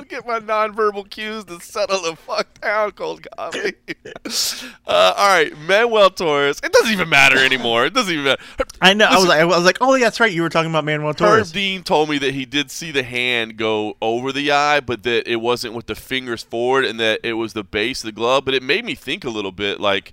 don't 0.00 0.08
get 0.08 0.26
my 0.26 0.40
nonverbal 0.40 1.08
cues 1.10 1.44
to 1.44 1.60
settle 1.60 2.00
the 2.02 2.16
fuck 2.16 2.60
down, 2.60 2.90
cold 2.92 3.26
coffee. 3.36 3.74
uh, 4.86 5.14
all 5.16 5.28
right, 5.28 5.56
Manuel 5.58 6.10
Torres. 6.10 6.60
It 6.62 6.72
doesn't 6.72 6.92
even 6.92 7.08
matter 7.08 7.38
anymore. 7.38 7.86
It 7.86 7.92
doesn't 7.92 8.12
even 8.12 8.24
matter. 8.24 8.42
I 8.80 8.94
know. 8.94 9.06
I 9.06 9.16
was 9.16 9.26
like, 9.26 9.40
I 9.40 9.44
was 9.44 9.64
like, 9.64 9.78
oh, 9.80 9.94
yeah, 9.94 10.06
that's 10.06 10.20
right. 10.20 10.32
You 10.32 10.42
were 10.42 10.48
talking 10.48 10.70
about 10.70 10.84
Manuel 10.84 11.10
Herb 11.10 11.16
Torres. 11.16 11.52
Dean 11.52 11.82
told 11.82 12.08
me 12.08 12.18
that 12.18 12.32
he 12.32 12.46
did 12.46 12.70
see 12.70 12.90
the 12.90 13.02
hand 13.02 13.56
go 13.56 13.96
over 14.00 14.32
the 14.32 14.50
eye, 14.52 14.80
but 14.80 15.02
that 15.02 15.30
it 15.30 15.36
wasn't 15.36 15.74
with 15.74 15.86
the 15.86 15.94
fingers 15.94 16.42
forward 16.42 16.84
and 16.84 16.98
that 16.98 17.20
it 17.22 17.34
was 17.34 17.52
the 17.52 17.64
base 17.64 18.02
of 18.02 18.06
the 18.06 18.12
glove. 18.12 18.46
But 18.46 18.54
it 18.54 18.62
made 18.62 18.84
me 18.84 18.94
think 18.94 19.24
a 19.24 19.30
little 19.30 19.52
bit 19.52 19.80
like, 19.80 20.12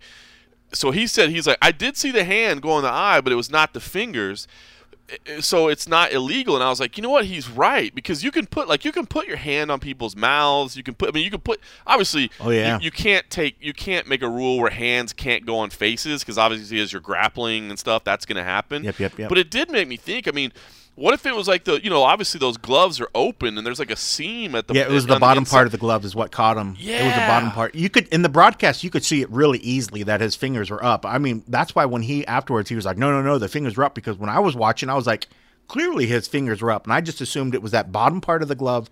so 0.74 0.92
he 0.92 1.08
said, 1.08 1.30
he's 1.30 1.48
like, 1.48 1.60
I 1.62 1.72
did 1.72 1.96
see 1.96 2.12
the 2.12 2.26
hand 2.26 2.62
go 2.62 2.72
on 2.72 2.84
the 2.84 2.92
eye, 2.92 3.22
but 3.22 3.32
it 3.32 3.38
was 3.38 3.50
not 3.50 3.74
the 3.74 3.80
fingers. 3.80 4.50
So 5.40 5.70
it's 5.70 5.88
not 5.88 6.12
illegal, 6.12 6.56
and 6.56 6.64
I 6.64 6.70
was 6.70 6.82
like, 6.82 6.98
you 6.98 7.02
know 7.02 7.10
what? 7.10 7.24
He's 7.26 7.50
right 7.50 7.96
because 7.96 8.26
you 8.26 8.32
can 8.32 8.46
put 8.46 8.68
like 8.68 8.84
you 8.84 8.92
can 8.92 9.06
put 9.06 9.26
your 9.26 9.38
hand 9.38 9.72
on 9.72 9.80
people's 9.80 10.18
mouths. 10.18 10.76
You 10.76 10.84
can 10.84 10.96
put, 10.96 11.08
I 11.10 11.12
mean, 11.14 11.24
you 11.24 11.32
can 11.32 11.40
put. 11.40 11.62
Obviously, 11.86 12.30
Oh, 12.42 12.50
yeah. 12.50 12.78
you, 12.78 12.86
you 12.86 12.92
can't 12.92 13.30
take, 13.30 13.56
you 13.62 13.72
can't 13.74 14.06
make 14.08 14.22
a 14.22 14.28
rule 14.30 14.60
where 14.60 14.70
hands 14.70 15.14
can't 15.14 15.46
go 15.46 15.60
on 15.60 15.70
faces 15.70 16.24
because 16.24 16.38
obviously 16.38 16.80
as 16.82 16.92
you're 16.92 17.00
grappling 17.02 17.70
and 17.70 17.80
stuff, 17.80 18.04
that's 18.04 18.26
going 18.26 18.36
to 18.36 18.44
happen. 18.44 18.84
Yep, 18.84 19.00
yep, 19.00 19.18
yep. 19.18 19.30
But 19.30 19.38
it 19.38 19.50
did 19.50 19.72
make 19.72 19.88
me 19.88 19.96
think. 19.96 20.28
I 20.28 20.32
mean, 20.32 20.52
what 20.98 21.14
if 21.14 21.26
it 21.26 21.34
was 21.36 21.48
like 21.48 21.64
the, 21.64 21.82
you 21.84 21.90
know, 21.90 22.04
obviously 22.04 22.40
those 22.40 22.58
gloves 22.58 23.00
are 23.00 23.08
open 23.16 23.58
and 23.58 23.66
there's 23.66 23.80
like 23.80 23.92
a 23.92 23.96
seam 23.96 24.56
at 24.56 24.68
the 24.68 24.74
Yeah, 24.74 24.82
it 24.82 24.90
was 24.92 25.06
the 25.06 25.20
bottom 25.20 25.44
inside. 25.44 25.56
part 25.56 25.68
of 25.68 25.72
the 25.72 25.78
glove 25.78 26.04
is 26.04 26.16
what 26.16 26.32
caught 26.32 26.58
him. 26.58 26.76
yeah 26.80 27.04
It 27.04 27.06
was 27.06 27.14
the 27.14 27.28
bottom 27.28 27.52
part. 27.52 27.74
You 27.76 27.90
could 27.90 28.08
in 28.10 28.24
the 28.24 28.30
broadcast 28.30 28.84
you 28.84 28.90
could 28.90 29.06
see 29.06 29.22
it 29.22 29.30
really 29.30 29.60
easily 29.60 30.04
that 30.04 30.20
his 30.20 30.36
fingers 30.36 30.70
were 30.70 30.84
up. 30.84 31.06
I 31.06 31.18
mean, 31.20 31.44
that's 31.48 31.74
why 31.76 31.86
when 31.86 32.02
he 32.02 32.26
afterwards 32.28 32.68
he 32.68 32.76
was 32.76 32.84
like, 32.86 32.98
"No, 32.98 33.12
no, 33.12 33.22
no, 33.22 33.38
the 33.38 33.48
fingers 33.48 33.78
were 33.78 33.84
up." 33.86 33.96
Because 33.96 34.18
when 34.18 34.30
I 34.30 34.40
was 34.40 34.56
watching, 34.56 34.90
I 34.90 34.96
was 34.96 35.08
like, 35.08 35.28
clearly 35.68 36.08
his 36.08 36.28
fingers 36.28 36.62
were 36.62 36.72
up, 36.72 36.86
and 36.86 36.94
I 36.94 37.02
just 37.02 37.22
assumed 37.22 37.54
it 37.54 37.62
was 37.62 37.72
that 37.72 37.92
bottom 37.92 38.20
part 38.22 38.42
of 38.42 38.48
the 38.48 38.56
glove 38.56 38.90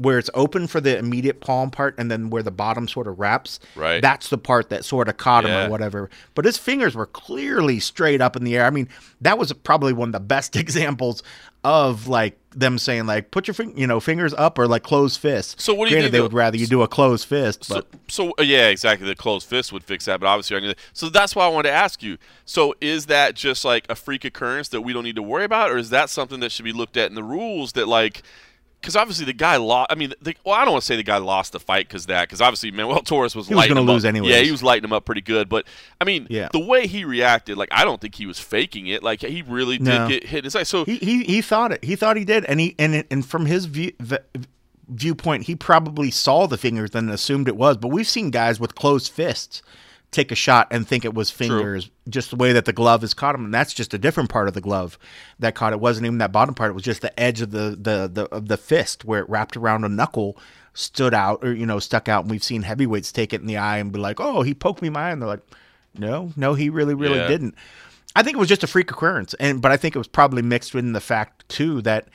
where 0.00 0.18
it's 0.18 0.30
open 0.32 0.66
for 0.66 0.80
the 0.80 0.96
immediate 0.96 1.40
palm 1.40 1.70
part, 1.70 1.94
and 1.98 2.10
then 2.10 2.30
where 2.30 2.42
the 2.42 2.50
bottom 2.50 2.88
sort 2.88 3.06
of 3.06 3.20
wraps. 3.20 3.60
Right. 3.76 4.00
That's 4.00 4.28
the 4.30 4.38
part 4.38 4.70
that 4.70 4.84
sort 4.84 5.08
of 5.08 5.18
caught 5.18 5.44
him 5.44 5.50
Yeah. 5.50 5.66
or 5.66 5.70
whatever. 5.70 6.08
But 6.34 6.46
his 6.46 6.56
fingers 6.56 6.94
were 6.94 7.06
clearly 7.06 7.80
straight 7.80 8.20
up 8.22 8.34
in 8.34 8.44
the 8.44 8.56
air. 8.56 8.64
I 8.64 8.70
mean, 8.70 8.88
that 9.20 9.36
was 9.38 9.52
probably 9.52 9.92
one 9.92 10.08
of 10.08 10.12
the 10.12 10.20
best 10.20 10.56
examples 10.64 11.22
of 11.62 12.08
like 12.08 12.38
them 12.52 12.78
saying 12.78 13.04
like 13.04 13.30
put 13.30 13.46
your 13.46 13.54
fing- 13.54 13.76
you 13.76 13.86
know 13.86 14.00
fingers 14.00 14.32
up 14.34 14.58
or 14.58 14.66
like 14.66 14.82
closed 14.82 15.20
fists. 15.20 15.62
So 15.62 15.74
what 15.74 15.84
do 15.84 15.90
you 15.90 15.96
Granted, 15.96 16.06
think 16.06 16.12
they 16.12 16.20
would 16.22 16.32
rather 16.32 16.56
you 16.56 16.66
do 16.66 16.80
a 16.80 16.88
closed 16.88 17.28
fist, 17.28 17.64
So, 17.66 17.74
but 17.74 17.86
so 18.08 18.32
uh, 18.38 18.42
yeah, 18.42 18.68
exactly. 18.68 19.06
The 19.06 19.14
closed 19.14 19.46
fist 19.46 19.70
would 19.70 19.84
fix 19.84 20.06
that, 20.06 20.18
but 20.20 20.26
obviously, 20.26 20.56
I'm 20.56 20.62
gonna. 20.62 20.74
So 20.94 21.10
that's 21.10 21.36
why 21.36 21.44
I 21.44 21.48
wanted 21.48 21.68
to 21.68 21.74
ask 21.74 22.02
you. 22.02 22.16
So 22.46 22.74
is 22.80 23.06
that 23.06 23.34
just 23.34 23.64
like 23.66 23.84
a 23.90 23.94
freak 23.94 24.24
occurrence 24.24 24.68
that 24.68 24.80
we 24.80 24.94
don't 24.94 25.04
need 25.04 25.16
to 25.16 25.22
worry 25.22 25.44
about, 25.44 25.70
or 25.70 25.76
is 25.76 25.90
that 25.90 26.08
something 26.08 26.40
that 26.40 26.50
should 26.50 26.64
be 26.64 26.72
looked 26.72 26.96
at 26.96 27.10
in 27.10 27.14
the 27.14 27.22
rules 27.22 27.72
that 27.72 27.86
like? 27.86 28.22
Because 28.80 28.96
obviously 28.96 29.26
the 29.26 29.34
guy 29.34 29.56
lost. 29.56 29.92
I 29.92 29.94
mean, 29.94 30.14
the, 30.22 30.34
well, 30.44 30.54
I 30.54 30.64
don't 30.64 30.72
want 30.72 30.82
to 30.82 30.86
say 30.86 30.96
the 30.96 31.02
guy 31.02 31.18
lost 31.18 31.52
the 31.52 31.60
fight 31.60 31.86
because 31.86 32.06
that. 32.06 32.22
Because 32.28 32.40
obviously 32.40 32.70
Manuel 32.70 33.02
Torres 33.02 33.36
was 33.36 33.46
He 33.48 33.54
was 33.54 33.66
gonna 33.68 33.82
lose 33.82 34.04
anyway. 34.06 34.28
Yeah, 34.28 34.38
he 34.40 34.50
was 34.50 34.62
lighting 34.62 34.84
him 34.84 34.92
up 34.94 35.04
pretty 35.04 35.20
good. 35.20 35.48
But 35.50 35.66
I 36.00 36.04
mean, 36.04 36.26
Yeah. 36.30 36.48
the 36.52 36.60
way 36.60 36.86
he 36.86 37.04
reacted, 37.04 37.58
like 37.58 37.68
I 37.72 37.84
don't 37.84 38.00
think 38.00 38.14
he 38.14 38.24
was 38.26 38.38
faking 38.40 38.86
it. 38.86 39.02
Like 39.02 39.20
he 39.20 39.42
really 39.42 39.76
did 39.76 39.84
No. 39.86 40.08
get 40.08 40.24
hit 40.24 40.38
in 40.38 40.44
his 40.44 40.56
eye. 40.56 40.62
So 40.62 40.84
he, 40.86 40.96
he 40.96 41.24
he 41.24 41.42
thought 41.42 41.72
it. 41.72 41.84
He 41.84 41.94
thought 41.94 42.16
he 42.16 42.24
did, 42.24 42.44
and 42.46 42.58
he 42.58 42.74
and 42.78 43.04
and 43.10 43.26
from 43.26 43.44
his 43.46 43.66
view, 43.66 43.92
v- 44.00 44.16
viewpoint, 44.88 45.44
he 45.44 45.54
probably 45.54 46.10
saw 46.10 46.46
the 46.46 46.56
fingers 46.58 46.94
and 46.94 47.10
assumed 47.10 47.48
it 47.48 47.56
was. 47.56 47.76
But 47.76 47.88
we've 47.88 48.08
seen 48.08 48.30
guys 48.30 48.58
with 48.58 48.74
closed 48.74 49.12
fists 49.12 49.62
take 50.10 50.32
a 50.32 50.34
shot 50.34 50.66
and 50.70 50.86
think 50.88 51.04
it 51.04 51.14
was 51.14 51.30
fingers, 51.30 51.90
just 52.08 52.30
the 52.30 52.36
way 52.36 52.52
that 52.52 52.64
the 52.64 52.72
glove 52.72 53.02
has 53.02 53.14
caught 53.14 53.34
him, 53.34 53.44
and 53.44 53.54
that's 53.54 53.72
just 53.72 53.94
a 53.94 53.98
different 53.98 54.28
part 54.28 54.48
of 54.48 54.54
the 54.54 54.60
glove 54.60 54.98
that 55.38 55.54
caught 55.54 55.72
it. 55.72 55.80
wasn't 55.80 56.04
even 56.06 56.18
that 56.18 56.32
bottom 56.32 56.54
part; 56.54 56.70
it 56.70 56.74
was 56.74 56.82
just 56.82 57.00
the 57.02 57.18
edge 57.20 57.40
of 57.40 57.50
the 57.52 57.76
the 57.80 58.10
the 58.12 58.24
of 58.34 58.48
the 58.48 58.56
fist 58.56 59.04
where 59.04 59.20
it 59.20 59.28
wrapped 59.28 59.56
around 59.56 59.84
a 59.84 59.88
knuckle. 59.88 60.36
Stood 60.72 61.14
out, 61.14 61.44
or 61.44 61.52
you 61.52 61.66
know, 61.66 61.80
stuck 61.80 62.08
out, 62.08 62.22
and 62.22 62.30
we've 62.30 62.44
seen 62.44 62.62
heavyweights 62.62 63.10
take 63.10 63.32
it 63.32 63.40
in 63.40 63.48
the 63.48 63.56
eye 63.56 63.78
and 63.78 63.90
be 63.90 63.98
like, 63.98 64.20
"Oh, 64.20 64.42
he 64.42 64.54
poked 64.54 64.80
me 64.82 64.86
in 64.86 64.92
my 64.94 65.08
eye," 65.08 65.10
and 65.10 65.20
they're 65.20 65.28
like, 65.28 65.42
"No, 65.98 66.32
no, 66.36 66.54
he 66.54 66.70
really, 66.70 66.94
really 66.94 67.18
Yeah. 67.18 67.26
didn't." 67.26 67.56
I 68.14 68.22
think 68.22 68.36
it 68.36 68.38
was 68.40 68.48
just 68.48 68.62
a 68.62 68.68
freak 68.68 68.90
occurrence, 68.92 69.34
and 69.40 69.60
but 69.60 69.72
I 69.72 69.76
think 69.76 69.96
it 69.96 69.98
was 69.98 70.06
probably 70.08 70.42
mixed 70.42 70.74
in 70.76 70.92
the 70.92 71.00
fact 71.00 71.48
too 71.48 71.82
that 71.82 72.06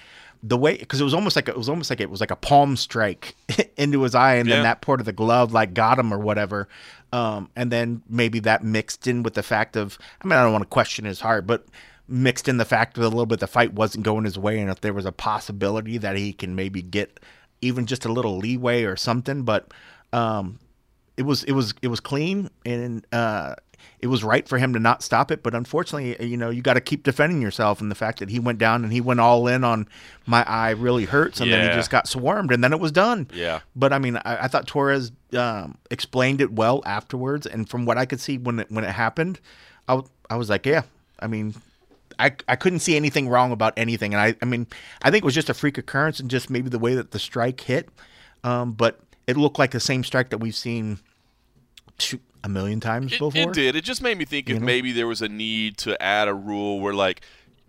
the 0.42 0.56
way 0.58 0.78
because 0.78 1.02
it 1.02 1.04
was 1.04 1.14
almost 1.14 1.36
like 1.36 1.50
it 1.50 1.58
was 1.58 1.68
almost 1.68 1.90
like 1.90 2.00
it 2.00 2.10
was 2.10 2.22
like 2.22 2.32
a 2.32 2.36
palm 2.38 2.78
strike 2.78 3.36
into 3.78 4.02
his 4.04 4.16
eye, 4.16 4.36
and 4.36 4.48
Yeah. 4.48 4.56
then 4.56 4.64
that 4.64 4.80
part 4.82 5.02
of 5.02 5.06
the 5.06 5.12
glove 5.14 5.52
like 5.52 5.74
got 5.74 6.00
him 6.00 6.14
or 6.14 6.18
whatever, 6.20 6.70
um, 7.16 7.50
and 7.56 7.72
then 7.72 8.04
maybe 8.10 8.40
that 8.42 8.62
mixed 8.62 9.08
in 9.08 9.24
with 9.24 9.36
the 9.36 9.44
fact 9.44 9.78
of 9.78 9.98
I 10.22 10.28
mean 10.28 10.38
I 10.38 10.44
don't 10.44 10.52
want 10.52 10.64
to 10.64 10.70
question 10.70 11.06
his 11.06 11.22
heart, 11.22 11.48
but 11.48 11.66
mixed 12.10 12.50
in 12.50 12.58
the 12.58 12.66
fact 12.66 12.96
that 12.96 13.02
a 13.02 13.08
little 13.08 13.26
bit 13.26 13.40
the 13.40 13.48
fight 13.48 13.74
wasn't 13.74 14.04
going 14.04 14.26
his 14.26 14.38
way, 14.38 14.60
and 14.60 14.70
if 14.70 14.82
there 14.82 14.94
was 14.94 15.06
a 15.06 15.14
possibility 15.14 15.98
that 15.98 16.18
he 16.18 16.34
can 16.34 16.56
maybe 16.56 16.82
get 16.82 17.22
even 17.62 17.86
just 17.86 18.04
a 18.04 18.12
little 18.12 18.38
leeway 18.38 18.84
or 18.84 18.98
something, 18.98 19.44
but 19.44 19.74
um, 20.12 20.60
it 21.16 21.24
was 21.24 21.46
it 21.46 21.54
was 21.54 21.74
it 21.82 21.88
was 21.88 22.02
clean 22.02 22.50
and 22.66 23.06
uh 23.14 23.56
it 24.00 24.08
was 24.08 24.24
right 24.24 24.48
for 24.48 24.58
him 24.58 24.74
to 24.74 24.80
not 24.80 25.02
stop 25.04 25.32
it 25.32 25.42
but 25.44 25.54
unfortunately 25.56 26.16
you 26.26 26.38
know 26.38 26.50
you 26.50 26.62
got 26.62 26.74
to 26.76 26.82
keep 26.82 27.04
defending 27.04 27.42
yourself 27.42 27.82
and 27.82 27.90
the 27.92 27.96
fact 27.96 28.20
that 28.20 28.30
he 28.30 28.40
went 28.40 28.58
down 28.60 28.84
and 28.84 28.92
he 28.94 29.02
went 29.02 29.20
all 29.20 29.48
in 29.48 29.64
on 29.64 29.88
my 30.26 30.44
eye 30.48 30.72
really 30.72 31.06
hurts 31.06 31.40
and 31.42 31.52
then 31.52 31.70
he 31.70 31.76
just 31.76 31.90
got 31.90 32.08
swarmed 32.08 32.52
and 32.52 32.64
then 32.64 32.74
it 32.74 32.80
was 32.80 32.92
done 32.92 33.28
Yeah. 33.34 33.60
but 33.76 33.94
i 33.94 34.00
mean 34.00 34.18
i, 34.18 34.44
I 34.44 34.48
thought 34.48 34.68
torres 34.68 35.12
um, 35.38 35.78
explained 35.92 36.42
it 36.42 36.52
well 36.54 36.82
afterwards 36.86 37.46
and 37.46 37.68
from 37.70 37.86
what 37.86 37.98
i 37.98 38.06
could 38.06 38.20
see 38.22 38.38
when 38.38 38.60
it 38.60 38.72
when 38.72 38.84
it 38.84 38.92
happened 38.92 39.40
i, 39.88 39.94
w- 39.94 40.10
I 40.30 40.36
was 40.38 40.50
like 40.50 40.66
yeah 40.66 40.84
i 41.20 41.28
mean 41.28 41.56
I, 42.18 42.32
I 42.48 42.56
couldn't 42.56 42.80
see 42.80 42.96
anything 42.96 43.28
wrong 43.28 43.52
about 43.52 43.74
anything 43.76 44.14
and 44.14 44.22
I, 44.22 44.36
I 44.42 44.46
mean 44.46 44.68
I 45.02 45.12
think 45.12 45.24
it 45.24 45.26
was 45.26 45.36
just 45.36 45.50
a 45.50 45.54
freak 45.54 45.78
occurrence 45.78 46.22
and 46.22 46.30
just 46.30 46.50
maybe 46.50 46.70
the 46.70 46.80
way 46.80 46.96
that 46.96 47.12
the 47.12 47.20
strike 47.20 47.60
hit 47.60 47.90
um, 48.46 48.72
but 48.72 49.02
it 49.28 49.36
looked 49.36 49.60
like 49.60 49.72
the 49.72 49.82
same 49.82 50.02
strike 50.04 50.30
that 50.30 50.38
we've 50.38 50.56
seen 50.56 51.00
a 52.46 52.50
million 52.50 52.80
times 52.80 53.12
It, 53.14 53.20
before. 53.20 53.42
it 53.42 53.54
did. 53.54 53.76
It 53.76 53.84
just 53.84 54.02
made 54.02 54.18
me 54.18 54.24
think 54.26 54.50
if 54.50 54.60
know? 54.60 54.66
maybe 54.66 54.92
there 54.92 55.08
was 55.08 55.22
a 55.22 55.28
need 55.28 55.78
to 55.80 56.02
add 56.02 56.28
a 56.28 56.34
rule 56.34 56.80
where 56.80 56.94
like. 56.94 57.22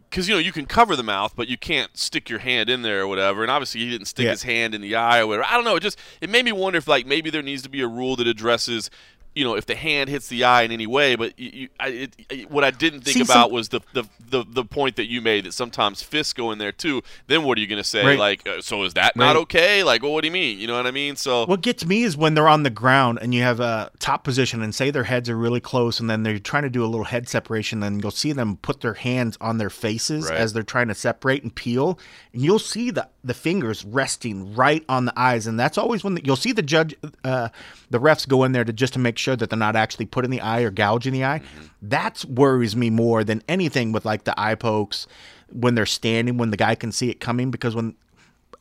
Because 0.08 0.28
you 0.28 0.34
know 0.34 0.38
you 0.38 0.52
can 0.52 0.66
cover 0.66 0.94
the 0.94 1.02
mouth, 1.02 1.34
but 1.34 1.48
you 1.48 1.58
can't 1.58 1.96
stick 1.98 2.30
your 2.30 2.38
hand 2.38 2.70
in 2.70 2.82
there 2.82 3.00
or 3.02 3.06
whatever. 3.08 3.42
And 3.42 3.50
obviously 3.50 3.80
he 3.80 3.90
didn't 3.90 4.06
stick 4.06 4.24
Yeah. 4.24 4.30
his 4.30 4.44
hand 4.44 4.72
in 4.72 4.80
the 4.80 4.94
eye 4.94 5.18
or 5.18 5.26
whatever. 5.26 5.44
I 5.48 5.54
don't 5.54 5.64
know. 5.64 5.74
It 5.76 5.80
just 5.82 5.98
it 6.20 6.30
made 6.30 6.44
me 6.44 6.52
wonder 6.52 6.76
if 6.78 6.86
like 6.86 7.06
maybe 7.06 7.28
there 7.28 7.42
needs 7.42 7.62
to 7.62 7.68
be 7.68 7.80
a 7.82 7.88
rule 7.88 8.14
that 8.16 8.26
addresses, 8.28 8.88
you 9.36 9.44
know, 9.44 9.54
if 9.54 9.66
the 9.66 9.76
hand 9.76 10.10
hits 10.10 10.26
the 10.28 10.42
eye 10.42 10.62
in 10.62 10.72
any 10.72 10.86
way. 10.88 11.14
But 11.14 11.38
you, 11.38 11.50
you, 11.52 11.68
I, 11.78 11.88
it, 11.88 12.16
it- 12.30 12.50
what 12.50 12.64
I 12.64 12.70
didn't 12.72 13.02
think 13.02 13.18
See, 13.18 13.22
about 13.22 13.44
some- 13.48 13.52
was 13.52 13.68
the, 13.68 13.80
the 13.92 14.04
the 14.28 14.44
the 14.48 14.64
point 14.64 14.96
that 14.96 15.06
you 15.08 15.20
made 15.20 15.44
that 15.44 15.52
sometimes 15.52 16.02
fists 16.02 16.32
go 16.32 16.50
in 16.50 16.58
there 16.58 16.72
too. 16.72 17.02
Then 17.28 17.44
what 17.44 17.56
are 17.58 17.60
you 17.60 17.68
going 17.68 17.80
to 17.82 17.88
say? 17.88 18.04
Right. 18.04 18.18
Like, 18.18 18.48
uh, 18.48 18.60
so 18.60 18.82
is 18.82 18.94
that 18.94 19.14
not 19.14 19.36
okay? 19.36 19.84
Like, 19.84 20.02
well, 20.02 20.12
what 20.12 20.22
do 20.22 20.26
you 20.26 20.32
mean? 20.32 20.58
You 20.58 20.66
know 20.66 20.76
what 20.76 20.86
I 20.86 20.90
mean? 20.90 21.14
So 21.14 21.46
What 21.46 21.60
gets 21.60 21.84
me 21.86 22.02
is 22.02 22.16
when 22.16 22.34
they're 22.34 22.48
on 22.48 22.64
the 22.64 22.70
ground 22.70 23.18
and 23.22 23.32
you 23.32 23.42
have 23.42 23.60
a 23.60 23.90
top 24.00 24.24
position 24.24 24.62
and 24.62 24.74
say 24.74 24.90
their 24.90 25.04
heads 25.04 25.30
are 25.30 25.36
really 25.36 25.60
close 25.60 26.00
and 26.00 26.10
then 26.10 26.24
they're 26.24 26.38
trying 26.40 26.64
to 26.64 26.70
do 26.70 26.82
a 26.84 26.86
little 26.86 27.04
head 27.04 27.28
separation 27.28 27.80
Then 27.80 28.00
you'll 28.00 28.10
see 28.10 28.32
them 28.32 28.56
put 28.56 28.80
their 28.80 28.94
hands 28.94 29.36
on 29.40 29.58
their 29.58 29.70
faces 29.70 30.28
Right. 30.28 30.38
as 30.38 30.52
they're 30.54 30.62
trying 30.64 30.88
to 30.88 30.94
separate 30.94 31.42
and 31.44 31.54
peel 31.54 31.98
and 32.32 32.42
you'll 32.42 32.58
see 32.58 32.90
the 32.90 33.08
the 33.22 33.34
fingers 33.34 33.84
resting 33.84 34.54
right 34.54 34.84
on 34.88 35.04
the 35.04 35.12
eyes 35.18 35.48
and 35.48 35.58
that's 35.58 35.76
always 35.76 36.04
when 36.04 36.14
the, 36.14 36.24
you'll 36.24 36.36
see 36.36 36.52
the 36.52 36.62
judge 36.62 36.94
uh, 37.24 37.48
the 37.90 37.98
refs 37.98 38.26
go 38.26 38.44
in 38.44 38.52
there 38.52 38.64
to 38.64 38.72
just 38.72 38.92
to 38.92 39.00
make 39.00 39.18
sure 39.18 39.25
that 39.34 39.50
they're 39.50 39.58
not 39.58 39.74
actually 39.74 40.06
putting 40.06 40.30
the 40.30 40.40
eye 40.40 40.60
or 40.60 40.70
gouging 40.70 41.12
the 41.14 41.24
eye. 41.24 41.40
That 41.82 42.24
worries 42.28 42.76
me 42.76 42.90
more 42.90 43.24
than 43.24 43.42
anything 43.48 43.90
with 43.90 44.04
like 44.04 44.24
the 44.24 44.38
eye 44.38 44.54
pokes 44.54 45.06
when 45.50 45.74
they're 45.74 45.86
standing 45.86 46.36
when 46.36 46.50
the 46.50 46.56
guy 46.56 46.74
can 46.74 46.92
see 46.92 47.10
it 47.10 47.20
coming 47.20 47.50
because 47.50 47.74
when 47.74 47.94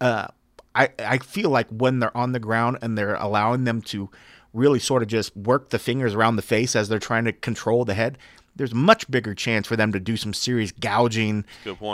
uh, 0.01 0.27
I 0.73 0.89
I 0.99 1.17
feel 1.19 1.49
like 1.49 1.67
when 1.69 1.99
they're 1.99 2.15
on 2.15 2.31
the 2.31 2.39
ground 2.39 2.77
and 2.81 2.97
they're 2.97 3.15
allowing 3.15 3.63
them 3.65 3.81
to 3.83 4.09
really 4.53 4.79
sort 4.79 5.01
of 5.01 5.09
just 5.09 5.35
work 5.35 5.69
the 5.69 5.79
fingers 5.79 6.13
around 6.13 6.37
the 6.37 6.41
face 6.41 6.75
as 6.75 6.87
they're 6.87 6.97
trying 6.99 7.25
to 7.25 7.33
control 7.33 7.83
the 7.85 7.93
head, 7.93 8.17
there's 8.55 8.73
much 8.73 9.09
bigger 9.11 9.33
chance 9.35 9.67
for 9.67 9.75
them 9.75 9.91
to 9.91 9.99
do 9.99 10.15
some 10.15 10.33
serious 10.33 10.71
gouging 10.71 11.43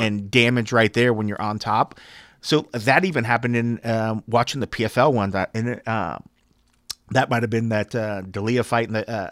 and 0.04 0.30
damage 0.30 0.72
right 0.72 0.94
there 0.94 1.14
when 1.14 1.28
you're 1.28 1.42
on 1.42 1.58
top. 1.58 2.00
So 2.42 2.68
that 2.72 3.06
even 3.06 3.24
happened 3.24 3.56
in 3.56 3.80
um, 3.84 4.24
watching 4.28 4.62
the 4.62 4.68
PFL 4.68 5.14
one. 5.14 5.32
That 5.32 5.52
and 5.54 5.70
it, 5.70 5.88
uh, 5.88 6.18
that 7.12 7.30
might 7.30 7.44
have 7.44 7.50
been 7.50 7.70
that 7.70 7.94
uh, 7.96 8.22
Delija 8.24 8.66
fight 8.66 8.88
and 8.88 8.96
the 8.96 9.10
uh, 9.10 9.32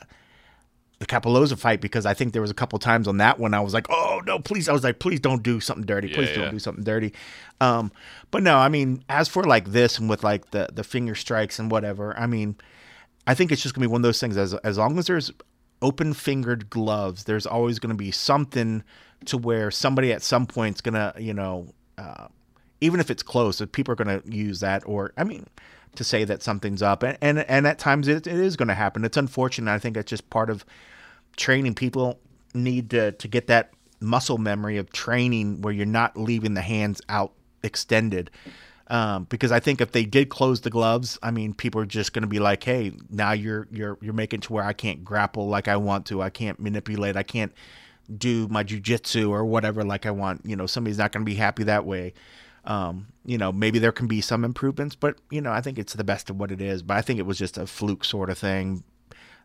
the 1.00 1.06
Cappelozza 1.06 1.58
fight 1.58 1.80
because 1.80 2.06
I 2.06 2.14
think 2.14 2.34
there 2.34 2.42
was 2.42 2.52
a 2.52 2.56
couple 2.56 2.78
times 2.78 3.08
on 3.08 3.18
that 3.18 3.40
one 3.40 3.54
I 3.54 3.62
was 3.62 3.74
like, 3.74 3.88
oh 3.90 4.22
no, 4.26 4.38
please! 4.40 4.68
I 4.68 4.74
was 4.74 4.84
like, 4.84 5.00
please 5.00 5.20
don't 5.20 5.42
do 5.42 5.60
something 5.60 5.86
dirty. 5.86 6.10
Please 6.10 6.30
Yeah, 6.30 6.36
don't 6.36 6.44
yeah. 6.46 6.52
do 6.52 6.60
something 6.60 6.84
dirty. 6.84 7.14
Um, 7.62 7.92
but 8.32 8.44
no, 8.44 8.58
I 8.58 8.68
mean, 8.70 9.04
as 9.08 9.30
for 9.30 9.44
like 9.44 9.72
this 9.72 9.98
and 9.98 10.10
with 10.10 10.24
like 10.24 10.52
the 10.52 10.68
the 10.74 10.84
finger 10.84 11.16
strikes 11.16 11.58
and 11.58 11.72
whatever, 11.72 12.18
I 12.20 12.28
mean, 12.28 12.56
I 13.26 13.34
think 13.34 13.52
it's 13.52 13.62
just 13.64 13.74
gonna 13.76 13.88
be 13.88 13.92
one 13.92 14.02
of 14.02 14.04
those 14.04 14.20
things. 14.20 14.36
As 14.38 14.54
as 14.56 14.78
long 14.78 15.00
as 15.00 15.08
there's 15.08 15.32
open 15.82 16.14
fingered 16.14 16.70
gloves, 16.70 17.24
there's 17.24 17.46
always 17.46 17.80
gonna 17.80 17.96
be 17.96 18.12
something 18.12 18.84
to 19.26 19.38
where 19.38 19.72
somebody 19.72 20.12
at 20.12 20.22
some 20.22 20.46
point's 20.46 20.82
gonna, 20.82 21.14
you 21.18 21.34
know, 21.34 21.74
uh, 21.98 22.28
even 22.82 23.00
if 23.00 23.10
it's 23.10 23.24
close, 23.24 23.62
if 23.62 23.72
people 23.72 23.94
are 23.94 23.96
gonna 23.96 24.22
use 24.26 24.60
that, 24.60 24.84
or 24.86 25.14
I 25.18 25.24
mean, 25.24 25.48
to 25.96 26.04
say 26.04 26.24
that 26.24 26.44
something's 26.44 26.82
up, 26.82 27.04
and 27.04 27.18
and, 27.22 27.40
and 27.40 27.68
at 27.68 27.80
times 27.80 28.08
it, 28.08 28.28
it 28.28 28.34
is 28.34 28.56
gonna 28.56 28.76
happen. 28.76 29.06
It's 29.06 29.18
unfortunate. 29.18 29.72
I 29.72 29.80
think 29.80 29.98
it's 29.98 30.10
just 30.10 30.30
part 30.30 30.50
of 30.50 30.66
training. 31.38 31.76
People 31.76 32.20
need 32.54 32.90
to 32.92 33.12
to 33.14 33.28
get 33.28 33.48
that 33.48 33.72
muscle 34.02 34.38
memory 34.38 34.78
of 34.78 34.92
training 34.92 35.62
where 35.62 35.74
you're 35.74 35.86
not 35.86 36.18
leaving 36.18 36.54
the 36.54 36.62
hands 36.62 37.02
out 37.10 37.34
extended. 37.64 38.32
Um, 38.88 39.26
because 39.26 39.52
I 39.52 39.60
think 39.60 39.82
if 39.82 39.92
they 39.92 40.04
did 40.04 40.30
close 40.30 40.62
the 40.62 40.72
gloves, 40.72 41.20
I 41.22 41.30
mean, 41.30 41.54
people 41.54 41.80
are 41.82 41.86
just 41.86 42.12
going 42.12 42.24
to 42.24 42.28
be 42.28 42.40
like, 42.40 42.64
"Hey, 42.64 42.94
now 43.10 43.34
you're 43.34 43.68
you're 43.72 44.00
you're 44.02 44.14
making 44.14 44.42
to 44.42 44.54
where 44.54 44.64
I 44.64 44.74
can't 44.74 45.04
grapple 45.04 45.48
like 45.48 45.68
I 45.68 45.78
want 45.78 46.08
to. 46.08 46.22
I 46.24 46.32
can't 46.32 46.60
manipulate. 46.60 47.16
I 47.16 47.24
can't 47.24 47.52
do 48.18 48.48
my 48.48 48.64
jujitsu 48.64 49.30
or 49.30 49.46
whatever 49.46 49.84
like 49.84 50.08
I 50.08 50.12
want." 50.12 50.42
You 50.44 50.56
know, 50.56 50.66
somebody's 50.66 50.98
not 50.98 51.12
going 51.12 51.24
to 51.24 51.30
be 51.30 51.36
happy 51.36 51.64
that 51.66 51.86
way. 51.86 52.14
Um, 52.66 53.08
you 53.26 53.38
know, 53.38 53.52
maybe 53.52 53.80
there 53.80 53.92
can 53.92 54.08
be 54.08 54.22
some 54.22 54.44
improvements, 54.44 54.96
but 54.96 55.18
you 55.32 55.42
know, 55.42 55.52
I 55.52 55.62
think 55.62 55.80
it's 55.80 55.94
the 55.94 56.04
best 56.04 56.30
of 56.30 56.38
what 56.38 56.52
it 56.52 56.62
is. 56.62 56.82
But 56.84 56.98
I 56.98 57.02
think 57.02 57.20
it 57.20 57.26
was 57.26 57.38
just 57.38 57.58
a 57.58 57.66
fluke 57.66 58.04
sort 58.04 58.30
of 58.30 58.38
thing, 58.38 58.84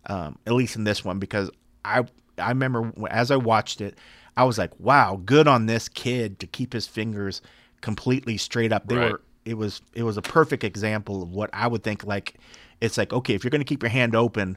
um, 0.06 0.38
at 0.46 0.52
least 0.52 0.76
in 0.76 0.84
this 0.84 1.04
one, 1.04 1.18
because 1.18 1.50
I 1.84 2.04
I 2.38 2.48
remember 2.48 2.92
as 3.10 3.30
I 3.30 3.36
watched 3.36 3.80
it, 3.80 3.96
I 4.36 4.44
was 4.44 4.58
like, 4.58 4.72
"Wow, 4.80 5.20
good 5.24 5.46
on 5.48 5.66
this 5.66 5.88
kid 5.88 6.38
to 6.40 6.46
keep 6.46 6.72
his 6.72 6.86
fingers 6.86 7.40
completely 7.80 8.36
straight 8.36 8.72
up." 8.72 8.88
They 8.88 8.96
Right. 8.96 9.10
were 9.12 9.20
it 9.44 9.54
was 9.54 9.80
it 9.94 10.02
was 10.02 10.16
a 10.16 10.22
perfect 10.22 10.64
example 10.64 11.22
of 11.22 11.30
what 11.30 11.50
I 11.52 11.66
would 11.66 11.82
think 11.82 12.04
like 12.04 12.34
it's 12.80 12.98
like 12.98 13.12
okay 13.12 13.34
if 13.34 13.44
you're 13.44 13.50
going 13.50 13.60
to 13.60 13.64
keep 13.66 13.82
your 13.82 13.90
hand 13.90 14.14
open 14.16 14.56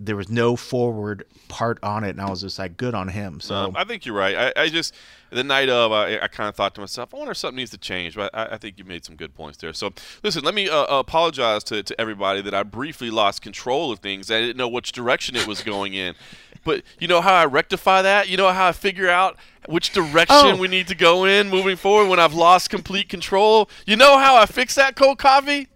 there 0.00 0.16
was 0.16 0.28
no 0.28 0.54
forward 0.56 1.24
part 1.48 1.78
on 1.82 2.04
it 2.04 2.10
and 2.10 2.20
I 2.20 2.30
was 2.30 2.40
just 2.42 2.58
like 2.58 2.76
good 2.76 2.94
on 2.94 3.08
him 3.08 3.40
so 3.40 3.54
Um, 3.54 3.76
I 3.76 3.84
think 3.84 4.06
you're 4.06 4.14
right. 4.14 4.52
I, 4.56 4.62
I 4.62 4.68
just 4.68 4.94
the 5.30 5.44
night 5.44 5.68
of, 5.68 5.92
I, 5.92 6.18
I 6.20 6.28
kind 6.28 6.48
of 6.48 6.54
thought 6.54 6.74
to 6.76 6.80
myself, 6.80 7.12
I 7.12 7.18
wonder 7.18 7.32
if 7.32 7.36
something 7.36 7.56
needs 7.56 7.70
to 7.72 7.76
change. 7.78 8.14
But 8.14 8.34
I, 8.34 8.46
I 8.52 8.56
think 8.56 8.78
you 8.78 8.84
made 8.84 9.04
some 9.04 9.14
good 9.14 9.34
points 9.34 9.58
there. 9.58 9.74
So 9.74 9.92
listen, 10.22 10.42
let 10.42 10.54
me 10.54 10.70
uh, 10.70 10.84
apologize 11.00 11.62
to, 11.64 11.82
to 11.82 12.00
everybody 12.00 12.40
that 12.40 12.54
I 12.54 12.62
briefly 12.62 13.10
lost 13.10 13.42
control 13.42 13.92
of 13.92 13.98
things. 13.98 14.30
I 14.30 14.40
didn't 14.40 14.56
know 14.56 14.68
which 14.68 14.92
direction 14.92 15.36
it 15.36 15.46
was 15.46 15.62
going 15.62 15.94
in. 15.94 16.14
But 16.64 16.82
you 16.98 17.06
know 17.08 17.20
how 17.20 17.32
I 17.34 17.44
rectify 17.46 18.02
that? 18.02 18.28
You 18.28 18.36
know 18.36 18.50
how 18.52 18.66
I 18.68 18.72
figure 18.72 19.08
out 19.08 19.36
which 19.66 19.90
direction 19.92 20.36
Oh. 20.38 20.56
we 20.56 20.66
need 20.68 20.88
to 20.88 20.94
go 20.94 21.24
in 21.24 21.48
moving 21.48 21.76
forward 21.76 22.08
when 22.10 22.18
I've 22.18 22.34
lost 22.34 22.68
complete 22.68 23.08
control? 23.08 23.70
You 23.86 23.96
know 23.96 24.18
how 24.18 24.36
I 24.36 24.44
fix 24.44 24.74
that, 24.74 24.94
Cold 24.96 25.18
Coffee? 25.18 25.68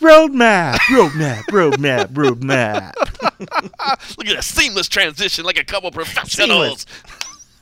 Roadmap 0.00 0.76
roadmap 0.88 1.42
roadmap 1.50 2.06
roadmap 2.08 2.94
Look 4.18 4.26
at 4.28 4.36
that 4.36 4.44
seamless 4.44 4.88
transition 4.88 5.44
like 5.44 5.58
a 5.58 5.64
couple 5.64 5.90
professionals. 5.90 6.86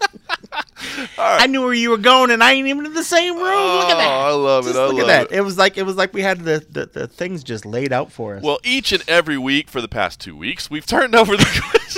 I 1.19 1.47
knew 1.49 1.63
where 1.63 1.75
you 1.75 1.91
were 1.91 1.97
going 1.99 2.31
and 2.31 2.43
I 2.43 2.53
ain't 2.53 2.69
even 2.69 2.87
in 2.87 2.95
the 2.95 3.03
same 3.03 3.35
room 3.35 3.43
look 3.45 3.89
at 3.89 3.95
Oh, 3.95 3.99
that 3.99 4.09
I 4.09 4.31
love 4.31 4.65
it. 4.67 4.69
Just 4.69 4.79
I 4.79 4.87
look 4.87 4.93
love 4.95 5.03
at 5.03 5.29
that 5.31 5.35
it. 5.35 5.39
it 5.39 5.41
was 5.43 5.59
like 5.59 5.77
it 5.77 5.83
was 5.83 5.97
like 5.97 6.15
we 6.15 6.23
had 6.23 6.41
the, 6.45 6.65
the, 6.71 6.87
the 6.87 7.09
things 7.09 7.43
just 7.43 7.67
laid 7.67 7.93
out 7.93 8.13
for 8.13 8.37
us 8.37 8.43
Well, 8.43 8.61
each 8.65 8.93
and 8.93 9.03
every 9.09 9.39
week 9.39 9.69
for 9.69 9.81
the 9.81 9.89
past 9.89 10.21
two 10.21 10.37
weeks, 10.37 10.71
we've 10.71 10.87
turned 10.87 11.15
over 11.17 11.37
the 11.37 11.45
questions. 11.71 11.98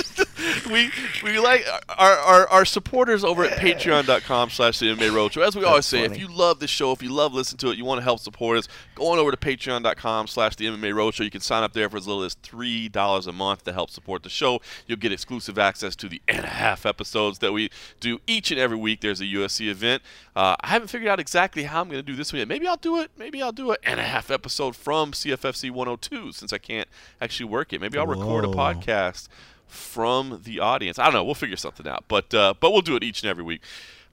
we 0.69 0.91
we 1.23 1.39
like 1.39 1.65
our, 1.89 2.17
our, 2.17 2.47
our 2.47 2.65
supporters 2.65 3.23
over 3.23 3.43
at 3.43 3.57
patreon.com 3.59 4.49
slash 4.49 4.79
the 4.79 4.87
MMA 4.87 5.11
Roadshow. 5.11 5.45
As 5.45 5.55
we 5.55 5.63
always 5.63 5.85
say, 5.85 6.03
if 6.03 6.17
you 6.17 6.27
love 6.27 6.59
this 6.59 6.69
show, 6.69 6.91
if 6.91 7.01
you 7.01 7.11
love 7.11 7.33
listening 7.33 7.57
to 7.59 7.71
it, 7.71 7.77
you 7.77 7.85
want 7.85 7.99
to 7.99 8.03
help 8.03 8.19
support 8.19 8.57
us, 8.57 8.67
go 8.95 9.07
on 9.07 9.19
over 9.19 9.31
to 9.31 9.37
patreon.com 9.37 10.27
slash 10.27 10.55
the 10.55 10.65
MMA 10.67 10.93
Roadshow. 10.93 11.23
You 11.23 11.31
can 11.31 11.41
sign 11.41 11.63
up 11.63 11.73
there 11.73 11.89
for 11.89 11.97
as 11.97 12.07
little 12.07 12.23
as 12.23 12.35
$3 12.35 13.27
a 13.27 13.31
month 13.31 13.63
to 13.65 13.73
help 13.73 13.89
support 13.89 14.23
the 14.23 14.29
show. 14.29 14.61
You'll 14.87 14.97
get 14.97 15.11
exclusive 15.11 15.57
access 15.57 15.95
to 15.97 16.09
the 16.09 16.21
and 16.27 16.45
a 16.45 16.49
half 16.49 16.85
episodes 16.85 17.39
that 17.39 17.51
we 17.51 17.69
do 17.99 18.19
each 18.27 18.51
and 18.51 18.59
every 18.59 18.77
week. 18.77 19.01
There's 19.01 19.21
a 19.21 19.25
UFC 19.25 19.69
event. 19.69 20.01
Uh, 20.35 20.55
I 20.61 20.67
haven't 20.67 20.87
figured 20.87 21.09
out 21.09 21.19
exactly 21.19 21.63
how 21.63 21.81
I'm 21.81 21.89
going 21.89 22.03
to 22.03 22.11
do 22.11 22.15
this 22.15 22.31
one 22.31 22.39
yet. 22.39 22.47
Maybe 22.47 22.67
I'll 22.67 22.77
do 22.77 22.99
it. 22.99 23.11
Maybe 23.17 23.41
I'll 23.41 23.51
do 23.51 23.71
an 23.71 23.77
and 23.83 23.99
a 23.99 24.03
half 24.03 24.31
episode 24.31 24.75
from 24.75 25.11
CFFC 25.11 25.69
102 25.69 26.31
since 26.31 26.53
I 26.53 26.57
can't 26.57 26.87
actually 27.19 27.47
work 27.47 27.73
it. 27.73 27.81
Maybe 27.81 27.97
I'll 27.97 28.07
record 28.07 28.45
a 28.45 28.49
Whoa. 28.49 28.55
podcast 28.55 29.27
from 29.71 30.41
the 30.43 30.59
audience. 30.59 30.99
I 30.99 31.05
don't 31.05 31.13
know. 31.13 31.23
We'll 31.23 31.33
figure 31.33 31.57
something 31.57 31.87
out. 31.87 32.05
But 32.07 32.33
uh, 32.33 32.53
but 32.59 32.71
we'll 32.71 32.81
do 32.81 32.95
it 32.95 33.03
each 33.03 33.23
and 33.23 33.29
every 33.29 33.43
week. 33.43 33.61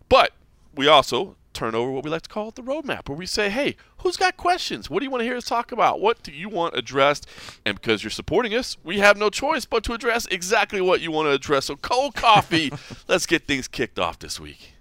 But 0.09 0.33
we 0.75 0.87
also 0.87 1.37
turn 1.53 1.75
over 1.75 1.91
what 1.91 2.05
we 2.05 2.11
like 2.11 2.23
to 2.23 2.29
call 2.29 2.53
the 2.53 2.63
roadmap, 2.63 3.09
where 3.09 3.19
we 3.19 3.27
say, 3.27 3.51
hey, 3.51 3.75
who's 3.99 4.17
got 4.17 4.37
questions? 4.37 4.89
What 4.89 5.01
do 5.01 5.05
you 5.05 5.11
want 5.11 5.23
to 5.23 5.25
hear 5.25 5.37
us 5.37 5.45
talk 5.45 5.73
about? 5.73 6.01
What 6.01 6.23
do 6.23 6.31
you 6.31 6.49
want 6.49 6.77
addressed? 6.77 7.27
And 7.67 7.75
because 7.75 8.05
you're 8.05 8.13
supporting 8.13 8.55
us, 8.55 8.77
we 8.85 9.01
have 9.01 9.17
no 9.17 9.29
choice 9.29 9.65
but 9.65 9.83
to 9.85 9.93
address 9.93 10.27
exactly 10.27 10.81
what 10.81 11.01
you 11.01 11.11
want 11.11 11.27
to 11.27 11.33
address. 11.33 11.67
So, 11.67 11.77
cold 11.77 12.15
coffee, 12.15 12.73
let's 13.09 13.27
get 13.27 13.47
things 13.47 13.67
kicked 13.67 13.99
off 13.99 14.21
this 14.21 14.39
week. 14.39 14.75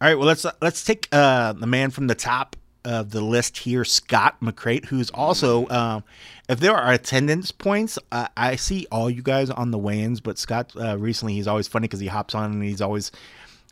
All 0.00 0.08
right, 0.08 0.14
well 0.14 0.26
let's 0.26 0.44
let's 0.60 0.84
take 0.84 1.08
uh, 1.10 1.54
the 1.54 1.66
man 1.66 1.90
from 1.90 2.06
the 2.06 2.14
top 2.14 2.54
of 2.86 3.10
the 3.10 3.20
list 3.20 3.58
here, 3.58 3.84
Scott 3.84 4.36
McCrate, 4.40 4.86
who's 4.86 5.10
also, 5.10 5.68
um, 5.68 6.04
if 6.48 6.60
there 6.60 6.74
are 6.74 6.92
attendance 6.92 7.50
points, 7.50 7.98
uh, 8.12 8.28
I 8.36 8.56
see 8.56 8.86
all 8.92 9.10
you 9.10 9.22
guys 9.22 9.50
on 9.50 9.72
the 9.72 9.78
weigh-ins, 9.78 10.20
but 10.20 10.38
Scott 10.38 10.72
uh, 10.80 10.96
recently 10.96 11.34
he's 11.34 11.48
always 11.48 11.66
funny 11.66 11.88
because 11.88 12.00
he 12.00 12.06
hops 12.06 12.34
on 12.34 12.52
and 12.52 12.62
he's 12.62 12.80
always 12.80 13.10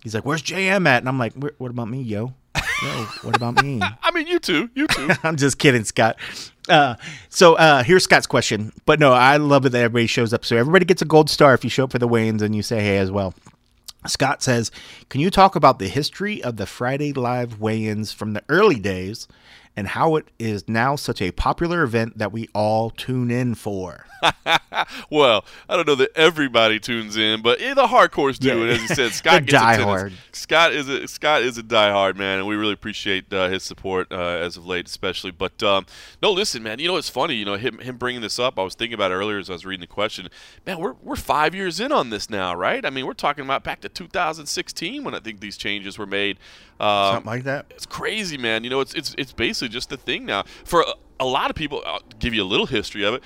he's 0.03 0.15
like, 0.15 0.25
"Where's 0.25 0.43
JM 0.43 0.87
at?" 0.87 0.99
And 0.99 1.09
I'm 1.09 1.19
like, 1.19 1.33
"What 1.35 1.71
about 1.71 1.89
me, 1.89 2.03
yo? 2.03 2.35
Yo, 2.83 2.89
what 3.23 3.37
about 3.37 3.62
me?" 3.62 3.81
I 4.03 4.11
mean, 4.11 4.27
you 4.27 4.41
too. 4.41 4.69
You 4.75 4.89
too. 4.89 5.11
I'm 5.23 5.37
just 5.37 5.59
kidding, 5.59 5.85
Scott. 5.85 6.17
Uh, 6.69 6.97
so 7.29 7.55
uh, 7.55 7.83
here's 7.85 8.05
Scott's 8.05 8.27
question. 8.27 8.73
But 8.85 8.99
no, 8.99 9.12
I 9.12 9.37
love 9.37 9.65
it 9.67 9.71
that 9.71 9.79
everybody 9.83 10.07
shows 10.07 10.35
up. 10.35 10.45
So 10.45 10.57
everybody 10.57 10.85
gets 10.85 11.03
a 11.03 11.07
gold 11.07 11.31
star 11.31 11.55
if 11.55 11.62
you 11.62 11.71
show 11.71 11.85
up 11.85 11.93
for 11.93 11.99
the 11.99 12.09
weigh-ins 12.09 12.43
and 12.43 12.55
you 12.57 12.62
say 12.62 12.81
hey 12.81 12.99
as 12.99 13.11
well. 13.11 13.35
Scott 14.07 14.43
says, 14.43 14.71
"Can 15.09 15.21
you 15.21 15.31
talk 15.31 15.57
about 15.57 15.79
the 15.79 15.89
history 15.89 16.43
of 16.43 16.57
the 16.57 16.67
Friday 16.67 17.13
Live 17.13 17.61
weigh-ins 17.61 18.13
from 18.13 18.33
the 18.33 18.43
early 18.49 18.79
days 18.79 19.27
and 19.77 19.89
how 19.89 20.16
it 20.16 20.27
is 20.39 20.68
now 20.68 20.97
such 20.97 21.20
a 21.20 21.33
popular 21.33 21.83
event 21.83 22.18
that 22.18 22.33
we 22.33 22.49
all 22.55 22.91
tune 22.91 23.31
in 23.31 23.55
for?" 23.55 24.07
well, 25.11 25.45
I 25.68 25.77
don't 25.77 25.87
know 25.87 25.95
that 25.97 26.11
everybody 26.16 26.81
tunes 26.81 27.16
in, 27.16 27.43
but 27.43 27.61
yeah, 27.61 27.75
the 27.75 27.87
hardcores 27.87 28.39
do. 28.39 28.49
Yeah. 28.49 28.62
And 28.62 28.70
as 28.70 28.83
you 28.83 28.89
said, 28.89 29.12
Scott 29.12 29.47
gets 29.47 29.62
diehard. 29.62 30.12
Scott 30.33 30.72
is 30.72 30.89
a 30.89 31.07
Scott 31.09 31.43
is 31.43 31.59
a 31.59 31.62
diehard 31.62 32.16
man, 32.16 32.39
and 32.39 32.47
we 32.47 32.57
really 32.57 32.72
appreciate 32.72 33.33
uh, 33.33 33.49
his 33.49 33.62
support 33.62 34.11
uh, 34.11 34.16
as 34.16 34.57
of 34.57 34.66
late, 34.66 34.87
especially. 34.87 35.31
But 35.31 35.62
um, 35.62 35.87
no, 36.22 36.33
listen, 36.33 36.62
man. 36.62 36.79
You 36.79 36.89
know 36.89 36.97
it's 36.97 37.09
funny. 37.09 37.35
You 37.35 37.45
know 37.45 37.57
him 37.57 37.79
him 37.79 37.97
bringing 37.97 38.22
this 38.22 38.39
up. 38.39 38.59
I 38.59 38.62
was 38.62 38.75
thinking 38.75 38.95
about 38.95 39.11
it 39.11 39.14
earlier 39.14 39.39
as 39.39 39.51
I 39.51 39.55
was 39.55 39.64
reading 39.64 39.81
the 39.81 39.87
question. 39.87 40.29
Man, 40.66 40.79
we're 40.79 40.95
we're 41.03 41.16
five 41.16 41.55
years 41.55 41.81
in 41.81 41.93
on 41.93 42.11
this 42.11 42.31
now, 42.31 42.55
right? 42.55 42.85
I 42.85 42.91
mean, 42.91 43.07
we're 43.07 43.14
talking 43.14 43.45
about 43.45 43.64
back 43.64 43.81
to 43.83 43.89
2016 43.89 45.05
when 45.05 45.14
I 45.14 45.20
think 45.20 45.41
these 45.41 45.57
changes 45.57 45.99
were 45.99 46.07
made. 46.07 46.39
Um, 46.81 47.14
Something 47.14 47.27
like 47.27 47.45
that. 47.45 47.66
it's 47.70 47.87
crazy, 47.87 48.37
man. 48.37 48.64
You 48.64 48.70
know, 48.70 48.81
it's 48.81 48.95
it's 48.95 49.14
it's 49.16 49.33
basically 49.33 49.64
just 49.69 49.89
the 49.91 49.97
thing 49.97 50.25
now. 50.25 50.45
For 50.65 50.83
a, 50.83 50.95
a 51.21 51.27
lot 51.27 51.51
of 51.51 51.57
people, 51.57 51.83
I'll 51.87 52.03
give 52.19 52.35
you 52.35 52.43
a 52.43 52.45
little 52.45 52.67
history 52.67 53.05
of 53.05 53.15
it. 53.15 53.23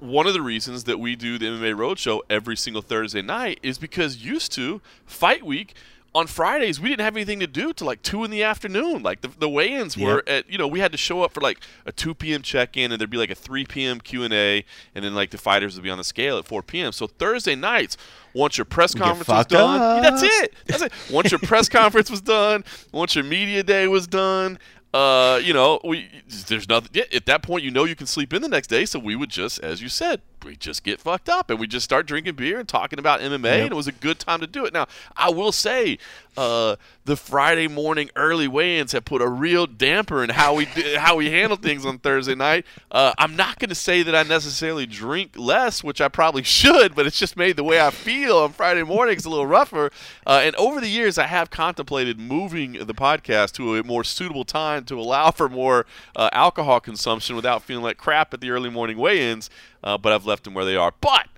One 0.00 0.26
of 0.26 0.34
the 0.34 0.42
reasons 0.42 0.84
that 0.84 0.98
we 0.98 1.16
do 1.16 1.38
the 1.38 1.46
MMA 1.46 1.74
Roadshow 1.74 2.20
every 2.28 2.56
single 2.56 2.82
Thursday 2.82 3.22
night 3.22 3.58
is 3.62 3.78
because 3.78 4.18
used 4.18 4.52
to 4.52 4.82
Fight 5.06 5.44
Week 5.44 5.74
on 6.14 6.26
Fridays 6.26 6.80
we 6.80 6.88
didn't 6.88 7.02
have 7.02 7.16
anything 7.16 7.38
to 7.40 7.46
do 7.46 7.72
till 7.72 7.86
like 7.86 8.02
two 8.02 8.24
in 8.24 8.30
the 8.30 8.42
afternoon. 8.42 9.02
Like 9.02 9.20
the, 9.20 9.28
the 9.28 9.48
weigh-ins 9.48 9.96
were 9.96 10.22
at 10.26 10.50
you 10.50 10.58
know 10.58 10.66
we 10.66 10.80
had 10.80 10.92
to 10.92 10.98
show 10.98 11.22
up 11.22 11.32
for 11.32 11.40
like 11.40 11.60
a 11.86 11.92
2 11.92 12.14
p.m. 12.14 12.42
check-in 12.42 12.92
and 12.92 13.00
there'd 13.00 13.10
be 13.10 13.18
like 13.18 13.30
a 13.30 13.34
3 13.34 13.64
p.m. 13.66 14.00
Q 14.00 14.24
and 14.24 14.32
A 14.32 14.64
and 14.94 15.04
then 15.04 15.14
like 15.14 15.30
the 15.30 15.38
fighters 15.38 15.74
would 15.76 15.84
be 15.84 15.90
on 15.90 15.98
the 15.98 16.04
scale 16.04 16.38
at 16.38 16.46
4 16.46 16.62
p.m. 16.62 16.92
So 16.92 17.06
Thursday 17.06 17.54
nights 17.54 17.96
once 18.34 18.58
your 18.58 18.64
press 18.64 18.94
conference 18.94 19.28
was 19.28 19.46
done, 19.46 20.02
yeah, 20.02 20.10
that's 20.10 20.22
it. 20.22 20.54
That's 20.66 20.82
it. 20.82 20.92
Once 21.10 21.30
your 21.30 21.40
press 21.40 21.68
conference 21.68 22.10
was 22.10 22.20
done, 22.20 22.64
once 22.92 23.14
your 23.14 23.24
media 23.24 23.62
day 23.62 23.88
was 23.88 24.06
done, 24.06 24.58
uh, 24.94 25.40
you 25.42 25.52
know, 25.52 25.80
we 25.84 26.08
there's 26.46 26.68
nothing. 26.68 26.90
Yeah, 26.94 27.04
at 27.12 27.26
that 27.26 27.42
point, 27.42 27.64
you 27.64 27.70
know 27.70 27.84
you 27.84 27.96
can 27.96 28.06
sleep 28.06 28.32
in 28.32 28.42
the 28.42 28.48
next 28.48 28.68
day. 28.68 28.84
So 28.84 28.98
we 28.98 29.16
would 29.16 29.30
just, 29.30 29.58
as 29.60 29.82
you 29.82 29.88
said, 29.88 30.22
we 30.44 30.56
just 30.56 30.84
get 30.84 31.00
fucked 31.00 31.28
up 31.28 31.50
and 31.50 31.58
we 31.58 31.66
just 31.66 31.84
start 31.84 32.06
drinking 32.06 32.34
beer 32.34 32.58
and 32.58 32.68
talking 32.68 32.98
about 32.98 33.20
MMA, 33.20 33.62
and 33.62 33.72
it 33.72 33.74
was 33.74 33.86
a 33.86 33.92
good 33.92 34.18
time 34.18 34.40
to 34.40 34.46
do 34.46 34.64
it. 34.64 34.72
Now, 34.72 34.86
I 35.16 35.30
will 35.30 35.52
say, 35.52 35.98
uh, 36.36 36.76
the 37.04 37.16
Friday 37.16 37.66
morning 37.66 38.10
early 38.14 38.46
weigh-ins 38.46 38.92
have 38.92 39.04
put 39.04 39.20
a 39.20 39.28
real 39.28 39.66
damper 39.66 40.22
in 40.22 40.30
how 40.30 40.54
we 40.54 40.66
do, 40.66 40.96
how 40.96 41.16
we 41.16 41.30
handle 41.30 41.56
things 41.56 41.84
on 41.84 41.98
Thursday 41.98 42.36
night. 42.36 42.64
Uh, 42.92 43.12
I'm 43.18 43.34
not 43.34 43.58
going 43.58 43.70
to 43.70 43.74
say 43.74 44.04
that 44.04 44.14
I 44.14 44.22
necessarily 44.22 44.86
drink 44.86 45.32
less, 45.36 45.82
which 45.82 46.00
I 46.00 46.08
probably 46.08 46.42
should, 46.44 46.94
but 46.94 47.06
it's 47.06 47.18
just 47.18 47.36
made 47.36 47.56
the 47.56 47.64
way 47.64 47.80
I 47.80 47.90
feel 47.90 48.36
on 48.38 48.52
Friday 48.52 48.84
mornings 48.84 49.24
a 49.24 49.30
little 49.30 49.46
rougher. 49.46 49.90
Uh, 50.26 50.42
and 50.44 50.54
over 50.56 50.80
the 50.80 50.88
years, 50.88 51.18
I 51.18 51.26
have 51.26 51.50
contemplated 51.50 52.20
moving 52.20 52.74
the 52.74 52.94
podcast 52.94 53.52
to 53.52 53.76
a 53.76 53.82
more 53.82 54.04
suitable 54.04 54.44
time 54.44 54.84
to 54.84 55.00
allow 55.00 55.32
for 55.32 55.48
more 55.48 55.86
uh, 56.14 56.28
alcohol 56.32 56.78
consumption 56.78 57.34
without 57.34 57.62
feeling 57.62 57.82
like 57.82 57.96
crap 57.96 58.32
at 58.32 58.40
the 58.40 58.50
early 58.50 58.70
morning 58.70 58.96
weigh-ins. 58.96 59.50
Uh, 59.82 59.98
but 59.98 60.12
I've 60.12 60.26
left 60.26 60.44
them 60.44 60.54
where 60.54 60.64
they 60.64 60.76
are. 60.76 60.92
But 61.00 61.28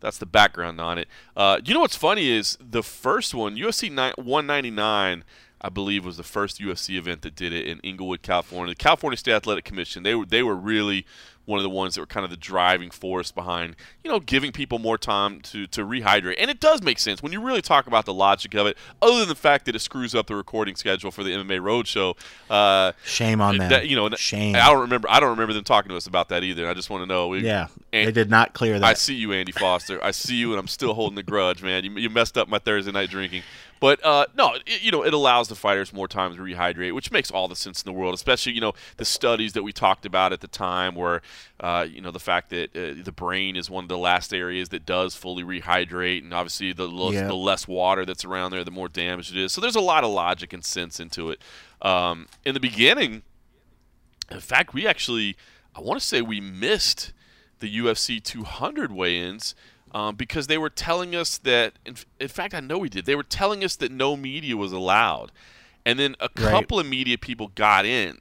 that's 0.00 0.18
the 0.18 0.26
background 0.26 0.80
on 0.80 0.98
it. 0.98 1.08
Uh, 1.36 1.60
you 1.64 1.74
know 1.74 1.80
what's 1.80 1.96
funny 1.96 2.28
is 2.28 2.56
the 2.60 2.82
first 2.82 3.34
one, 3.34 3.56
UFC 3.56 3.90
199, 3.90 5.24
I 5.60 5.68
believe, 5.68 6.04
was 6.04 6.16
the 6.16 6.22
first 6.22 6.60
UFC 6.60 6.96
event 6.96 7.22
that 7.22 7.34
did 7.34 7.52
it 7.52 7.66
in 7.66 7.80
Inglewood, 7.80 8.22
California. 8.22 8.74
The 8.74 8.78
California 8.78 9.16
State 9.16 9.34
Athletic 9.34 9.64
Commission. 9.64 10.02
They 10.02 10.14
were 10.14 10.26
they 10.26 10.42
were 10.42 10.54
really 10.54 11.04
one 11.48 11.58
of 11.58 11.62
the 11.62 11.70
ones 11.70 11.94
that 11.94 12.02
were 12.02 12.06
kind 12.06 12.24
of 12.24 12.30
the 12.30 12.36
driving 12.36 12.90
force 12.90 13.32
behind, 13.32 13.74
you 14.04 14.10
know, 14.10 14.20
giving 14.20 14.52
people 14.52 14.78
more 14.78 14.98
time 14.98 15.40
to, 15.40 15.66
to 15.68 15.80
rehydrate. 15.80 16.34
And 16.38 16.50
it 16.50 16.60
does 16.60 16.82
make 16.82 16.98
sense 16.98 17.22
when 17.22 17.32
you 17.32 17.40
really 17.40 17.62
talk 17.62 17.86
about 17.86 18.04
the 18.04 18.12
logic 18.12 18.54
of 18.54 18.66
it, 18.66 18.76
other 19.00 19.20
than 19.20 19.28
the 19.28 19.34
fact 19.34 19.64
that 19.64 19.74
it 19.74 19.78
screws 19.78 20.14
up 20.14 20.26
the 20.26 20.36
recording 20.36 20.76
schedule 20.76 21.10
for 21.10 21.24
the 21.24 21.30
MMA 21.30 21.60
Roadshow. 21.60 22.16
Uh, 22.50 22.92
Shame 23.04 23.40
on 23.40 23.56
them. 23.56 23.70
That, 23.70 23.88
you 23.88 23.96
know, 23.96 24.10
Shame. 24.10 24.56
I 24.56 24.70
don't 24.70 24.82
remember. 24.82 25.08
I 25.10 25.20
don't 25.20 25.30
remember 25.30 25.54
them 25.54 25.64
talking 25.64 25.88
to 25.88 25.96
us 25.96 26.06
about 26.06 26.28
that 26.28 26.44
either. 26.44 26.68
I 26.68 26.74
just 26.74 26.90
want 26.90 27.02
to 27.02 27.06
know. 27.06 27.28
We, 27.28 27.40
yeah, 27.40 27.68
and 27.94 28.06
they 28.06 28.12
did 28.12 28.28
not 28.28 28.52
clear 28.52 28.78
that. 28.78 28.86
I 28.86 28.92
see 28.92 29.14
you, 29.14 29.32
Andy 29.32 29.52
Foster. 29.52 30.04
I 30.04 30.10
see 30.10 30.36
you, 30.36 30.50
and 30.50 30.60
I'm 30.60 30.68
still 30.68 30.92
holding 30.92 31.16
the 31.16 31.22
grudge, 31.22 31.62
man. 31.62 31.84
You, 31.84 31.92
you 31.92 32.10
messed 32.10 32.36
up 32.36 32.48
my 32.48 32.58
Thursday 32.58 32.92
night 32.92 33.08
drinking. 33.08 33.42
But 33.80 34.04
uh, 34.04 34.26
no, 34.36 34.54
it, 34.66 34.82
you 34.82 34.90
know, 34.90 35.04
it 35.04 35.14
allows 35.14 35.48
the 35.48 35.54
fighters 35.54 35.92
more 35.92 36.08
time 36.08 36.34
to 36.34 36.40
rehydrate, 36.42 36.92
which 36.94 37.10
makes 37.12 37.30
all 37.30 37.46
the 37.48 37.56
sense 37.56 37.82
in 37.82 37.92
the 37.92 37.98
world. 37.98 38.14
Especially, 38.14 38.52
you 38.52 38.60
know, 38.60 38.72
the 38.96 39.04
studies 39.04 39.52
that 39.52 39.62
we 39.62 39.72
talked 39.72 40.04
about 40.06 40.32
at 40.32 40.40
the 40.40 40.48
time, 40.48 40.94
where 40.94 41.22
uh, 41.60 41.86
you 41.88 42.00
know 42.00 42.10
the 42.10 42.18
fact 42.20 42.50
that 42.50 42.76
uh, 42.76 43.02
the 43.04 43.12
brain 43.12 43.56
is 43.56 43.70
one 43.70 43.84
of 43.84 43.88
the 43.88 43.98
last 43.98 44.32
areas 44.34 44.68
that 44.70 44.84
does 44.84 45.14
fully 45.14 45.42
rehydrate, 45.44 46.22
and 46.22 46.34
obviously 46.34 46.72
the, 46.72 46.88
l- 46.88 47.12
Yeah. 47.12 47.26
the 47.28 47.34
less 47.34 47.68
water 47.68 48.04
that's 48.04 48.24
around 48.24 48.50
there, 48.50 48.64
the 48.64 48.70
more 48.70 48.88
damage 48.88 49.30
it 49.30 49.36
is. 49.38 49.52
So 49.52 49.60
there's 49.60 49.76
a 49.76 49.80
lot 49.80 50.04
of 50.04 50.10
logic 50.10 50.52
and 50.52 50.64
sense 50.64 50.98
into 51.00 51.30
it. 51.30 51.40
Um, 51.80 52.26
in 52.44 52.54
the 52.54 52.60
beginning, 52.60 53.22
in 54.30 54.40
fact, 54.40 54.74
we 54.74 54.86
actually, 54.86 55.36
I 55.74 55.80
want 55.80 56.00
to 56.00 56.04
say 56.06 56.20
we 56.20 56.40
missed 56.40 57.12
the 57.60 57.78
UFC 57.78 58.22
200 58.22 58.92
weigh-ins 58.92 59.54
um, 59.92 60.14
because 60.16 60.46
they 60.46 60.58
were 60.58 60.70
telling 60.70 61.14
us 61.14 61.38
that. 61.38 61.74
In, 61.84 61.96
in 62.20 62.28
fact, 62.28 62.54
I 62.54 62.60
know 62.60 62.78
we 62.78 62.88
did. 62.88 63.04
They 63.06 63.14
were 63.16 63.22
telling 63.22 63.64
us 63.64 63.76
that 63.76 63.90
no 63.92 64.16
media 64.16 64.56
was 64.56 64.72
allowed, 64.72 65.32
and 65.86 65.98
then 65.98 66.14
a 66.20 66.28
Right. 66.38 66.50
couple 66.50 66.78
of 66.78 66.86
media 66.86 67.18
people 67.18 67.48
got 67.54 67.84
in. 67.86 68.18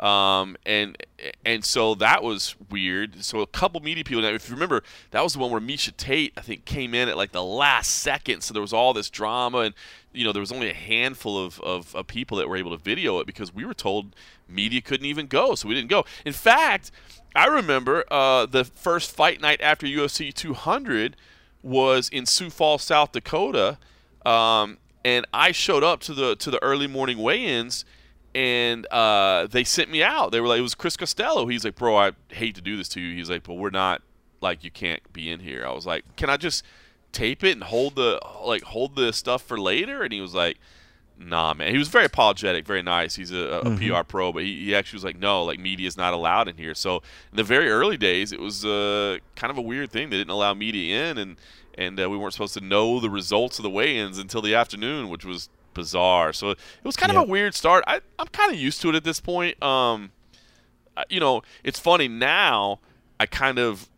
Um, 0.00 0.56
and 0.64 0.96
and 1.44 1.62
so 1.62 1.94
that 1.96 2.22
was 2.22 2.56
weird. 2.70 3.22
So 3.22 3.40
a 3.40 3.46
couple 3.46 3.80
media 3.80 4.02
people. 4.02 4.22
Now, 4.22 4.30
if 4.30 4.48
you 4.48 4.54
remember, 4.54 4.82
that 5.10 5.22
was 5.22 5.34
the 5.34 5.38
one 5.38 5.50
where 5.50 5.60
Miesha 5.60 5.94
Tate, 5.94 6.32
I 6.38 6.40
think, 6.40 6.64
came 6.64 6.94
in 6.94 7.10
at 7.10 7.18
like 7.18 7.32
the 7.32 7.44
last 7.44 7.96
second. 7.96 8.40
So 8.42 8.54
there 8.54 8.62
was 8.62 8.72
all 8.72 8.94
this 8.94 9.10
drama, 9.10 9.58
and 9.58 9.74
you 10.14 10.24
know 10.24 10.32
there 10.32 10.40
was 10.40 10.52
only 10.52 10.70
a 10.70 10.74
handful 10.74 11.38
of, 11.38 11.60
of, 11.60 11.94
of 11.94 12.06
people 12.06 12.38
that 12.38 12.48
were 12.48 12.56
able 12.56 12.70
to 12.70 12.82
video 12.82 13.18
it 13.20 13.26
because 13.26 13.54
we 13.54 13.66
were 13.66 13.74
told 13.74 14.16
media 14.48 14.80
couldn't 14.80 15.06
even 15.06 15.26
go, 15.26 15.54
so 15.54 15.68
we 15.68 15.74
didn't 15.74 15.90
go. 15.90 16.06
In 16.24 16.32
fact, 16.32 16.90
I 17.36 17.46
remember 17.46 18.04
uh, 18.10 18.46
the 18.46 18.64
first 18.64 19.14
fight 19.14 19.42
night 19.42 19.60
after 19.60 19.86
UFC 19.86 20.32
200 20.32 21.14
was 21.62 22.08
in 22.08 22.24
Sioux 22.24 22.48
Falls, 22.48 22.82
South 22.82 23.12
Dakota, 23.12 23.76
um, 24.24 24.78
and 25.04 25.26
I 25.34 25.52
showed 25.52 25.84
up 25.84 26.00
to 26.00 26.14
the 26.14 26.36
to 26.36 26.50
the 26.50 26.62
early 26.62 26.86
morning 26.86 27.18
weigh-ins 27.18 27.84
and 28.34 28.86
uh, 28.86 29.46
they 29.48 29.64
sent 29.64 29.90
me 29.90 30.02
out. 30.02 30.32
They 30.32 30.40
were 30.40 30.48
like, 30.48 30.58
it 30.58 30.62
was 30.62 30.74
Chris 30.74 30.96
Costello. 30.96 31.46
He's 31.46 31.64
like, 31.64 31.74
bro, 31.74 31.96
I 31.96 32.12
hate 32.28 32.54
to 32.54 32.60
do 32.60 32.76
this 32.76 32.88
to 32.90 33.00
you. 33.00 33.14
He's 33.14 33.30
like, 33.30 33.42
but 33.42 33.54
we're 33.54 33.70
not 33.70 34.02
like 34.40 34.64
you 34.64 34.70
can't 34.70 35.12
be 35.12 35.30
in 35.30 35.40
here. 35.40 35.66
I 35.66 35.72
was 35.72 35.86
like, 35.86 36.04
can 36.16 36.30
I 36.30 36.36
just 36.36 36.64
tape 37.12 37.42
it 37.42 37.52
and 37.52 37.64
hold 37.64 37.96
the 37.96 38.20
like 38.44 38.62
hold 38.62 38.96
the 38.96 39.12
stuff 39.12 39.42
for 39.42 39.58
later? 39.58 40.02
And 40.02 40.12
he 40.12 40.20
was 40.20 40.34
like, 40.34 40.58
nah, 41.18 41.54
man. 41.54 41.72
He 41.72 41.78
was 41.78 41.88
very 41.88 42.06
apologetic, 42.06 42.66
very 42.66 42.82
nice. 42.82 43.16
He's 43.16 43.32
a, 43.32 43.60
a 43.64 43.76
PR 43.76 44.04
pro, 44.04 44.32
but 44.32 44.42
he, 44.42 44.64
he 44.66 44.74
actually 44.74 44.98
was 44.98 45.04
like, 45.04 45.18
no, 45.18 45.44
like 45.44 45.58
media 45.58 45.86
is 45.86 45.96
not 45.96 46.14
allowed 46.14 46.48
in 46.48 46.56
here. 46.56 46.74
So 46.74 46.96
in 47.30 47.36
the 47.36 47.44
very 47.44 47.68
early 47.68 47.96
days, 47.96 48.32
it 48.32 48.40
was 48.40 48.64
uh, 48.64 49.18
kind 49.34 49.50
of 49.50 49.58
a 49.58 49.62
weird 49.62 49.90
thing. 49.90 50.10
They 50.10 50.16
didn't 50.16 50.30
allow 50.30 50.54
media 50.54 51.10
in, 51.10 51.18
and 51.18 51.36
and 51.76 52.00
uh, 52.00 52.10
we 52.10 52.16
weren't 52.16 52.32
supposed 52.32 52.54
to 52.54 52.60
know 52.60 53.00
the 53.00 53.10
results 53.10 53.58
of 53.58 53.62
the 53.62 53.70
weigh-ins 53.70 54.18
until 54.18 54.42
the 54.42 54.54
afternoon, 54.54 55.08
which 55.08 55.24
was 55.24 55.48
bizarre. 55.74 56.32
So 56.32 56.50
it 56.50 56.58
was 56.84 56.96
kind 56.96 57.10
of 57.10 57.16
a 57.18 57.22
weird 57.22 57.54
start. 57.54 57.84
I, 57.86 58.00
I'm 58.18 58.28
kind 58.28 58.52
of 58.52 58.58
used 58.58 58.80
to 58.82 58.90
it 58.90 58.94
at 58.94 59.04
this 59.04 59.20
point. 59.20 59.62
Um, 59.62 60.12
you 61.08 61.20
know, 61.20 61.42
it's 61.64 61.78
funny 61.78 62.08
now. 62.08 62.80
I 63.18 63.26
kind 63.26 63.58
of 63.58 63.88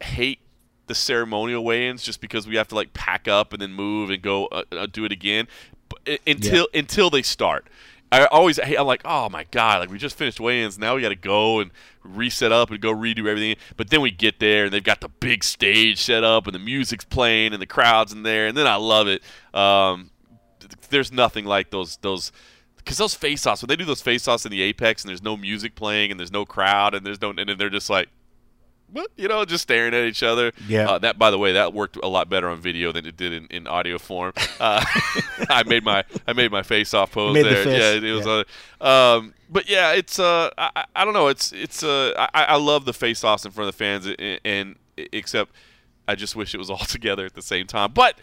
hate 0.00 0.38
the 0.86 0.94
ceremonial 0.94 1.64
weigh-ins 1.64 2.02
just 2.02 2.20
because 2.20 2.46
we 2.46 2.56
have 2.56 2.68
to 2.68 2.74
like 2.74 2.92
pack 2.94 3.28
up 3.28 3.52
and 3.52 3.60
then 3.60 3.72
move 3.72 4.10
and 4.10 4.22
go 4.22 4.46
uh, 4.46 4.62
uh, 4.72 4.86
do 4.90 5.04
it 5.04 5.12
again 5.12 5.46
but, 5.88 6.00
uh, 6.08 6.16
until 6.26 6.66
until 6.74 7.10
they 7.10 7.22
start. 7.22 7.66
I 8.10 8.24
always 8.24 8.58
hate, 8.58 8.78
I'm 8.78 8.86
like, 8.86 9.02
oh 9.04 9.28
my 9.28 9.44
god, 9.50 9.80
like 9.80 9.90
we 9.90 9.98
just 9.98 10.16
finished 10.16 10.40
weigh-ins, 10.40 10.78
now 10.78 10.94
we 10.94 11.02
got 11.02 11.10
to 11.10 11.14
go 11.14 11.60
and 11.60 11.70
reset 12.02 12.52
up 12.52 12.70
and 12.70 12.80
go 12.80 12.90
redo 12.90 13.26
everything. 13.26 13.56
But 13.76 13.90
then 13.90 14.00
we 14.00 14.10
get 14.10 14.40
there 14.40 14.64
and 14.64 14.72
they've 14.72 14.82
got 14.82 15.02
the 15.02 15.10
big 15.10 15.44
stage 15.44 16.00
set 16.00 16.24
up 16.24 16.46
and 16.46 16.54
the 16.54 16.58
music's 16.58 17.04
playing 17.04 17.52
and 17.52 17.60
the 17.60 17.66
crowd's 17.66 18.14
in 18.14 18.22
there, 18.22 18.46
and 18.46 18.56
then 18.56 18.66
I 18.66 18.76
love 18.76 19.08
it. 19.08 19.22
Um, 19.52 20.10
there's 20.90 21.12
nothing 21.12 21.44
like 21.44 21.70
those 21.70 21.96
those 21.98 22.32
because 22.76 22.96
those 22.98 23.14
face-offs 23.14 23.60
when 23.62 23.68
they 23.68 23.76
do 23.76 23.84
those 23.84 24.00
face-offs 24.02 24.44
in 24.46 24.50
the 24.50 24.62
apex 24.62 25.02
and 25.02 25.08
there's 25.10 25.22
no 25.22 25.36
music 25.36 25.74
playing 25.74 26.10
and 26.10 26.18
there's 26.18 26.32
no 26.32 26.44
crowd 26.46 26.94
and 26.94 27.04
there's 27.04 27.20
no 27.20 27.30
and 27.30 27.48
then 27.48 27.58
they're 27.58 27.68
just 27.70 27.90
like 27.90 28.08
what? 28.90 29.10
You 29.16 29.28
know 29.28 29.44
just 29.44 29.62
staring 29.64 29.92
at 29.92 30.04
each 30.04 30.22
other. 30.22 30.52
Yeah. 30.66 30.88
uh, 30.88 30.98
that 31.00 31.18
by 31.18 31.30
the 31.30 31.36
way 31.38 31.52
that 31.52 31.74
worked 31.74 31.96
a 32.02 32.08
lot 32.08 32.30
better 32.30 32.48
on 32.48 32.58
video 32.58 32.90
than 32.90 33.04
it 33.04 33.18
did 33.18 33.34
in, 33.34 33.46
in 33.46 33.66
audio 33.66 33.98
form. 33.98 34.32
Uh, 34.60 34.84
i 35.50 35.62
made 35.66 35.84
my 35.84 36.02
i 36.26 36.32
made 36.32 36.50
my 36.50 36.62
face 36.64 36.92
off 36.92 37.12
pose 37.12 37.32
made 37.32 37.44
the 37.44 37.50
there. 37.50 37.62
fist, 37.64 38.02
yeah 38.02 38.10
it 38.10 38.12
was 38.12 38.26
uh, 38.26 38.84
um 38.84 39.32
but 39.48 39.68
yeah 39.70 39.92
it's 39.92 40.18
uh 40.18 40.50
I, 40.58 40.70
I- 40.74 40.84
I 40.96 41.04
don't 41.04 41.14
know. 41.14 41.28
It's 41.28 41.52
it's 41.52 41.84
uh 41.84 42.12
i, 42.34 42.42
I 42.44 42.56
love 42.56 42.84
the 42.86 42.92
face 42.92 43.22
offs 43.22 43.44
in 43.44 43.52
front 43.52 43.68
of 43.68 43.74
the 43.74 43.78
fans 43.78 44.06
and, 44.06 44.40
and 44.44 44.76
except 44.96 45.52
i 46.08 46.16
just 46.16 46.34
wish 46.34 46.54
it 46.54 46.58
was 46.58 46.70
all 46.70 46.78
together 46.96 47.24
at 47.24 47.34
the 47.34 47.42
same 47.42 47.66
time. 47.68 47.92
But 47.92 48.18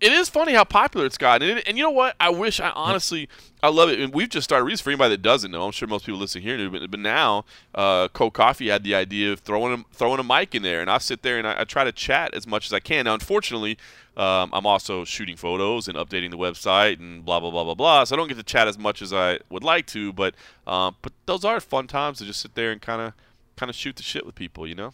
it, 0.00 0.06
it 0.06 0.12
is 0.12 0.28
funny 0.28 0.52
how 0.52 0.64
popular 0.64 1.06
it's 1.06 1.18
gotten. 1.18 1.48
And, 1.50 1.68
and 1.68 1.76
you 1.76 1.84
know 1.84 1.90
what? 1.90 2.16
I 2.20 2.30
wish 2.30 2.60
I 2.60 2.70
honestly, 2.70 3.28
I 3.62 3.68
love 3.68 3.88
it. 3.88 4.00
And 4.00 4.14
we've 4.14 4.28
just 4.28 4.44
started 4.44 4.64
recently. 4.64 4.78
For 4.78 4.90
anybody 4.90 5.14
that 5.14 5.22
doesn't 5.22 5.50
know, 5.50 5.64
I'm 5.64 5.72
sure 5.72 5.88
most 5.88 6.06
people 6.06 6.20
listening 6.20 6.44
here 6.44 6.56
knew, 6.56 6.70
but, 6.70 6.90
but 6.90 7.00
now, 7.00 7.44
uh, 7.74 8.08
Cold 8.08 8.34
Coffee 8.34 8.68
had 8.68 8.84
the 8.84 8.94
idea 8.94 9.32
of 9.32 9.40
throwing 9.40 9.72
a, 9.72 9.94
throwing 9.94 10.20
a 10.20 10.24
mic 10.24 10.54
in 10.54 10.62
there, 10.62 10.80
and 10.80 10.90
I 10.90 10.98
sit 10.98 11.22
there 11.22 11.38
and 11.38 11.46
I, 11.46 11.60
I 11.60 11.64
try 11.64 11.84
to 11.84 11.92
chat 11.92 12.34
as 12.34 12.46
much 12.46 12.66
as 12.66 12.72
I 12.72 12.80
can. 12.80 13.06
Now, 13.06 13.14
unfortunately, 13.14 13.78
um, 14.16 14.50
I'm 14.52 14.66
also 14.66 15.04
shooting 15.04 15.36
photos 15.36 15.86
and 15.86 15.96
updating 15.96 16.30
the 16.30 16.38
website 16.38 16.98
and 16.98 17.24
blah 17.24 17.38
blah 17.38 17.50
blah 17.50 17.64
blah 17.64 17.74
blah. 17.74 18.04
So 18.04 18.14
I 18.14 18.16
don't 18.16 18.28
get 18.28 18.36
to 18.36 18.42
chat 18.42 18.66
as 18.66 18.76
much 18.78 19.00
as 19.00 19.12
I 19.12 19.38
would 19.48 19.62
like 19.62 19.86
to. 19.88 20.12
But 20.12 20.34
um, 20.66 20.96
but 21.02 21.12
those 21.26 21.44
are 21.44 21.60
fun 21.60 21.86
times 21.86 22.18
to 22.18 22.24
just 22.24 22.40
sit 22.40 22.54
there 22.54 22.72
and 22.72 22.82
kind 22.82 23.00
of 23.00 23.12
kind 23.56 23.70
of 23.70 23.76
shoot 23.76 23.96
the 23.96 24.02
shit 24.02 24.26
with 24.26 24.34
people. 24.34 24.66
You 24.66 24.74
know. 24.74 24.92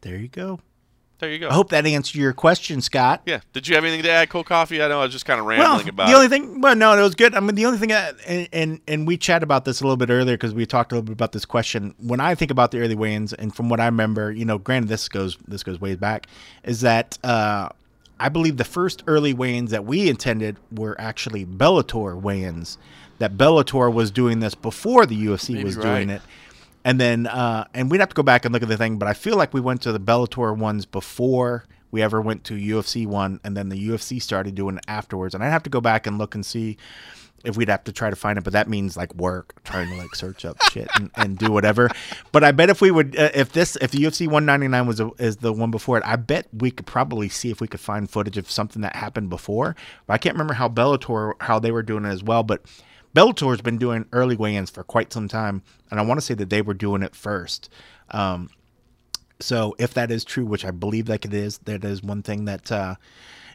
There 0.00 0.16
you 0.16 0.28
go. 0.28 0.60
There 1.18 1.30
you 1.30 1.38
go. 1.38 1.48
I 1.48 1.54
hope 1.54 1.70
that 1.70 1.86
answered 1.86 2.16
your 2.18 2.34
question, 2.34 2.82
Scott. 2.82 3.22
yeah. 3.24 3.40
Did 3.54 3.66
you 3.66 3.74
have 3.74 3.84
anything 3.84 4.02
to 4.02 4.10
add, 4.10 4.28
Cold 4.28 4.44
Coffee? 4.44 4.82
I 4.82 4.88
know 4.88 5.00
I 5.00 5.04
was 5.04 5.12
just 5.12 5.24
kind 5.24 5.40
of 5.40 5.46
Well, 5.46 5.58
rambling 5.76 5.88
about. 5.88 6.08
the 6.08 6.12
it. 6.12 6.16
only 6.16 6.28
thing, 6.28 6.60
well, 6.60 6.76
no, 6.76 6.92
it 6.98 7.02
was 7.02 7.14
good. 7.14 7.34
I 7.34 7.40
mean, 7.40 7.54
the 7.54 7.64
only 7.64 7.78
thing, 7.78 7.88
that, 7.88 8.16
and, 8.26 8.48
and 8.52 8.80
and 8.86 9.06
we 9.06 9.16
chatted 9.16 9.42
about 9.42 9.64
this 9.64 9.80
a 9.80 9.84
little 9.84 9.96
bit 9.96 10.10
earlier 10.10 10.36
because 10.36 10.52
we 10.52 10.66
talked 10.66 10.92
a 10.92 10.96
little 10.96 11.06
bit 11.06 11.12
about 11.14 11.32
this 11.32 11.46
question. 11.46 11.94
When 11.98 12.20
I 12.20 12.34
think 12.34 12.50
about 12.50 12.70
the 12.70 12.80
early 12.80 12.94
weigh-ins, 12.94 13.32
and 13.32 13.54
from 13.54 13.70
what 13.70 13.80
I 13.80 13.86
remember, 13.86 14.30
you 14.30 14.44
know, 14.44 14.58
granted 14.58 14.88
this 14.88 15.08
goes 15.08 15.38
this 15.48 15.62
goes 15.62 15.80
way 15.80 15.94
back, 15.94 16.26
is 16.64 16.82
that 16.82 17.16
uh, 17.24 17.70
I 18.20 18.28
believe 18.28 18.58
the 18.58 18.64
first 18.64 19.02
early 19.06 19.32
weigh-ins 19.32 19.70
that 19.70 19.86
we 19.86 20.10
intended 20.10 20.58
were 20.70 21.00
actually 21.00 21.46
Bellator 21.46 22.20
weigh-ins. 22.20 22.76
That 23.18 23.38
Bellator 23.38 23.90
was 23.90 24.10
doing 24.10 24.40
this 24.40 24.54
before 24.54 25.06
the 25.06 25.16
UFC 25.16 25.54
Maybe 25.54 25.64
was 25.64 25.76
right. 25.78 25.84
doing 25.84 26.10
it. 26.10 26.20
And 26.86 27.00
then, 27.00 27.26
uh, 27.26 27.66
and 27.74 27.90
we'd 27.90 27.98
have 27.98 28.10
to 28.10 28.14
go 28.14 28.22
back 28.22 28.44
and 28.44 28.52
look 28.52 28.62
at 28.62 28.68
the 28.68 28.76
thing, 28.76 28.96
but 28.96 29.08
I 29.08 29.12
feel 29.12 29.36
like 29.36 29.52
we 29.52 29.60
went 29.60 29.82
to 29.82 29.92
the 29.92 29.98
Bellator 29.98 30.56
ones 30.56 30.86
before 30.86 31.64
we 31.90 32.00
ever 32.00 32.20
went 32.20 32.44
to 32.44 32.54
UFC 32.54 33.08
one, 33.08 33.40
and 33.42 33.56
then 33.56 33.70
the 33.70 33.88
UFC 33.88 34.22
started 34.22 34.54
doing 34.54 34.76
it 34.76 34.84
afterwards. 34.86 35.34
And 35.34 35.42
I'd 35.42 35.50
have 35.50 35.64
to 35.64 35.70
go 35.70 35.80
back 35.80 36.06
and 36.06 36.16
look 36.16 36.36
and 36.36 36.46
see 36.46 36.76
if 37.44 37.56
we'd 37.56 37.68
have 37.68 37.82
to 37.84 37.92
try 37.92 38.08
to 38.08 38.14
find 38.14 38.38
it, 38.38 38.44
but 38.44 38.52
that 38.52 38.68
means 38.68 38.96
like 38.96 39.12
work, 39.16 39.60
trying 39.64 39.88
to 39.88 39.96
like 39.96 40.14
search 40.14 40.44
up 40.44 40.62
shit 40.70 40.86
and, 40.94 41.10
and 41.16 41.36
do 41.36 41.50
whatever. 41.50 41.90
But 42.30 42.44
I 42.44 42.52
bet 42.52 42.70
if 42.70 42.80
we 42.80 42.92
would, 42.92 43.18
uh, 43.18 43.30
if 43.34 43.50
this, 43.52 43.76
if 43.80 43.90
the 43.90 43.98
UFC 43.98 44.28
199 44.28 44.86
was 44.86 45.00
a, 45.00 45.10
is 45.18 45.38
the 45.38 45.52
one 45.52 45.72
before 45.72 45.98
it, 45.98 46.04
I 46.06 46.14
bet 46.14 46.46
we 46.52 46.70
could 46.70 46.86
probably 46.86 47.28
see 47.28 47.50
if 47.50 47.60
we 47.60 47.66
could 47.66 47.80
find 47.80 48.08
footage 48.08 48.38
of 48.38 48.48
something 48.48 48.82
that 48.82 48.94
happened 48.94 49.28
before. 49.28 49.74
But 50.06 50.14
I 50.14 50.18
can't 50.18 50.36
remember 50.36 50.54
how 50.54 50.68
Bellator, 50.68 51.32
how 51.40 51.58
they 51.58 51.72
were 51.72 51.82
doing 51.82 52.04
it 52.04 52.10
as 52.10 52.22
well. 52.22 52.44
But 52.44 52.62
Bellator's 53.16 53.62
been 53.62 53.78
doing 53.78 54.04
early 54.12 54.36
weigh-ins 54.36 54.68
for 54.68 54.84
quite 54.84 55.10
some 55.10 55.26
time, 55.26 55.62
and 55.90 55.98
I 55.98 56.02
want 56.02 56.20
to 56.20 56.26
say 56.26 56.34
that 56.34 56.50
they 56.50 56.60
were 56.60 56.74
doing 56.74 57.02
it 57.02 57.16
first. 57.16 57.70
Um, 58.10 58.50
so 59.40 59.74
if 59.78 59.94
that 59.94 60.10
is 60.10 60.22
true, 60.22 60.44
which 60.44 60.66
I 60.66 60.70
believe 60.70 61.08
like 61.08 61.24
it 61.24 61.32
is, 61.32 61.56
that 61.60 61.82
is 61.82 62.02
one 62.02 62.22
thing 62.22 62.44
that 62.44 62.70
uh, 62.70 62.96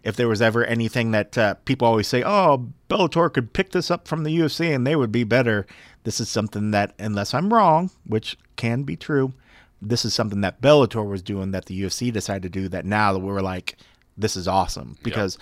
if 0.03 0.15
there 0.15 0.27
was 0.27 0.41
ever 0.41 0.65
anything 0.65 1.11
that 1.11 1.37
uh, 1.37 1.53
people 1.65 1.87
always 1.87 2.07
say, 2.07 2.23
"Oh, 2.23 2.69
Bellator 2.89 3.31
could 3.31 3.53
pick 3.53 3.71
this 3.71 3.91
up 3.91 4.07
from 4.07 4.23
the 4.23 4.35
UFC 4.35 4.73
and 4.73 4.85
they 4.85 4.95
would 4.95 5.11
be 5.11 5.23
better," 5.23 5.67
this 6.05 6.19
is 6.19 6.27
something 6.27 6.71
that, 6.71 6.95
unless 6.97 7.35
I'm 7.35 7.53
wrong, 7.53 7.91
which 8.03 8.39
can 8.55 8.81
be 8.81 8.95
true, 8.95 9.33
this 9.79 10.05
is 10.05 10.15
something 10.15 10.41
that 10.41 10.61
Bellator 10.61 11.07
was 11.07 11.21
doing 11.21 11.51
that 11.51 11.65
the 11.65 11.79
UFC 11.79 12.11
decided 12.11 12.51
to 12.51 12.61
do. 12.61 12.67
That 12.67 12.85
now 12.85 13.15
we're 13.15 13.41
like, 13.41 13.77
"This 14.17 14.35
is 14.35 14.47
awesome," 14.47 14.97
because. 15.03 15.37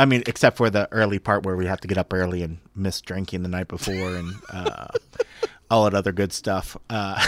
I 0.00 0.06
mean, 0.06 0.22
except 0.26 0.56
for 0.56 0.70
the 0.70 0.88
early 0.92 1.18
part 1.18 1.44
where 1.44 1.56
we 1.56 1.66
have 1.66 1.78
to 1.82 1.88
get 1.88 1.98
up 1.98 2.14
early 2.14 2.42
and 2.42 2.56
miss 2.74 3.02
drinking 3.02 3.42
the 3.42 3.50
night 3.50 3.68
before 3.68 4.16
and 4.16 4.32
uh, 4.50 4.86
all 5.70 5.84
that 5.84 5.92
other 5.92 6.10
good 6.10 6.32
stuff. 6.32 6.74
Uh, 6.88 7.22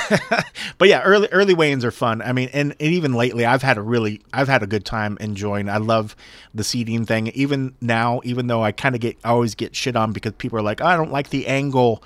but 0.79 0.89
yeah, 0.89 1.03
early 1.03 1.29
early 1.33 1.53
weigh-ins 1.53 1.85
are 1.85 1.91
fun. 1.91 2.23
I 2.23 2.33
mean, 2.33 2.49
and, 2.55 2.75
and, 2.81 2.95
even 2.95 3.13
lately, 3.13 3.45
I've 3.45 3.61
had 3.61 3.77
a 3.77 3.83
really 3.83 4.23
I've 4.33 4.49
had 4.49 4.63
a 4.63 4.67
good 4.67 4.87
time 4.87 5.19
enjoying. 5.21 5.69
I 5.69 5.77
love 5.77 6.17
the 6.55 6.65
seating 6.65 7.05
thing. 7.05 7.27
Even 7.29 7.75
now, 7.83 8.23
even 8.25 8.47
though 8.47 8.63
I 8.65 8.73
kind 8.73 8.95
of 8.95 9.03
get 9.03 9.19
I 9.23 9.29
always 9.29 9.55
get 9.55 9.77
shit 9.77 9.95
on 9.95 10.13
because 10.13 10.33
people 10.39 10.59
are 10.59 10.63
like, 10.63 10.81
oh, 10.81 10.87
I 10.87 10.97
don't 10.97 11.13
like 11.13 11.29
the 11.29 11.49
angle 11.49 12.03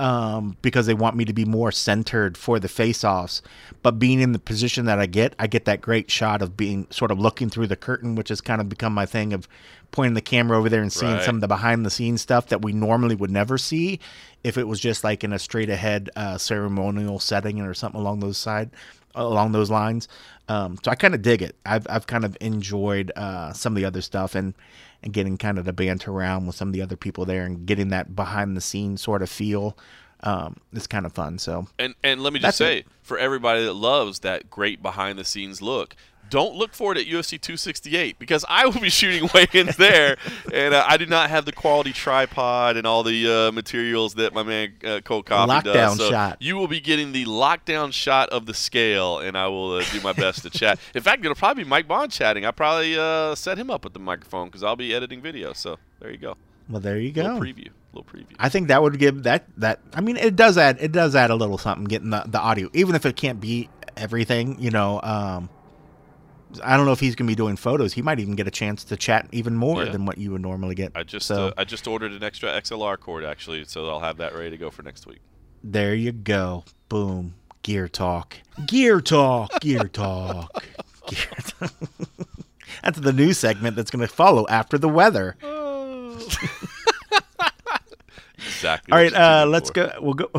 um, 0.00 0.56
because 0.62 0.86
they 0.86 0.94
want 0.94 1.14
me 1.14 1.26
to 1.26 1.32
be 1.34 1.44
more 1.44 1.70
centered 1.70 2.38
for 2.38 2.58
the 2.58 2.68
face-offs. 2.68 3.42
But 3.82 3.98
being 3.98 4.20
in 4.20 4.32
the 4.32 4.38
position 4.38 4.86
that 4.86 4.98
I 4.98 5.04
get, 5.04 5.36
I 5.38 5.46
get 5.46 5.66
that 5.66 5.82
great 5.82 6.10
shot 6.10 6.40
of 6.40 6.56
being 6.56 6.86
sort 6.90 7.10
of 7.10 7.20
looking 7.20 7.50
through 7.50 7.66
the 7.66 7.76
curtain, 7.76 8.14
which 8.14 8.30
has 8.30 8.40
kind 8.40 8.62
of 8.62 8.68
become 8.70 8.94
my 8.94 9.04
thing 9.04 9.34
of 9.34 9.46
pointing 9.90 10.14
the 10.14 10.20
camera 10.20 10.58
over 10.58 10.68
there 10.68 10.82
and 10.82 10.92
seeing 10.92 11.12
right. 11.12 11.24
some 11.24 11.36
of 11.36 11.40
the 11.40 11.48
behind-the-scenes 11.48 12.20
stuff 12.20 12.46
that 12.48 12.62
we 12.62 12.72
normally 12.72 13.14
would 13.14 13.30
never 13.30 13.58
see 13.58 14.00
if 14.44 14.56
it 14.56 14.66
was 14.66 14.80
just 14.80 15.04
like 15.04 15.24
in 15.24 15.32
a 15.32 15.38
straight-ahead 15.38 16.10
uh, 16.16 16.38
ceremonial 16.38 17.18
setting 17.18 17.60
or 17.60 17.74
something 17.74 18.00
along 18.00 18.20
those 18.20 18.38
side 18.38 18.70
along 19.14 19.52
those 19.52 19.70
lines. 19.70 20.08
Um, 20.48 20.78
so 20.84 20.90
I 20.90 20.94
kind 20.94 21.14
of 21.14 21.22
dig 21.22 21.42
it. 21.42 21.56
I've 21.64 21.86
I've 21.88 22.06
kind 22.06 22.24
of 22.24 22.36
enjoyed 22.40 23.12
uh, 23.16 23.52
some 23.52 23.72
of 23.72 23.76
the 23.76 23.84
other 23.84 24.02
stuff 24.02 24.34
and 24.34 24.54
and 25.02 25.12
getting 25.12 25.38
kind 25.38 25.58
of 25.58 25.64
the 25.64 25.72
banter 25.72 26.10
around 26.10 26.46
with 26.46 26.56
some 26.56 26.68
of 26.68 26.72
the 26.72 26.82
other 26.82 26.96
people 26.96 27.24
there 27.24 27.44
and 27.44 27.66
getting 27.66 27.88
that 27.88 28.14
behind 28.14 28.56
the 28.56 28.60
scenes 28.60 29.00
sort 29.00 29.22
of 29.22 29.30
feel. 29.30 29.76
Um, 30.22 30.56
it's 30.72 30.86
kind 30.86 31.06
of 31.06 31.12
fun. 31.12 31.38
So 31.38 31.66
and 31.78 31.94
and 32.02 32.22
let 32.22 32.32
me 32.32 32.40
just 32.40 32.58
say 32.58 32.80
it. 32.80 32.86
for 33.02 33.18
everybody 33.18 33.64
that 33.64 33.74
loves 33.74 34.20
that 34.20 34.50
great 34.50 34.82
behind 34.82 35.18
the 35.18 35.24
scenes 35.24 35.62
look, 35.62 35.96
don't 36.30 36.54
look 36.54 36.72
for 36.72 36.92
it 36.92 36.98
at 36.98 37.06
UFC 37.06 37.40
268 37.40 38.18
because 38.18 38.44
I 38.48 38.64
will 38.66 38.80
be 38.80 38.88
shooting 38.88 39.28
weigh-ins 39.34 39.76
there, 39.76 40.16
and 40.52 40.72
uh, 40.72 40.84
I 40.88 40.96
do 40.96 41.06
not 41.06 41.28
have 41.28 41.44
the 41.44 41.52
quality 41.52 41.92
tripod 41.92 42.76
and 42.76 42.86
all 42.86 43.02
the 43.02 43.48
uh, 43.48 43.52
materials 43.52 44.14
that 44.14 44.32
my 44.32 44.42
man 44.42 44.72
uh, 44.84 45.00
Cold 45.04 45.26
Coffee 45.26 45.52
lockdown 45.52 45.74
does. 45.74 45.96
So 45.98 46.10
shot. 46.10 46.36
You 46.40 46.56
will 46.56 46.68
be 46.68 46.80
getting 46.80 47.12
the 47.12 47.24
lockdown 47.26 47.92
shot 47.92 48.30
of 48.30 48.46
the 48.46 48.54
scale, 48.54 49.18
and 49.18 49.36
I 49.36 49.48
will 49.48 49.74
uh, 49.74 49.84
do 49.92 50.00
my 50.00 50.12
best 50.12 50.42
to 50.42 50.50
chat. 50.50 50.78
In 50.94 51.02
fact, 51.02 51.24
it'll 51.24 51.34
probably 51.34 51.64
be 51.64 51.68
Mike 51.68 51.88
Bond 51.88 52.12
chatting. 52.12 52.46
I 52.46 52.52
probably 52.52 52.96
uh, 52.98 53.34
set 53.34 53.58
him 53.58 53.70
up 53.70 53.84
with 53.84 53.92
the 53.92 54.00
microphone 54.00 54.46
because 54.48 54.62
I'll 54.62 54.76
be 54.76 54.94
editing 54.94 55.20
video. 55.20 55.52
So 55.52 55.78
there 56.00 56.10
you 56.10 56.18
go. 56.18 56.36
Well, 56.68 56.80
there 56.80 56.98
you 56.98 57.10
go. 57.12 57.22
Little 57.22 57.40
preview. 57.40 57.68
Little 57.92 58.04
preview. 58.04 58.36
I 58.38 58.48
think 58.48 58.68
that 58.68 58.80
would 58.80 58.98
give 58.98 59.24
that 59.24 59.46
that. 59.56 59.80
I 59.94 60.00
mean, 60.00 60.16
it 60.16 60.36
does 60.36 60.56
add 60.56 60.78
it 60.80 60.92
does 60.92 61.16
add 61.16 61.30
a 61.30 61.34
little 61.34 61.58
something 61.58 61.84
getting 61.84 62.10
the, 62.10 62.22
the 62.26 62.38
audio, 62.38 62.70
even 62.72 62.94
if 62.94 63.04
it 63.04 63.16
can't 63.16 63.40
be 63.40 63.68
everything. 63.96 64.60
You 64.60 64.70
know. 64.70 65.00
Um, 65.02 65.50
I 66.62 66.76
don't 66.76 66.86
know 66.86 66.92
if 66.92 67.00
he's 67.00 67.14
going 67.14 67.26
to 67.26 67.30
be 67.30 67.36
doing 67.36 67.56
photos. 67.56 67.92
He 67.92 68.02
might 68.02 68.20
even 68.20 68.34
get 68.34 68.46
a 68.46 68.50
chance 68.50 68.84
to 68.84 68.96
chat 68.96 69.28
even 69.32 69.56
more 69.56 69.84
yeah. 69.84 69.92
than 69.92 70.06
what 70.06 70.18
you 70.18 70.32
would 70.32 70.42
normally 70.42 70.74
get. 70.74 70.92
I 70.94 71.02
just 71.02 71.26
so, 71.26 71.48
uh, 71.48 71.52
I 71.58 71.64
just 71.64 71.86
ordered 71.86 72.12
an 72.12 72.22
extra 72.22 72.50
XLR 72.50 72.98
cord 72.98 73.24
actually, 73.24 73.64
so 73.64 73.88
I'll 73.88 74.00
have 74.00 74.16
that 74.18 74.34
ready 74.34 74.50
to 74.50 74.56
go 74.56 74.70
for 74.70 74.82
next 74.82 75.06
week. 75.06 75.20
There 75.62 75.94
you 75.94 76.12
go. 76.12 76.64
Boom. 76.88 77.34
Gear 77.62 77.88
talk. 77.88 78.36
Gear 78.66 79.00
talk. 79.00 79.60
Gear 79.60 79.84
talk. 79.84 80.64
Gear 81.06 81.28
talk. 81.46 81.72
that's 82.82 82.98
the 82.98 83.12
new 83.12 83.32
segment 83.32 83.76
that's 83.76 83.90
going 83.90 84.06
to 84.06 84.12
follow 84.12 84.46
after 84.48 84.78
the 84.78 84.88
weather. 84.88 85.36
Oh. 85.42 86.12
exactly. 88.36 88.92
All 88.92 88.98
right, 88.98 89.12
uh, 89.12 89.44
let's 89.46 89.68
for. 89.68 89.74
go. 89.74 89.92
We'll 90.00 90.14
go. 90.14 90.30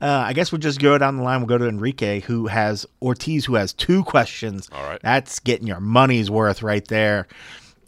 Uh, 0.00 0.24
I 0.26 0.32
guess 0.32 0.52
we'll 0.52 0.60
just 0.60 0.80
go 0.80 0.96
down 0.96 1.16
the 1.16 1.22
line. 1.22 1.40
We'll 1.40 1.48
go 1.48 1.58
to 1.58 1.68
Enrique, 1.68 2.20
who 2.20 2.46
has 2.46 2.86
Ortiz, 3.02 3.46
who 3.46 3.56
has 3.56 3.72
two 3.72 4.04
questions. 4.04 4.68
All 4.72 4.84
right. 4.84 5.00
That's 5.02 5.40
getting 5.40 5.66
your 5.66 5.80
money's 5.80 6.30
worth 6.30 6.62
right 6.62 6.86
there. 6.86 7.26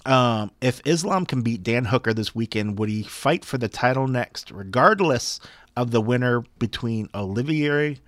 Um, 0.06 0.50
if 0.60 0.80
Islam 0.84 1.26
can 1.26 1.42
beat 1.42 1.62
Dan 1.62 1.84
Hooker 1.84 2.12
this 2.12 2.34
weekend, 2.34 2.78
would 2.78 2.88
he 2.88 3.02
fight 3.02 3.44
for 3.44 3.58
the 3.58 3.68
title 3.68 4.08
next, 4.08 4.50
regardless 4.50 5.40
of 5.76 5.90
the 5.90 6.00
winner 6.00 6.42
between 6.58 7.08
Olivier, 7.14 7.98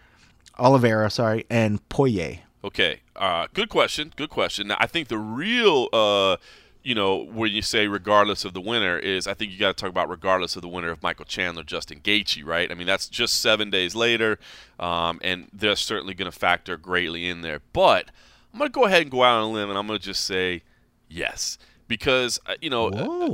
Oliveira, 0.59 1.11
sorry, 1.11 1.45
and 1.51 1.87
Poirier? 1.89 2.41
Okay, 2.65 3.01
uh, 3.17 3.47
good 3.53 3.69
question. 3.69 4.13
Good 4.17 4.31
question. 4.31 4.69
Now, 4.69 4.77
I 4.79 4.87
think 4.87 5.09
the 5.09 5.19
real 5.19 5.89
uh, 5.93 6.37
you 6.83 6.95
know, 6.95 7.25
when 7.25 7.53
you 7.53 7.63
say 7.63 7.87
regardless 7.87 8.45
of 8.45 8.55
the 8.55 8.61
winner 8.61 8.99
is 8.99 9.27
I 9.27 9.35
think 9.35 9.53
you 9.53 9.59
got 9.59 9.77
to 9.77 9.81
talk 9.81 9.91
about 9.91 10.09
regardless 10.09 10.57
of 10.57 10.63
the 10.63 10.69
winner 10.69 10.91
of 10.91 11.03
Michael 11.03 11.25
Chandler, 11.25 11.63
Justin 11.63 12.01
Gaethje, 12.01 12.45
right? 12.45 12.71
I 12.71 12.75
mean, 12.75 12.87
that's 12.87 13.09
just 13.09 13.41
seven 13.41 13.71
days 13.71 13.95
later, 13.95 14.39
um, 14.81 15.21
and 15.23 15.49
they're 15.53 15.77
certainly 15.77 16.15
going 16.15 16.31
to 16.31 16.37
factor 16.37 16.77
greatly 16.77 17.29
in 17.29 17.43
there. 17.43 17.61
But 17.73 18.07
I'm 18.53 18.59
going 18.59 18.71
to 18.71 18.75
go 18.75 18.85
ahead 18.85 19.03
and 19.03 19.11
go 19.11 19.23
out 19.23 19.43
on 19.43 19.51
a 19.51 19.53
limb, 19.53 19.69
and 19.69 19.79
I'm 19.79 19.87
going 19.87 19.99
to 19.99 20.05
just 20.05 20.25
say 20.25 20.63
yes 21.09 21.59
because 21.89 22.41
uh, 22.47 22.55
you 22.61 22.71
know, 22.71 22.91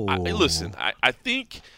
I, 0.09 0.15
I, 0.15 0.33
listen, 0.33 0.75
I, 0.79 0.93
I 1.03 1.13
think– 1.13 1.61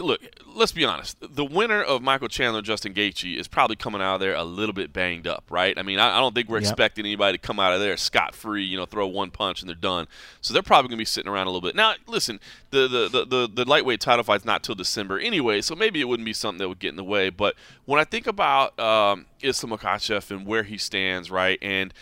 look, 0.00 0.20
let's 0.46 0.72
be 0.72 0.84
honest. 0.84 1.16
The 1.20 1.44
winner 1.44 1.82
of 1.82 2.02
Michael 2.02 2.28
Chandler, 2.28 2.62
Justin 2.62 2.94
Gaethje, 2.94 3.36
is 3.38 3.48
probably 3.48 3.76
coming 3.76 4.00
out 4.00 4.14
of 4.14 4.20
there 4.20 4.34
a 4.34 4.44
little 4.44 4.72
bit 4.72 4.92
banged 4.92 5.26
up, 5.26 5.44
right? 5.50 5.76
I 5.78 5.82
mean, 5.82 5.98
I, 5.98 6.16
I 6.16 6.20
don't 6.20 6.34
think 6.34 6.48
we're 6.48 6.58
yep. 6.58 6.70
expecting 6.70 7.04
anybody 7.04 7.38
to 7.38 7.46
come 7.46 7.58
out 7.60 7.72
of 7.72 7.80
there 7.80 7.96
scot 7.96 8.34
free, 8.34 8.64
you 8.64 8.76
know, 8.76 8.86
throw 8.86 9.06
one 9.06 9.30
punch 9.30 9.60
and 9.60 9.68
they're 9.68 9.74
done. 9.74 10.06
So 10.40 10.52
they're 10.52 10.62
probably 10.62 10.88
going 10.88 10.98
to 10.98 11.02
be 11.02 11.04
sitting 11.04 11.30
around 11.30 11.46
a 11.46 11.50
little 11.50 11.66
bit. 11.66 11.74
Now, 11.74 11.94
listen, 12.06 12.40
the, 12.70 12.88
the 12.88 13.08
the, 13.08 13.24
the 13.24 13.48
the 13.52 13.64
lightweight 13.64 14.00
title 14.00 14.24
fight's 14.24 14.44
not 14.44 14.62
till 14.62 14.74
December 14.74 15.18
anyway, 15.18 15.60
so 15.60 15.74
maybe 15.74 16.00
it 16.00 16.04
wouldn't 16.04 16.26
be 16.26 16.32
something 16.32 16.58
that 16.58 16.68
would 16.68 16.78
get 16.78 16.90
in 16.90 16.96
the 16.96 17.04
way. 17.04 17.30
But 17.30 17.54
when 17.84 18.00
I 18.00 18.04
think 18.04 18.26
about 18.26 18.78
um, 18.78 19.26
Islam 19.42 19.76
Makhachev 19.76 20.30
and 20.30 20.46
where 20.46 20.62
he 20.62 20.78
stands, 20.78 21.30
right, 21.30 21.58
and 21.62 21.92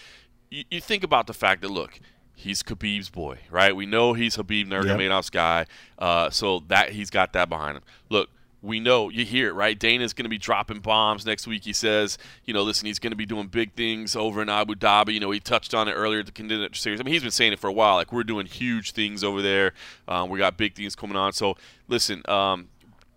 you, 0.51 0.65
you 0.71 0.81
think 0.81 1.03
about 1.03 1.27
the 1.27 1.35
fact 1.35 1.63
that 1.63 1.71
look 1.71 2.01
he's 2.43 2.63
Khabib's 2.63 3.09
boy, 3.09 3.39
right? 3.51 3.75
We 3.75 3.87
know 3.87 4.13
he's 4.13 4.37
Khabib 4.37 4.67
Nurmagomedov's 4.69 5.27
yep. 5.27 5.33
guy, 5.33 5.67
uh, 5.99 6.31
so 6.31 6.61
that 6.69 6.91
he's 6.91 7.11
got 7.11 7.33
that 7.33 7.49
behind 7.49 7.77
him. 7.77 7.83
Look, 8.11 8.29
we 8.63 8.79
know 8.79 9.09
you 9.09 9.25
hear 9.25 9.49
it, 9.49 9.53
right? 9.53 9.77
Dana's 9.79 10.13
going 10.13 10.25
to 10.25 10.31
be 10.31 10.39
dropping 10.39 10.79
bombs 10.79 11.27
next 11.27 11.47
week. 11.47 11.65
He 11.65 11.73
says, 11.73 12.17
you 12.45 12.55
know, 12.55 12.63
listen, 12.63 12.87
he's 12.87 13.01
going 13.01 13.11
to 13.11 13.17
be 13.17 13.27
doing 13.27 13.49
big 13.49 13.75
things 13.75 14.15
over 14.15 14.41
in 14.41 14.49
Abu 14.49 14.77
Dhabi. 14.77 15.15
You 15.15 15.21
know, 15.21 15.33
he 15.33 15.41
touched 15.41 15.75
on 15.75 15.89
it 15.89 15.93
earlier 15.93 16.21
at 16.21 16.27
the 16.27 16.33
Contender 16.33 16.69
Series. 16.73 17.01
I 17.01 17.03
mean, 17.03 17.13
he's 17.13 17.23
been 17.23 17.33
saying 17.33 17.53
it 17.53 17.59
for 17.59 17.67
a 17.67 17.73
while. 17.73 17.97
Like 17.97 18.13
we're 18.13 18.23
doing 18.23 18.47
huge 18.47 18.93
things 18.93 19.25
over 19.25 19.43
there. 19.43 19.73
Um, 20.07 20.31
we 20.31 20.39
got 20.39 20.57
big 20.57 20.77
things 20.77 20.95
coming 20.95 21.17
on. 21.17 21.33
So 21.33 21.57
listen, 21.89 22.23
um, 22.29 22.69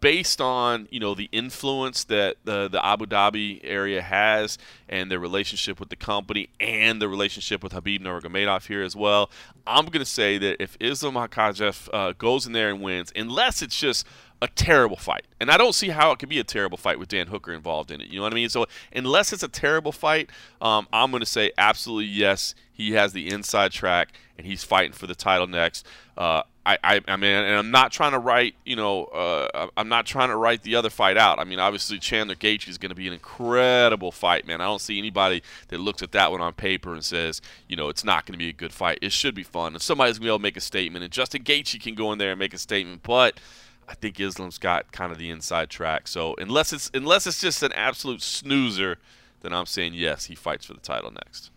based 0.05 0.39
on 0.39 0.87
you 0.91 0.99
know 0.99 1.15
the 1.15 1.27
influence 1.31 2.03
that 2.03 2.35
the 2.43 2.67
the 2.67 2.85
Abu 2.85 3.07
Dhabi 3.07 3.59
area 3.63 4.03
has 4.03 4.59
and 4.87 5.09
their 5.09 5.17
relationship 5.17 5.79
with 5.79 5.89
the 5.89 5.95
company 5.95 6.47
and 6.59 7.01
the 7.01 7.09
relationship 7.09 7.63
with 7.63 7.73
Khabib 7.73 8.01
Nurmagomedov 8.01 8.67
here 8.67 8.83
as 8.83 8.95
well, 8.95 9.31
I'm 9.65 9.85
going 9.85 10.05
to 10.05 10.05
say 10.05 10.37
that 10.37 10.61
if 10.61 10.77
Islam 10.79 11.15
Makhachev 11.15 11.89
uh, 11.91 12.13
goes 12.19 12.45
in 12.45 12.53
there 12.53 12.69
and 12.69 12.83
wins, 12.83 13.11
unless 13.15 13.63
it's 13.63 13.79
just 13.79 14.05
a 14.43 14.47
terrible 14.47 14.95
fight. 14.97 15.25
And 15.39 15.49
I 15.49 15.57
don't 15.57 15.73
see 15.73 15.89
how 15.89 16.11
it 16.11 16.19
could 16.19 16.29
be 16.29 16.39
a 16.39 16.43
terrible 16.43 16.77
fight 16.77 16.99
with 16.99 17.07
Dan 17.07 17.25
Hooker 17.25 17.51
involved 17.51 17.89
in 17.89 17.99
it. 17.99 18.09
You 18.09 18.17
know 18.17 18.23
what 18.23 18.33
I 18.33 18.35
mean? 18.35 18.49
So 18.49 18.67
unless 18.93 19.33
it's 19.33 19.41
a 19.41 19.47
terrible 19.47 19.91
fight, 19.91 20.29
um, 20.61 20.87
I'm 20.93 21.09
going 21.09 21.21
to 21.21 21.25
say 21.25 21.51
absolutely 21.57 22.05
yes. 22.05 22.53
He 22.71 22.91
has 22.91 23.13
the 23.13 23.29
inside 23.29 23.71
track 23.71 24.11
and 24.37 24.45
he's 24.45 24.63
fighting 24.63 24.91
for 24.91 25.07
the 25.07 25.15
title 25.15 25.47
next. 25.47 25.83
Uh, 26.15 26.43
I, 26.65 26.77
I, 26.83 27.01
I 27.07 27.15
mean, 27.15 27.31
and 27.31 27.55
I'm 27.55 27.69
not 27.69 27.91
trying 27.91 28.13
to 28.13 28.19
write, 28.19 28.55
you 28.65 28.75
know, 28.75 29.05
uh, 29.05 29.67
I'm 29.77 29.87
not 29.87 30.07
trying 30.07 30.29
to 30.29 30.35
write 30.35 30.63
the 30.63 30.75
other 30.75 30.89
fight 30.89 31.15
out. 31.15 31.37
I 31.37 31.43
mean, 31.43 31.59
obviously 31.59 31.99
Chandler 31.99 32.33
Gaethje 32.33 32.67
is 32.67 32.79
going 32.79 32.89
to 32.89 32.95
be 32.95 33.07
an 33.07 33.13
incredible 33.13 34.11
fight, 34.11 34.47
man. 34.47 34.61
I 34.61 34.65
don't 34.65 34.81
see 34.81 34.97
anybody 34.97 35.43
that 35.67 35.79
looks 35.79 36.01
at 36.01 36.11
that 36.13 36.31
one 36.31 36.41
on 36.41 36.53
paper 36.53 36.93
and 36.93 37.05
says, 37.05 37.39
you 37.67 37.75
know, 37.75 37.89
it's 37.89 38.03
not 38.03 38.25
going 38.25 38.33
to 38.33 38.39
be 38.39 38.49
a 38.49 38.53
good 38.53 38.73
fight. 38.73 38.97
It 39.03 39.11
should 39.11 39.35
be 39.35 39.43
fun, 39.43 39.73
and 39.73 39.81
somebody's 39.81 40.17
going 40.17 40.23
to 40.23 40.25
be 40.25 40.29
able 40.29 40.39
to 40.39 40.43
make 40.43 40.57
a 40.57 40.61
statement. 40.61 41.03
And 41.03 41.13
Justin 41.13 41.43
Gaethje 41.43 41.79
can 41.79 41.93
go 41.93 42.11
in 42.11 42.17
there 42.17 42.31
and 42.31 42.39
make 42.39 42.53
a 42.53 42.57
statement, 42.57 43.03
but 43.03 43.39
I 43.87 43.93
think 43.93 44.19
Islam's 44.19 44.57
got 44.57 44.91
kind 44.91 45.11
of 45.11 45.19
the 45.19 45.29
inside 45.29 45.69
track. 45.69 46.07
So 46.07 46.35
unless 46.39 46.73
it's 46.73 46.89
unless 46.93 47.27
it's 47.27 47.39
just 47.39 47.61
an 47.61 47.73
absolute 47.73 48.21
snoozer, 48.23 48.97
then 49.41 49.53
I'm 49.53 49.67
saying 49.67 49.93
yes, 49.93 50.25
he 50.25 50.35
fights 50.35 50.65
for 50.65 50.73
the 50.73 50.79
title 50.79 51.11
next. 51.11 51.51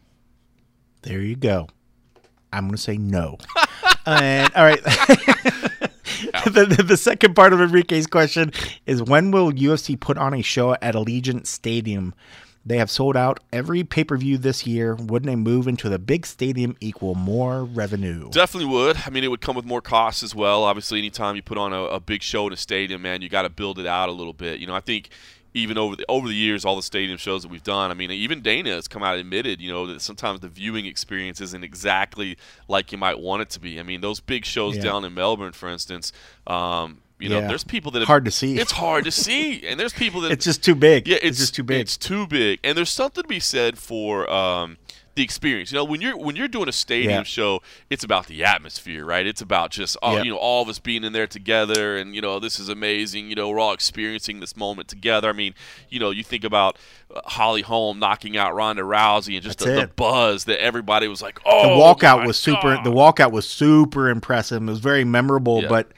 There 1.02 1.22
you 1.22 1.36
go. 1.36 1.68
I'm 2.52 2.64
going 2.64 2.76
to 2.76 2.78
say 2.78 2.96
no. 2.96 3.38
And 4.16 4.52
all 4.54 4.64
right. 4.64 4.82
the, 6.44 6.66
the, 6.76 6.82
the, 6.82 6.96
second 6.96 7.34
part 7.34 7.52
of 7.52 7.60
Enrique's 7.60 8.06
question 8.06 8.52
is 8.86 9.02
when 9.02 9.30
will 9.30 9.52
UFC 9.52 9.98
put 9.98 10.18
on 10.18 10.34
a 10.34 10.42
show 10.42 10.74
at 10.74 10.94
Allegiant 10.94 11.46
Stadium? 11.46 12.14
They 12.68 12.76
have 12.76 12.90
sold 12.90 13.16
out 13.16 13.40
every 13.50 13.82
pay 13.82 14.04
per 14.04 14.16
view 14.18 14.36
this 14.36 14.66
year. 14.66 14.94
Wouldn't 14.94 15.32
a 15.32 15.36
move 15.36 15.66
into 15.66 15.88
the 15.88 15.98
big 15.98 16.26
stadium 16.26 16.76
equal 16.80 17.14
more 17.14 17.64
revenue? 17.64 18.28
Definitely 18.30 18.70
would. 18.70 18.98
I 19.06 19.10
mean, 19.10 19.24
it 19.24 19.28
would 19.28 19.40
come 19.40 19.56
with 19.56 19.64
more 19.64 19.80
costs 19.80 20.22
as 20.22 20.34
well. 20.34 20.64
Obviously, 20.64 20.98
anytime 20.98 21.34
you 21.34 21.40
put 21.40 21.56
on 21.56 21.72
a, 21.72 21.84
a 21.84 22.00
big 22.00 22.22
show 22.22 22.46
in 22.46 22.52
a 22.52 22.56
stadium, 22.56 23.00
man, 23.00 23.22
you 23.22 23.30
got 23.30 23.42
to 23.42 23.48
build 23.48 23.78
it 23.78 23.86
out 23.86 24.10
a 24.10 24.12
little 24.12 24.34
bit. 24.34 24.60
You 24.60 24.66
know, 24.66 24.74
I 24.74 24.80
think 24.80 25.08
even 25.58 25.76
over 25.78 25.96
the 25.96 26.04
over 26.08 26.26
the 26.28 26.34
years, 26.34 26.64
all 26.64 26.76
the 26.76 26.82
stadium 26.82 27.18
shows 27.18 27.42
that 27.42 27.48
we've 27.50 27.62
done. 27.62 27.90
I 27.90 27.94
mean, 27.94 28.10
even 28.10 28.40
Dana 28.40 28.70
has 28.70 28.88
come 28.88 29.02
out 29.02 29.12
and 29.12 29.20
admitted, 29.20 29.60
you 29.60 29.70
know, 29.70 29.86
that 29.86 30.00
sometimes 30.00 30.40
the 30.40 30.48
viewing 30.48 30.86
experience 30.86 31.40
isn't 31.40 31.64
exactly 31.64 32.36
like 32.68 32.92
you 32.92 32.98
might 32.98 33.18
want 33.18 33.42
it 33.42 33.50
to 33.50 33.60
be. 33.60 33.78
I 33.78 33.82
mean, 33.82 34.00
those 34.00 34.20
big 34.20 34.44
shows 34.44 34.76
Yeah. 34.76 34.82
down 34.84 35.04
in 35.04 35.14
Melbourne, 35.14 35.52
for 35.52 35.68
instance, 35.68 36.12
um, 36.46 36.98
you 37.18 37.28
know, 37.28 37.40
Yeah. 37.40 37.48
there's 37.48 37.64
people 37.64 37.90
that 37.92 37.98
have, 38.00 38.06
Hard 38.08 38.24
to 38.26 38.30
see. 38.30 38.58
It's 38.58 38.72
hard 38.72 39.04
to 39.04 39.10
see, 39.10 39.66
and 39.66 39.78
there's 39.78 39.92
people 39.92 40.20
that 40.22 40.30
It's 40.32 40.44
just 40.44 40.62
too 40.62 40.74
big. 40.76 41.08
yeah, 41.08 41.18
it's, 41.20 41.38
just 41.38 41.54
too 41.54 41.64
big. 41.64 41.80
It's 41.80 41.96
too 41.96 42.26
big, 42.26 42.60
and 42.62 42.78
there's 42.78 42.90
something 42.90 43.22
to 43.22 43.28
be 43.28 43.40
said 43.40 43.76
for 43.78 44.30
um, 44.30 44.76
the 45.18 45.24
experience. 45.24 45.70
You 45.72 45.76
know, 45.76 45.84
when 45.84 46.00
you're 46.00 46.16
when 46.16 46.36
you're 46.36 46.48
doing 46.48 46.68
a 46.68 46.72
stadium 46.72 47.10
Yeah. 47.10 47.22
show, 47.24 47.60
it's 47.90 48.04
about 48.04 48.26
the 48.28 48.44
atmosphere, 48.44 49.04
right? 49.04 49.26
It's 49.26 49.42
about 49.42 49.70
just 49.70 49.96
all, 50.00 50.14
Yeah. 50.16 50.22
you 50.22 50.30
know 50.30 50.36
all 50.38 50.62
of 50.62 50.68
us 50.68 50.78
being 50.78 51.04
in 51.04 51.12
there 51.12 51.26
together, 51.26 51.96
and 51.98 52.14
you 52.14 52.20
know 52.22 52.38
this 52.38 52.58
is 52.58 52.68
amazing. 52.68 53.28
You 53.28 53.34
know, 53.34 53.48
we're 53.50 53.58
all 53.60 53.72
experiencing 53.72 54.40
this 54.40 54.56
moment 54.56 54.88
together. 54.88 55.28
I 55.28 55.32
mean, 55.32 55.54
you 55.90 56.00
know, 56.00 56.10
you 56.10 56.22
think 56.24 56.44
about 56.44 56.78
uh, 57.14 57.20
Holly 57.24 57.62
Holm 57.62 57.98
knocking 57.98 58.36
out 58.36 58.54
Ronda 58.54 58.82
Rousey, 58.82 59.34
and 59.34 59.42
just 59.42 59.58
the, 59.58 59.66
the 59.66 59.90
buzz 59.94 60.44
that 60.44 60.62
everybody 60.62 61.08
was 61.08 61.20
like, 61.20 61.38
"Oh!" 61.44 61.62
the 61.62 61.72
"Oh, 61.74 61.94
walkout 61.94 62.26
was 62.26 62.38
super. 62.38 62.76
God." 62.76 62.84
The 62.84 62.92
walkout 62.92 63.32
was 63.32 63.48
super 63.48 64.08
impressive. 64.08 64.62
It 64.62 64.66
was 64.66 64.78
very 64.80 65.04
memorable, 65.04 65.62
Yeah. 65.62 65.68
but 65.68 65.90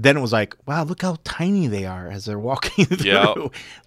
then 0.00 0.16
it 0.16 0.20
was 0.20 0.32
like, 0.32 0.54
wow, 0.64 0.84
look 0.84 1.02
how 1.02 1.16
tiny 1.24 1.66
they 1.66 1.84
are 1.84 2.06
as 2.06 2.24
they're 2.24 2.38
walking 2.38 2.84
through. 2.86 3.04
Yeah. 3.10 3.34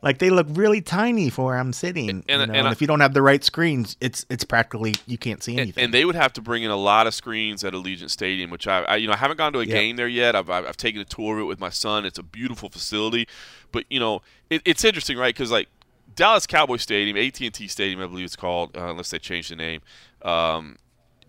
Like 0.02 0.18
they 0.18 0.30
look 0.30 0.46
really 0.50 0.82
tiny 0.82 1.30
for 1.30 1.46
where 1.46 1.58
I'm 1.58 1.72
sitting. 1.72 2.10
And- 2.10 2.24
you 2.28 2.36
know? 2.36 2.44
and 2.44 2.56
and 2.58 2.68
I- 2.68 2.72
if 2.74 2.82
you 2.82 2.88
don't 2.88 3.00
have 3.00 3.14
the 3.14 3.22
right 3.22 3.42
screens, 3.44 3.96
it's 4.02 4.26
it's 4.30 4.44
practically 4.44 4.96
you 5.08 5.18
can't 5.18 5.42
see 5.42 5.58
anything. 5.58 5.82
and 5.86 5.94
they 5.94 6.04
would 6.04 6.16
have 6.16 6.34
to 6.34 6.42
bring 6.42 6.64
in 6.64 6.70
a 6.72 6.76
lot 6.76 7.08
of 7.08 7.14
screens 7.14 7.64
at 7.64 7.72
Allegiant 7.74 8.10
Stadium, 8.10 8.50
which 8.52 8.68
I, 8.68 8.82
I 8.84 8.96
you 8.98 9.08
know, 9.08 9.14
I 9.14 9.18
haven't 9.18 9.38
gone 9.38 9.54
to 9.54 9.60
a 9.60 9.64
Yeah. 9.66 9.74
game 9.74 9.96
there 9.96 10.08
yet. 10.10 10.36
I've, 10.36 10.50
I've, 10.50 10.66
I've 10.66 10.78
taken 10.78 11.00
a 11.00 11.06
tour 11.06 11.38
of 11.38 11.44
it 11.44 11.46
with 11.46 11.62
my 11.62 11.70
son. 11.70 12.06
It's 12.06 12.20
a 12.20 12.24
beautiful 12.24 12.70
facility, 12.70 13.26
but 13.72 13.86
you 13.90 14.02
know, 14.02 14.22
it, 14.50 14.62
it's 14.66 14.84
interesting, 14.84 15.18
right? 15.18 15.34
Because 15.34 15.50
like 15.50 15.70
Dallas 16.14 16.46
Cowboy 16.46 16.76
Stadium, 16.76 17.16
AT 17.16 17.40
and 17.40 17.54
T 17.54 17.70
Stadium, 17.70 18.02
I 18.02 18.08
believe 18.08 18.26
it's 18.26 18.36
called, 18.36 18.76
uh, 18.76 18.88
unless 18.88 19.12
they 19.12 19.20
change 19.20 19.48
the 19.48 19.56
name. 19.56 19.80
Um, 20.24 20.76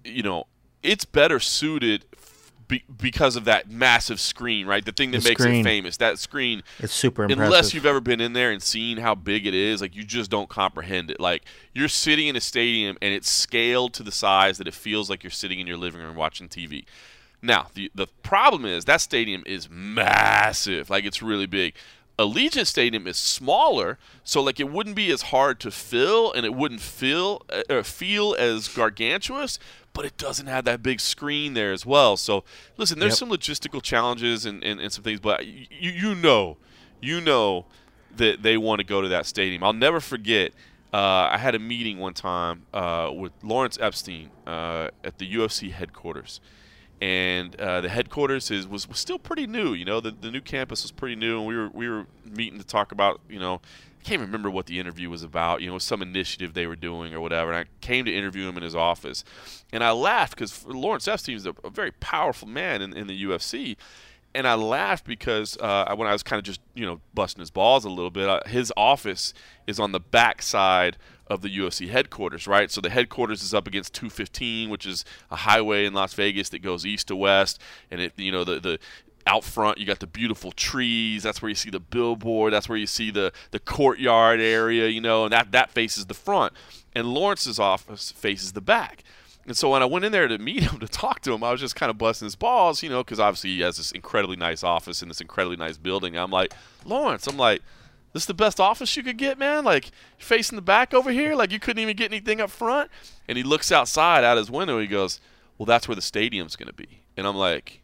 you 0.05 0.25
know, 0.25 0.49
it's 0.83 1.05
better 1.05 1.39
suited. 1.39 2.05
Be, 2.73 2.83
because 3.01 3.37
of 3.37 3.45
that 3.45 3.71
massive 3.71 4.19
screen, 4.19 4.67
right? 4.67 4.85
The 4.85 4.93
thing 4.93 5.11
that 5.13 5.23
The 5.23 5.29
makes 5.31 5.43
screen. 5.43 5.61
it 5.61 5.65
famous. 5.65 5.97
That 5.99 6.19
screen 6.19 6.63
it's 6.79 6.93
super 6.93 7.25
impressive. 7.25 7.45
unless 7.45 7.75
you've 7.75 7.87
ever 7.87 8.01
been 8.01 8.21
in 8.21 8.33
there 8.33 8.51
and 8.51 8.63
seen 8.63 8.97
how 8.99 9.15
big 9.15 9.47
it 9.47 9.55
is, 9.55 9.81
like 9.81 9.95
you 9.95 10.05
just 10.05 10.31
don't 10.31 10.49
comprehend 10.49 11.11
it. 11.11 11.21
Like 11.21 11.45
you're 11.75 11.89
sitting 11.89 12.27
in 12.29 12.37
a 12.37 12.41
stadium 12.41 12.97
and 13.01 13.13
it's 13.15 13.29
scaled 13.31 13.93
to 13.95 14.03
the 14.03 14.13
size 14.13 14.59
that 14.59 14.67
it 14.67 14.75
feels 14.75 15.09
like 15.11 15.23
you're 15.23 15.31
sitting 15.31 15.61
in 15.61 15.67
your 15.67 15.77
living 15.77 16.01
room 16.01 16.17
watching 16.17 16.49
TV. 16.49 16.85
Now, 17.43 17.69
the 17.75 17.91
the 17.95 18.07
problem 18.23 18.65
is 18.65 18.85
that 18.87 19.01
stadium 19.01 19.43
is 19.47 19.69
massive. 19.71 20.91
Like 20.91 21.05
it's 21.05 21.23
really 21.23 21.47
big. 21.47 21.75
Allegiant 22.19 22.67
Stadium 22.67 23.07
is 23.07 23.17
smaller, 23.17 23.99
so 24.23 24.43
like 24.43 24.61
it 24.61 24.71
wouldn't 24.71 24.95
be 24.95 25.11
as 25.11 25.23
hard 25.23 25.59
to 25.61 25.71
fill, 25.71 26.31
and 26.33 26.45
it 26.45 26.55
wouldn't 26.55 26.83
feel 26.83 27.41
uh, 27.51 27.63
or 27.71 27.83
feel 27.83 28.37
as 28.39 28.69
gargantuous. 28.69 29.59
But 29.95 30.07
it 30.07 30.17
doesn't 30.17 30.47
have 30.47 30.65
that 30.65 30.83
big 30.83 31.01
screen 31.01 31.53
there 31.55 31.73
as 31.73 31.85
well. 31.85 32.17
So 32.17 32.45
listen, 32.79 32.99
there's 32.99 33.13
Yep. 33.13 33.19
some 33.19 33.31
logistical 33.31 33.83
challenges 33.83 34.47
and, 34.47 34.65
and, 34.65 34.81
and 34.81 34.91
some 34.93 35.05
things, 35.05 35.21
but 35.21 35.47
you 35.47 35.67
you 35.71 36.15
know, 36.15 36.57
you 37.01 37.21
know 37.21 37.67
that 38.17 38.43
they 38.43 38.57
want 38.57 38.79
to 38.81 38.85
go 38.85 39.01
to 39.03 39.09
that 39.09 39.27
stadium. 39.27 39.63
I'll 39.63 39.73
never 39.73 40.01
forget. 40.01 40.53
Uh, 40.95 41.29
I 41.33 41.39
had 41.39 41.55
a 41.55 41.59
meeting 41.59 41.99
one 41.99 42.13
time 42.15 42.63
uh, 42.75 43.11
with 43.15 43.33
Lawrence 43.43 43.79
Epstein 43.81 44.31
uh, 44.47 44.89
at 45.03 45.17
the 45.19 45.35
UFC 45.35 45.71
headquarters, 45.73 46.41
and 47.01 47.57
uh, 47.61 47.81
the 47.81 47.89
headquarters 47.89 48.51
is 48.51 48.67
was, 48.69 48.89
was 48.89 48.99
still 48.99 49.19
pretty 49.19 49.47
new. 49.47 49.73
You 49.73 49.85
know, 49.85 50.01
the, 50.01 50.11
the 50.11 50.31
new 50.31 50.41
campus 50.43 50.83
was 50.83 50.91
pretty 50.93 51.17
new, 51.17 51.39
and 51.39 51.47
we 51.47 51.57
were 51.57 51.69
we 51.71 51.89
were 51.89 52.07
meeting 52.25 52.59
to 52.59 52.65
talk 52.67 52.93
about 52.93 53.21
you 53.29 53.41
know. 53.41 53.61
I 54.03 54.09
can't 54.09 54.21
remember 54.21 54.51
what 54.51 54.67
the 54.67 54.81
interview 54.81 55.09
was 55.09 55.23
about. 55.23 55.63
You 55.63 55.71
know, 55.71 55.79
some 55.79 56.03
initiative 56.03 56.55
they 56.55 56.67
were 56.67 56.75
doing 56.75 57.15
or 57.15 57.21
whatever. 57.21 57.53
And 57.53 57.67
I 57.67 57.71
came 57.81 58.05
to 58.07 58.13
interview 58.13 58.49
him 58.49 58.57
in 58.57 58.65
his 58.65 58.75
office, 58.75 59.23
and 59.73 59.85
I 59.85 59.93
laughed 59.93 60.35
because 60.35 60.67
Lawrence 60.67 61.07
Epstein 61.07 61.37
is 61.37 61.47
a, 61.47 61.55
a 61.63 61.71
very 61.71 61.93
powerful 61.93 62.49
man 62.49 62.83
in, 62.83 62.97
in 62.97 63.07
the 63.07 63.25
UFC, 63.25 63.77
and 64.35 64.49
I 64.49 64.55
laughed 64.55 65.05
because 65.05 65.57
uh, 65.59 65.95
when 65.95 66.09
I 66.09 66.13
was 66.13 66.25
kind 66.25 66.39
of 66.39 66.45
just 66.45 66.61
you 66.75 66.85
know 66.85 67.01
busting 67.15 67.41
his 67.41 67.53
balls 67.53 67.85
a 67.85 67.91
little 67.91 68.11
bit, 68.11 68.29
uh, 68.29 68.41
his 68.47 68.73
office 68.77 69.35
is 69.69 69.79
on 69.79 69.93
the 69.93 70.01
back 70.01 70.43
side 70.43 70.97
of 71.29 71.41
the 71.43 71.57
UFC 71.57 71.89
headquarters, 71.89 72.49
right? 72.49 72.73
So 72.73 72.81
the 72.81 72.91
headquarters 72.91 73.43
is 73.43 73.55
up 73.55 73.69
against 73.69 73.95
215, 73.95 74.69
which 74.69 74.85
is 74.85 75.05
a 75.31 75.37
highway 75.37 75.87
in 75.87 75.95
Las 75.95 76.13
Vegas 76.15 76.49
that 76.49 76.59
goes 76.61 76.85
east 76.85 77.09
to 77.09 77.17
west, 77.17 77.61
and 77.89 78.01
it 78.01 78.15
you 78.17 78.33
know 78.33 78.43
the 78.43 78.59
the 78.59 78.79
out 79.27 79.45
front 79.45 79.79
you 79.79 79.87
got 79.87 80.01
the 80.01 80.07
beautiful 80.07 80.53
trees 80.53 81.23
that's 81.23 81.41
where 81.41 81.49
you 81.49 81.55
see 81.55 81.71
the 81.71 81.81
billboard 81.81 82.53
that's 82.53 82.69
where 82.69 82.79
you 82.79 82.87
see 82.87 83.11
the 83.11 83.33
the 83.51 83.59
courtyard 83.59 84.41
area 84.41 84.89
you 84.89 85.01
know 85.01 85.25
and 85.25 85.33
that 85.33 85.53
that 85.53 85.71
faces 85.71 86.07
the 86.07 86.15
front 86.15 86.53
and 86.95 87.07
lawrence's 87.07 87.59
office 87.59 88.13
faces 88.13 88.53
the 88.53 88.61
back 88.61 89.05
and 89.47 89.57
so 89.57 89.71
when 89.71 89.83
I 89.83 89.87
went 89.87 90.05
in 90.05 90.13
there 90.13 90.29
to 90.29 90.39
meet 90.39 90.63
him 90.71 90.79
to 90.79 90.89
talk 90.89 91.21
to 91.23 91.33
him, 91.33 91.43
I 91.43 91.51
was 91.51 91.61
just 91.61 91.77
kind 91.77 91.91
of 91.91 91.99
busting 91.99 92.27
his 92.27 92.37
balls, 92.37 92.83
you 92.83 92.89
know, 92.89 93.03
because 93.03 93.19
obviously 93.19 93.51
he 93.51 93.61
has 93.63 93.77
this 93.77 93.93
incredibly 93.93 94.37
nice 94.37 94.63
office 94.63 95.03
in 95.03 95.09
this 95.09 95.21
incredibly 95.21 95.57
nice 95.57 95.77
building. 95.77 96.17
I'm 96.17 96.31
like, 96.31 96.55
Lawrence, 96.85 97.27
I'm 97.27 97.37
like, 97.37 97.63
this 98.13 98.25
is 98.25 98.27
the 98.27 98.35
best 98.35 98.61
office 98.61 98.97
you 98.97 99.03
could 99.03 99.17
get, 99.17 99.39
man. 99.39 99.65
Like 99.65 99.91
facing 100.19 100.57
the 100.57 100.63
back 100.63 100.95
over 100.95 101.11
here, 101.11 101.35
like 101.35 101.51
you 101.51 101.59
couldn't 101.59 101.83
even 101.83 101.97
get 101.97 102.13
anything 102.13 102.41
up 102.41 102.51
front. 102.51 102.91
And 103.27 103.39
he 103.39 103.45
looks 103.45 103.73
outside 103.73 104.23
out 104.23 104.37
his 104.37 104.51
window. 104.51 104.79
He 104.79 104.87
goes, 104.87 105.19
"Well, 105.57 105.67
that's 105.67 105.89
where 105.89 105.97
the 105.97 106.03
stadium's 106.03 106.55
going 106.55 106.67
to 106.67 106.75
be." 106.75 107.03
And 107.17 107.27
I'm 107.27 107.37
like, 107.37 107.81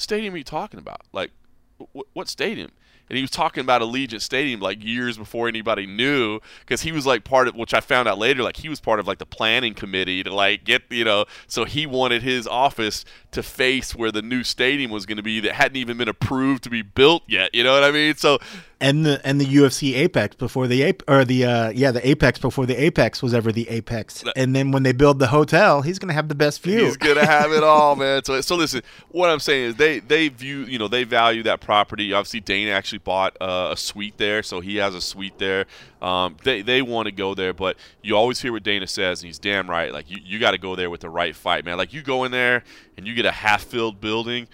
"Stadium? 0.00 0.34
Are 0.34 0.38
you 0.38 0.44
talking 0.44 0.78
about? 0.78 1.02
Like, 1.12 1.30
wh- 1.78 2.14
what 2.14 2.28
stadium?" 2.28 2.70
And 3.08 3.16
he 3.16 3.22
was 3.24 3.30
talking 3.32 3.60
about 3.60 3.82
Allegiant 3.82 4.22
Stadium 4.22 4.60
like 4.60 4.84
years 4.84 5.18
before 5.18 5.48
anybody 5.48 5.84
knew, 5.84 6.38
because 6.60 6.82
he 6.82 6.92
was 6.92 7.06
like 7.06 7.24
part 7.24 7.48
of, 7.48 7.56
which 7.56 7.74
I 7.74 7.80
found 7.80 8.06
out 8.06 8.18
later, 8.18 8.44
like 8.44 8.58
he 8.58 8.68
was 8.68 8.78
part 8.78 9.00
of 9.00 9.08
like 9.08 9.18
the 9.18 9.26
planning 9.26 9.74
committee 9.74 10.22
to 10.22 10.32
like 10.32 10.62
get, 10.62 10.82
you 10.90 11.04
know, 11.04 11.24
so 11.48 11.64
he 11.64 11.86
wanted 11.86 12.22
his 12.22 12.46
office 12.46 13.04
to 13.32 13.42
face 13.42 13.94
where 13.94 14.10
the 14.10 14.22
new 14.22 14.42
stadium 14.42 14.90
was 14.90 15.06
going 15.06 15.16
to 15.16 15.22
be 15.22 15.40
that 15.40 15.52
hadn't 15.52 15.76
even 15.76 15.96
been 15.96 16.08
approved 16.08 16.64
to 16.64 16.70
be 16.70 16.82
built 16.82 17.22
yet. 17.26 17.54
You 17.54 17.62
know 17.62 17.72
what 17.72 17.84
I 17.84 17.90
mean? 17.90 18.16
So 18.16 18.38
and 18.80 19.04
the 19.04 19.20
and 19.24 19.40
the 19.40 19.44
UFC 19.44 19.94
Apex 19.94 20.36
before 20.36 20.66
the 20.66 20.82
ape 20.82 21.02
or 21.06 21.24
the 21.24 21.44
uh 21.44 21.70
yeah 21.70 21.90
the 21.90 22.06
Apex 22.08 22.38
before 22.38 22.66
the 22.66 22.82
Apex 22.82 23.22
was 23.22 23.34
ever 23.34 23.52
the 23.52 23.68
Apex. 23.68 24.24
And 24.34 24.56
then 24.56 24.72
when 24.72 24.82
they 24.82 24.92
build 24.92 25.18
the 25.18 25.28
hotel, 25.28 25.82
he's 25.82 25.98
gonna 25.98 26.14
have 26.14 26.28
the 26.28 26.34
best 26.34 26.62
view. 26.62 26.84
He's 26.84 26.96
gonna 26.96 27.26
have 27.26 27.52
it 27.52 27.62
all, 27.62 27.94
man. 27.96 28.24
So, 28.24 28.40
so 28.40 28.56
listen. 28.56 28.82
What 29.08 29.28
I'm 29.28 29.40
saying 29.40 29.70
is, 29.70 29.76
they 29.76 30.00
they 30.00 30.28
view, 30.28 30.60
you 30.64 30.78
know, 30.78 30.88
they 30.88 31.04
value 31.04 31.42
that 31.44 31.60
property. 31.60 32.12
Obviously, 32.12 32.40
Dana 32.40 32.70
actually 32.70 32.98
bought 32.98 33.36
uh, 33.40 33.70
a 33.72 33.76
suite 33.76 34.16
there, 34.16 34.42
so 34.42 34.60
he 34.60 34.76
has 34.76 34.94
a 34.94 35.00
suite 35.00 35.38
there. 35.38 35.66
Um, 36.00 36.36
they 36.44 36.62
they 36.62 36.82
want 36.82 37.06
to 37.06 37.12
go 37.12 37.34
there, 37.34 37.52
but 37.52 37.76
you 38.02 38.16
always 38.16 38.40
hear 38.40 38.52
what 38.52 38.62
Dana 38.62 38.86
says, 38.86 39.20
and 39.20 39.26
he's 39.26 39.38
damn 39.38 39.68
right. 39.68 39.92
Like 39.92 40.10
you, 40.10 40.18
you 40.24 40.38
got 40.38 40.52
to 40.52 40.58
go 40.58 40.74
there 40.74 40.88
with 40.90 41.00
the 41.00 41.10
right 41.10 41.36
fight, 41.36 41.64
man. 41.64 41.76
Like 41.76 41.92
you 41.92 42.02
go 42.02 42.24
in 42.24 42.32
there 42.32 42.64
and 42.96 43.06
you 43.06 43.14
get 43.14 43.26
a 43.26 43.32
half-filled 43.32 44.00
building. 44.00 44.48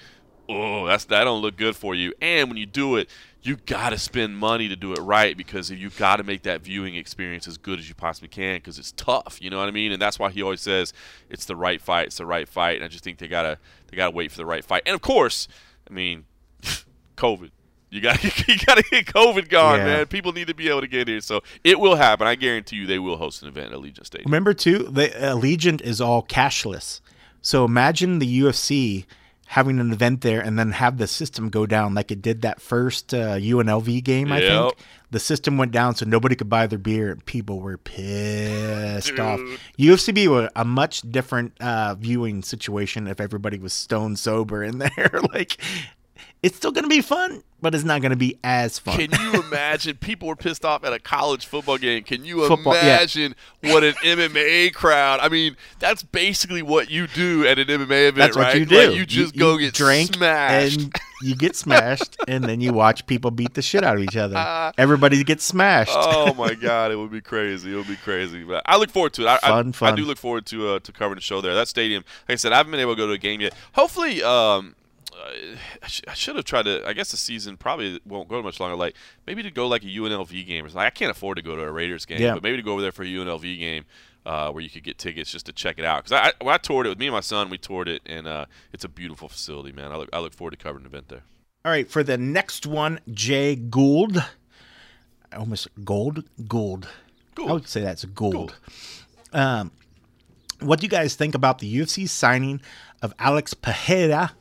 Oh, 0.49 0.87
that's 0.87 1.05
that 1.07 1.25
don't 1.25 1.43
look 1.43 1.57
good 1.57 1.77
for 1.77 1.95
you. 1.95 2.13
And 2.21 2.49
when 2.49 2.57
you 2.57 2.67
do 2.67 2.97
it, 2.97 3.09
you 3.47 3.57
got 3.57 3.91
to 3.91 3.99
spend 3.99 4.37
money 4.37 4.69
to 4.69 4.75
do 4.75 4.93
it 4.93 4.99
right 4.99 5.37
because 5.37 5.71
you 5.71 5.91
got 5.91 6.17
to 6.17 6.25
make 6.25 6.43
that 6.43 6.63
viewing 6.63 6.97
experience 6.97 7.47
as 7.47 7.57
good 7.57 7.79
as 7.79 7.89
you 7.89 7.95
possibly 7.95 8.29
can 8.29 8.57
because 8.57 8.79
it's 8.79 8.93
tough. 8.93 9.39
You 9.41 9.51
know 9.51 9.59
what 9.59 9.69
I 9.69 9.71
mean? 9.71 9.93
And 9.93 10.03
that's 10.03 10.19
why 10.19 10.31
he 10.31 10.43
always 10.43 10.61
says 10.61 10.93
it's 11.31 11.45
the 11.45 11.55
right 11.55 11.81
fight. 11.81 12.09
It's 12.09 12.17
the 12.17 12.27
right 12.27 12.49
fight. 12.49 12.77
And 12.77 12.85
I 12.85 12.89
just 12.89 13.05
think 13.05 13.19
they 13.19 13.29
gotta 13.29 13.59
they 13.89 13.97
gotta 13.97 14.11
wait 14.11 14.33
for 14.33 14.39
the 14.39 14.47
right 14.47 14.65
fight. 14.65 14.83
And 14.85 14.95
of 14.95 15.01
course, 15.01 15.47
I 15.89 15.95
mean, 15.95 16.25
COVID. 17.17 17.51
You 17.91 18.01
got 18.01 18.23
you 18.49 18.57
got 18.67 18.77
to 18.79 18.85
get 18.91 19.07
COVID 19.07 19.49
gone, 19.49 19.79
Yeah. 19.79 19.85
man. 19.85 20.07
People 20.07 20.33
need 20.33 20.49
to 20.49 20.55
be 20.55 20.69
able 20.69 20.81
to 20.81 20.89
get 20.89 21.09
here, 21.09 21.21
so 21.21 21.43
it 21.65 21.79
will 21.79 21.95
happen. 21.97 22.27
I 22.27 22.35
guarantee 22.35 22.77
you, 22.77 22.87
they 22.87 22.99
will 22.99 23.17
host 23.17 23.43
an 23.43 23.49
event 23.49 23.73
at 23.73 23.79
Allegiant 23.79 24.07
Stadium. 24.07 24.27
Remember 24.31 24.53
too, 24.55 24.79
the 24.91 25.09
Allegiant 25.09 25.81
is 25.83 26.01
all 26.01 26.23
cashless. 26.23 27.01
So 27.43 27.65
imagine 27.65 28.19
the 28.19 28.41
UFC 28.41 29.05
having 29.49 29.79
an 29.79 29.93
event 29.93 30.23
there 30.23 30.41
and 30.41 30.59
then 30.59 30.73
have 30.73 30.99
the 30.99 31.07
system 31.07 31.49
go 31.49 31.65
down 31.67 31.95
like 31.95 32.11
it 32.11 32.21
did 32.21 32.43
that 32.43 32.61
first 32.61 33.15
uh, 33.15 33.37
UNLV 33.37 34.03
game. 34.03 34.33
I 34.33 34.41
Yep. 34.41 34.51
think 34.73 34.87
the 35.13 35.21
system 35.21 35.57
went 35.57 35.71
down 35.71 35.95
so 35.95 36.05
nobody 36.05 36.35
could 36.35 36.49
buy 36.49 36.67
their 36.67 36.81
beer 36.81 37.13
and 37.13 37.25
people 37.25 37.61
were 37.61 37.79
pissed 37.79 39.17
off. 39.21 39.39
UFC 39.79 40.13
be 40.13 40.27
a, 40.27 40.51
a 40.57 40.65
much 40.65 41.03
different 41.03 41.53
uh, 41.61 41.95
viewing 41.95 42.43
situation 42.43 43.07
if 43.07 43.21
everybody 43.21 43.59
was 43.61 43.73
stone 43.73 44.17
sober 44.17 44.65
in 44.65 44.79
there. 44.97 45.11
like 45.33 45.59
it's 46.47 46.57
still 46.57 46.71
gonna 46.71 46.87
be 46.87 47.01
fun, 47.01 47.43
but 47.61 47.75
it's 47.75 47.83
not 47.83 48.01
gonna 48.03 48.15
be 48.15 48.39
as 48.45 48.79
fun. 48.79 48.97
Can 48.97 49.11
you 49.21 49.43
imagine? 49.49 49.97
People 49.97 50.29
were 50.29 50.37
pissed 50.37 50.65
off 50.65 50.85
at 50.85 50.93
a 50.93 51.01
college 51.01 51.45
football 51.45 51.77
game. 51.77 52.05
Can 52.05 52.25
you 52.25 52.47
Football, 52.47 52.75
yeah. 52.75 52.83
imagine 52.99 53.35
what 53.63 53.83
an 53.83 53.95
MMA 53.95 54.73
crowd? 54.73 55.19
I 55.19 55.29
mean, 55.29 55.57
that's 55.81 56.05
basically 56.05 56.63
what 56.63 56.89
you 56.89 57.09
do 57.09 57.45
at 57.49 57.59
an 57.59 57.67
MMA 57.67 58.09
event, 58.11 58.17
That's 58.17 58.37
right? 58.37 58.47
what 58.55 58.59
you 58.61 58.65
do. 58.67 58.87
Like, 58.89 58.97
you 58.97 59.05
just 59.05 59.37
go 59.37 59.59
get 59.59 59.75
drink 59.75 60.15
smashed. 60.15 60.81
and 60.83 60.95
you 61.23 61.35
get 61.35 61.57
smashed, 61.57 62.17
and 62.29 62.45
then 62.45 62.61
you 62.61 62.73
watch 62.73 63.05
people 63.09 63.33
beat 63.33 63.55
the 63.55 63.63
shit 63.63 63.83
out 63.83 63.97
of 63.97 64.03
each 64.05 64.17
other. 64.17 64.73
Everybody 64.79 65.25
gets 65.25 65.43
smashed. 65.43 65.91
oh 65.97 66.33
my 66.35 66.55
god, 66.55 66.93
it 66.93 66.97
would 66.97 67.11
be 67.11 67.21
crazy. 67.21 67.73
It 67.73 67.77
would 67.77 67.89
be 67.89 67.97
crazy. 67.97 68.45
But 68.45 68.63
I 68.67 68.77
look 68.77 68.91
forward 68.91 69.15
to 69.15 69.23
it. 69.23 69.27
I, 69.27 69.39
I- 69.43 69.63
Fun, 69.73 69.93
I, 69.93 69.97
do 69.97 70.05
look 70.05 70.19
forward 70.19 70.47
to 70.47 70.69
uh, 70.75 70.79
to 70.79 70.93
covering 70.93 71.17
the 71.17 71.21
show 71.23 71.41
there. 71.41 71.55
That 71.55 71.67
stadium, 71.67 72.05
like 72.29 72.35
I 72.35 72.37
said, 72.37 72.53
I 72.53 72.59
haven't 72.59 72.71
been 72.71 72.79
able 72.81 72.95
to 72.95 72.99
go 72.99 73.07
to 73.09 73.15
a 73.15 73.19
game 73.19 73.41
yet. 73.41 73.53
Hopefully, 73.73 74.23
um, 74.23 74.77
I, 75.83 75.87
sh- 75.87 76.03
I 76.09 76.15
should 76.15 76.37
have 76.37 76.45
tried 76.45 76.65
to. 76.65 76.87
I 76.87 76.93
guess 76.93 77.11
the 77.11 77.17
season 77.17 77.57
probably 77.57 78.01
won't 78.05 78.29
go 78.29 78.43
much 78.43 78.59
longer. 78.61 78.77
Like 78.77 78.95
maybe 79.27 79.43
to 79.43 79.51
go 79.51 79.67
like 79.69 79.83
a 79.83 79.87
UNLV 79.87 80.47
game 80.47 80.65
or 80.65 80.69
something. 80.69 80.87
I 80.87 80.91
can't 80.91 81.11
afford 81.11 81.37
to 81.37 81.43
go 81.43 81.57
to 81.57 81.63
a 81.63 81.71
Raiders 81.71 82.05
game, 82.07 82.21
Yeah. 82.21 82.35
but 82.35 82.43
maybe 82.43 82.57
to 82.57 82.63
go 82.63 82.73
over 82.73 82.83
there 82.83 82.93
for 82.93 83.03
a 83.03 83.07
UNLV 83.07 83.59
game. 83.59 83.85
Uh, 84.25 84.51
where 84.51 84.61
you 84.61 84.69
could 84.69 84.83
get 84.83 84.99
tickets 84.99 85.31
just 85.31 85.47
to 85.47 85.53
check 85.53 85.79
it 85.79 85.85
out 85.85 86.03
because 86.03 86.11
I, 86.11 86.31
I, 86.31 86.45
when 86.45 86.53
I 86.53 86.59
toured 86.59 86.87
it 86.87 86.89
with 86.89 86.99
me 86.99 87.07
and 87.07 87.15
my 87.15 87.21
son, 87.21 87.49
we 87.49 87.59
toured 87.59 87.87
it, 87.87 88.03
and 88.07 88.27
uh, 88.27 88.47
it's 88.73 88.83
a 88.83 88.89
beautiful 88.89 89.29
facility, 89.29 89.71
man. 89.71 89.93
I 89.93 89.97
look, 89.97 90.09
I 90.13 90.19
look 90.19 90.35
forward 90.35 90.51
to 90.51 90.57
covering 90.57 90.85
an 90.85 90.91
event 90.91 91.07
there. 91.07 91.23
All 91.65 91.71
right, 91.71 91.89
for 91.89 92.03
the 92.03 92.19
next 92.19 92.67
one, 92.67 92.99
Jay 93.13 93.55
Gould. 93.55 94.19
I 95.31 95.37
almost 95.37 95.69
Gold? 95.85 96.25
Gould. 96.49 96.89
Gould. 97.37 97.51
I 97.51 97.53
would 97.53 97.69
say 97.69 97.83
that's 97.83 98.05
Gould. 98.05 98.57
Um, 99.33 99.71
what 100.59 100.81
do 100.81 100.87
you 100.87 100.91
guys 100.91 101.15
think 101.15 101.37
about 101.37 101.61
the 101.61 101.73
UFC 101.77 102.09
signing 102.09 102.61
of 103.03 103.15
Alex 103.21 103.55
Pereira? 103.55 104.33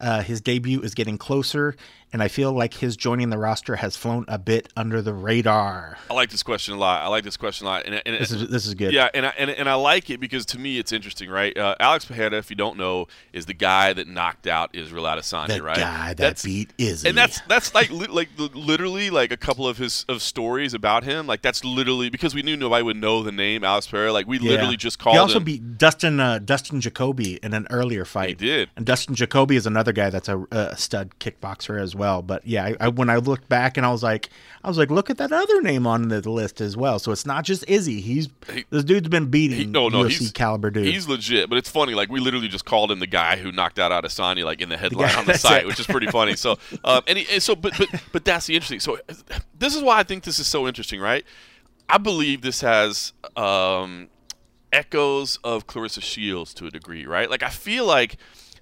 Uh, 0.00 0.22
his 0.22 0.40
debut 0.40 0.80
is 0.82 0.94
getting 0.94 1.18
closer, 1.18 1.74
and 2.12 2.22
I 2.22 2.28
feel 2.28 2.52
like 2.52 2.74
his 2.74 2.96
joining 2.96 3.30
the 3.30 3.38
roster 3.38 3.76
has 3.76 3.96
flown 3.96 4.24
a 4.28 4.38
bit 4.38 4.68
under 4.76 5.02
the 5.02 5.12
radar. 5.12 5.98
I 6.10 6.14
like 6.14 6.30
this 6.30 6.42
question 6.42 6.74
a 6.74 6.78
lot. 6.78 7.02
I 7.02 7.08
like 7.08 7.24
this 7.24 7.36
question 7.36 7.66
a 7.66 7.70
lot, 7.70 7.82
and, 7.86 8.00
and 8.06 8.16
This 8.20 8.30
is 8.30 8.48
this 8.48 8.66
is 8.66 8.74
good. 8.74 8.92
Yeah, 8.92 9.08
and 9.12 9.26
I, 9.26 9.32
and, 9.36 9.50
and 9.50 9.68
I 9.68 9.74
like 9.74 10.08
it 10.10 10.20
because 10.20 10.46
to 10.46 10.58
me 10.58 10.78
it's 10.78 10.92
interesting, 10.92 11.28
right? 11.30 11.56
Uh, 11.56 11.74
Alex 11.80 12.04
Pereira, 12.04 12.36
if 12.38 12.48
you 12.50 12.56
don't 12.56 12.76
know, 12.78 13.06
is 13.32 13.46
the 13.46 13.54
guy 13.54 13.92
that 13.92 14.08
knocked 14.08 14.46
out 14.46 14.74
Israel 14.74 15.04
Adesanya, 15.04 15.48
that 15.48 15.62
right? 15.62 15.76
guy 15.76 16.08
that 16.08 16.16
That's- 16.16 16.44
beat 16.44 16.72
Izzy. 16.78 17.08
and 17.08 17.18
that's 17.18 17.40
that's 17.48 17.74
like 17.74 17.90
li- 17.90 18.06
like 18.06 18.28
literally 18.54 19.10
like 19.10 19.32
a 19.32 19.36
couple 19.36 19.66
of 19.66 19.78
his 19.78 20.04
of 20.08 20.22
stories 20.22 20.74
about 20.74 21.04
him. 21.04 21.26
Like 21.26 21.42
that's 21.42 21.64
literally 21.64 22.08
because 22.10 22.34
we 22.34 22.42
knew 22.42 22.56
nobody 22.56 22.82
would 22.82 22.96
know 22.96 23.22
the 23.22 23.32
name 23.32 23.64
Alex 23.64 23.86
Pereira. 23.88 24.12
Like 24.12 24.26
we 24.26 24.38
Yeah. 24.38 24.52
literally 24.52 24.76
just 24.76 24.98
called 24.98 25.14
He 25.16 25.18
also 25.20 25.38
him. 25.38 25.44
beat 25.44 25.78
Dustin 25.78 26.20
uh, 26.20 26.38
Dustin 26.38 26.80
Jacoby 26.80 27.38
in 27.42 27.52
an 27.54 27.66
earlier 27.70 28.04
fight. 28.04 28.28
He 28.28 28.34
did. 28.34 28.70
And 28.76 28.86
Dustin 28.86 29.14
Jacoby 29.14 29.56
is 29.56 29.66
another 29.66 29.92
guy 29.92 30.10
that's 30.10 30.28
a, 30.28 30.46
a 30.50 30.76
stud 30.76 31.18
kickboxer 31.18 31.80
as 31.80 31.94
well. 31.96 32.22
But 32.22 32.46
yeah, 32.46 32.64
I, 32.64 32.76
I, 32.80 32.88
when 32.88 33.10
I 33.10 33.16
looked 33.16 33.48
back 33.48 33.76
and 33.76 33.84
I 33.86 33.90
was 33.90 34.02
like, 34.02 34.28
I 34.62 34.68
was 34.68 34.78
like, 34.78 34.90
look 34.90 35.10
at 35.10 35.18
that 35.18 35.32
other 35.32 35.62
name 35.62 35.86
on 35.86 36.08
the 36.08 36.20
list 36.28 36.60
as 36.60 36.76
well. 36.76 36.98
So 36.98 37.12
it's 37.12 37.24
not 37.26 37.44
just 37.44 37.64
Izzy. 37.68 38.00
He's 38.00 38.28
He- 38.52 38.64
this 38.70 38.84
dude's 38.84 39.08
been 39.08 39.26
beating 39.30 39.58
he- 39.58 39.64
no, 39.66 39.88
no, 39.88 40.04
UFC 40.04 40.18
he's- 40.18 40.32
caliber 40.32 40.70
dude. 40.70 40.86
He's 40.86 41.08
legit, 41.08 41.48
but 41.48 41.56
it's 41.58 41.70
funny. 41.70 41.94
Like 41.94 42.10
we 42.10 42.20
literally 42.20 42.48
just 42.48 42.64
called 42.64 42.90
him 42.90 42.98
the 42.98 43.06
guy 43.06 43.36
who 43.36 43.52
knocked 43.52 43.78
out 43.78 43.92
Adesanya, 43.92 44.44
like 44.44 44.60
in 44.60 44.68
the 44.68 44.76
headline 44.76 45.14
on 45.14 45.24
the 45.26 45.34
site, 45.38 45.62
it. 45.62 45.66
which 45.66 45.78
is 45.80 45.86
pretty 45.86 46.08
funny. 46.08 46.36
So, 46.36 46.52
um, 46.84 47.02
and, 47.06 47.18
he, 47.18 47.26
and 47.32 47.42
so, 47.42 47.54
but 47.56 47.74
but 47.78 47.88
but 48.12 48.24
that's 48.24 48.46
the 48.46 48.54
interesting. 48.54 48.80
So, 48.80 48.98
this 49.58 49.74
is 49.74 49.82
why 49.82 49.98
I 49.98 50.02
think 50.02 50.24
this 50.24 50.38
is 50.38 50.46
so 50.46 50.66
interesting, 50.66 51.00
right? 51.00 51.24
I 51.88 51.98
believe 51.98 52.42
this 52.42 52.60
has 52.62 53.12
um, 53.36 54.08
echoes 54.72 55.38
of 55.44 55.66
Claressa 55.66 56.02
Shields 56.02 56.52
to 56.54 56.66
a 56.66 56.70
degree, 56.70 57.06
right? 57.06 57.30
Like 57.30 57.42
I 57.42 57.50
feel 57.50 57.86
like 57.86 58.16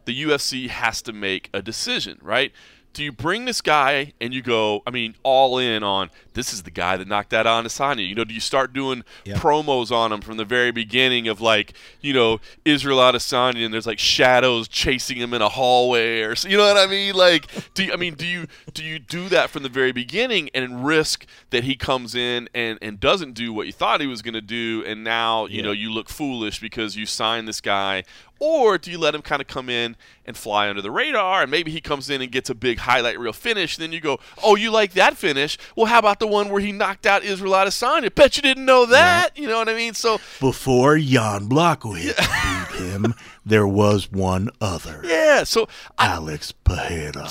the 0.05 0.23
UFC 0.25 0.69
has 0.69 1.01
to 1.03 1.13
make 1.13 1.49
a 1.55 1.63
decision, 1.63 2.19
right? 2.23 2.53
Do 2.95 3.03
you 3.03 3.11
bring 3.11 3.45
this 3.45 3.61
guy 3.61 4.13
and 4.21 4.33
you 4.33 4.41
go, 4.41 4.83
I 4.87 4.91
mean, 4.91 5.17
all 5.25 5.59
in 5.59 5.83
on 5.83 6.11
this 6.35 6.53
is 6.53 6.63
the 6.63 6.71
guy 6.71 6.97
that 6.97 7.09
knocked 7.09 7.31
that 7.31 7.45
on 7.45 7.65
Asanya? 7.65 8.09
You 8.09 8.15
know, 8.15 8.23
do 8.23 8.33
you 8.33 8.39
start 8.41 8.73
doing 8.73 9.03
Yeah. 9.25 9.35
promos 9.35 9.91
on 9.91 10.13
him 10.13 10.21
from 10.21 10.37
the 10.37 10.45
very 10.45 10.71
beginning 10.71 11.27
of 11.27 11.41
like, 11.41 11.75
you 12.01 12.13
know, 12.13 12.41
Israel 12.65 12.99
Adesanya 12.99 13.65
and 13.65 13.75
there's 13.75 13.87
like 13.89 13.99
shadows 13.99 14.69
chasing 14.69 15.17
him 15.17 15.35
in 15.35 15.43
a 15.43 15.49
hallway 15.49 16.21
or 16.21 16.37
so- 16.37 16.49
you 16.49 16.57
know 16.57 16.67
what 16.73 16.77
I 16.77 16.87
mean? 16.87 17.15
Like, 17.17 17.49
do 17.75 17.83
you, 17.85 17.93
I 17.93 17.97
mean, 17.97 18.15
do 18.15 18.27
you 18.27 18.47
do 18.73 18.85
you 18.85 19.01
do 19.01 19.29
that 19.29 19.51
from 19.51 19.65
the 19.65 19.69
very 19.69 19.91
beginning 19.91 20.49
and 20.55 20.87
risk 20.87 21.27
that 21.51 21.65
he 21.65 21.75
comes 21.75 22.15
in 22.15 22.49
and 22.55 22.79
and 22.81 23.01
doesn't 23.01 23.33
do 23.33 23.53
what 23.53 23.67
you 23.67 23.73
thought 23.73 24.01
he 24.01 24.07
was 24.07 24.23
going 24.23 24.35
to 24.35 24.41
do 24.41 24.85
and 24.87 25.03
now, 25.03 25.47
you 25.47 25.57
Yeah. 25.59 25.63
know, 25.65 25.73
you 25.73 25.91
look 25.93 26.09
foolish 26.09 26.61
because 26.61 26.95
you 26.95 27.07
signed 27.07 27.49
this 27.49 27.61
guy 27.61 28.05
or 28.39 28.79
do 28.79 28.91
you 28.91 28.99
let 28.99 29.15
him 29.15 29.23
kind 29.23 29.41
of 29.41 29.49
come 29.49 29.69
in 29.71 29.97
and 30.27 30.37
fly 30.37 30.69
under 30.69 30.83
the 30.83 30.91
radar 30.91 31.43
and 31.43 31.51
maybe 31.51 31.71
he 31.71 31.81
comes 31.81 32.09
in 32.11 32.21
and 32.23 32.33
gets 32.33 32.51
a 32.51 32.55
big 32.55 32.79
highlight 32.79 33.19
reel 33.19 33.33
finish 33.33 33.77
then 33.77 33.93
you 33.93 34.01
go, 34.01 34.19
"Oh, 34.43 34.57
you 34.57 34.71
like 34.71 34.93
that 34.95 35.17
finish? 35.17 35.57
Well, 35.77 35.87
how 35.87 35.99
about 35.99 36.19
the 36.21 36.27
one 36.27 36.49
where 36.49 36.61
he 36.61 36.73
knocked 36.73 37.07
out 37.07 37.23
Israel 37.25 37.53
Adesanya? 37.53 38.15
Bet 38.15 38.37
you 38.37 38.43
didn't 38.43 38.65
know 38.65 38.87
that." 38.87 39.37
You 39.37 39.49
know 39.49 39.59
what 39.59 39.69
I 39.69 39.75
mean? 39.75 39.95
So, 39.95 40.19
Before 40.41 40.99
Jan 40.99 41.49
Blachowicz 41.49 42.17
beat 42.17 42.81
him, 42.81 43.15
there 43.45 43.67
was 43.67 44.11
one 44.11 44.51
other. 44.61 45.01
yeah, 45.05 45.45
so 45.45 45.69
Alex 45.99 46.53
Pereira. 46.53 47.29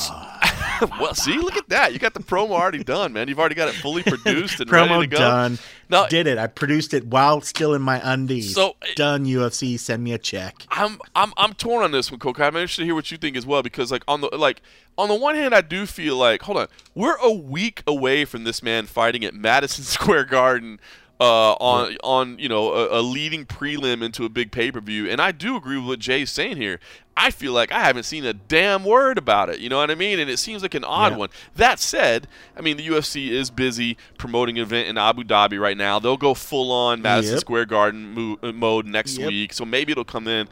well, 0.99 1.13
see, 1.13 1.37
look 1.37 1.55
at 1.57 1.69
that. 1.69 1.93
You 1.93 1.99
got 1.99 2.13
the 2.13 2.19
promo 2.21 2.51
already 2.51 2.83
done, 2.83 3.13
man. 3.13 3.27
You've 3.27 3.39
already 3.39 3.55
got 3.55 3.69
it 3.69 3.75
fully 3.75 4.03
produced 4.03 4.59
and 4.59 4.71
ready 4.71 4.89
Promo 4.89 5.01
to 5.01 5.07
go. 5.07 5.17
done. 5.17 5.59
No, 5.89 6.07
Did 6.09 6.27
it. 6.27 6.37
I 6.37 6.47
produced 6.47 6.93
it 6.93 7.05
while 7.05 7.41
still 7.41 7.73
in 7.73 7.81
my 7.81 7.99
undies. 8.03 8.55
So- 8.55 8.75
done 8.95 9.25
UFC, 9.25 9.77
send 9.79 10.03
me 10.03 10.13
a 10.13 10.17
check. 10.17 10.65
I'm 10.69 10.99
I'm 11.15 11.33
I'm 11.37 11.53
torn 11.53 11.83
on 11.83 11.91
this 11.91 12.09
one, 12.11 12.19
Coco. 12.19 12.43
I'm 12.43 12.55
interested 12.55 12.81
to 12.81 12.85
hear 12.85 12.95
what 12.95 13.11
you 13.11 13.17
think 13.17 13.37
as 13.37 13.45
well 13.45 13.61
because 13.61 13.91
like 13.91 14.03
on 14.07 14.21
the 14.21 14.29
like 14.35 14.61
on 14.97 15.07
the 15.09 15.15
one 15.15 15.35
hand, 15.35 15.53
I 15.53 15.61
do 15.61 15.85
feel 15.85 16.15
like 16.17 16.41
hold 16.43 16.57
on, 16.57 16.67
we're 16.95 17.17
a 17.17 17.31
week 17.31 17.83
away 17.85 18.25
from 18.25 18.43
this 18.43 18.63
man 18.63 18.85
fighting 18.85 19.23
at 19.23 19.33
Madison 19.33 19.83
Square 19.83 20.25
Garden. 20.25 20.79
Uh, 21.23 21.53
on 21.53 21.95
on 22.03 22.37
you 22.37 22.49
know 22.49 22.73
a, 22.73 22.99
a 22.99 23.01
leading 23.01 23.45
prelim 23.45 24.03
into 24.03 24.25
a 24.25 24.29
big 24.29 24.51
pay 24.51 24.69
per 24.73 24.81
view, 24.81 25.09
and 25.09 25.21
I 25.21 25.31
do 25.31 25.55
agree 25.55 25.77
with 25.77 25.87
what 25.87 25.99
Jay's 25.99 26.29
saying 26.29 26.57
here. 26.57 26.81
I 27.15 27.31
feel 27.31 27.53
like 27.53 27.71
I 27.71 27.79
haven't 27.79 28.03
seen 28.03 28.25
a 28.25 28.33
damn 28.33 28.83
word 28.83 29.17
about 29.17 29.49
it. 29.49 29.59
You 29.59 29.69
know 29.69 29.77
what 29.77 29.89
I 29.89 29.95
mean? 29.95 30.19
And 30.19 30.29
it 30.29 30.37
seems 30.37 30.63
like 30.63 30.73
an 30.73 30.83
odd 30.83 31.13
Yeah. 31.13 31.17
one. 31.19 31.29
That 31.55 31.79
said, 31.79 32.27
I 32.57 32.61
mean 32.61 32.75
the 32.75 32.85
UFC 32.87 33.29
is 33.29 33.49
busy 33.49 33.95
promoting 34.17 34.57
an 34.57 34.63
event 34.63 34.89
in 34.89 34.97
Abu 34.97 35.23
Dhabi 35.23 35.57
right 35.57 35.77
now. 35.77 35.97
They'll 35.97 36.17
go 36.17 36.33
full 36.33 36.71
on 36.73 37.01
Madison 37.01 37.35
Yep. 37.35 37.39
Square 37.41 37.65
Garden 37.67 38.13
mo- 38.13 38.39
uh, 38.43 38.51
mode 38.51 38.85
next 38.85 39.17
Yep. 39.17 39.29
week, 39.29 39.53
so 39.53 39.63
maybe 39.63 39.93
it'll 39.93 40.03
come 40.03 40.27
in. 40.27 40.49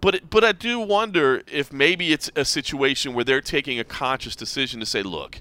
But 0.00 0.14
it, 0.16 0.30
but 0.30 0.44
I 0.44 0.52
do 0.52 0.78
wonder 0.78 1.42
if 1.50 1.72
maybe 1.72 2.12
it's 2.12 2.30
a 2.36 2.44
situation 2.44 3.12
where 3.14 3.24
they're 3.24 3.40
taking 3.40 3.80
a 3.80 3.84
conscious 3.84 4.36
decision 4.36 4.78
to 4.80 4.86
say, 4.86 5.02
look, 5.02 5.40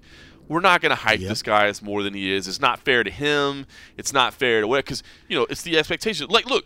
we're 0.51 0.59
not 0.59 0.81
going 0.81 0.89
to 0.91 0.95
hype 0.95 1.19
Yep. 1.19 1.29
this 1.29 1.41
guy 1.41 1.67
as 1.67 1.81
more 1.81 2.03
than 2.03 2.13
he 2.13 2.31
is. 2.31 2.47
It's 2.47 2.59
not 2.61 2.79
fair 2.79 3.03
to 3.03 3.09
him. 3.09 3.65
It's 3.97 4.11
not 4.13 4.33
fair 4.33 4.61
to 4.61 4.67
what 4.67 4.83
because 4.85 5.01
you 5.27 5.37
know 5.37 5.47
it's 5.49 5.61
the 5.63 5.77
expectation. 5.77 6.27
Like, 6.29 6.45
look. 6.45 6.65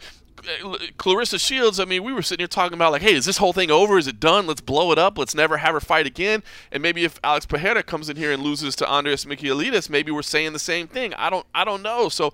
Claressa 0.99 1.39
Shields, 1.39 1.79
I 1.79 1.85
mean, 1.85 2.03
we 2.03 2.13
were 2.13 2.21
sitting 2.21 2.41
here 2.43 2.47
talking 2.47 2.75
about, 2.75 2.91
like, 2.91 3.01
hey, 3.01 3.15
is 3.15 3.25
this 3.25 3.37
whole 3.37 3.53
thing 3.53 3.71
over? 3.71 3.97
Is 3.97 4.05
it 4.05 4.19
done? 4.19 4.45
Let's 4.45 4.61
blow 4.61 4.91
it 4.91 4.99
up. 4.99 5.17
Let's 5.17 5.33
never 5.33 5.57
have 5.57 5.73
her 5.73 5.79
fight 5.79 6.05
again. 6.05 6.43
And 6.71 6.83
maybe 6.83 7.03
if 7.03 7.19
Alex 7.23 7.47
Pereira 7.47 7.81
comes 7.81 8.09
in 8.09 8.17
here 8.17 8.31
and 8.31 8.43
loses 8.43 8.75
to 8.75 8.87
Andreas 8.87 9.25
Michailidis, 9.25 9.89
maybe 9.89 10.11
we're 10.11 10.21
saying 10.21 10.53
the 10.53 10.59
same 10.59 10.87
thing. 10.87 11.15
I 11.15 11.31
don't, 11.31 11.47
I 11.55 11.63
don't 11.65 11.81
know. 11.81 12.09
So, 12.09 12.31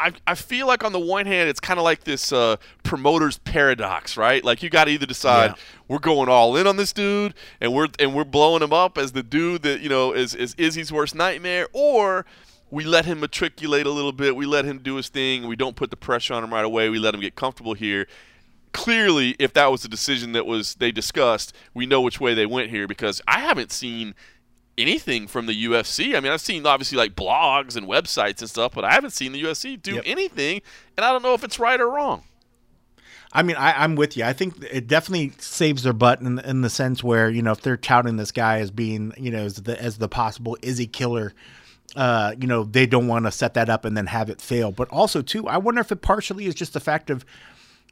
I, 0.00 0.12
I 0.26 0.34
feel 0.34 0.66
like 0.66 0.82
on 0.84 0.92
the 0.92 0.98
one 0.98 1.26
hand 1.26 1.48
it's 1.48 1.60
kind 1.60 1.78
of 1.78 1.84
like 1.84 2.04
this 2.04 2.32
uh, 2.32 2.56
promoter's 2.82 3.38
paradox, 3.38 4.16
right? 4.16 4.42
Like 4.44 4.62
you 4.62 4.70
got 4.70 4.84
to 4.86 4.90
either 4.90 5.06
decide 5.06 5.50
Yeah. 5.50 5.54
we're 5.88 5.98
going 5.98 6.28
all 6.28 6.56
in 6.56 6.66
on 6.66 6.76
this 6.76 6.92
dude 6.92 7.34
and 7.60 7.72
we're 7.74 7.88
and 7.98 8.14
we're 8.14 8.24
blowing 8.24 8.62
him 8.62 8.72
up 8.72 8.96
as 8.98 9.12
the 9.12 9.22
dude 9.22 9.62
that 9.62 9.80
you 9.80 9.88
know 9.88 10.12
is 10.12 10.34
is 10.34 10.54
Izzy's 10.58 10.92
worst 10.92 11.14
nightmare, 11.14 11.66
or 11.72 12.24
we 12.70 12.84
let 12.84 13.04
him 13.04 13.20
matriculate 13.20 13.84
a 13.86 13.90
little 13.90 14.12
bit, 14.12 14.36
we 14.36 14.46
let 14.46 14.64
him 14.64 14.78
do 14.78 14.96
his 14.96 15.08
thing, 15.08 15.46
we 15.48 15.56
don't 15.56 15.74
put 15.76 15.90
the 15.90 15.96
pressure 15.96 16.34
on 16.34 16.42
him 16.44 16.52
right 16.54 16.64
away, 16.64 16.88
we 16.88 16.98
let 16.98 17.14
him 17.14 17.20
get 17.20 17.34
comfortable 17.34 17.74
here. 17.74 18.06
Clearly, 18.72 19.34
if 19.40 19.52
that 19.54 19.72
was 19.72 19.82
the 19.82 19.88
decision 19.88 20.30
that 20.32 20.46
was 20.46 20.76
they 20.76 20.92
discussed, 20.92 21.52
we 21.74 21.86
know 21.86 22.00
which 22.00 22.20
way 22.20 22.34
they 22.34 22.46
went 22.46 22.70
here 22.70 22.86
because 22.86 23.20
I 23.26 23.40
haven't 23.40 23.72
seen 23.72 24.14
anything 24.80 25.26
from 25.26 25.46
the 25.46 25.64
UFC. 25.66 26.16
I 26.16 26.20
mean, 26.20 26.32
I've 26.32 26.40
seen 26.40 26.66
obviously 26.66 26.96
like 26.98 27.14
blogs 27.14 27.76
and 27.76 27.86
websites 27.86 28.40
and 28.40 28.48
stuff, 28.50 28.72
but 28.74 28.84
I 28.84 28.92
haven't 28.92 29.10
seen 29.10 29.32
the 29.32 29.42
UFC 29.42 29.80
do 29.80 29.94
Yep. 29.94 30.02
anything, 30.06 30.62
and 30.96 31.04
I 31.04 31.12
don't 31.12 31.22
know 31.22 31.34
if 31.34 31.44
it's 31.44 31.58
right 31.58 31.80
or 31.80 31.88
wrong. 31.90 32.24
I 33.32 33.42
mean, 33.44 33.54
I, 33.56 33.72
I'm 33.84 33.94
with 33.94 34.16
you. 34.16 34.24
I 34.24 34.32
think 34.32 34.54
it 34.72 34.88
definitely 34.88 35.32
saves 35.38 35.84
their 35.84 35.92
butt 35.92 36.20
in, 36.20 36.40
in 36.40 36.62
the 36.62 36.70
sense 36.70 37.04
where 37.04 37.30
you 37.30 37.42
know 37.42 37.52
if 37.52 37.60
they're 37.60 37.76
touting 37.76 38.16
this 38.16 38.32
guy 38.32 38.58
as 38.58 38.70
being 38.72 39.12
you 39.16 39.30
know 39.30 39.38
as 39.44 39.54
the 39.56 39.80
as 39.80 39.98
the 39.98 40.08
possible 40.08 40.56
Izzy 40.62 40.88
killer, 40.88 41.32
uh, 41.94 42.34
you 42.40 42.48
know 42.48 42.64
they 42.64 42.86
don't 42.86 43.06
want 43.06 43.26
to 43.26 43.30
set 43.30 43.54
that 43.54 43.68
up 43.70 43.84
and 43.84 43.96
then 43.96 44.06
have 44.06 44.30
it 44.30 44.40
fail. 44.40 44.72
But 44.72 44.88
also 44.90 45.22
too, 45.22 45.46
I 45.46 45.58
wonder 45.58 45.80
if 45.80 45.92
it 45.92 46.02
partially 46.02 46.46
is 46.46 46.56
just 46.56 46.72
the 46.72 46.80
fact 46.80 47.08
of 47.08 47.24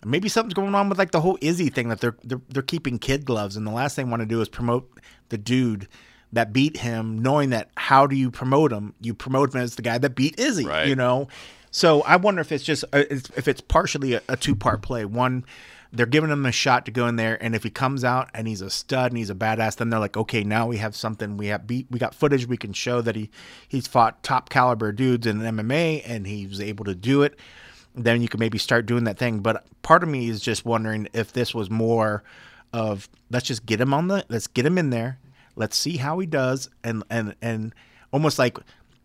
maybe 0.04 0.28
something's 0.28 0.54
going 0.54 0.74
on 0.74 0.88
with 0.88 0.98
like 0.98 1.12
the 1.12 1.20
whole 1.20 1.38
Izzy 1.40 1.68
thing 1.68 1.88
that 1.90 2.00
they're 2.00 2.16
they're, 2.24 2.40
they're 2.48 2.62
keeping 2.62 2.98
kid 2.98 3.24
gloves 3.24 3.56
and 3.56 3.64
the 3.64 3.70
last 3.70 3.94
thing 3.94 4.06
they 4.06 4.10
want 4.10 4.22
to 4.22 4.26
do 4.26 4.40
is 4.40 4.48
promote 4.48 4.90
the 5.28 5.38
dude 5.38 5.86
that 6.32 6.52
beat 6.52 6.78
him, 6.78 7.18
knowing 7.20 7.50
that 7.50 7.70
how 7.76 8.06
do 8.06 8.14
you 8.16 8.30
promote 8.30 8.72
him? 8.72 8.94
You 9.00 9.14
promote 9.14 9.54
him 9.54 9.60
as 9.60 9.76
the 9.76 9.82
guy 9.82 9.98
that 9.98 10.14
beat 10.14 10.38
Izzy, 10.38 10.66
Right. 10.66 10.86
you 10.88 10.94
know. 10.96 11.28
So 11.70 12.02
I 12.02 12.16
wonder 12.16 12.40
if 12.40 12.50
it's 12.52 12.64
just 12.64 12.84
uh, 12.92 13.04
if 13.10 13.46
it's 13.48 13.60
partially 13.60 14.14
a, 14.14 14.22
a 14.28 14.36
two 14.36 14.54
part 14.56 14.82
play. 14.82 15.04
One, 15.04 15.44
they're 15.92 16.06
giving 16.06 16.30
him 16.30 16.44
a 16.46 16.52
shot 16.52 16.84
to 16.86 16.90
go 16.90 17.06
in 17.06 17.16
there, 17.16 17.42
and 17.42 17.54
if 17.54 17.62
he 17.62 17.70
comes 17.70 18.04
out 18.04 18.28
and 18.34 18.46
he's 18.48 18.60
a 18.62 18.70
stud 18.70 19.10
and 19.10 19.18
he's 19.18 19.30
a 19.30 19.34
badass, 19.34 19.76
then 19.76 19.88
they're 19.90 20.00
like, 20.00 20.16
okay, 20.16 20.44
now 20.44 20.66
we 20.66 20.78
have 20.78 20.94
something. 20.96 21.36
We 21.36 21.46
have 21.48 21.66
beat, 21.66 21.86
we 21.90 21.98
got 21.98 22.14
footage. 22.14 22.46
We 22.46 22.56
can 22.56 22.72
show 22.72 23.00
that 23.02 23.16
he 23.16 23.30
he's 23.68 23.86
fought 23.86 24.22
top 24.22 24.48
caliber 24.50 24.92
dudes 24.92 25.26
in 25.26 25.38
MMA, 25.40 26.02
and 26.06 26.26
he 26.26 26.46
was 26.46 26.60
able 26.60 26.84
to 26.86 26.94
do 26.94 27.22
it. 27.22 27.38
Then 27.94 28.22
you 28.22 28.28
can 28.28 28.38
maybe 28.40 28.58
start 28.58 28.86
doing 28.86 29.04
that 29.04 29.18
thing. 29.18 29.40
But 29.40 29.64
part 29.82 30.02
of 30.02 30.08
me 30.08 30.28
is 30.28 30.40
just 30.40 30.64
wondering 30.64 31.08
if 31.14 31.32
this 31.32 31.54
was 31.54 31.70
more 31.70 32.22
of 32.72 33.08
let's 33.30 33.46
just 33.46 33.64
get 33.66 33.80
him 33.80 33.94
on 33.94 34.08
the 34.08 34.24
let's 34.28 34.46
get 34.46 34.64
him 34.66 34.76
in 34.78 34.90
there. 34.90 35.18
Let's 35.58 35.76
see 35.76 35.96
how 35.96 36.20
he 36.20 36.26
does, 36.26 36.70
and 36.84 37.02
and 37.10 37.34
and 37.42 37.74
almost 38.12 38.38
like 38.38 38.58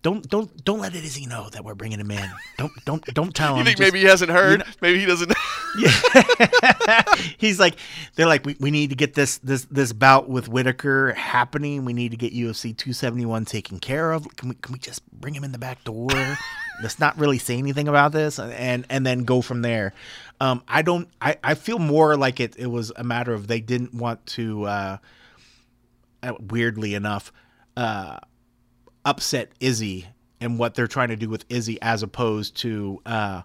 don't 0.03 0.27
don't 0.29 0.63
don't 0.63 0.79
let 0.79 0.93
Izzy 0.93 1.25
know 1.25 1.49
that 1.49 1.63
we're 1.65 1.75
bringing 1.75 1.99
him 1.99 2.11
in. 2.11 2.29
Don't 2.57 2.71
don't 2.85 3.03
don't 3.13 3.33
tell 3.35 3.53
him. 3.53 3.59
You 3.59 3.63
think 3.63 3.77
Just- 3.77 3.87
maybe 3.91 3.99
he 4.01 4.05
hasn't 4.05 4.29
heard? 4.29 4.59
know- 4.59 4.65
maybe 4.81 4.99
he 4.99 5.05
doesn't. 5.05 5.33
he's 7.37 7.59
like 7.59 7.75
they're 8.15 8.27
like 8.27 8.45
we, 8.45 8.55
we 8.59 8.69
need 8.69 8.91
to 8.91 8.95
get 8.95 9.15
this 9.15 9.39
this 9.39 9.65
this 9.71 9.93
bout 9.93 10.29
with 10.29 10.47
Whitaker 10.47 11.13
happening. 11.13 11.85
We 11.85 11.93
need 11.93 12.11
to 12.11 12.17
get 12.17 12.33
UFC 12.33 12.75
271 12.77 13.45
taken 13.45 13.79
care 13.79 14.11
of. 14.11 14.27
Can 14.35 14.49
we 14.49 14.55
can 14.55 14.73
we 14.73 14.79
just 14.79 15.01
bring 15.11 15.33
him 15.33 15.43
in 15.43 15.51
the 15.51 15.57
back 15.57 15.83
door? 15.83 16.09
Let's 16.81 16.99
not 16.99 17.17
really 17.17 17.39
say 17.39 17.57
anything 17.57 17.87
about 17.87 18.11
this 18.11 18.37
and 18.39 18.85
and 18.89 19.05
then 19.05 19.23
go 19.23 19.41
from 19.41 19.61
there. 19.61 19.93
Um, 20.41 20.63
I 20.67 20.81
don't. 20.81 21.07
I, 21.21 21.37
I 21.43 21.53
feel 21.53 21.79
more 21.79 22.17
like 22.17 22.39
it. 22.41 22.55
It 22.57 22.67
was 22.67 22.91
a 22.95 23.03
matter 23.03 23.33
of 23.33 23.47
they 23.47 23.61
didn't 23.61 23.93
want 23.93 24.25
to. 24.27 24.65
Uh, 24.65 24.97
weirdly 26.39 26.95
enough, 26.95 27.31
uh, 27.77 28.17
upset 29.05 29.51
Izzy 29.59 30.07
and 30.39 30.59
what 30.59 30.75
they're 30.75 30.87
trying 30.87 31.09
to 31.09 31.15
do 31.15 31.29
with 31.29 31.45
Izzy, 31.49 31.81
as 31.81 32.03
opposed 32.03 32.57
to 32.57 33.01
uh, 33.05 33.41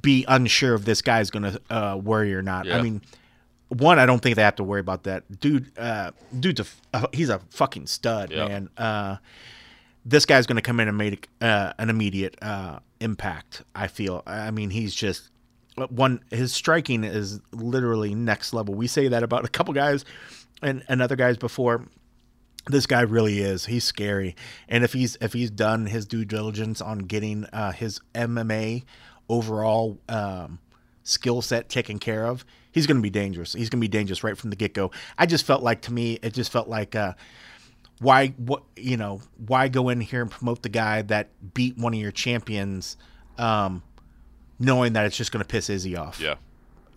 be 0.00 0.24
unsure 0.28 0.74
if 0.74 0.84
this 0.84 1.02
guy's 1.02 1.30
going 1.30 1.42
to 1.42 1.60
uh, 1.70 1.96
worry 1.96 2.34
or 2.34 2.42
not. 2.42 2.66
Yeah. 2.66 2.78
I 2.78 2.82
mean, 2.82 3.02
one, 3.68 3.98
I 3.98 4.06
don't 4.06 4.20
think 4.20 4.36
they 4.36 4.42
have 4.42 4.56
to 4.56 4.64
worry 4.64 4.80
about 4.80 5.04
that. 5.04 5.40
Dude, 5.40 5.76
uh, 5.78 6.10
dude's 6.38 6.60
a 6.60 6.66
uh, 6.94 7.06
he's 7.12 7.28
a 7.28 7.40
fucking 7.50 7.86
stud, 7.86 8.30
man. 8.30 8.68
Uh, 8.76 9.16
this 10.04 10.26
guy's 10.26 10.46
going 10.46 10.56
to 10.56 10.62
come 10.62 10.80
in 10.80 10.88
and 10.88 10.96
make 10.98 11.28
uh, 11.40 11.72
an 11.78 11.90
immediate 11.90 12.36
uh, 12.42 12.80
impact. 13.00 13.62
I 13.74 13.86
feel. 13.86 14.22
I 14.26 14.50
mean, 14.50 14.70
he's 14.70 14.94
just 14.94 15.30
one. 15.88 16.20
His 16.30 16.52
striking 16.52 17.04
is 17.04 17.40
literally 17.52 18.14
next 18.14 18.52
level. 18.52 18.74
We 18.74 18.86
say 18.86 19.08
that 19.08 19.22
about 19.22 19.44
a 19.44 19.48
couple 19.48 19.72
guys 19.74 20.04
and 20.62 20.82
and 20.88 21.00
other 21.00 21.16
guys 21.16 21.36
before. 21.36 21.86
This 22.66 22.86
guy 22.86 23.00
really 23.00 23.40
is. 23.40 23.66
He's 23.66 23.84
scary, 23.84 24.36
and 24.68 24.84
if 24.84 24.92
he's 24.92 25.16
if 25.20 25.32
he's 25.32 25.50
done 25.50 25.86
his 25.86 26.06
due 26.06 26.24
diligence 26.24 26.80
on 26.80 27.00
getting 27.00 27.44
uh, 27.46 27.72
his 27.72 28.00
MMA 28.14 28.84
overall 29.28 29.98
um, 30.08 30.58
skill 31.02 31.40
set 31.40 31.68
taken 31.68 31.98
care 31.98 32.26
of, 32.26 32.44
he's 32.70 32.86
going 32.86 32.98
to 32.98 33.02
be 33.02 33.10
dangerous. 33.10 33.54
He's 33.54 33.70
going 33.70 33.80
to 33.80 33.84
be 33.84 33.88
dangerous 33.88 34.22
right 34.22 34.36
from 34.36 34.50
the 34.50 34.56
get 34.56 34.74
go. 34.74 34.90
I 35.16 35.26
just 35.26 35.46
felt 35.46 35.62
like 35.62 35.82
to 35.82 35.92
me, 35.92 36.18
it 36.22 36.34
just 36.34 36.52
felt 36.52 36.68
like. 36.68 36.94
Uh, 36.94 37.14
why 38.00 38.28
what 38.38 38.62
you 38.76 38.96
know 38.96 39.20
why 39.46 39.68
go 39.68 39.90
in 39.90 40.00
here 40.00 40.22
and 40.22 40.30
promote 40.30 40.62
the 40.62 40.70
guy 40.70 41.02
that 41.02 41.28
beat 41.52 41.76
one 41.76 41.92
of 41.92 42.00
your 42.00 42.10
champions 42.10 42.96
um 43.36 43.82
knowing 44.58 44.94
that 44.94 45.04
it's 45.04 45.16
just 45.16 45.30
going 45.30 45.42
to 45.42 45.46
piss 45.46 45.68
Izzy 45.68 45.96
off 45.96 46.18
yeah. 46.18 46.36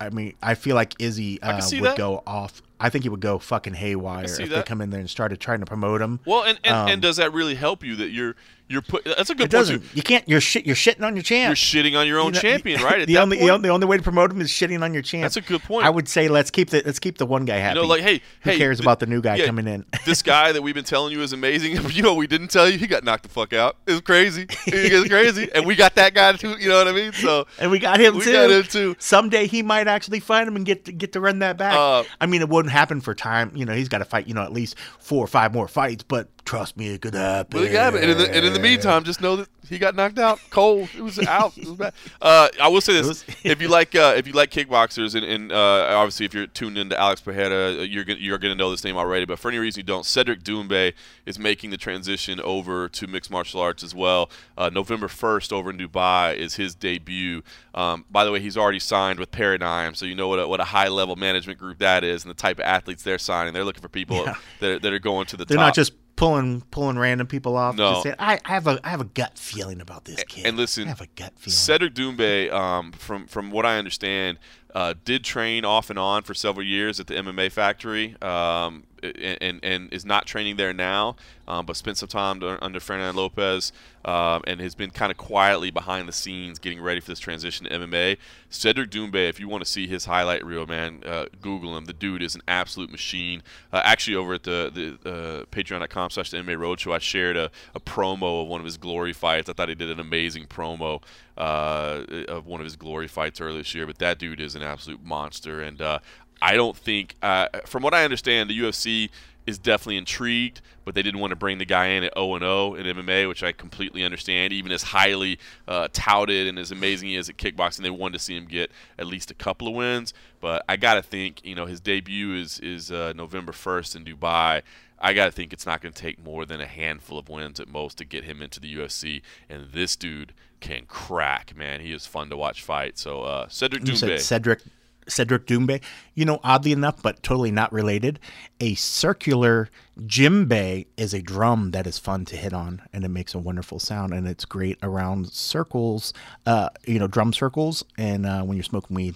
I 0.06 0.10
mean 0.10 0.34
I 0.42 0.56
feel 0.56 0.76
like 0.76 0.96
Izzy 1.00 1.42
uh, 1.42 1.62
would 1.74 1.84
that. 1.84 1.98
go 1.98 2.24
off 2.26 2.62
I 2.80 2.90
think 2.90 3.04
he 3.04 3.10
would 3.10 3.22
go 3.22 3.40
fucking 3.40 3.74
haywire 3.76 4.26
if 4.26 4.32
see 4.32 4.46
they 4.46 4.62
come 4.64 4.82
in 4.82 4.90
there 4.90 5.00
and 5.00 5.10
started 5.10 5.40
trying 5.40 5.62
to 5.62 5.66
promote 5.66 6.02
him 6.02 6.20
Well, 6.26 6.44
and 6.44 6.60
and, 6.64 6.76
Um, 6.76 6.88
and 6.90 7.02
does 7.02 7.18
that 7.18 7.32
really 7.34 7.56
help 7.56 7.84
you 7.84 7.96
that 7.98 8.10
you're 8.10 8.36
you're 8.74 8.82
put? 8.82 9.06
That's 9.06 9.30
a 9.30 9.36
good 9.36 9.44
it 9.46 9.46
point. 9.46 9.52
doesn't 9.52 9.80
too. 9.82 9.88
you 9.94 10.04
can't 10.04 10.28
you're 10.28 10.42
shit 10.42 10.66
you're 10.66 10.76
shitting 10.76 11.04
on 11.04 11.16
your 11.16 11.24
champ 11.24 11.50
You're 11.50 11.56
shitting 11.56 11.98
on 11.98 12.08
your 12.08 12.20
own 12.20 12.28
You 12.28 12.32
know, 12.34 12.40
champion, 12.42 12.82
right? 12.82 13.00
At 13.02 13.08
the 13.08 13.14
that 13.14 13.22
only 13.22 13.38
point, 13.38 13.64
the, 13.64 13.70
only 13.70 13.88
way 13.88 13.98
to 13.98 14.04
promote 14.04 14.32
him 14.32 14.42
is 14.42 14.50
shitting 14.50 14.82
on 14.82 14.94
your 14.94 15.04
champ 15.04 15.22
That's 15.24 15.38
a 15.38 15.42
good 15.42 15.62
point. 15.64 15.86
I 15.86 15.90
would 15.90 16.10
say 16.10 16.28
let's 16.28 16.52
keep 16.52 16.72
the 16.72 16.82
let's 16.86 17.00
keep 17.00 17.18
the 17.18 17.26
one 17.26 17.46
guy 17.46 17.58
happy 17.58 17.78
you 17.78 17.84
know, 17.84 17.88
like, 17.88 18.02
hey, 18.02 18.22
who 18.42 18.50
hey, 18.52 18.58
cares 18.58 18.78
th- 18.80 18.86
about 18.86 19.00
the 19.00 19.06
new 19.06 19.22
guy 19.22 19.36
yeah, 19.36 19.46
coming 19.46 19.68
in 19.68 19.86
this 20.06 20.22
guy 20.22 20.52
that 20.52 20.62
we've 20.62 20.76
been 20.76 20.84
telling 20.84 21.12
you 21.14 21.22
is 21.22 21.32
amazing. 21.34 21.78
you 21.92 22.02
know, 22.02 22.16
we 22.16 22.28
didn't 22.28 22.50
tell 22.50 22.68
you 22.70 22.78
he 22.78 22.88
got 22.88 23.04
knocked 23.04 23.24
the 23.24 23.30
fuck 23.30 23.54
out. 23.54 23.78
It 23.86 23.92
was 23.92 24.02
crazy. 24.02 24.48
It 24.68 25.00
was 25.00 25.08
crazy, 25.10 25.50
and 25.54 25.66
we 25.66 25.76
got 25.76 25.96
that 25.96 26.14
guy 26.14 26.34
too. 26.34 26.56
You 26.60 26.70
know 26.70 26.78
what 26.78 26.88
I 26.88 26.92
mean? 26.92 27.12
So 27.14 27.46
And 27.60 27.70
we 27.72 27.80
got 27.80 28.00
him 28.00 28.16
We 28.18 28.24
too. 28.24 28.32
got 28.34 28.50
him 28.50 28.64
too. 28.64 28.96
Someday 29.00 29.48
he 29.48 29.62
might 29.62 29.88
actually 29.88 30.20
fight 30.20 30.48
him 30.48 30.56
and 30.56 30.66
get 30.66 30.86
to, 30.86 30.92
get 30.92 31.14
to 31.14 31.20
run 31.22 31.40
that 31.40 31.58
back. 31.58 31.76
Uh, 31.76 32.04
I 32.20 32.26
mean, 32.26 32.42
it 32.42 32.50
wouldn't 32.50 32.72
happen 32.72 33.02
for 33.02 33.14
time. 33.14 33.52
You 33.56 33.66
know, 33.66 33.74
he's 33.74 33.90
got 33.90 34.00
to 34.00 34.06
fight. 34.06 34.28
You 34.28 34.34
know, 34.34 34.44
at 34.44 34.52
least 34.54 34.78
four 35.00 35.24
or 35.24 35.28
five 35.28 35.54
more 35.54 35.68
fights. 35.68 36.04
But 36.04 36.30
trust 36.46 36.78
me, 36.78 36.88
it 36.90 37.02
could 37.02 37.14
happen. 37.14 37.62
Well, 37.62 37.70
yeah, 37.70 37.88
and 37.88 37.98
in, 38.12 38.18
the, 38.18 38.34
and 38.36 38.46
in 38.46 38.54
the 38.54 38.60
meantime, 38.60 39.04
just 39.04 39.22
know 39.22 39.36
that 39.38 39.48
he 39.70 39.78
got 39.78 39.96
knocked 39.96 40.20
out 40.20 40.40
cold. 40.50 40.90
It 40.96 41.02
was 41.02 41.18
out. 41.20 41.58
It 41.58 41.66
was 41.68 41.78
bad. 41.78 41.94
Uh, 42.22 42.48
I 42.62 42.68
will 42.70 42.82
say 42.82 42.94
this: 43.02 43.26
if 43.44 43.62
you 43.62 43.68
like, 43.68 43.96
uh, 43.96 44.14
if 44.16 44.28
you 44.28 44.34
like 44.34 44.50
kickboxers, 44.52 45.16
and, 45.16 45.26
and 45.26 45.52
uh, 45.52 45.88
obviously 45.92 46.26
if 46.26 46.34
you're 46.34 46.48
tuned 46.48 46.78
into 46.78 46.98
Alex 47.00 47.22
Pajeda, 47.22 47.80
uh, 47.80 47.82
you're 47.84 48.04
gonna, 48.06 48.20
you're 48.20 48.38
going 48.38 48.52
to 48.54 48.58
know 48.58 48.72
this 48.72 48.84
name 48.84 48.96
already. 48.98 49.26
But 49.26 49.40
for 49.40 49.50
any 49.50 49.58
reason 49.58 49.80
you 49.82 49.84
don't, 49.86 50.06
Cedric 50.06 50.42
Doumbé 50.44 50.94
is 51.26 51.38
making 51.40 51.70
the 51.72 51.78
transition 51.78 52.40
over 52.42 52.88
to 52.90 53.08
mixed 53.08 53.30
martial 53.32 53.60
arts 53.62 53.84
as 53.84 53.94
well. 53.96 54.30
Uh, 54.58 54.70
November 54.70 55.08
1st 55.08 55.52
over 55.52 55.70
in 55.70 55.78
Dubai 55.78 56.36
is 56.36 56.56
his 56.56 56.76
debut. 56.76 57.42
Um, 57.74 58.06
by 58.12 58.24
the 58.26 58.32
way, 58.32 58.40
he's 58.40 58.58
already 58.58 58.80
signed 58.80 59.20
with 59.20 59.32
Paradigm, 59.32 59.96
so 59.96 60.06
you 60.06 60.16
know 60.16 60.28
what 60.28 60.40
a, 60.40 60.48
what 60.48 60.60
a 60.60 60.66
high 60.66 60.88
level 60.90 61.16
management 61.16 61.58
group 61.60 61.80
that 61.80 62.04
is, 62.04 62.24
and 62.24 62.30
the 62.30 62.36
type 62.36 62.60
of 62.60 62.66
athletes 62.66 63.04
they're 63.04 63.18
signing. 63.18 63.54
They're 63.54 63.64
looking 63.66 63.82
for 63.82 63.90
people 63.90 64.18
Yeah. 64.26 64.36
that, 64.60 64.72
are, 64.72 64.80
that 64.80 64.94
are 64.94 65.00
going 65.00 65.26
to 65.28 65.38
the 65.38 65.46
They're 65.46 65.58
top. 65.58 65.68
not 65.68 65.76
just 65.76 65.94
pulling 66.16 66.62
pulling 66.72 66.98
random 66.98 67.28
people 67.28 67.58
off. 67.58 67.76
No. 67.76 68.02
Saying, 68.04 68.16
I, 68.20 68.40
I 68.46 68.50
have 68.50 68.68
a 68.68 68.80
I 68.84 68.90
have 68.90 69.02
a 69.02 69.06
gut 69.06 69.38
feeling 69.38 69.82
about 69.82 70.06
this 70.06 70.24
kid. 70.24 70.46
and 70.46 70.58
listen, 70.58 70.86
I 70.86 70.90
have 70.90 71.02
a 71.02 71.08
gut 71.08 71.34
feeling. 71.38 71.56
Cedric 71.56 71.94
Doumbé, 71.94 72.52
um, 72.52 72.92
from 72.92 73.28
from 73.28 73.52
what 73.52 73.66
I 73.66 73.78
understand, 73.78 74.38
uh, 74.74 74.96
did 75.06 75.24
train 75.24 75.66
off 75.66 75.90
and 75.90 76.00
on 76.00 76.24
for 76.24 76.34
several 76.34 76.66
years 76.66 77.00
at 77.00 77.08
the 77.08 77.14
MMA 77.14 77.52
factory, 77.52 78.16
um, 78.22 78.84
and, 79.04 79.38
and 79.42 79.60
and 79.64 79.94
is 79.94 80.04
not 80.04 80.26
training 80.26 80.56
there 80.56 80.74
now, 80.74 81.16
um, 81.48 81.66
but 81.66 81.76
spent 81.76 81.98
some 81.98 82.08
time 82.08 82.42
under, 82.62 82.80
Fernand 82.80 83.16
Lopez, 83.16 83.72
um, 84.06 84.42
and 84.48 84.60
has 84.62 84.74
been 84.74 84.90
kind 84.90 85.12
of 85.12 85.18
quietly 85.18 85.70
behind 85.70 86.08
the 86.08 86.12
scenes 86.14 86.58
getting 86.58 86.82
ready 86.82 87.00
for 87.00 87.12
this 87.12 87.20
transition 87.20 87.68
to 87.68 87.72
MMA. 87.72 88.18
Cedric 88.50 88.90
Doumbé, 88.90 89.30
if 89.30 89.40
you 89.40 89.48
want 89.48 89.64
to 89.64 89.70
see 89.70 89.88
his 89.88 90.06
highlight 90.06 90.44
reel, 90.44 90.66
man, 90.66 91.04
uh, 91.06 91.26
Google 91.40 91.78
him. 91.78 91.86
The 91.86 91.94
dude 91.94 92.24
is 92.24 92.34
an 92.34 92.42
absolute 92.48 92.90
machine. 92.90 93.44
Uh, 93.72 93.82
actually, 93.84 94.16
over 94.16 94.34
at 94.34 94.44
the 94.44 94.98
the 95.04 95.10
uh, 95.10 95.46
Patreon.com 95.52 96.10
slash 96.10 96.32
the 96.32 96.38
MMA 96.38 96.58
Roadshow, 96.58 96.96
I 96.96 97.00
shared 97.00 97.38
a, 97.38 97.52
a 97.76 97.80
promo 97.80 98.42
of 98.42 98.48
one 98.48 98.60
of 98.60 98.66
his 98.66 98.78
glory 98.78 99.14
fights. 99.14 99.50
I 99.50 99.54
thought 99.54 99.70
he 99.70 99.76
did 99.76 99.92
an 99.92 100.00
amazing 100.00 100.48
promo 100.48 101.04
uh, 101.38 102.04
of 102.28 102.46
one 102.46 102.60
of 102.60 102.66
his 102.66 102.76
glory 102.76 103.08
fights 103.08 103.42
earlier 103.42 103.60
this 103.60 103.74
year. 103.74 103.88
But 103.88 103.98
that 104.00 104.20
dude 104.20 104.40
is 104.40 104.56
an 104.56 104.64
absolute 104.64 105.04
monster, 105.04 105.62
and 105.62 105.82
uh, 105.82 106.00
I 106.42 106.56
don't 106.56 106.76
think, 106.76 107.16
uh, 107.22 107.48
from 107.66 107.84
what 107.84 107.94
I 107.94 108.04
understand, 108.04 108.50
the 108.50 108.60
UFC 108.60 109.10
is 109.46 109.58
definitely 109.58 109.98
intrigued, 109.98 110.62
but 110.86 110.96
they 110.96 111.02
didn't 111.02 111.20
want 111.20 111.32
to 111.32 111.36
bring 111.36 111.58
the 111.58 111.66
guy 111.66 111.88
in 111.88 112.04
at 112.04 112.14
0 112.18 112.40
0 112.40 112.76
in 112.76 112.86
MMA, 112.86 113.28
which 113.28 113.44
I 113.44 113.52
completely 113.52 114.04
understand. 114.04 114.54
Even 114.54 114.72
as 114.72 114.84
highly 114.84 115.40
uh, 115.68 115.88
touted 115.92 116.48
and 116.48 116.58
as 116.58 116.72
amazing 116.72 117.10
he 117.10 117.16
is 117.16 117.30
at 117.30 117.38
kickboxing, 117.38 117.84
they 117.84 117.90
wanted 117.90 118.14
to 118.14 118.20
see 118.20 118.36
him 118.36 118.46
get 118.46 118.72
at 118.98 119.08
least 119.08 119.32
a 119.32 119.34
couple 119.34 119.68
of 119.68 119.74
wins. 119.74 120.14
But 120.40 120.64
I 120.68 120.78
got 120.78 120.96
to 120.96 121.02
think, 121.02 121.44
you 121.46 121.56
know, 121.56 121.66
his 121.66 121.80
debut 121.80 122.36
is 122.36 122.60
is 122.60 122.92
uh, 122.92 123.14
November 123.16 123.52
1st 123.52 123.96
in 123.96 124.06
Dubai. 124.06 124.62
I 125.00 125.14
got 125.14 125.26
to 125.26 125.32
think 125.32 125.54
it's 125.54 125.66
not 125.66 125.82
going 125.82 125.94
to 125.94 126.02
take 126.02 126.24
more 126.24 126.46
than 126.46 126.62
a 126.62 126.66
handful 126.66 127.18
of 127.18 127.30
wins 127.30 127.60
at 127.60 127.68
most 127.68 127.98
to 127.98 128.06
get 128.06 128.24
him 128.24 128.42
into 128.42 128.60
the 128.60 128.74
UFC. 128.74 129.22
And 129.50 129.72
this 129.72 129.96
dude 129.96 130.34
can 130.60 130.86
crack, 130.88 131.56
man. 131.56 131.82
He 131.82 131.92
is 131.92 132.06
fun 132.06 132.30
to 132.30 132.38
watch 132.38 132.62
fight. 132.62 132.98
So 132.98 133.24
uh, 133.24 133.48
Cedric 133.50 133.88
You 133.88 133.96
said 133.96 134.22
Cedric 134.22 134.62
Cedric 135.08 135.46
Doumbé. 135.46 135.82
You 136.16 136.26
know, 136.26 136.40
oddly 136.44 136.72
enough, 136.72 137.02
but 137.02 137.22
totally 137.24 137.52
not 137.52 137.72
related, 137.74 138.20
a 138.60 138.76
circular 138.76 139.70
djembe 140.00 140.86
is 140.96 141.14
a 141.14 141.22
drum 141.22 141.72
that 141.72 141.86
is 141.86 142.00
fun 142.00 142.26
to 142.26 142.38
hit 142.38 142.54
on, 142.54 142.82
and 142.94 143.04
it 143.04 143.10
makes 143.10 143.36
a 143.36 143.40
wonderful 143.40 143.80
sound, 143.80 144.14
and 144.14 144.28
it's 144.28 144.46
great 144.46 144.78
around 144.82 145.32
circles. 145.32 146.14
Uh, 146.46 146.70
you 146.86 147.00
know, 147.00 147.08
drum 147.08 147.34
circles, 147.34 147.84
and 147.98 148.26
uh, 148.26 148.44
when 148.44 148.56
you're 148.56 148.64
smoking 148.64 148.96
weed, 148.96 149.16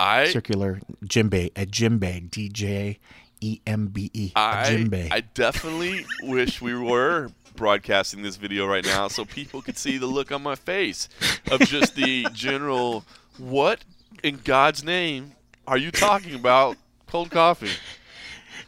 I 0.00 0.26
circular 0.26 0.80
djembe, 1.04 1.52
a 1.56 1.66
djembe, 1.66 2.30
D 2.30 2.48
J 2.48 2.98
E 3.40 3.60
M 3.66 3.86
B 3.88 4.10
E, 4.12 4.32
a 4.34 4.38
I, 4.38 4.64
djembe. 4.68 5.08
I 5.10 5.20
definitely 5.20 6.04
wish 6.22 6.60
we 6.60 6.74
were 6.74 7.30
broadcasting 7.56 8.22
this 8.22 8.36
video 8.36 8.66
right 8.66 8.84
now 8.84 9.08
so 9.08 9.24
people 9.24 9.60
could 9.62 9.76
see 9.76 9.98
the 9.98 10.06
look 10.06 10.30
on 10.30 10.42
my 10.42 10.54
face 10.54 11.08
of 11.50 11.60
just 11.60 11.96
the 11.96 12.26
general 12.32 13.04
what 13.36 13.84
in 14.22 14.40
God's 14.44 14.84
name 14.84 15.32
are 15.66 15.76
you 15.76 15.90
talking 15.90 16.34
about 16.34 16.76
cold 17.06 17.30
coffee? 17.30 17.70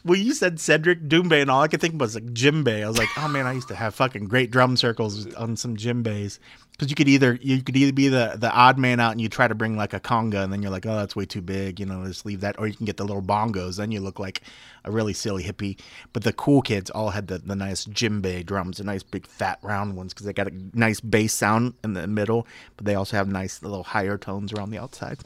Well, 0.04 0.18
you 0.18 0.32
said 0.34 0.58
Cedric 0.58 1.02
Doumbé, 1.08 1.42
and 1.42 1.50
all 1.50 1.62
I 1.62 1.68
could 1.68 1.80
think 1.80 2.00
was 2.00 2.14
like 2.14 2.24
djembe. 2.26 2.82
I 2.82 2.88
was 2.88 2.96
like, 2.96 3.08
oh 3.18 3.28
man, 3.28 3.46
I 3.46 3.52
used 3.52 3.68
to 3.68 3.74
have 3.74 3.94
fucking 3.94 4.26
great 4.26 4.50
drum 4.50 4.76
circles 4.76 5.32
on 5.34 5.56
some 5.56 5.76
djembes. 5.76 6.38
Because 6.72 6.88
you 6.88 6.96
could 6.96 7.08
either 7.08 7.38
you 7.42 7.62
could 7.62 7.76
either 7.76 7.92
be 7.92 8.08
the 8.08 8.36
the 8.38 8.50
odd 8.50 8.78
man 8.78 9.00
out 9.00 9.12
and 9.12 9.20
you 9.20 9.28
try 9.28 9.46
to 9.46 9.54
bring 9.54 9.76
like 9.76 9.92
a 9.92 10.00
conga, 10.00 10.42
and 10.42 10.50
then 10.50 10.62
you're 10.62 10.70
like, 10.70 10.86
oh, 10.86 10.96
that's 10.96 11.14
way 11.14 11.26
too 11.26 11.42
big, 11.42 11.78
you 11.78 11.84
know, 11.84 12.06
just 12.06 12.24
leave 12.24 12.40
that. 12.40 12.58
Or 12.58 12.66
you 12.66 12.74
can 12.74 12.86
get 12.86 12.96
the 12.96 13.04
little 13.04 13.22
bongos, 13.22 13.76
then 13.76 13.92
you 13.92 14.00
look 14.00 14.18
like 14.18 14.40
a 14.86 14.90
really 14.90 15.12
silly 15.12 15.44
hippie. 15.44 15.78
But 16.14 16.24
the 16.24 16.32
cool 16.32 16.62
kids 16.62 16.88
all 16.88 17.10
had 17.10 17.26
the, 17.26 17.36
the 17.36 17.54
nice 17.54 17.84
djembe 17.84 18.46
drums, 18.46 18.78
the 18.78 18.84
nice 18.84 19.02
big 19.02 19.26
fat 19.26 19.58
round 19.60 19.94
ones, 19.94 20.14
because 20.14 20.24
they 20.24 20.32
got 20.32 20.48
a 20.48 20.52
nice 20.72 21.00
bass 21.00 21.34
sound 21.34 21.74
in 21.84 21.92
the 21.92 22.06
middle, 22.06 22.46
but 22.78 22.86
they 22.86 22.94
also 22.94 23.18
have 23.18 23.28
nice 23.28 23.62
little 23.62 23.82
higher 23.82 24.16
tones 24.16 24.50
around 24.54 24.70
the 24.70 24.78
outside. 24.78 25.18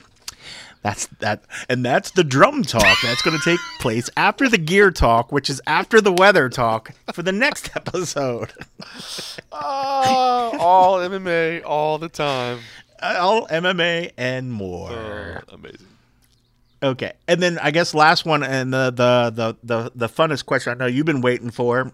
That's 0.83 1.07
that, 1.21 1.43
and 1.71 1.83
that's 1.83 2.11
the 2.11 2.23
drum 2.23 2.63
talk 2.63 2.99
that's 3.03 3.23
going 3.23 3.39
to 3.39 3.43
take 3.43 3.59
place 3.81 4.11
after 4.19 4.51
the 4.51 4.59
gear 4.59 4.91
talk, 4.91 5.33
which 5.33 5.49
is 5.49 5.63
after 5.67 5.99
the 6.01 6.13
weather 6.13 6.51
talk 6.51 6.93
for 7.13 7.23
the 7.23 7.33
next 7.33 7.75
episode. 7.75 8.53
Oh, 9.51 10.57
all 10.61 10.99
MMA 10.99 11.65
all 11.65 11.97
the 11.97 12.11
time. 12.11 12.61
All 13.03 13.47
MMA 13.47 14.13
and 14.19 14.53
more. 14.53 14.91
Oh, 14.93 15.39
amazing. 15.55 15.87
Okay, 16.83 17.15
and 17.27 17.43
then 17.43 17.59
I 17.61 17.71
guess 17.71 17.95
last 17.95 18.27
one 18.27 18.43
and 18.43 18.71
the 18.71 18.91
the 18.91 19.31
the 19.35 19.57
the, 19.63 19.93
the 19.95 20.09
funnest 20.09 20.45
question 20.45 20.73
I 20.73 20.77
know 20.77 20.87
you've 20.87 21.07
been 21.07 21.23
waiting 21.23 21.51
for. 21.51 21.93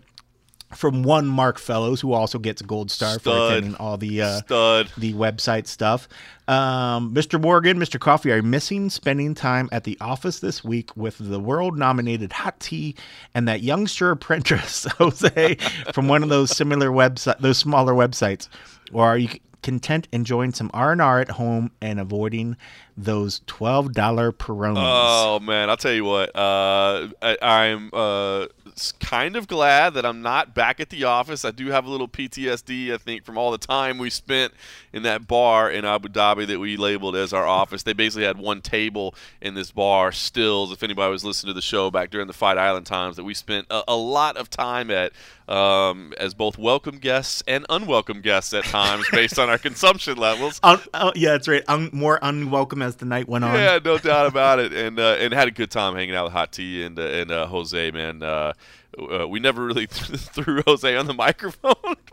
From 0.75 1.03
one 1.03 1.27
Mark 1.27 1.59
Fellows, 1.59 2.01
who 2.01 2.13
also 2.13 2.39
gets 2.39 2.61
a 2.61 2.65
gold 2.65 2.91
star 2.91 3.19
for 3.19 3.31
attending 3.31 3.75
all 3.77 3.97
the 3.97 4.23
uh, 4.23 4.39
Stud. 4.39 4.91
the 4.97 5.15
website 5.15 5.67
stuff. 5.67 6.09
Um, 6.47 7.13
Mr. 7.15 7.41
Morgan, 7.41 7.79
Mr. 7.79 7.99
Coffee, 7.99 8.33
are 8.33 8.37
you 8.37 8.43
missing 8.43 8.91
spending 8.91 9.35
time 9.35 9.69
at 9.73 9.85
the 9.85 9.97
office 10.01 10.41
this 10.41 10.63
week 10.65 10.97
with 10.97 11.17
the 11.19 11.41
world 11.41 11.79
nominated 11.79 12.33
Hot 12.33 12.59
Tea 12.61 12.95
and 13.35 13.49
that 13.49 13.63
youngster 13.63 14.11
apprentice 14.11 14.85
Jose 14.99 15.57
from 15.93 16.09
one 16.09 16.23
of 16.23 16.29
those 16.29 16.57
similar 16.57 16.91
website, 16.91 17.39
those 17.39 17.59
smaller 17.59 17.93
websites, 17.93 18.49
or 18.93 19.05
are 19.07 19.19
you 19.19 19.29
content 19.63 20.09
enjoying 20.13 20.53
some 20.53 20.71
R 20.73 20.93
and 20.93 21.03
R 21.03 21.21
at 21.21 21.31
home 21.31 21.71
and 21.81 22.01
avoiding 22.01 22.57
those 23.05 23.41
twelve 23.47 23.93
dollar 23.93 24.33
Peronis? 24.33 24.77
Oh 24.79 25.41
man, 25.41 25.71
I'll 25.71 25.77
tell 25.77 25.93
you 25.93 26.05
what. 26.05 26.35
Uh, 26.35 27.09
I, 27.23 27.37
I'm 27.41 27.91
uh, 27.93 28.47
kind 28.99 29.37
of 29.37 29.47
glad 29.49 29.95
that 29.95 30.07
I'm 30.07 30.23
not 30.23 30.55
back 30.55 30.81
at 30.81 30.91
the 30.91 31.05
office. 31.05 31.45
I 31.45 31.51
do 31.51 31.69
have 31.69 31.85
a 31.85 31.91
little 31.91 32.09
PTSD, 32.09 32.93
I 32.93 32.99
think, 32.99 33.25
from 33.25 33.37
all 33.37 33.51
the 33.51 33.59
time 33.59 33.99
we 33.99 34.11
spent 34.11 34.53
in 34.93 35.03
that 35.03 35.27
bar 35.27 35.71
in 35.71 35.85
Abu 35.85 36.09
Dhabi 36.09 36.47
that 36.47 36.59
we 36.59 36.77
labeled 36.77 37.17
as 37.17 37.33
our 37.33 37.47
office. 37.47 37.83
They 37.83 37.93
basically 37.93 38.25
had 38.25 38.39
one 38.39 38.61
table 38.61 39.15
in 39.41 39.55
this 39.55 39.71
bar, 39.71 40.13
Stills. 40.13 40.73
If 40.73 40.83
anybody 40.83 41.11
was 41.11 41.25
listening 41.25 41.51
to 41.51 41.55
the 41.55 41.63
show 41.63 41.91
back 41.91 42.11
during 42.11 42.27
the 42.27 42.33
Fight 42.33 42.59
Island 42.59 42.87
times, 42.87 43.17
that 43.17 43.25
we 43.25 43.35
spent 43.35 43.67
a, 43.71 43.83
a 43.89 43.97
lot 43.97 44.37
of 44.37 44.51
time 44.51 44.91
at 44.91 45.13
um, 45.49 46.15
as 46.17 46.33
both 46.33 46.57
welcome 46.57 46.99
guests 46.99 47.43
and 47.49 47.67
unwelcome 47.69 48.21
guests 48.21 48.55
at 48.55 48.65
times, 48.65 49.05
based 49.11 49.39
on 49.39 49.49
our 49.51 49.59
consumption 49.59 50.17
levels. 50.17 50.61
Uh, 50.63 50.79
yeah, 51.17 51.33
that's 51.33 51.49
right. 51.49 51.65
More 51.93 52.19
unwelcome 52.23 52.83
as 52.83 52.90
the 52.97 53.07
night 53.07 53.29
went 53.29 53.45
on. 53.45 53.55
Yeah, 53.55 53.79
no 53.85 53.99
doubt 53.99 54.27
about 54.27 54.59
it, 54.59 54.73
and 54.73 54.99
uh, 54.99 55.17
and 55.19 55.33
had 55.33 55.49
a 55.49 55.51
good 55.51 55.71
time 55.71 55.95
hanging 55.95 56.15
out 56.15 56.25
with 56.25 56.33
Hot 56.33 56.53
Tea 56.53 56.85
and 56.85 56.99
uh, 56.99 57.03
and 57.03 57.31
uh, 57.31 57.47
Jose. 57.47 57.91
Man, 57.91 58.23
uh, 58.23 58.53
uh, 58.99 59.29
we 59.29 59.41
never 59.41 59.65
really 59.65 59.87
threw 59.91 60.63
Jose 60.67 60.97
on 60.97 61.07
the 61.07 61.15
microphone. 61.15 61.75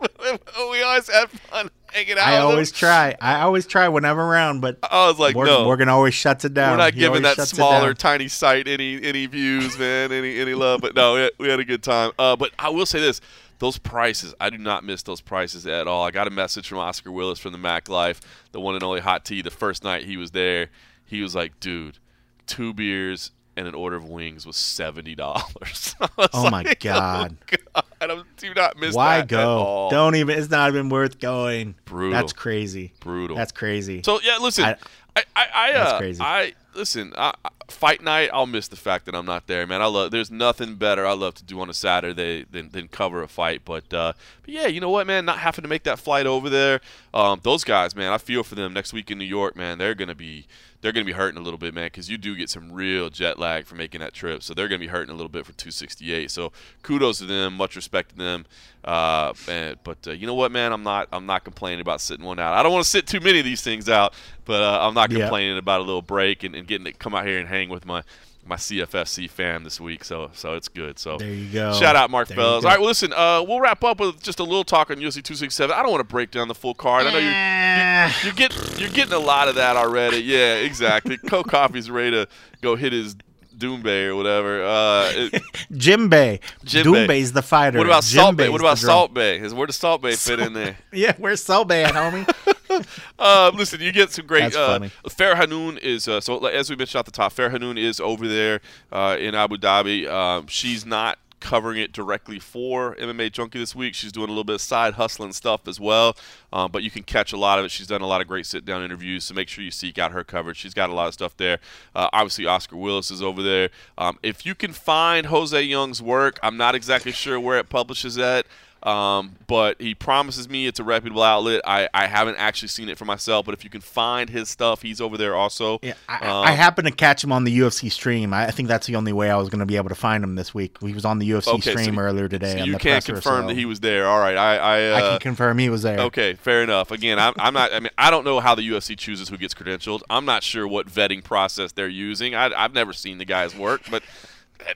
we 0.70 0.82
always 0.82 1.08
had 1.08 1.30
fun 1.30 1.70
hanging 1.92 2.12
out. 2.12 2.28
I 2.28 2.38
always 2.38 2.70
try. 2.72 3.16
I 3.20 3.40
always 3.40 3.66
try 3.66 3.88
when 3.88 4.04
I'm 4.04 4.18
around, 4.18 4.60
but 4.60 4.78
I 4.82 5.08
was 5.08 5.18
like, 5.18 5.34
Morgan, 5.34 5.54
no, 5.54 5.64
Morgan 5.64 5.88
always 5.88 6.14
shuts 6.14 6.44
it 6.44 6.54
down. 6.54 6.72
we're 6.72 6.84
not 6.84 6.94
He 6.94 7.00
giving 7.00 7.22
that 7.22 7.36
smaller, 7.48 7.94
tiny 7.94 8.28
site 8.28 8.68
any 8.68 9.02
any 9.02 9.26
views, 9.26 9.78
man, 9.78 10.12
any 10.12 10.38
any 10.38 10.54
love. 10.54 10.80
But 10.80 10.94
no, 10.94 11.14
we 11.14 11.20
had, 11.20 11.30
we 11.38 11.48
had 11.48 11.60
a 11.60 11.64
good 11.64 11.82
time. 11.82 12.12
Uh, 12.18 12.36
but 12.36 12.52
I 12.58 12.68
will 12.70 12.86
say 12.86 13.00
this. 13.00 13.20
Those 13.58 13.78
prices, 13.78 14.34
I 14.40 14.50
do 14.50 14.58
not 14.58 14.84
miss 14.84 15.02
those 15.02 15.20
prices 15.20 15.66
at 15.66 15.88
all. 15.88 16.04
I 16.04 16.10
got 16.12 16.26
a 16.28 16.30
message 16.30 16.68
from 16.68 16.78
Oscar 16.78 17.10
Willis 17.10 17.38
from 17.40 17.52
the 17.52 17.58
Mac 17.58 17.88
Life, 17.88 18.20
the 18.52 18.60
one 18.60 18.74
and 18.74 18.84
only 18.84 19.00
Hot 19.00 19.24
Tea. 19.24 19.42
The 19.42 19.50
first 19.50 19.82
night 19.82 20.04
he 20.04 20.16
was 20.16 20.30
there, 20.30 20.68
he 21.04 21.22
was 21.22 21.34
like, 21.34 21.58
"Dude, 21.58 21.98
two 22.46 22.72
beers 22.72 23.32
and 23.56 23.66
an 23.66 23.74
order 23.74 23.96
of 23.96 24.08
wings 24.08 24.46
was 24.46 24.56
seventy 24.56 25.14
dollars." 25.16 25.96
Oh 26.32 26.50
my 26.50 26.62
God. 26.80 27.36
God, 27.46 27.84
I 28.00 28.22
do 28.36 28.54
not 28.54 28.76
miss 28.78 28.94
Why 28.94 29.16
that 29.16 29.22
at 29.22 29.28
go? 29.28 29.88
Don't 29.90 30.14
even. 30.14 30.38
It's 30.38 30.50
not 30.50 30.68
even 30.70 30.88
worth 30.88 31.18
going. 31.18 31.74
Brutal. 31.84 32.12
That's 32.12 32.32
crazy. 32.32 32.92
Brutal. 33.00 33.36
That's 33.36 33.52
crazy. 33.52 34.02
So 34.04 34.20
yeah, 34.22 34.38
listen, 34.38 34.64
I, 34.64 34.76
I- 35.16 35.24
I, 35.34 35.46
I, 35.54 35.72
That's 35.72 35.92
uh, 35.92 35.98
crazy. 35.98 36.22
I 36.22 36.52
listen. 36.74 37.12
I, 37.16 37.32
I- 37.44 37.48
fight 37.68 38.02
night, 38.02 38.30
I'll 38.32 38.46
miss 38.46 38.66
the 38.68 38.76
fact 38.76 39.04
that 39.06 39.14
I'm 39.14 39.26
not 39.26 39.46
there, 39.46 39.66
man. 39.66 39.80
I 39.82 39.86
love. 39.86 40.10
There's 40.10 40.30
nothing 40.30 40.74
better 40.76 41.06
I 41.06 41.12
love 41.12 41.34
to 41.36 41.44
do 41.44 41.60
on 41.60 41.68
a 41.70 41.74
Saturday 41.74 42.44
than, 42.50 42.70
than 42.70 42.88
cover 42.88 43.22
a 43.22 43.28
fight. 43.28 43.62
But, 43.64 43.92
uh, 43.92 44.12
but 44.42 44.48
yeah, 44.54 44.66
you 44.66 44.80
know 44.80 44.90
what, 44.90 45.06
man? 45.06 45.24
Not 45.24 45.38
having 45.38 45.62
to 45.62 45.68
make 45.68 45.84
that 45.84 45.98
flight 45.98 46.26
over 46.26 46.48
there. 46.50 46.80
Um, 47.14 47.40
those 47.42 47.64
guys, 47.64 47.94
man, 47.94 48.12
I 48.12 48.18
feel 48.18 48.42
for 48.42 48.54
them 48.54 48.72
next 48.72 48.92
week 48.92 49.10
in 49.10 49.18
New 49.18 49.24
York, 49.24 49.56
man. 49.56 49.78
They're 49.78 49.94
gonna 49.94 50.14
be 50.14 50.46
they're 50.80 50.92
gonna 50.92 51.04
be 51.04 51.12
hurting 51.12 51.38
a 51.40 51.42
little 51.42 51.58
bit, 51.58 51.74
man, 51.74 51.86
because 51.86 52.08
you 52.08 52.16
do 52.18 52.36
get 52.36 52.48
some 52.48 52.70
real 52.70 53.10
jet 53.10 53.36
lag 53.38 53.66
for 53.66 53.74
making 53.74 54.00
that 54.00 54.12
trip. 54.14 54.42
So 54.44 54.54
they're 54.54 54.68
gonna 54.68 54.78
be 54.78 54.86
hurting 54.86 55.10
a 55.10 55.16
little 55.16 55.28
bit 55.28 55.44
for 55.44 55.52
268. 55.52 56.30
So 56.30 56.52
kudos 56.82 57.18
to 57.18 57.24
them. 57.26 57.54
Much 57.56 57.74
respect 57.74 58.10
to 58.10 58.16
them. 58.16 58.46
Uh, 58.84 59.32
and, 59.48 59.76
but 59.82 59.98
uh, 60.06 60.12
you 60.12 60.26
know 60.26 60.34
what, 60.34 60.52
man? 60.52 60.72
I'm 60.72 60.84
not 60.84 61.08
I'm 61.12 61.26
not 61.26 61.42
complaining 61.44 61.80
about 61.80 62.00
sitting 62.00 62.24
one 62.24 62.38
out. 62.38 62.54
I 62.54 62.62
don't 62.62 62.72
want 62.72 62.84
to 62.84 62.90
sit 62.90 63.06
too 63.08 63.18
many 63.20 63.40
of 63.40 63.44
these 63.44 63.60
things 63.62 63.88
out, 63.88 64.14
but 64.44 64.62
uh, 64.62 64.78
I'm 64.86 64.94
not 64.94 65.10
Yeah. 65.10 65.20
complaining 65.20 65.58
about 65.58 65.80
a 65.80 65.82
little 65.84 66.00
break 66.02 66.44
and, 66.44 66.54
and 66.54 66.66
getting 66.66 66.84
to 66.84 66.92
come 66.92 67.14
out 67.14 67.26
here 67.26 67.38
and 67.40 67.48
hang 67.48 67.57
with 67.66 67.84
my 67.84 68.02
my 68.46 68.56
CFFC 68.56 69.28
fam 69.28 69.64
this 69.64 69.78
week. 69.80 70.04
So 70.04 70.30
so 70.32 70.54
it's 70.54 70.68
good. 70.68 70.98
So 70.98 71.18
There 71.18 71.28
you 71.28 71.52
go. 71.52 71.74
Shout 71.74 71.96
out 71.96 72.10
Mark 72.10 72.28
There 72.28 72.36
Fellows. 72.36 72.64
All 72.64 72.70
right, 72.70 72.78
well 72.78 72.88
listen, 72.88 73.12
uh, 73.12 73.42
we'll 73.46 73.60
wrap 73.60 73.82
up 73.84 74.00
with 74.00 74.22
just 74.22 74.38
a 74.40 74.44
little 74.44 74.64
talk 74.64 74.90
on 74.90 74.96
UFC 74.96 75.14
267. 75.22 75.74
I 75.76 75.82
don't 75.82 75.90
want 75.90 76.00
to 76.00 76.04
break 76.10 76.30
down 76.30 76.48
the 76.48 76.54
full 76.54 76.72
card. 76.74 77.06
I 77.06 77.12
know 77.12 77.18
you're 77.18 77.32
Eh. 77.32 78.12
you're 78.24 78.32
getting 78.32 78.78
you're 78.78 78.88
getting 78.90 79.12
a 79.12 79.18
lot 79.18 79.48
of 79.48 79.56
that 79.56 79.76
already. 79.76 80.18
Yeah, 80.18 80.54
exactly. 80.54 81.18
Co 81.18 81.42
Coffee's 81.44 81.90
ready 81.90 82.12
to 82.12 82.28
go 82.62 82.74
hit 82.76 82.92
his 82.92 83.16
Doumbé 83.58 84.06
or 84.06 84.16
whatever. 84.16 84.62
Uh, 84.64 85.10
it- 85.14 85.42
Jim 85.76 86.08
Bay. 86.08 86.40
Jim 86.64 86.92
Bay. 86.92 87.20
is 87.20 87.32
the 87.32 87.42
fighter. 87.42 87.78
what 87.78 87.86
about 87.86 88.04
Jim 88.04 88.20
Salt 88.22 88.36
Bae? 88.36 88.44
Bay's 88.44 88.52
What 88.52 88.60
about. 88.60 88.78
Salt 88.78 89.14
Bae? 89.14 89.32
Is 89.32 89.54
where 89.54 89.66
does 89.66 89.76
Salt 89.76 90.02
Bae 90.02 90.12
fit 90.12 90.40
in 90.40 90.52
there? 90.52 90.76
Yeah, 90.92 91.12
where's 91.18 91.42
Salt 91.42 91.68
Bae 91.68 91.82
at, 91.82 91.94
homie? 91.94 92.26
Uh, 93.18 93.50
listen, 93.54 93.80
you 93.80 93.90
get 93.90 94.12
some 94.12 94.26
great. 94.26 94.42
That's 94.42 94.56
uh, 94.56 94.78
funny. 94.78 94.90
Farah 95.08 95.34
Hanoun 95.34 95.78
is 95.78 96.06
uh, 96.06 96.20
so 96.20 96.44
as 96.46 96.70
we 96.70 96.76
mentioned 96.76 97.00
at 97.00 97.06
the 97.06 97.10
top. 97.10 97.32
Farah 97.32 97.50
Hanoun 97.50 97.76
is 97.76 97.98
over 97.98 98.28
there 98.28 98.60
uh, 98.92 99.16
in 99.18 99.34
Abu 99.34 99.56
Dhabi. 99.56 100.06
Um, 100.08 100.46
she's 100.46 100.86
not 100.86 101.18
covering 101.40 101.78
it 101.78 101.92
directly 101.92 102.38
for 102.38 102.94
MMA 102.96 103.32
Junkie 103.32 103.58
this 103.58 103.74
week. 103.74 103.94
She's 103.94 104.12
doing 104.12 104.26
a 104.26 104.30
little 104.30 104.44
bit 104.44 104.54
of 104.54 104.60
side 104.60 104.94
hustling 104.94 105.32
stuff 105.32 105.66
as 105.66 105.78
well. 105.80 106.16
Um, 106.52 106.70
but 106.70 106.82
you 106.82 106.90
can 106.90 107.02
catch 107.02 107.32
a 107.32 107.36
lot 107.36 107.58
of 107.58 107.64
it. 107.64 107.70
She's 107.70 107.86
done 107.86 108.00
a 108.00 108.06
lot 108.06 108.20
of 108.20 108.28
great 108.28 108.46
sit 108.46 108.64
down 108.64 108.82
interviews, 108.82 109.24
so 109.24 109.34
make 109.34 109.48
sure 109.48 109.62
you 109.62 109.70
seek 109.70 109.98
out 109.98 110.12
her 110.12 110.24
coverage. 110.24 110.56
She's 110.56 110.74
got 110.74 110.90
a 110.90 110.94
lot 110.94 111.08
of 111.08 111.14
stuff 111.14 111.36
there. 111.36 111.58
Uh, 111.94 112.08
obviously, 112.12 112.46
Oscar 112.46 112.76
Willis 112.76 113.10
is 113.10 113.22
over 113.22 113.42
there. 113.42 113.70
Um, 113.96 114.18
if 114.22 114.46
you 114.46 114.54
can 114.54 114.72
find 114.72 115.26
Jose 115.26 115.60
Young's 115.62 116.00
work, 116.00 116.38
I'm 116.42 116.56
not 116.56 116.74
exactly 116.74 117.12
sure 117.12 117.38
where 117.38 117.58
it 117.58 117.68
publishes 117.68 118.18
at. 118.18 118.46
Um, 118.82 119.32
but 119.48 119.80
he 119.80 119.94
promises 119.94 120.48
me 120.48 120.66
it's 120.66 120.78
a 120.78 120.84
reputable 120.84 121.22
outlet. 121.22 121.60
I, 121.66 121.88
I 121.92 122.06
haven't 122.06 122.36
actually 122.36 122.68
seen 122.68 122.88
it 122.88 122.96
for 122.96 123.04
myself, 123.04 123.44
but 123.46 123.52
if 123.54 123.64
you 123.64 123.70
can 123.70 123.80
find 123.80 124.30
his 124.30 124.48
stuff, 124.48 124.82
he's 124.82 125.00
over 125.00 125.16
there 125.16 125.34
also. 125.34 125.78
Yeah, 125.82 125.94
I, 126.08 126.16
Um, 126.26 126.44
I 126.46 126.52
happened 126.52 126.86
to 126.86 126.94
catch 126.94 127.24
him 127.24 127.32
on 127.32 127.44
the 127.44 127.58
UFC 127.58 127.90
stream. 127.90 128.32
I, 128.32 128.46
I 128.46 128.50
think 128.52 128.68
that's 128.68 128.86
the 128.86 128.94
only 128.96 129.12
way 129.12 129.30
I 129.30 129.36
was 129.36 129.48
going 129.48 129.58
to 129.60 129.66
be 129.66 129.76
able 129.76 129.88
to 129.88 129.94
find 129.94 130.22
him 130.22 130.36
this 130.36 130.54
week. 130.54 130.76
He 130.80 130.92
was 130.92 131.04
on 131.04 131.18
the 131.18 131.28
UFC 131.30 131.48
Okay, 131.54 131.70
stream 131.72 131.94
you- 131.94 132.00
earlier 132.00 132.28
today. 132.28 132.58
so 132.58 132.64
you 132.64 132.76
can't 132.78 133.04
confirm 133.04 133.44
so 133.44 133.48
that 133.48 133.54
he 133.56 133.64
was 133.64 133.80
there. 133.80 134.06
All 134.06 134.20
right, 134.20 134.36
I 134.36 134.56
I, 134.56 134.90
uh, 134.90 134.96
I 134.96 135.00
can 135.10 135.18
confirm 135.20 135.58
he 135.58 135.68
was 135.70 135.82
there. 135.82 135.98
Okay, 136.00 136.34
fair 136.34 136.62
enough. 136.62 136.90
Again, 136.90 137.18
I'm, 137.18 137.34
I'm 137.38 137.54
not. 137.54 137.72
I 137.72 137.80
mean, 137.80 137.90
I 137.98 138.10
don't 138.10 138.24
know 138.24 138.38
how 138.40 138.54
the 138.54 138.62
UFC 138.68 138.96
chooses 138.96 139.28
who 139.28 139.36
gets 139.36 139.54
credentialed. 139.54 140.02
I'm 140.08 140.24
not 140.24 140.42
sure 140.42 140.68
what 140.68 140.86
vetting 140.88 141.24
process 141.24 141.72
they're 141.72 141.88
using. 141.88 142.34
I, 142.34 142.50
I've 142.56 142.74
never 142.74 142.92
seen 142.92 143.18
the 143.18 143.24
guy's 143.24 143.56
work, 143.56 143.82
but 143.90 144.02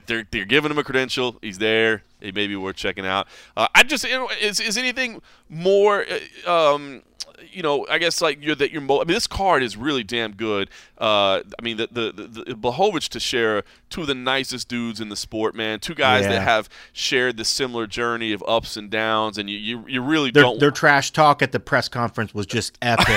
they're 0.05 0.25
they're 0.31 0.45
giving 0.45 0.71
him 0.71 0.77
a 0.77 0.83
credential. 0.83 1.37
He's 1.41 1.57
there. 1.59 2.03
It 2.21 2.35
may 2.35 2.47
be 2.47 2.55
worth 2.55 2.75
checking 2.77 3.05
out. 3.05 3.27
Uh, 3.57 3.67
I 3.75 3.83
just 3.83 4.05
is 4.05 4.59
is 4.59 4.77
anything 4.77 5.21
more? 5.49 6.05
uh, 6.47 6.73
Um, 6.75 7.03
you 7.51 7.61
know, 7.63 7.85
I 7.89 7.97
guess 7.97 8.21
like 8.21 8.43
you're 8.43 8.55
that 8.55 8.71
you're. 8.71 8.81
Mo- 8.81 8.97
I 9.01 9.05
mean, 9.05 9.13
this 9.15 9.27
card 9.27 9.63
is 9.63 9.75
really 9.77 10.03
damn 10.03 10.33
good. 10.33 10.69
Uh, 10.97 11.41
I 11.59 11.61
mean, 11.61 11.77
the 11.77 11.87
the, 11.91 12.11
the, 12.11 12.27
the 12.45 12.53
Blachowicz 12.55 13.09
to 13.09 13.19
share 13.19 13.63
two 13.89 14.01
of 14.01 14.07
the 14.07 14.15
nicest 14.15 14.67
dudes 14.69 14.99
in 15.01 15.09
the 15.09 15.15
sport, 15.15 15.53
man. 15.55 15.79
Two 15.79 15.93
guys 15.95 16.23
Yeah. 16.23 16.29
that 16.33 16.41
have 16.43 16.69
shared 16.93 17.37
the 17.37 17.45
similar 17.45 17.87
journey 17.87 18.31
of 18.33 18.43
ups 18.47 18.77
and 18.77 18.89
downs, 18.89 19.37
and 19.37 19.49
you 19.49 19.57
you, 19.57 19.85
you 19.87 20.01
really 20.01 20.31
Their, 20.31 20.43
don't. 20.43 20.59
their 20.59 20.71
trash 20.71 21.11
talk 21.11 21.41
at 21.41 21.51
the 21.51 21.59
press 21.59 21.87
conference 21.89 22.33
was 22.33 22.45
just 22.45 22.77
epic. 22.81 23.07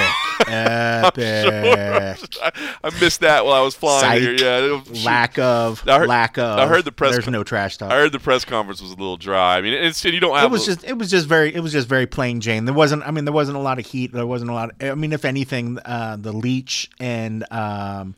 epic. 0.48 2.18
I, 2.42 2.52
I 2.84 3.00
missed 3.00 3.20
that 3.20 3.44
while 3.44 3.54
I 3.54 3.60
was 3.62 3.74
flying 3.74 4.00
Psych. 4.00 4.20
here. 4.20 4.34
Yeah, 4.68 4.82
was- 4.88 5.04
Lack 5.04 5.38
of. 5.38 5.80
Heard- 5.80 6.08
lack 6.08 6.38
of. 6.38 6.58
I 6.58 6.66
heard 6.66 6.84
the 6.84 6.92
press 6.92 7.12
There's 7.12 7.24
con- 7.24 7.32
no 7.32 7.44
trash 7.44 7.76
talk. 7.78 7.90
I 7.90 7.96
heard 7.96 8.12
the 8.12 8.18
press 8.18 8.44
conference 8.44 8.80
was 8.80 8.90
a 8.90 8.96
little 8.96 9.16
dry. 9.16 9.58
I 9.58 9.60
mean, 9.60 9.72
it's 9.74 10.04
you 10.04 10.20
don't 10.20 10.36
have. 10.36 10.44
it 10.46 10.50
was 10.50 10.62
a- 10.68 10.74
just 10.74 10.84
it 10.84 10.98
was 10.98 11.10
just 11.10 11.26
very 11.26 11.54
it 11.54 11.60
was 11.60 11.72
just 11.72 11.88
very 11.88 12.06
plain 12.06 12.40
Jane. 12.40 12.64
There 12.64 12.74
wasn't 12.74 13.02
I 13.06 13.10
mean 13.10 13.24
there 13.24 13.32
wasn't 13.34 13.56
a 13.56 13.60
lot 13.60 13.78
of 13.78 13.86
heat. 13.86 14.05
There 14.12 14.26
wasn't 14.26 14.50
a 14.50 14.54
lot. 14.54 14.70
I 14.80 14.94
mean 14.94 15.12
if 15.12 15.24
anything, 15.24 15.78
uh, 15.84 16.16
the 16.18 16.32
leech 16.32 16.90
and 17.00 17.44
um, 17.52 18.14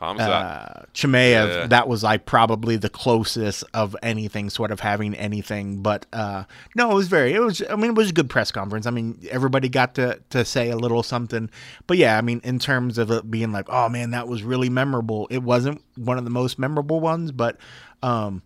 uh, 0.00 0.82
Chimaev 0.92 1.48
Yeah. 1.48 1.66
that 1.68 1.88
was 1.88 2.02
like 2.02 2.26
probably 2.26 2.76
the 2.76 2.88
closest 2.90 3.64
of 3.72 3.96
anything 4.02 4.50
sort 4.50 4.70
of 4.70 4.80
having 4.80 5.14
anything. 5.14 5.82
But 5.82 6.06
uh, 6.12 6.44
no, 6.74 6.90
it 6.90 6.94
was 6.94 7.08
very 7.08 7.32
it 7.32 7.40
was 7.40 7.62
I 7.70 7.76
mean 7.76 7.90
it 7.90 7.96
was 7.96 8.10
a 8.10 8.12
good 8.12 8.28
press 8.28 8.50
conference. 8.50 8.86
I 8.86 8.90
mean 8.90 9.18
everybody 9.30 9.68
got 9.68 9.94
to 9.94 10.20
to 10.30 10.44
say 10.44 10.70
a 10.70 10.76
little 10.76 11.02
something. 11.02 11.48
But 11.86 11.96
yeah, 11.96 12.18
I 12.18 12.20
mean 12.20 12.40
in 12.44 12.58
terms 12.58 12.98
of 12.98 13.10
it 13.10 13.30
being 13.30 13.52
like 13.52 13.66
oh 13.68 13.88
man 13.88 14.10
that 14.10 14.28
was 14.28 14.42
really 14.42 14.68
memorable. 14.68 15.26
It 15.30 15.42
wasn't 15.42 15.82
one 15.96 16.18
of 16.18 16.24
the 16.24 16.30
most 16.30 16.58
memorable 16.58 17.00
ones, 17.00 17.32
but. 17.32 17.56
Um, 18.02 18.42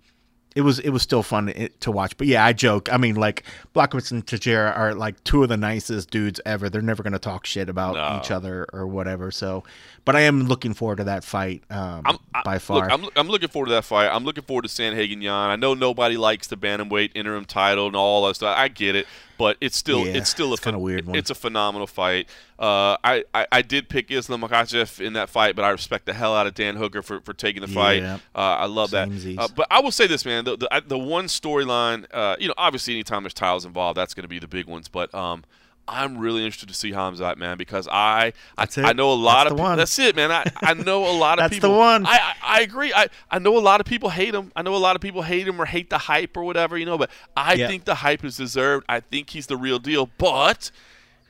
it 0.56 0.62
was 0.62 0.78
it 0.80 0.90
was 0.90 1.02
still 1.02 1.22
fun 1.22 1.46
to, 1.46 1.68
to 1.68 1.90
watch. 1.90 2.16
But 2.16 2.26
yeah, 2.26 2.44
I 2.44 2.52
joke. 2.52 2.92
I 2.92 2.96
mean, 2.96 3.14
like 3.16 3.44
Blachowicz 3.74 4.10
and 4.10 4.26
Teixeira 4.26 4.70
are 4.72 4.94
like 4.94 5.22
two 5.24 5.42
of 5.42 5.48
the 5.48 5.56
nicest 5.56 6.10
dudes 6.10 6.40
ever. 6.46 6.68
They're 6.70 6.82
never 6.82 7.02
going 7.02 7.12
to 7.12 7.18
talk 7.18 7.46
shit 7.46 7.68
about 7.68 7.94
No. 7.94 8.18
each 8.20 8.30
other 8.30 8.66
or 8.72 8.86
whatever. 8.86 9.30
So, 9.30 9.62
but 10.04 10.16
I 10.16 10.20
am 10.22 10.44
looking 10.48 10.74
forward 10.74 10.96
to 10.96 11.04
that 11.04 11.22
fight 11.22 11.62
um, 11.70 12.02
I'm, 12.04 12.18
I- 12.34 12.42
by 12.42 12.58
far. 12.58 12.88
Look, 12.88 12.92
I'm, 12.92 13.06
I'm 13.16 13.28
looking 13.28 13.48
forward 13.48 13.66
to 13.66 13.72
that 13.72 13.84
fight. 13.84 14.08
I'm 14.08 14.24
looking 14.24 14.44
forward 14.44 14.62
to 14.62 14.68
Sandhagen 14.68 15.22
Yan. 15.22 15.50
I 15.50 15.56
know 15.56 15.74
nobody 15.74 16.16
likes 16.16 16.46
the 16.48 16.56
bantamweight 16.56 17.12
interim 17.14 17.44
title 17.44 17.86
and 17.86 17.94
all 17.96 18.26
that 18.26 18.34
stuff. 18.34 18.56
I 18.56 18.68
get 18.68 18.96
it, 18.96 19.06
but 19.38 19.56
it's 19.60 19.76
still 19.76 20.04
Yeah, 20.04 20.14
it's 20.14 20.28
still 20.28 20.52
a 20.52 20.58
kinda 20.58 20.78
weird 20.78 21.06
one. 21.06 21.16
It's 21.16 21.30
a 21.30 21.34
phenomenal 21.34 21.86
fight. 21.86 22.28
Uh, 22.58 22.96
I, 23.04 23.24
I 23.32 23.46
I 23.52 23.62
did 23.62 23.88
pick 23.88 24.10
Islam 24.10 24.42
Makhachev 24.42 25.00
in 25.00 25.12
that 25.14 25.30
fight, 25.30 25.56
but 25.56 25.64
I 25.64 25.70
respect 25.70 26.06
the 26.06 26.12
hell 26.12 26.34
out 26.34 26.46
of 26.46 26.54
Dan 26.54 26.76
Hooker 26.76 27.02
for, 27.02 27.20
for 27.20 27.32
taking 27.32 27.62
the 27.62 27.68
fight. 27.68 28.02
Yeah. 28.02 28.18
Uh, 28.34 28.38
I 28.38 28.66
love 28.66 28.90
that. 28.90 29.08
Uh, 29.38 29.48
but 29.54 29.66
I 29.70 29.80
will 29.80 29.92
say 29.92 30.06
this, 30.06 30.24
man. 30.24 30.44
The 30.44 30.56
the, 30.56 30.82
the 30.86 30.98
one 30.98 31.26
storyline, 31.26 32.04
uh, 32.12 32.36
you 32.38 32.48
know, 32.48 32.54
obviously 32.58 32.94
anytime 32.94 33.22
there's 33.22 33.32
titles 33.34 33.64
involved, 33.64 33.96
that's 33.96 34.12
going 34.12 34.24
to 34.24 34.28
be 34.28 34.38
the 34.40 34.48
big 34.48 34.66
ones. 34.66 34.88
But 34.88 35.14
um, 35.14 35.44
I'm 35.88 36.18
really 36.18 36.44
interested 36.44 36.68
to 36.68 36.74
see 36.74 36.92
Hamzat, 36.92 37.38
man, 37.38 37.56
because 37.56 37.88
I 37.88 38.32
I, 38.58 38.64
That's. 38.66 38.78
I 38.78 38.92
know 38.92 39.10
a 39.10 39.14
lot 39.14 39.44
That's 39.44 39.52
of 39.52 39.56
people. 39.58 39.76
That's 39.76 39.98
it, 39.98 40.16
man. 40.16 40.30
I, 40.30 40.44
I 40.62 40.74
know 40.74 41.06
a 41.08 41.16
lot 41.16 41.38
of 41.38 41.44
That's 41.50 41.54
the 41.56 41.68
people. 41.68 41.78
one. 41.78 42.04
I, 42.06 42.10
I 42.18 42.34
I 42.42 42.60
agree. 42.60 42.92
I, 42.92 43.08
I 43.30 43.38
know 43.38 43.56
a 43.56 43.60
lot 43.60 43.80
of 43.80 43.86
people 43.86 44.10
hate 44.10 44.34
him. 44.34 44.52
I 44.54 44.62
know 44.62 44.74
a 44.74 44.76
lot 44.76 44.96
of 44.96 45.02
people 45.02 45.22
hate 45.22 45.48
him 45.48 45.60
or 45.60 45.64
hate 45.64 45.88
the 45.90 45.98
hype 45.98 46.36
or 46.36 46.44
whatever, 46.44 46.76
you 46.76 46.84
know. 46.86 46.98
But 46.98 47.10
I 47.36 47.54
Yeah. 47.54 47.68
think 47.68 47.84
the 47.86 47.96
hype 47.96 48.24
is 48.24 48.36
deserved. 48.36 48.84
I 48.88 49.00
think 49.00 49.30
he's 49.30 49.46
the 49.46 49.56
real 49.56 49.78
deal. 49.78 50.10
But 50.18 50.70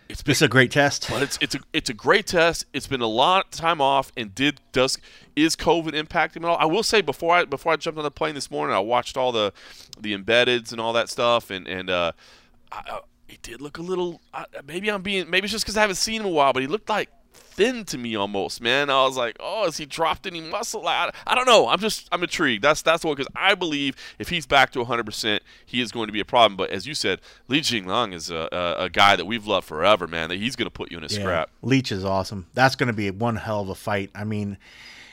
it's 0.09 0.22
been 0.22 0.32
is 0.32 0.43
a 0.43 0.48
great 0.48 0.70
test. 0.70 1.06
but 1.10 1.22
it's 1.22 1.39
it's 1.40 1.55
a 1.55 1.60
it's 1.72 1.90
a 1.90 1.94
great 1.94 2.26
test. 2.26 2.64
It's 2.72 2.86
been 2.86 3.02
a 3.02 3.06
lot 3.06 3.44
of 3.47 3.51
time 3.52 3.80
off, 3.80 4.10
and 4.16 4.35
did 4.35 4.60
does 4.72 4.98
is 5.36 5.55
COVID 5.55 5.93
impacting 5.93 6.39
at 6.39 6.44
all? 6.47 6.56
I 6.59 6.64
will 6.64 6.82
say 6.82 7.01
before 7.01 7.35
I 7.36 7.44
before 7.44 7.72
I 7.72 7.76
jumped 7.76 7.98
on 7.98 8.05
the 8.05 8.10
plane 8.10 8.35
this 8.35 8.51
morning, 8.51 8.74
I 8.74 8.80
watched 8.80 9.16
all 9.16 9.30
the 9.32 9.52
the 10.01 10.16
embeddeds 10.16 10.72
and 10.72 10.80
all 10.80 10.93
that 10.94 11.09
stuff, 11.10 11.51
and 11.51 11.68
and 11.68 11.90
uh, 11.90 12.12
I, 12.72 12.82
uh, 12.90 12.98
he 13.28 13.38
did 13.42 13.60
look 13.60 13.78
a 13.78 13.82
little. 13.82 14.20
Uh, 14.34 14.44
maybe 14.66 14.90
I'm 14.90 15.02
being 15.02 15.28
maybe 15.30 15.44
it's 15.44 15.52
just 15.52 15.64
because 15.64 15.76
I 15.76 15.82
haven't 15.82 15.96
seen 15.96 16.20
him 16.22 16.26
in 16.26 16.32
a 16.32 16.34
while, 16.34 16.52
but 16.52 16.62
he 16.62 16.66
looked 16.66 16.88
like 16.88 17.09
thin 17.34 17.84
to 17.84 17.98
me 17.98 18.14
almost, 18.16 18.60
man. 18.60 18.88
I 18.88 19.02
was 19.05 19.16
like, 19.16 19.36
oh, 19.40 19.64
has 19.64 19.76
he 19.76 19.84
dropped 19.84 20.26
any 20.28 20.40
muscle? 20.40 20.86
I, 20.86 21.10
I 21.26 21.34
don't 21.34 21.46
know. 21.46 21.68
I'm 21.68 21.78
just 21.80 22.09
I'm 22.10 22.22
intrigued. 22.22 22.62
That's 22.64 22.82
that's 22.82 23.02
the 23.02 23.09
one 23.09 23.16
because 23.16 23.30
I 23.36 23.55
believe 23.55 23.96
if 24.18 24.28
he's 24.28 24.46
back 24.46 24.70
to 24.72 24.78
100, 24.80 25.05
percent 25.05 25.42
he 25.66 25.80
is 25.80 25.92
going 25.92 26.06
to 26.06 26.12
be 26.12 26.20
a 26.20 26.24
problem. 26.24 26.56
But 26.56 26.70
as 26.70 26.86
you 26.86 26.94
said, 26.94 27.20
Li 27.48 27.60
Jingliang 27.60 28.14
is 28.14 28.30
a, 28.30 28.48
a, 28.50 28.84
a 28.84 28.90
guy 28.90 29.14
that 29.16 29.26
we've 29.26 29.46
loved 29.46 29.66
forever, 29.66 30.06
man. 30.06 30.28
That 30.30 30.36
he's 30.36 30.56
going 30.56 30.66
to 30.66 30.70
put 30.70 30.90
you 30.90 30.98
in 30.98 31.05
a 31.05 31.09
Yeah. 31.09 31.20
scrap. 31.20 31.50
Leech 31.62 31.92
is 31.92 32.05
awesome. 32.05 32.46
That's 32.55 32.76
going 32.76 32.86
to 32.88 32.92
be 32.92 33.10
one 33.10 33.36
hell 33.36 33.60
of 33.60 33.68
a 33.68 33.74
fight. 33.74 34.10
I 34.14 34.24
mean, 34.24 34.56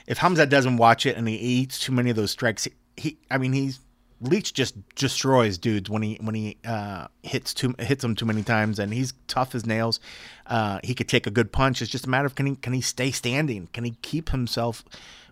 if 0.08 0.20
Hamzat 0.20 0.50
doesn't 0.50 0.78
watch 0.78 1.06
it 1.06 1.18
and 1.18 1.28
he 1.28 1.36
eats 1.36 1.80
too 1.80 1.92
many 1.92 2.12
of 2.12 2.16
those 2.16 2.32
strikes, 2.32 2.68
he, 2.96 3.18
I 3.30 3.38
mean, 3.40 3.54
he's 3.54 3.80
Leech 4.26 4.54
just 4.54 4.76
destroys 4.96 5.58
dudes 5.58 5.90
when 5.90 6.02
he 6.02 6.18
when 6.22 6.36
he 6.36 6.58
uh, 6.66 7.08
hits 7.24 7.54
too 7.54 7.76
hits 7.80 8.02
them 8.02 8.16
too 8.16 8.26
many 8.26 8.44
times, 8.44 8.80
and 8.80 8.94
he's 8.94 9.14
tough 9.28 9.56
as 9.56 9.66
nails. 9.66 10.00
Uh, 10.46 10.80
he 10.84 10.94
could 10.94 11.08
take 11.08 11.28
a 11.28 11.32
good 11.32 11.52
punch. 11.52 11.82
It's 11.82 11.92
just 11.92 12.06
a 12.06 12.10
matter 12.10 12.26
of 12.26 12.36
can 12.36 12.46
he 12.46 12.56
can 12.56 12.74
he 12.74 12.82
stay 12.82 13.12
standing? 13.12 13.68
Can 13.74 13.84
he 13.84 13.96
keep 14.02 14.30
himself 14.30 14.84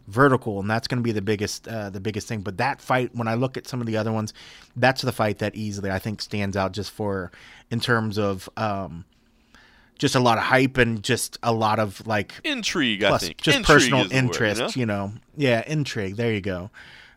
vertical? 0.07 0.59
And 0.59 0.69
that's 0.69 0.87
going 0.87 0.99
to 0.99 1.03
be 1.03 1.11
the 1.11 1.21
biggest 1.21 1.67
uh, 1.67 1.89
the 1.89 1.99
biggest 1.99 2.27
thing. 2.27 2.41
But 2.41 2.57
that 2.57 2.81
fight, 2.81 3.15
when 3.15 3.27
I 3.27 3.35
look 3.35 3.57
at 3.57 3.67
some 3.67 3.81
of 3.81 3.87
the 3.87 3.97
other 3.97 4.11
ones, 4.11 4.33
that's 4.75 5.01
the 5.01 5.11
fight 5.11 5.39
that 5.39 5.55
easily 5.55 5.91
I 5.91 5.99
think 5.99 6.21
stands 6.21 6.55
out 6.55 6.71
just 6.71 6.91
for 6.91 7.31
in 7.69 7.79
terms 7.79 8.17
of. 8.17 8.49
Um, 8.57 9.05
just 9.99 10.15
a 10.15 10.19
lot 10.19 10.37
of 10.37 10.43
hype 10.45 10.77
and 10.77 11.03
just 11.03 11.37
a 11.43 11.53
lot 11.53 11.79
of 11.79 12.05
like 12.05 12.33
intrigue. 12.43 13.03
I 13.03 13.09
plus 13.09 13.25
think 13.25 13.37
just 13.37 13.57
Intrigue 13.57 13.75
personal 13.75 13.99
the 13.99 14.05
word, 14.05 14.13
interest, 14.13 14.75
you 14.75 14.85
know? 14.85 15.05
you 15.05 15.11
know? 15.11 15.13
Yeah, 15.37 15.63
intrigue. 15.65 16.15
There 16.15 16.33
you 16.33 16.41
go. 16.41 16.71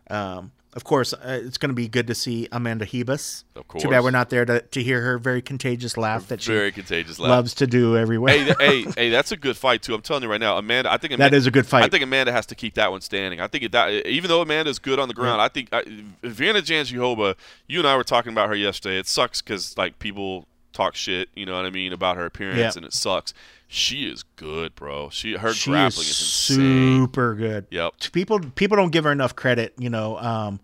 Um, 0.09 0.51
of 0.77 0.83
course, 0.83 1.11
uh, 1.11 1.41
it's 1.43 1.57
going 1.57 1.71
to 1.71 1.75
be 1.75 1.87
good 1.87 2.05
to 2.07 2.15
see 2.15 2.47
Amanda 2.51 2.85
Ribas. 2.85 3.43
Of 3.55 3.67
Too 3.79 3.89
bad 3.89 4.03
we're 4.03 4.11
not 4.11 4.29
there 4.29 4.45
to, 4.45 4.61
to 4.61 4.83
hear 4.83 5.01
her 5.01 5.17
very 5.17 5.41
contagious 5.41 5.97
laugh 5.97 6.27
that 6.27 6.41
she 6.43 6.51
Very 6.51 6.71
contagious. 6.71 7.17
Laugh. 7.17 7.29
loves 7.29 7.55
to 7.55 7.65
do 7.65 7.97
everywhere. 7.97 8.37
hey, 8.37 8.45
th- 8.45 8.57
hey, 8.59 8.91
hey, 8.95 9.09
that's 9.09 9.31
a 9.31 9.37
good 9.37 9.57
fight 9.57 9.81
too. 9.81 9.95
I'm 9.95 10.01
telling 10.03 10.21
you 10.21 10.29
right 10.29 10.39
now, 10.39 10.55
Amanda. 10.57 10.91
I 10.91 10.97
think 10.97 11.09
that 11.11 11.15
Amanda, 11.15 11.37
is 11.37 11.47
a 11.47 11.51
good 11.51 11.65
fight. 11.65 11.83
I 11.83 11.87
think 11.89 12.03
Amanda 12.03 12.31
has 12.31 12.45
to 12.45 12.55
keep 12.55 12.75
that 12.75 12.91
one 12.91 13.01
standing. 13.01 13.41
I 13.41 13.47
think 13.47 13.71
that 13.71 13.89
even 14.05 14.29
though 14.29 14.41
Amanda's 14.41 14.77
good 14.77 14.99
on 14.99 15.07
the 15.07 15.15
ground, 15.15 15.41
I 15.41 15.47
think 15.47 15.69
I, 15.73 15.81
Virna 16.23 16.61
Jandiroba. 16.61 17.33
You 17.67 17.79
and 17.79 17.87
I 17.87 17.97
were 17.97 18.03
talking 18.03 18.31
about 18.31 18.47
her 18.47 18.55
yesterday. 18.55 18.99
It 18.99 19.07
sucks 19.07 19.41
because 19.41 19.75
like 19.77 19.97
people 19.97 20.45
talk 20.73 20.93
shit, 20.93 21.29
you 21.35 21.45
know 21.47 21.55
what 21.55 21.65
I 21.65 21.71
mean, 21.71 21.91
about 21.91 22.17
her 22.17 22.25
appearance, 22.25 22.59
Yeah. 22.59 22.71
and 22.75 22.85
it 22.85 22.93
sucks. 22.93 23.33
She 23.67 24.09
is 24.09 24.23
good, 24.23 24.75
bro. 24.75 25.09
She 25.09 25.33
her 25.33 25.53
she 25.53 25.71
grappling 25.71 26.07
is 26.07 26.09
is, 26.09 26.49
insane. 26.49 27.03
super 27.03 27.35
good. 27.35 27.67
Yep. 27.69 27.93
People 28.13 28.39
people 28.55 28.77
don't 28.77 28.91
give 28.91 29.03
her 29.03 29.11
enough 29.11 29.35
credit. 29.35 29.73
You 29.77 29.89
know, 29.89 30.17
um, 30.17 30.59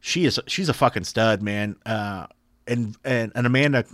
she 0.00 0.24
is 0.24 0.40
she's 0.46 0.68
a 0.68 0.74
fucking 0.74 1.04
stud, 1.04 1.42
man. 1.42 1.76
Uh, 1.84 2.26
and 2.66 2.96
and 3.04 3.32
and 3.34 3.46
Amanda, 3.46 3.84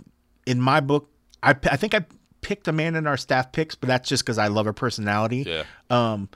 in 0.45 0.61
my 0.61 0.79
book, 0.79 1.09
I 1.43 1.49
I 1.69 1.75
think 1.75 1.93
I 1.93 2.05
picked 2.41 2.67
Amanda 2.67 2.99
in 2.99 3.07
our 3.07 3.17
staff 3.17 3.51
picks, 3.51 3.75
but 3.75 3.87
that's 3.87 4.07
just 4.07 4.23
because 4.23 4.37
I 4.37 4.47
love 4.47 4.65
her 4.65 4.73
personality. 4.73 5.43
Yeah. 5.47 5.63
Um, 5.89 6.29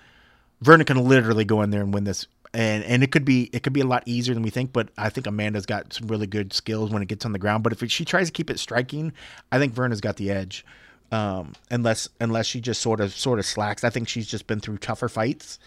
Virna 0.63 0.85
can 0.85 0.97
literally 0.97 1.45
go 1.45 1.61
in 1.61 1.69
there 1.69 1.81
and 1.81 1.93
win 1.93 2.03
this. 2.03 2.27
And 2.51 2.83
and 2.83 3.03
it 3.03 3.11
could 3.11 3.25
be 3.25 3.49
it 3.53 3.61
could 3.61 3.73
be 3.73 3.81
a 3.81 3.85
lot 3.85 4.01
easier 4.07 4.33
than 4.33 4.41
we 4.41 4.49
think, 4.49 4.73
but 4.73 4.89
I 4.97 5.09
think 5.09 5.27
Amanda's 5.27 5.67
got 5.67 5.93
some 5.93 6.07
really 6.07 6.25
good 6.25 6.51
skills 6.51 6.89
when 6.89 7.03
it 7.03 7.07
gets 7.07 7.23
on 7.23 7.31
the 7.31 7.37
ground. 7.37 7.63
But 7.63 7.73
if 7.73 7.91
she 7.91 8.03
tries 8.03 8.27
to 8.27 8.33
keep 8.33 8.49
it 8.49 8.57
striking, 8.57 9.13
I 9.51 9.59
think 9.59 9.75
Virna's 9.75 10.01
got 10.01 10.15
the 10.17 10.31
edge. 10.31 10.65
Um, 11.11 11.53
unless 11.72 12.07
unless 12.19 12.45
she 12.45 12.61
just 12.61 12.81
sort 12.81 12.99
of 12.99 13.14
sort 13.14 13.40
of 13.40 13.45
slacks. 13.45 13.84
I 13.84 13.90
think 13.90 14.07
she's 14.07 14.27
just 14.27 14.45
been 14.48 14.60
through 14.60 14.77
tougher 14.77 15.10
fights. 15.10 15.57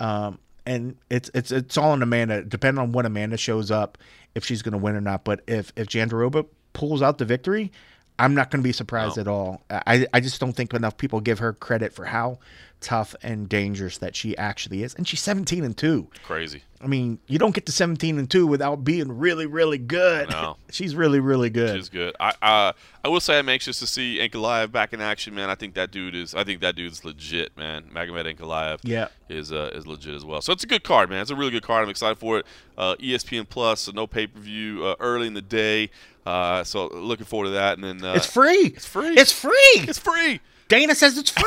Um, 0.00 0.38
and 0.66 0.96
it's 1.08 1.30
it's 1.34 1.50
it's 1.50 1.78
all 1.78 1.92
on 1.92 2.02
Amanda, 2.02 2.42
depending 2.42 2.82
on 2.82 2.92
when 2.92 3.06
Amanda 3.06 3.36
shows 3.36 3.70
up, 3.70 3.96
if 4.34 4.44
she's 4.44 4.60
going 4.62 4.72
to 4.72 4.78
win 4.78 4.96
or 4.96 5.00
not. 5.00 5.24
But 5.24 5.40
if 5.46 5.72
if 5.76 5.88
Jandiroba 5.88 6.46
pulls 6.72 7.00
out 7.00 7.18
the 7.18 7.24
victory, 7.24 7.72
I'm 8.18 8.34
not 8.34 8.50
going 8.50 8.62
to 8.62 8.66
be 8.66 8.72
surprised 8.72 9.18
at 9.18 9.28
all. 9.28 9.62
I 9.70 10.06
I 10.12 10.20
just 10.20 10.40
don't 10.40 10.52
think 10.52 10.74
enough 10.74 10.96
people 10.96 11.20
give 11.20 11.38
her 11.38 11.52
credit 11.52 11.92
for 11.92 12.04
how 12.06 12.38
tough 12.80 13.14
and 13.22 13.48
dangerous 13.48 13.98
that 13.98 14.14
she 14.14 14.36
actually 14.36 14.82
is. 14.82 14.94
And 14.94 15.06
she's 15.06 15.20
17 15.20 15.64
and 15.64 15.76
two. 15.76 16.08
Crazy. 16.22 16.62
I 16.80 16.86
mean, 16.86 17.18
you 17.26 17.38
don't 17.38 17.54
get 17.54 17.66
to 17.66 17.72
17 17.72 18.18
and 18.18 18.30
two 18.30 18.46
without 18.46 18.84
being 18.84 19.18
really 19.18 19.46
really 19.46 19.78
good. 19.78 20.30
Know. 20.30 20.56
she's 20.70 20.94
really 20.94 21.18
really 21.18 21.50
good. 21.50 21.76
She's 21.76 21.88
good. 21.88 22.14
I 22.20 22.34
uh, 22.40 22.72
I 23.04 23.08
will 23.08 23.20
say 23.20 23.38
I'm 23.38 23.48
anxious 23.48 23.80
to 23.80 23.86
see 23.86 24.18
Ankalaev 24.18 24.70
back 24.70 24.92
in 24.92 25.00
action, 25.00 25.34
man. 25.34 25.50
I 25.50 25.56
think 25.56 25.74
that 25.74 25.90
dude 25.90 26.14
is. 26.14 26.34
I 26.34 26.44
think 26.44 26.60
that 26.60 26.76
dude's 26.76 27.04
legit, 27.04 27.56
man. 27.56 27.84
Magomed 27.92 28.32
Ankalaev. 28.32 28.78
Yeah. 28.84 29.08
Is 29.28 29.50
uh, 29.52 29.70
is 29.74 29.86
legit 29.86 30.14
as 30.14 30.24
well. 30.24 30.40
So 30.40 30.52
it's 30.52 30.64
a 30.64 30.68
good 30.68 30.84
card, 30.84 31.10
man. 31.10 31.20
It's 31.20 31.30
a 31.30 31.36
really 31.36 31.50
good 31.50 31.64
card. 31.64 31.82
I'm 31.82 31.90
excited 31.90 32.18
for 32.18 32.38
it. 32.38 32.46
Uh, 32.76 32.94
ESPN 32.96 33.48
Plus, 33.48 33.80
so 33.80 33.92
no 33.92 34.06
pay 34.06 34.28
per 34.28 34.38
view 34.38 34.84
uh, 34.86 34.94
early 35.00 35.26
in 35.26 35.34
the 35.34 35.42
day. 35.42 35.90
Uh, 36.28 36.62
so 36.64 36.88
looking 36.88 37.24
forward 37.24 37.46
to 37.46 37.50
that. 37.52 37.78
And 37.78 37.84
then 37.84 38.04
uh, 38.04 38.14
it's 38.14 38.26
free. 38.26 38.66
It's 38.66 38.86
free. 38.86 39.14
It's 39.16 39.32
free. 39.32 39.52
It's 39.74 39.98
free. 39.98 40.40
Dana 40.68 40.94
says 40.94 41.16
it's 41.16 41.30
free. 41.30 41.42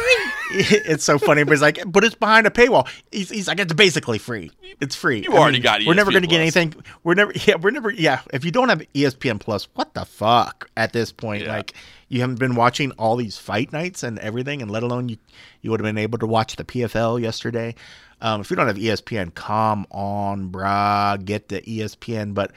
it's 0.52 1.04
so 1.04 1.20
funny, 1.20 1.44
but 1.44 1.52
he's 1.52 1.62
like, 1.62 1.80
but 1.86 2.04
it's 2.04 2.16
behind 2.16 2.48
a 2.48 2.50
paywall. 2.50 2.88
He's, 3.12 3.30
he's 3.30 3.48
like, 3.48 3.60
it's 3.60 3.74
basically 3.74 4.18
free. 4.18 4.50
It's 4.80 4.96
free. 4.96 5.22
You 5.22 5.38
already 5.38 5.60
got 5.60 5.82
We're 5.86 5.94
never 5.94 6.10
going 6.10 6.24
to 6.24 6.28
get 6.28 6.42
anything. 6.42 6.74
We're 7.04 7.14
never. 7.14 7.32
Yeah, 7.46 7.56
we're 7.58 7.70
never. 7.70 7.92
Yeah, 7.92 8.22
if 8.34 8.44
you 8.44 8.50
don't 8.50 8.70
have 8.70 8.82
ESPN 8.96 9.40
Plus, 9.40 9.68
what 9.76 9.94
the 9.94 10.06
fuck? 10.06 10.70
At 10.76 10.94
this 10.94 11.12
point, 11.12 11.44
Yeah. 11.44 11.56
like, 11.58 11.74
you 12.10 12.22
haven't 12.22 12.40
been 12.40 12.56
watching 12.56 12.92
all 12.94 13.16
these 13.16 13.38
fight 13.38 13.72
nights 13.72 14.02
and 14.02 14.18
everything, 14.20 14.62
and 14.64 14.72
let 14.72 14.82
alone 14.82 15.08
you, 15.10 15.18
you 15.62 15.70
would 15.70 15.80
have 15.80 15.86
been 15.86 16.00
able 16.00 16.18
to 16.18 16.26
watch 16.28 16.56
the 16.56 16.64
PFL 16.64 17.22
yesterday. 17.22 17.76
Um, 18.22 18.42
if 18.42 18.50
you 18.50 18.56
don't 18.56 18.68
have 18.68 18.78
ESPN, 18.78 19.36
come 19.36 19.86
on, 19.92 20.50
brah, 20.52 21.24
get 21.24 21.50
the 21.50 21.62
ESPN. 21.62 22.34
But 22.34 22.54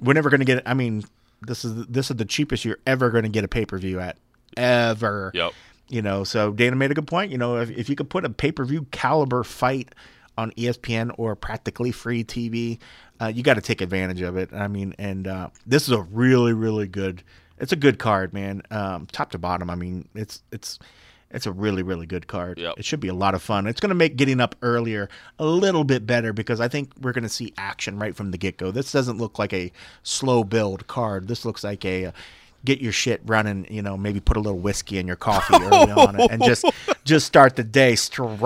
we're 0.00 0.14
never 0.14 0.30
going 0.30 0.40
to 0.40 0.46
get. 0.46 0.62
I 0.66 0.74
mean, 0.74 1.04
this 1.42 1.64
is 1.64 1.86
this 1.86 2.10
is 2.10 2.16
the 2.16 2.24
cheapest 2.24 2.64
you're 2.64 2.78
ever 2.86 3.10
going 3.10 3.24
to 3.24 3.28
get 3.28 3.44
a 3.44 3.48
pay 3.48 3.64
per 3.64 3.78
view 3.78 4.00
at, 4.00 4.18
ever. 4.56 5.30
Yep. 5.34 5.52
You 5.88 6.02
know, 6.02 6.24
so 6.24 6.52
Dana 6.52 6.76
made 6.76 6.90
a 6.90 6.94
good 6.94 7.06
point. 7.06 7.32
You 7.32 7.38
know, 7.38 7.56
if, 7.56 7.70
if 7.70 7.88
you 7.88 7.96
could 7.96 8.10
put 8.10 8.24
a 8.24 8.30
pay 8.30 8.52
per 8.52 8.64
view 8.64 8.86
caliber 8.90 9.42
fight 9.42 9.94
on 10.36 10.50
ESPN 10.52 11.12
or 11.16 11.34
practically 11.34 11.92
free 11.92 12.24
TV, 12.24 12.78
uh, 13.20 13.26
you 13.26 13.42
got 13.42 13.54
to 13.54 13.60
take 13.60 13.80
advantage 13.80 14.20
of 14.20 14.36
it. 14.36 14.52
I 14.52 14.68
mean, 14.68 14.94
and 14.98 15.26
uh, 15.26 15.48
this 15.66 15.84
is 15.84 15.90
a 15.90 16.02
really, 16.02 16.52
really 16.52 16.86
good. 16.86 17.22
It's 17.58 17.72
a 17.72 17.76
good 17.76 17.98
card, 17.98 18.32
man. 18.32 18.62
Um, 18.70 19.06
top 19.10 19.30
to 19.32 19.38
bottom. 19.38 19.70
I 19.70 19.74
mean, 19.74 20.08
it's 20.14 20.42
it's 20.52 20.78
it's 21.30 21.46
a 21.46 21.52
really, 21.52 21.82
really 21.82 22.06
good 22.06 22.26
card. 22.26 22.58
Yep. 22.58 22.74
It 22.78 22.84
should 22.84 23.00
be 23.00 23.08
a 23.08 23.14
lot 23.14 23.34
of 23.34 23.42
fun. 23.42 23.66
It's 23.66 23.80
going 23.80 23.90
to 23.90 23.94
make 23.94 24.16
getting 24.16 24.40
up 24.40 24.54
earlier 24.62 25.08
a 25.38 25.44
little 25.44 25.84
bit 25.84 26.06
better 26.06 26.32
because 26.32 26.60
I 26.60 26.68
think 26.68 26.92
we're 27.00 27.12
going 27.12 27.24
to 27.24 27.28
see 27.28 27.52
action 27.58 27.98
right 27.98 28.16
from 28.16 28.30
the 28.30 28.38
get 28.38 28.56
go. 28.56 28.70
This 28.70 28.92
doesn't 28.92 29.18
look 29.18 29.38
like 29.38 29.52
a 29.52 29.70
slow 30.02 30.42
build 30.42 30.86
card. 30.86 31.28
This 31.28 31.44
looks 31.44 31.64
like 31.64 31.84
a 31.84 32.06
uh, 32.06 32.12
get 32.64 32.80
your 32.80 32.92
shit 32.92 33.20
running. 33.26 33.66
You 33.70 33.82
know, 33.82 33.96
maybe 33.96 34.20
put 34.20 34.36
a 34.36 34.40
little 34.40 34.58
whiskey 34.58 34.98
in 34.98 35.06
your 35.06 35.16
coffee 35.16 35.54
early 35.54 35.92
on 35.92 36.18
and 36.30 36.42
just 36.42 36.64
just 37.08 37.26
start 37.26 37.56
the 37.56 37.64
day 37.64 37.96
strong. 37.96 38.38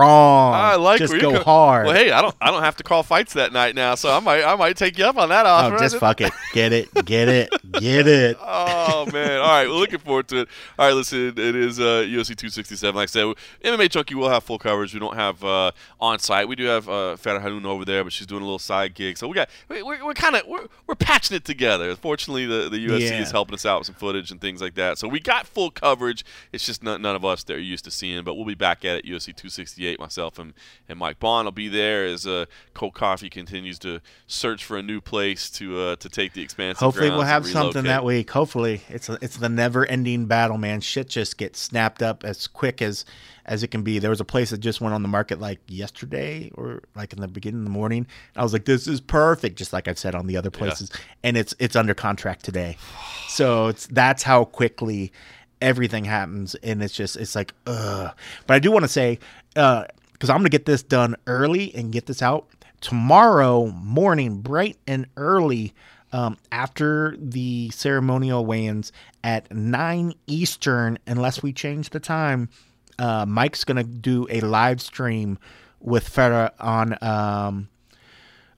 I 0.55 0.77
like 0.77 0.99
just 0.99 1.19
go 1.21 1.33
co- 1.33 1.43
hard. 1.43 1.87
Well, 1.87 1.95
hey, 1.95 2.11
I 2.13 2.23
don't 2.23 2.35
I 2.41 2.51
don't 2.51 2.63
have 2.63 2.77
to 2.77 2.83
call 2.83 3.03
fights 3.03 3.35
that 3.35 3.53
night 3.53 3.75
now, 3.75 3.95
so 3.95 4.11
I 4.15 4.21
might 4.21 4.45
I 4.45 4.55
might 4.57 4.77
take 4.77 4.97
you 4.99 5.05
up 5.05 5.17
on 5.19 5.29
that 5.31 5.45
offer. 5.45 5.75
oh, 5.77 5.79
just 5.79 5.97
fuck 6.01 6.21
it. 6.21 6.33
Get 6.53 6.73
it. 6.73 6.89
Get 7.05 7.29
it. 7.29 7.51
Get 7.73 8.07
it. 8.07 8.37
Oh 8.95 9.07
man! 9.13 9.41
All 9.41 9.47
right, 9.49 9.67
we're 9.69 9.75
looking 9.75 9.99
forward 9.99 10.29
to 10.29 10.41
it. 10.43 10.49
All 10.79 10.87
right, 10.87 10.95
listen, 10.95 11.29
it 11.29 11.39
is 11.57 11.81
uh, 11.81 12.05
UFC 12.07 12.37
267. 12.37 12.95
Like 12.95 13.05
I 13.05 13.07
said, 13.07 13.25
MMA 13.65 13.89
Junkie 13.89 14.15
will 14.15 14.29
have 14.29 14.45
full 14.45 14.59
coverage. 14.59 14.93
We 14.95 15.01
don't 15.01 15.17
have 15.17 15.43
uh, 15.43 15.73
on 16.01 16.19
site. 16.19 16.47
We 16.49 16.57
do 16.57 16.65
have 16.67 16.89
uh, 16.89 17.17
Farah 17.19 17.43
Hanoun 17.43 17.65
over 17.65 17.85
there, 17.85 18.05
but 18.05 18.13
she's 18.13 18.27
doing 18.27 18.43
a 18.43 18.45
little 18.45 18.59
side 18.59 18.95
gig. 18.95 19.17
So 19.19 19.27
we 19.29 19.35
got 19.35 19.49
we, 19.69 19.83
we're, 19.83 20.05
we're 20.05 20.15
kind 20.15 20.37
of 20.37 20.47
we're, 20.47 20.67
we're 20.87 20.95
patching 20.95 21.37
it 21.37 21.45
together. 21.45 21.95
Fortunately, 21.97 22.47
the 22.47 22.69
the 22.69 22.87
UFC 22.87 23.11
Yeah. 23.11 23.23
is 23.23 23.31
helping 23.31 23.55
us 23.55 23.65
out 23.67 23.81
with 23.81 23.87
some 23.87 23.95
footage 23.97 24.31
and 24.31 24.41
things 24.41 24.61
like 24.61 24.75
that. 24.75 24.99
So 24.99 25.09
we 25.09 25.19
got 25.21 25.47
full 25.47 25.71
coverage. 25.71 26.25
It's 26.53 26.65
just 26.67 26.83
none, 26.83 27.01
none 27.03 27.17
of 27.17 27.25
us 27.25 27.43
that 27.45 27.55
are 27.55 27.61
used 27.61 27.85
to 27.85 27.91
seeing. 27.91 28.23
But 28.25 28.35
we'll 28.35 28.45
be 28.47 28.52
back 28.55 28.85
at 28.85 28.97
it. 28.97 29.05
UFC 29.05 29.27
268. 29.27 29.99
Myself 29.99 30.39
and, 30.39 30.55
and 30.89 30.99
Mike 30.99 31.19
Bohn 31.19 31.45
will 31.45 31.53
be 31.53 31.69
there 31.69 32.05
as 32.05 32.27
uh, 32.27 32.47
Cold 32.75 32.95
Coffee 32.95 33.31
continues 33.31 33.79
to 33.81 34.01
search 34.27 34.65
for 34.65 34.77
a 34.77 34.83
new 34.83 35.01
place 35.01 35.51
to 35.51 35.79
uh, 35.79 35.97
to 35.97 36.09
take 36.09 36.33
the 36.33 36.43
expansive. 36.43 36.81
Hopefully, 36.81 37.11
we'll 37.11 37.23
have 37.23 37.47
something 37.47 37.85
that 37.85 38.05
week. 38.05 38.31
Hopefully, 38.31 38.83
it's 38.89 39.09
a, 39.09 39.19
it's 39.21 39.37
the 39.37 39.49
never-ending 39.49 40.27
battle, 40.27 40.59
man. 40.59 40.81
Shit 40.81 41.09
just 41.09 41.39
gets 41.39 41.59
snapped 41.59 42.03
up 42.03 42.25
as 42.25 42.47
quick 42.47 42.83
as 42.83 43.05
as 43.45 43.63
it 43.63 43.69
can 43.69 43.83
be. 43.83 43.99
There 43.99 44.11
was 44.11 44.21
a 44.21 44.25
place 44.25 44.51
that 44.51 44.59
just 44.59 44.81
went 44.81 44.95
on 44.95 45.03
the 45.03 45.09
market 45.09 45.41
like 45.41 45.61
yesterday 45.67 46.51
or 46.55 46.83
like 46.95 47.13
in 47.13 47.21
the 47.21 47.29
beginning 47.29 47.61
of 47.61 47.65
the 47.65 47.71
morning. 47.71 48.07
I 48.37 48.43
was 48.43 48.53
like, 48.53 48.65
"This 48.65 48.87
is 48.87 49.01
perfect," 49.01 49.57
just 49.57 49.73
like 49.73 49.89
I've 49.89 49.99
said 49.99 50.15
on 50.15 50.27
the 50.27 50.37
other 50.37 50.51
places, 50.51 50.91
yeah. 50.93 51.01
and 51.25 51.37
it's 51.37 51.55
it's 51.59 51.77
under 51.77 51.95
contract 51.95 52.45
today. 52.45 52.77
So 53.29 53.69
it's 53.69 53.87
that's 53.87 54.23
how 54.23 54.45
quickly 54.45 55.13
everything 55.63 56.05
happens, 56.05 56.55
and 56.57 56.83
it's 56.83 56.95
just 56.95 57.17
it's 57.17 57.35
like. 57.35 57.55
But 57.65 58.15
I 58.49 58.59
do 58.59 58.71
want 58.71 58.85
to 58.85 58.89
say, 58.89 59.19
uh 59.57 59.85
because 60.13 60.31
I'm 60.31 60.37
gonna 60.39 60.51
get 60.51 60.67
this 60.67 60.83
done 60.83 61.17
early 61.27 61.75
and 61.75 61.93
get 61.93 62.07
this 62.07 62.23
out 62.23 62.47
tomorrow 62.81 63.67
morning, 63.69 64.41
bright 64.43 64.77
and 64.87 65.07
early. 65.17 65.73
Um, 66.15 66.37
after 66.51 67.17
the 67.19 67.71
ceremonial 67.71 68.45
weigh-ins 68.45 68.93
at 69.25 69.51
9 69.51 70.13
Eastern, 70.27 70.99
unless 71.07 71.43
we 71.43 71.55
change 71.55 71.89
the 71.89 72.01
time, 72.01 72.51
uh, 72.99 73.25
Mike's 73.25 73.65
going 73.65 73.79
to 73.79 73.83
do 73.83 74.27
a 74.29 74.43
live 74.43 74.83
stream 74.83 75.39
with 75.81 76.09
Farah 76.09 76.51
on 76.61 76.99
um, 77.01 77.69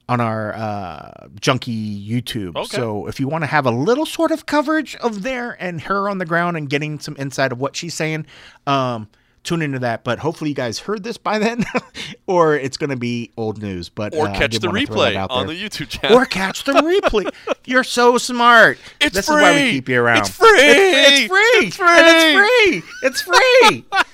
on 0.08 0.20
our 0.20 0.54
uh, 0.54 1.28
junkie 1.40 2.06
YouTube. 2.06 2.56
Okay. 2.56 2.76
So 2.76 3.06
if 3.06 3.18
you 3.18 3.28
want 3.28 3.42
to 3.42 3.46
have 3.46 3.66
a 3.66 3.70
little 3.70 4.06
sort 4.06 4.30
of 4.30 4.46
coverage 4.46 4.96
of 4.96 5.22
there 5.22 5.56
and 5.60 5.80
her 5.82 6.08
on 6.08 6.18
the 6.18 6.26
ground 6.26 6.56
and 6.56 6.68
getting 6.68 6.98
some 6.98 7.16
insight 7.18 7.52
of 7.52 7.60
what 7.60 7.76
she's 7.76 7.94
saying, 7.94 8.26
um, 8.66 9.08
tune 9.44 9.62
into 9.62 9.78
that. 9.78 10.04
But 10.04 10.18
hopefully 10.18 10.50
you 10.50 10.56
guys 10.56 10.78
heard 10.78 11.04
this 11.04 11.16
by 11.16 11.38
then, 11.38 11.64
or 12.26 12.54
it's 12.56 12.76
going 12.76 12.90
to 12.90 12.96
be 12.96 13.30
old 13.36 13.62
news. 13.62 13.88
But 13.88 14.14
or 14.14 14.28
uh, 14.28 14.34
catch 14.34 14.58
the 14.58 14.68
replay 14.68 15.16
on 15.30 15.46
the 15.46 15.54
YouTube 15.54 15.88
channel, 15.88 16.18
or 16.18 16.26
catch 16.26 16.64
the 16.64 16.72
replay. 16.72 17.32
You're 17.64 17.84
so 17.84 18.18
smart. 18.18 18.78
It's 19.00 19.14
this 19.14 19.26
free. 19.26 19.36
is 19.36 19.42
why 19.42 19.54
we 19.54 19.70
keep 19.70 19.88
you 19.88 20.00
around. 20.00 20.18
It's 20.18 20.30
free. 20.30 20.48
It's, 20.50 21.20
it's 21.20 21.28
free. 21.28 21.38
It's 21.66 21.76
free. 21.76 21.88
And 21.88 22.82
it's 23.02 23.22
free. 23.22 23.82
It's 23.82 24.00
free. 24.02 24.04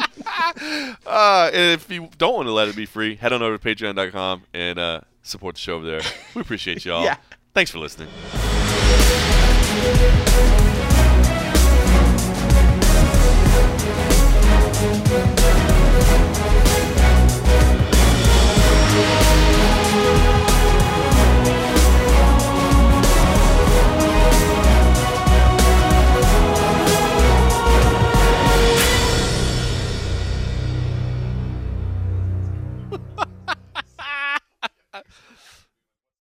uh, 1.06 1.50
and 1.52 1.72
if 1.72 1.90
you 1.90 2.08
don't 2.18 2.34
want 2.34 2.46
to 2.46 2.52
let 2.52 2.68
it 2.68 2.76
be 2.76 2.86
free, 2.86 3.16
head 3.16 3.32
on 3.32 3.42
over 3.42 3.58
to 3.58 3.64
patreon.com 3.64 4.42
and 4.54 4.78
uh, 4.78 5.00
support 5.22 5.54
the 5.56 5.60
show 5.60 5.74
over 5.76 5.86
there. 5.86 6.00
We 6.34 6.42
appreciate 6.42 6.84
y'all. 6.84 7.04
yeah. 7.04 7.16
Thanks 7.54 7.70
for 7.70 7.78
listening. 7.78 8.08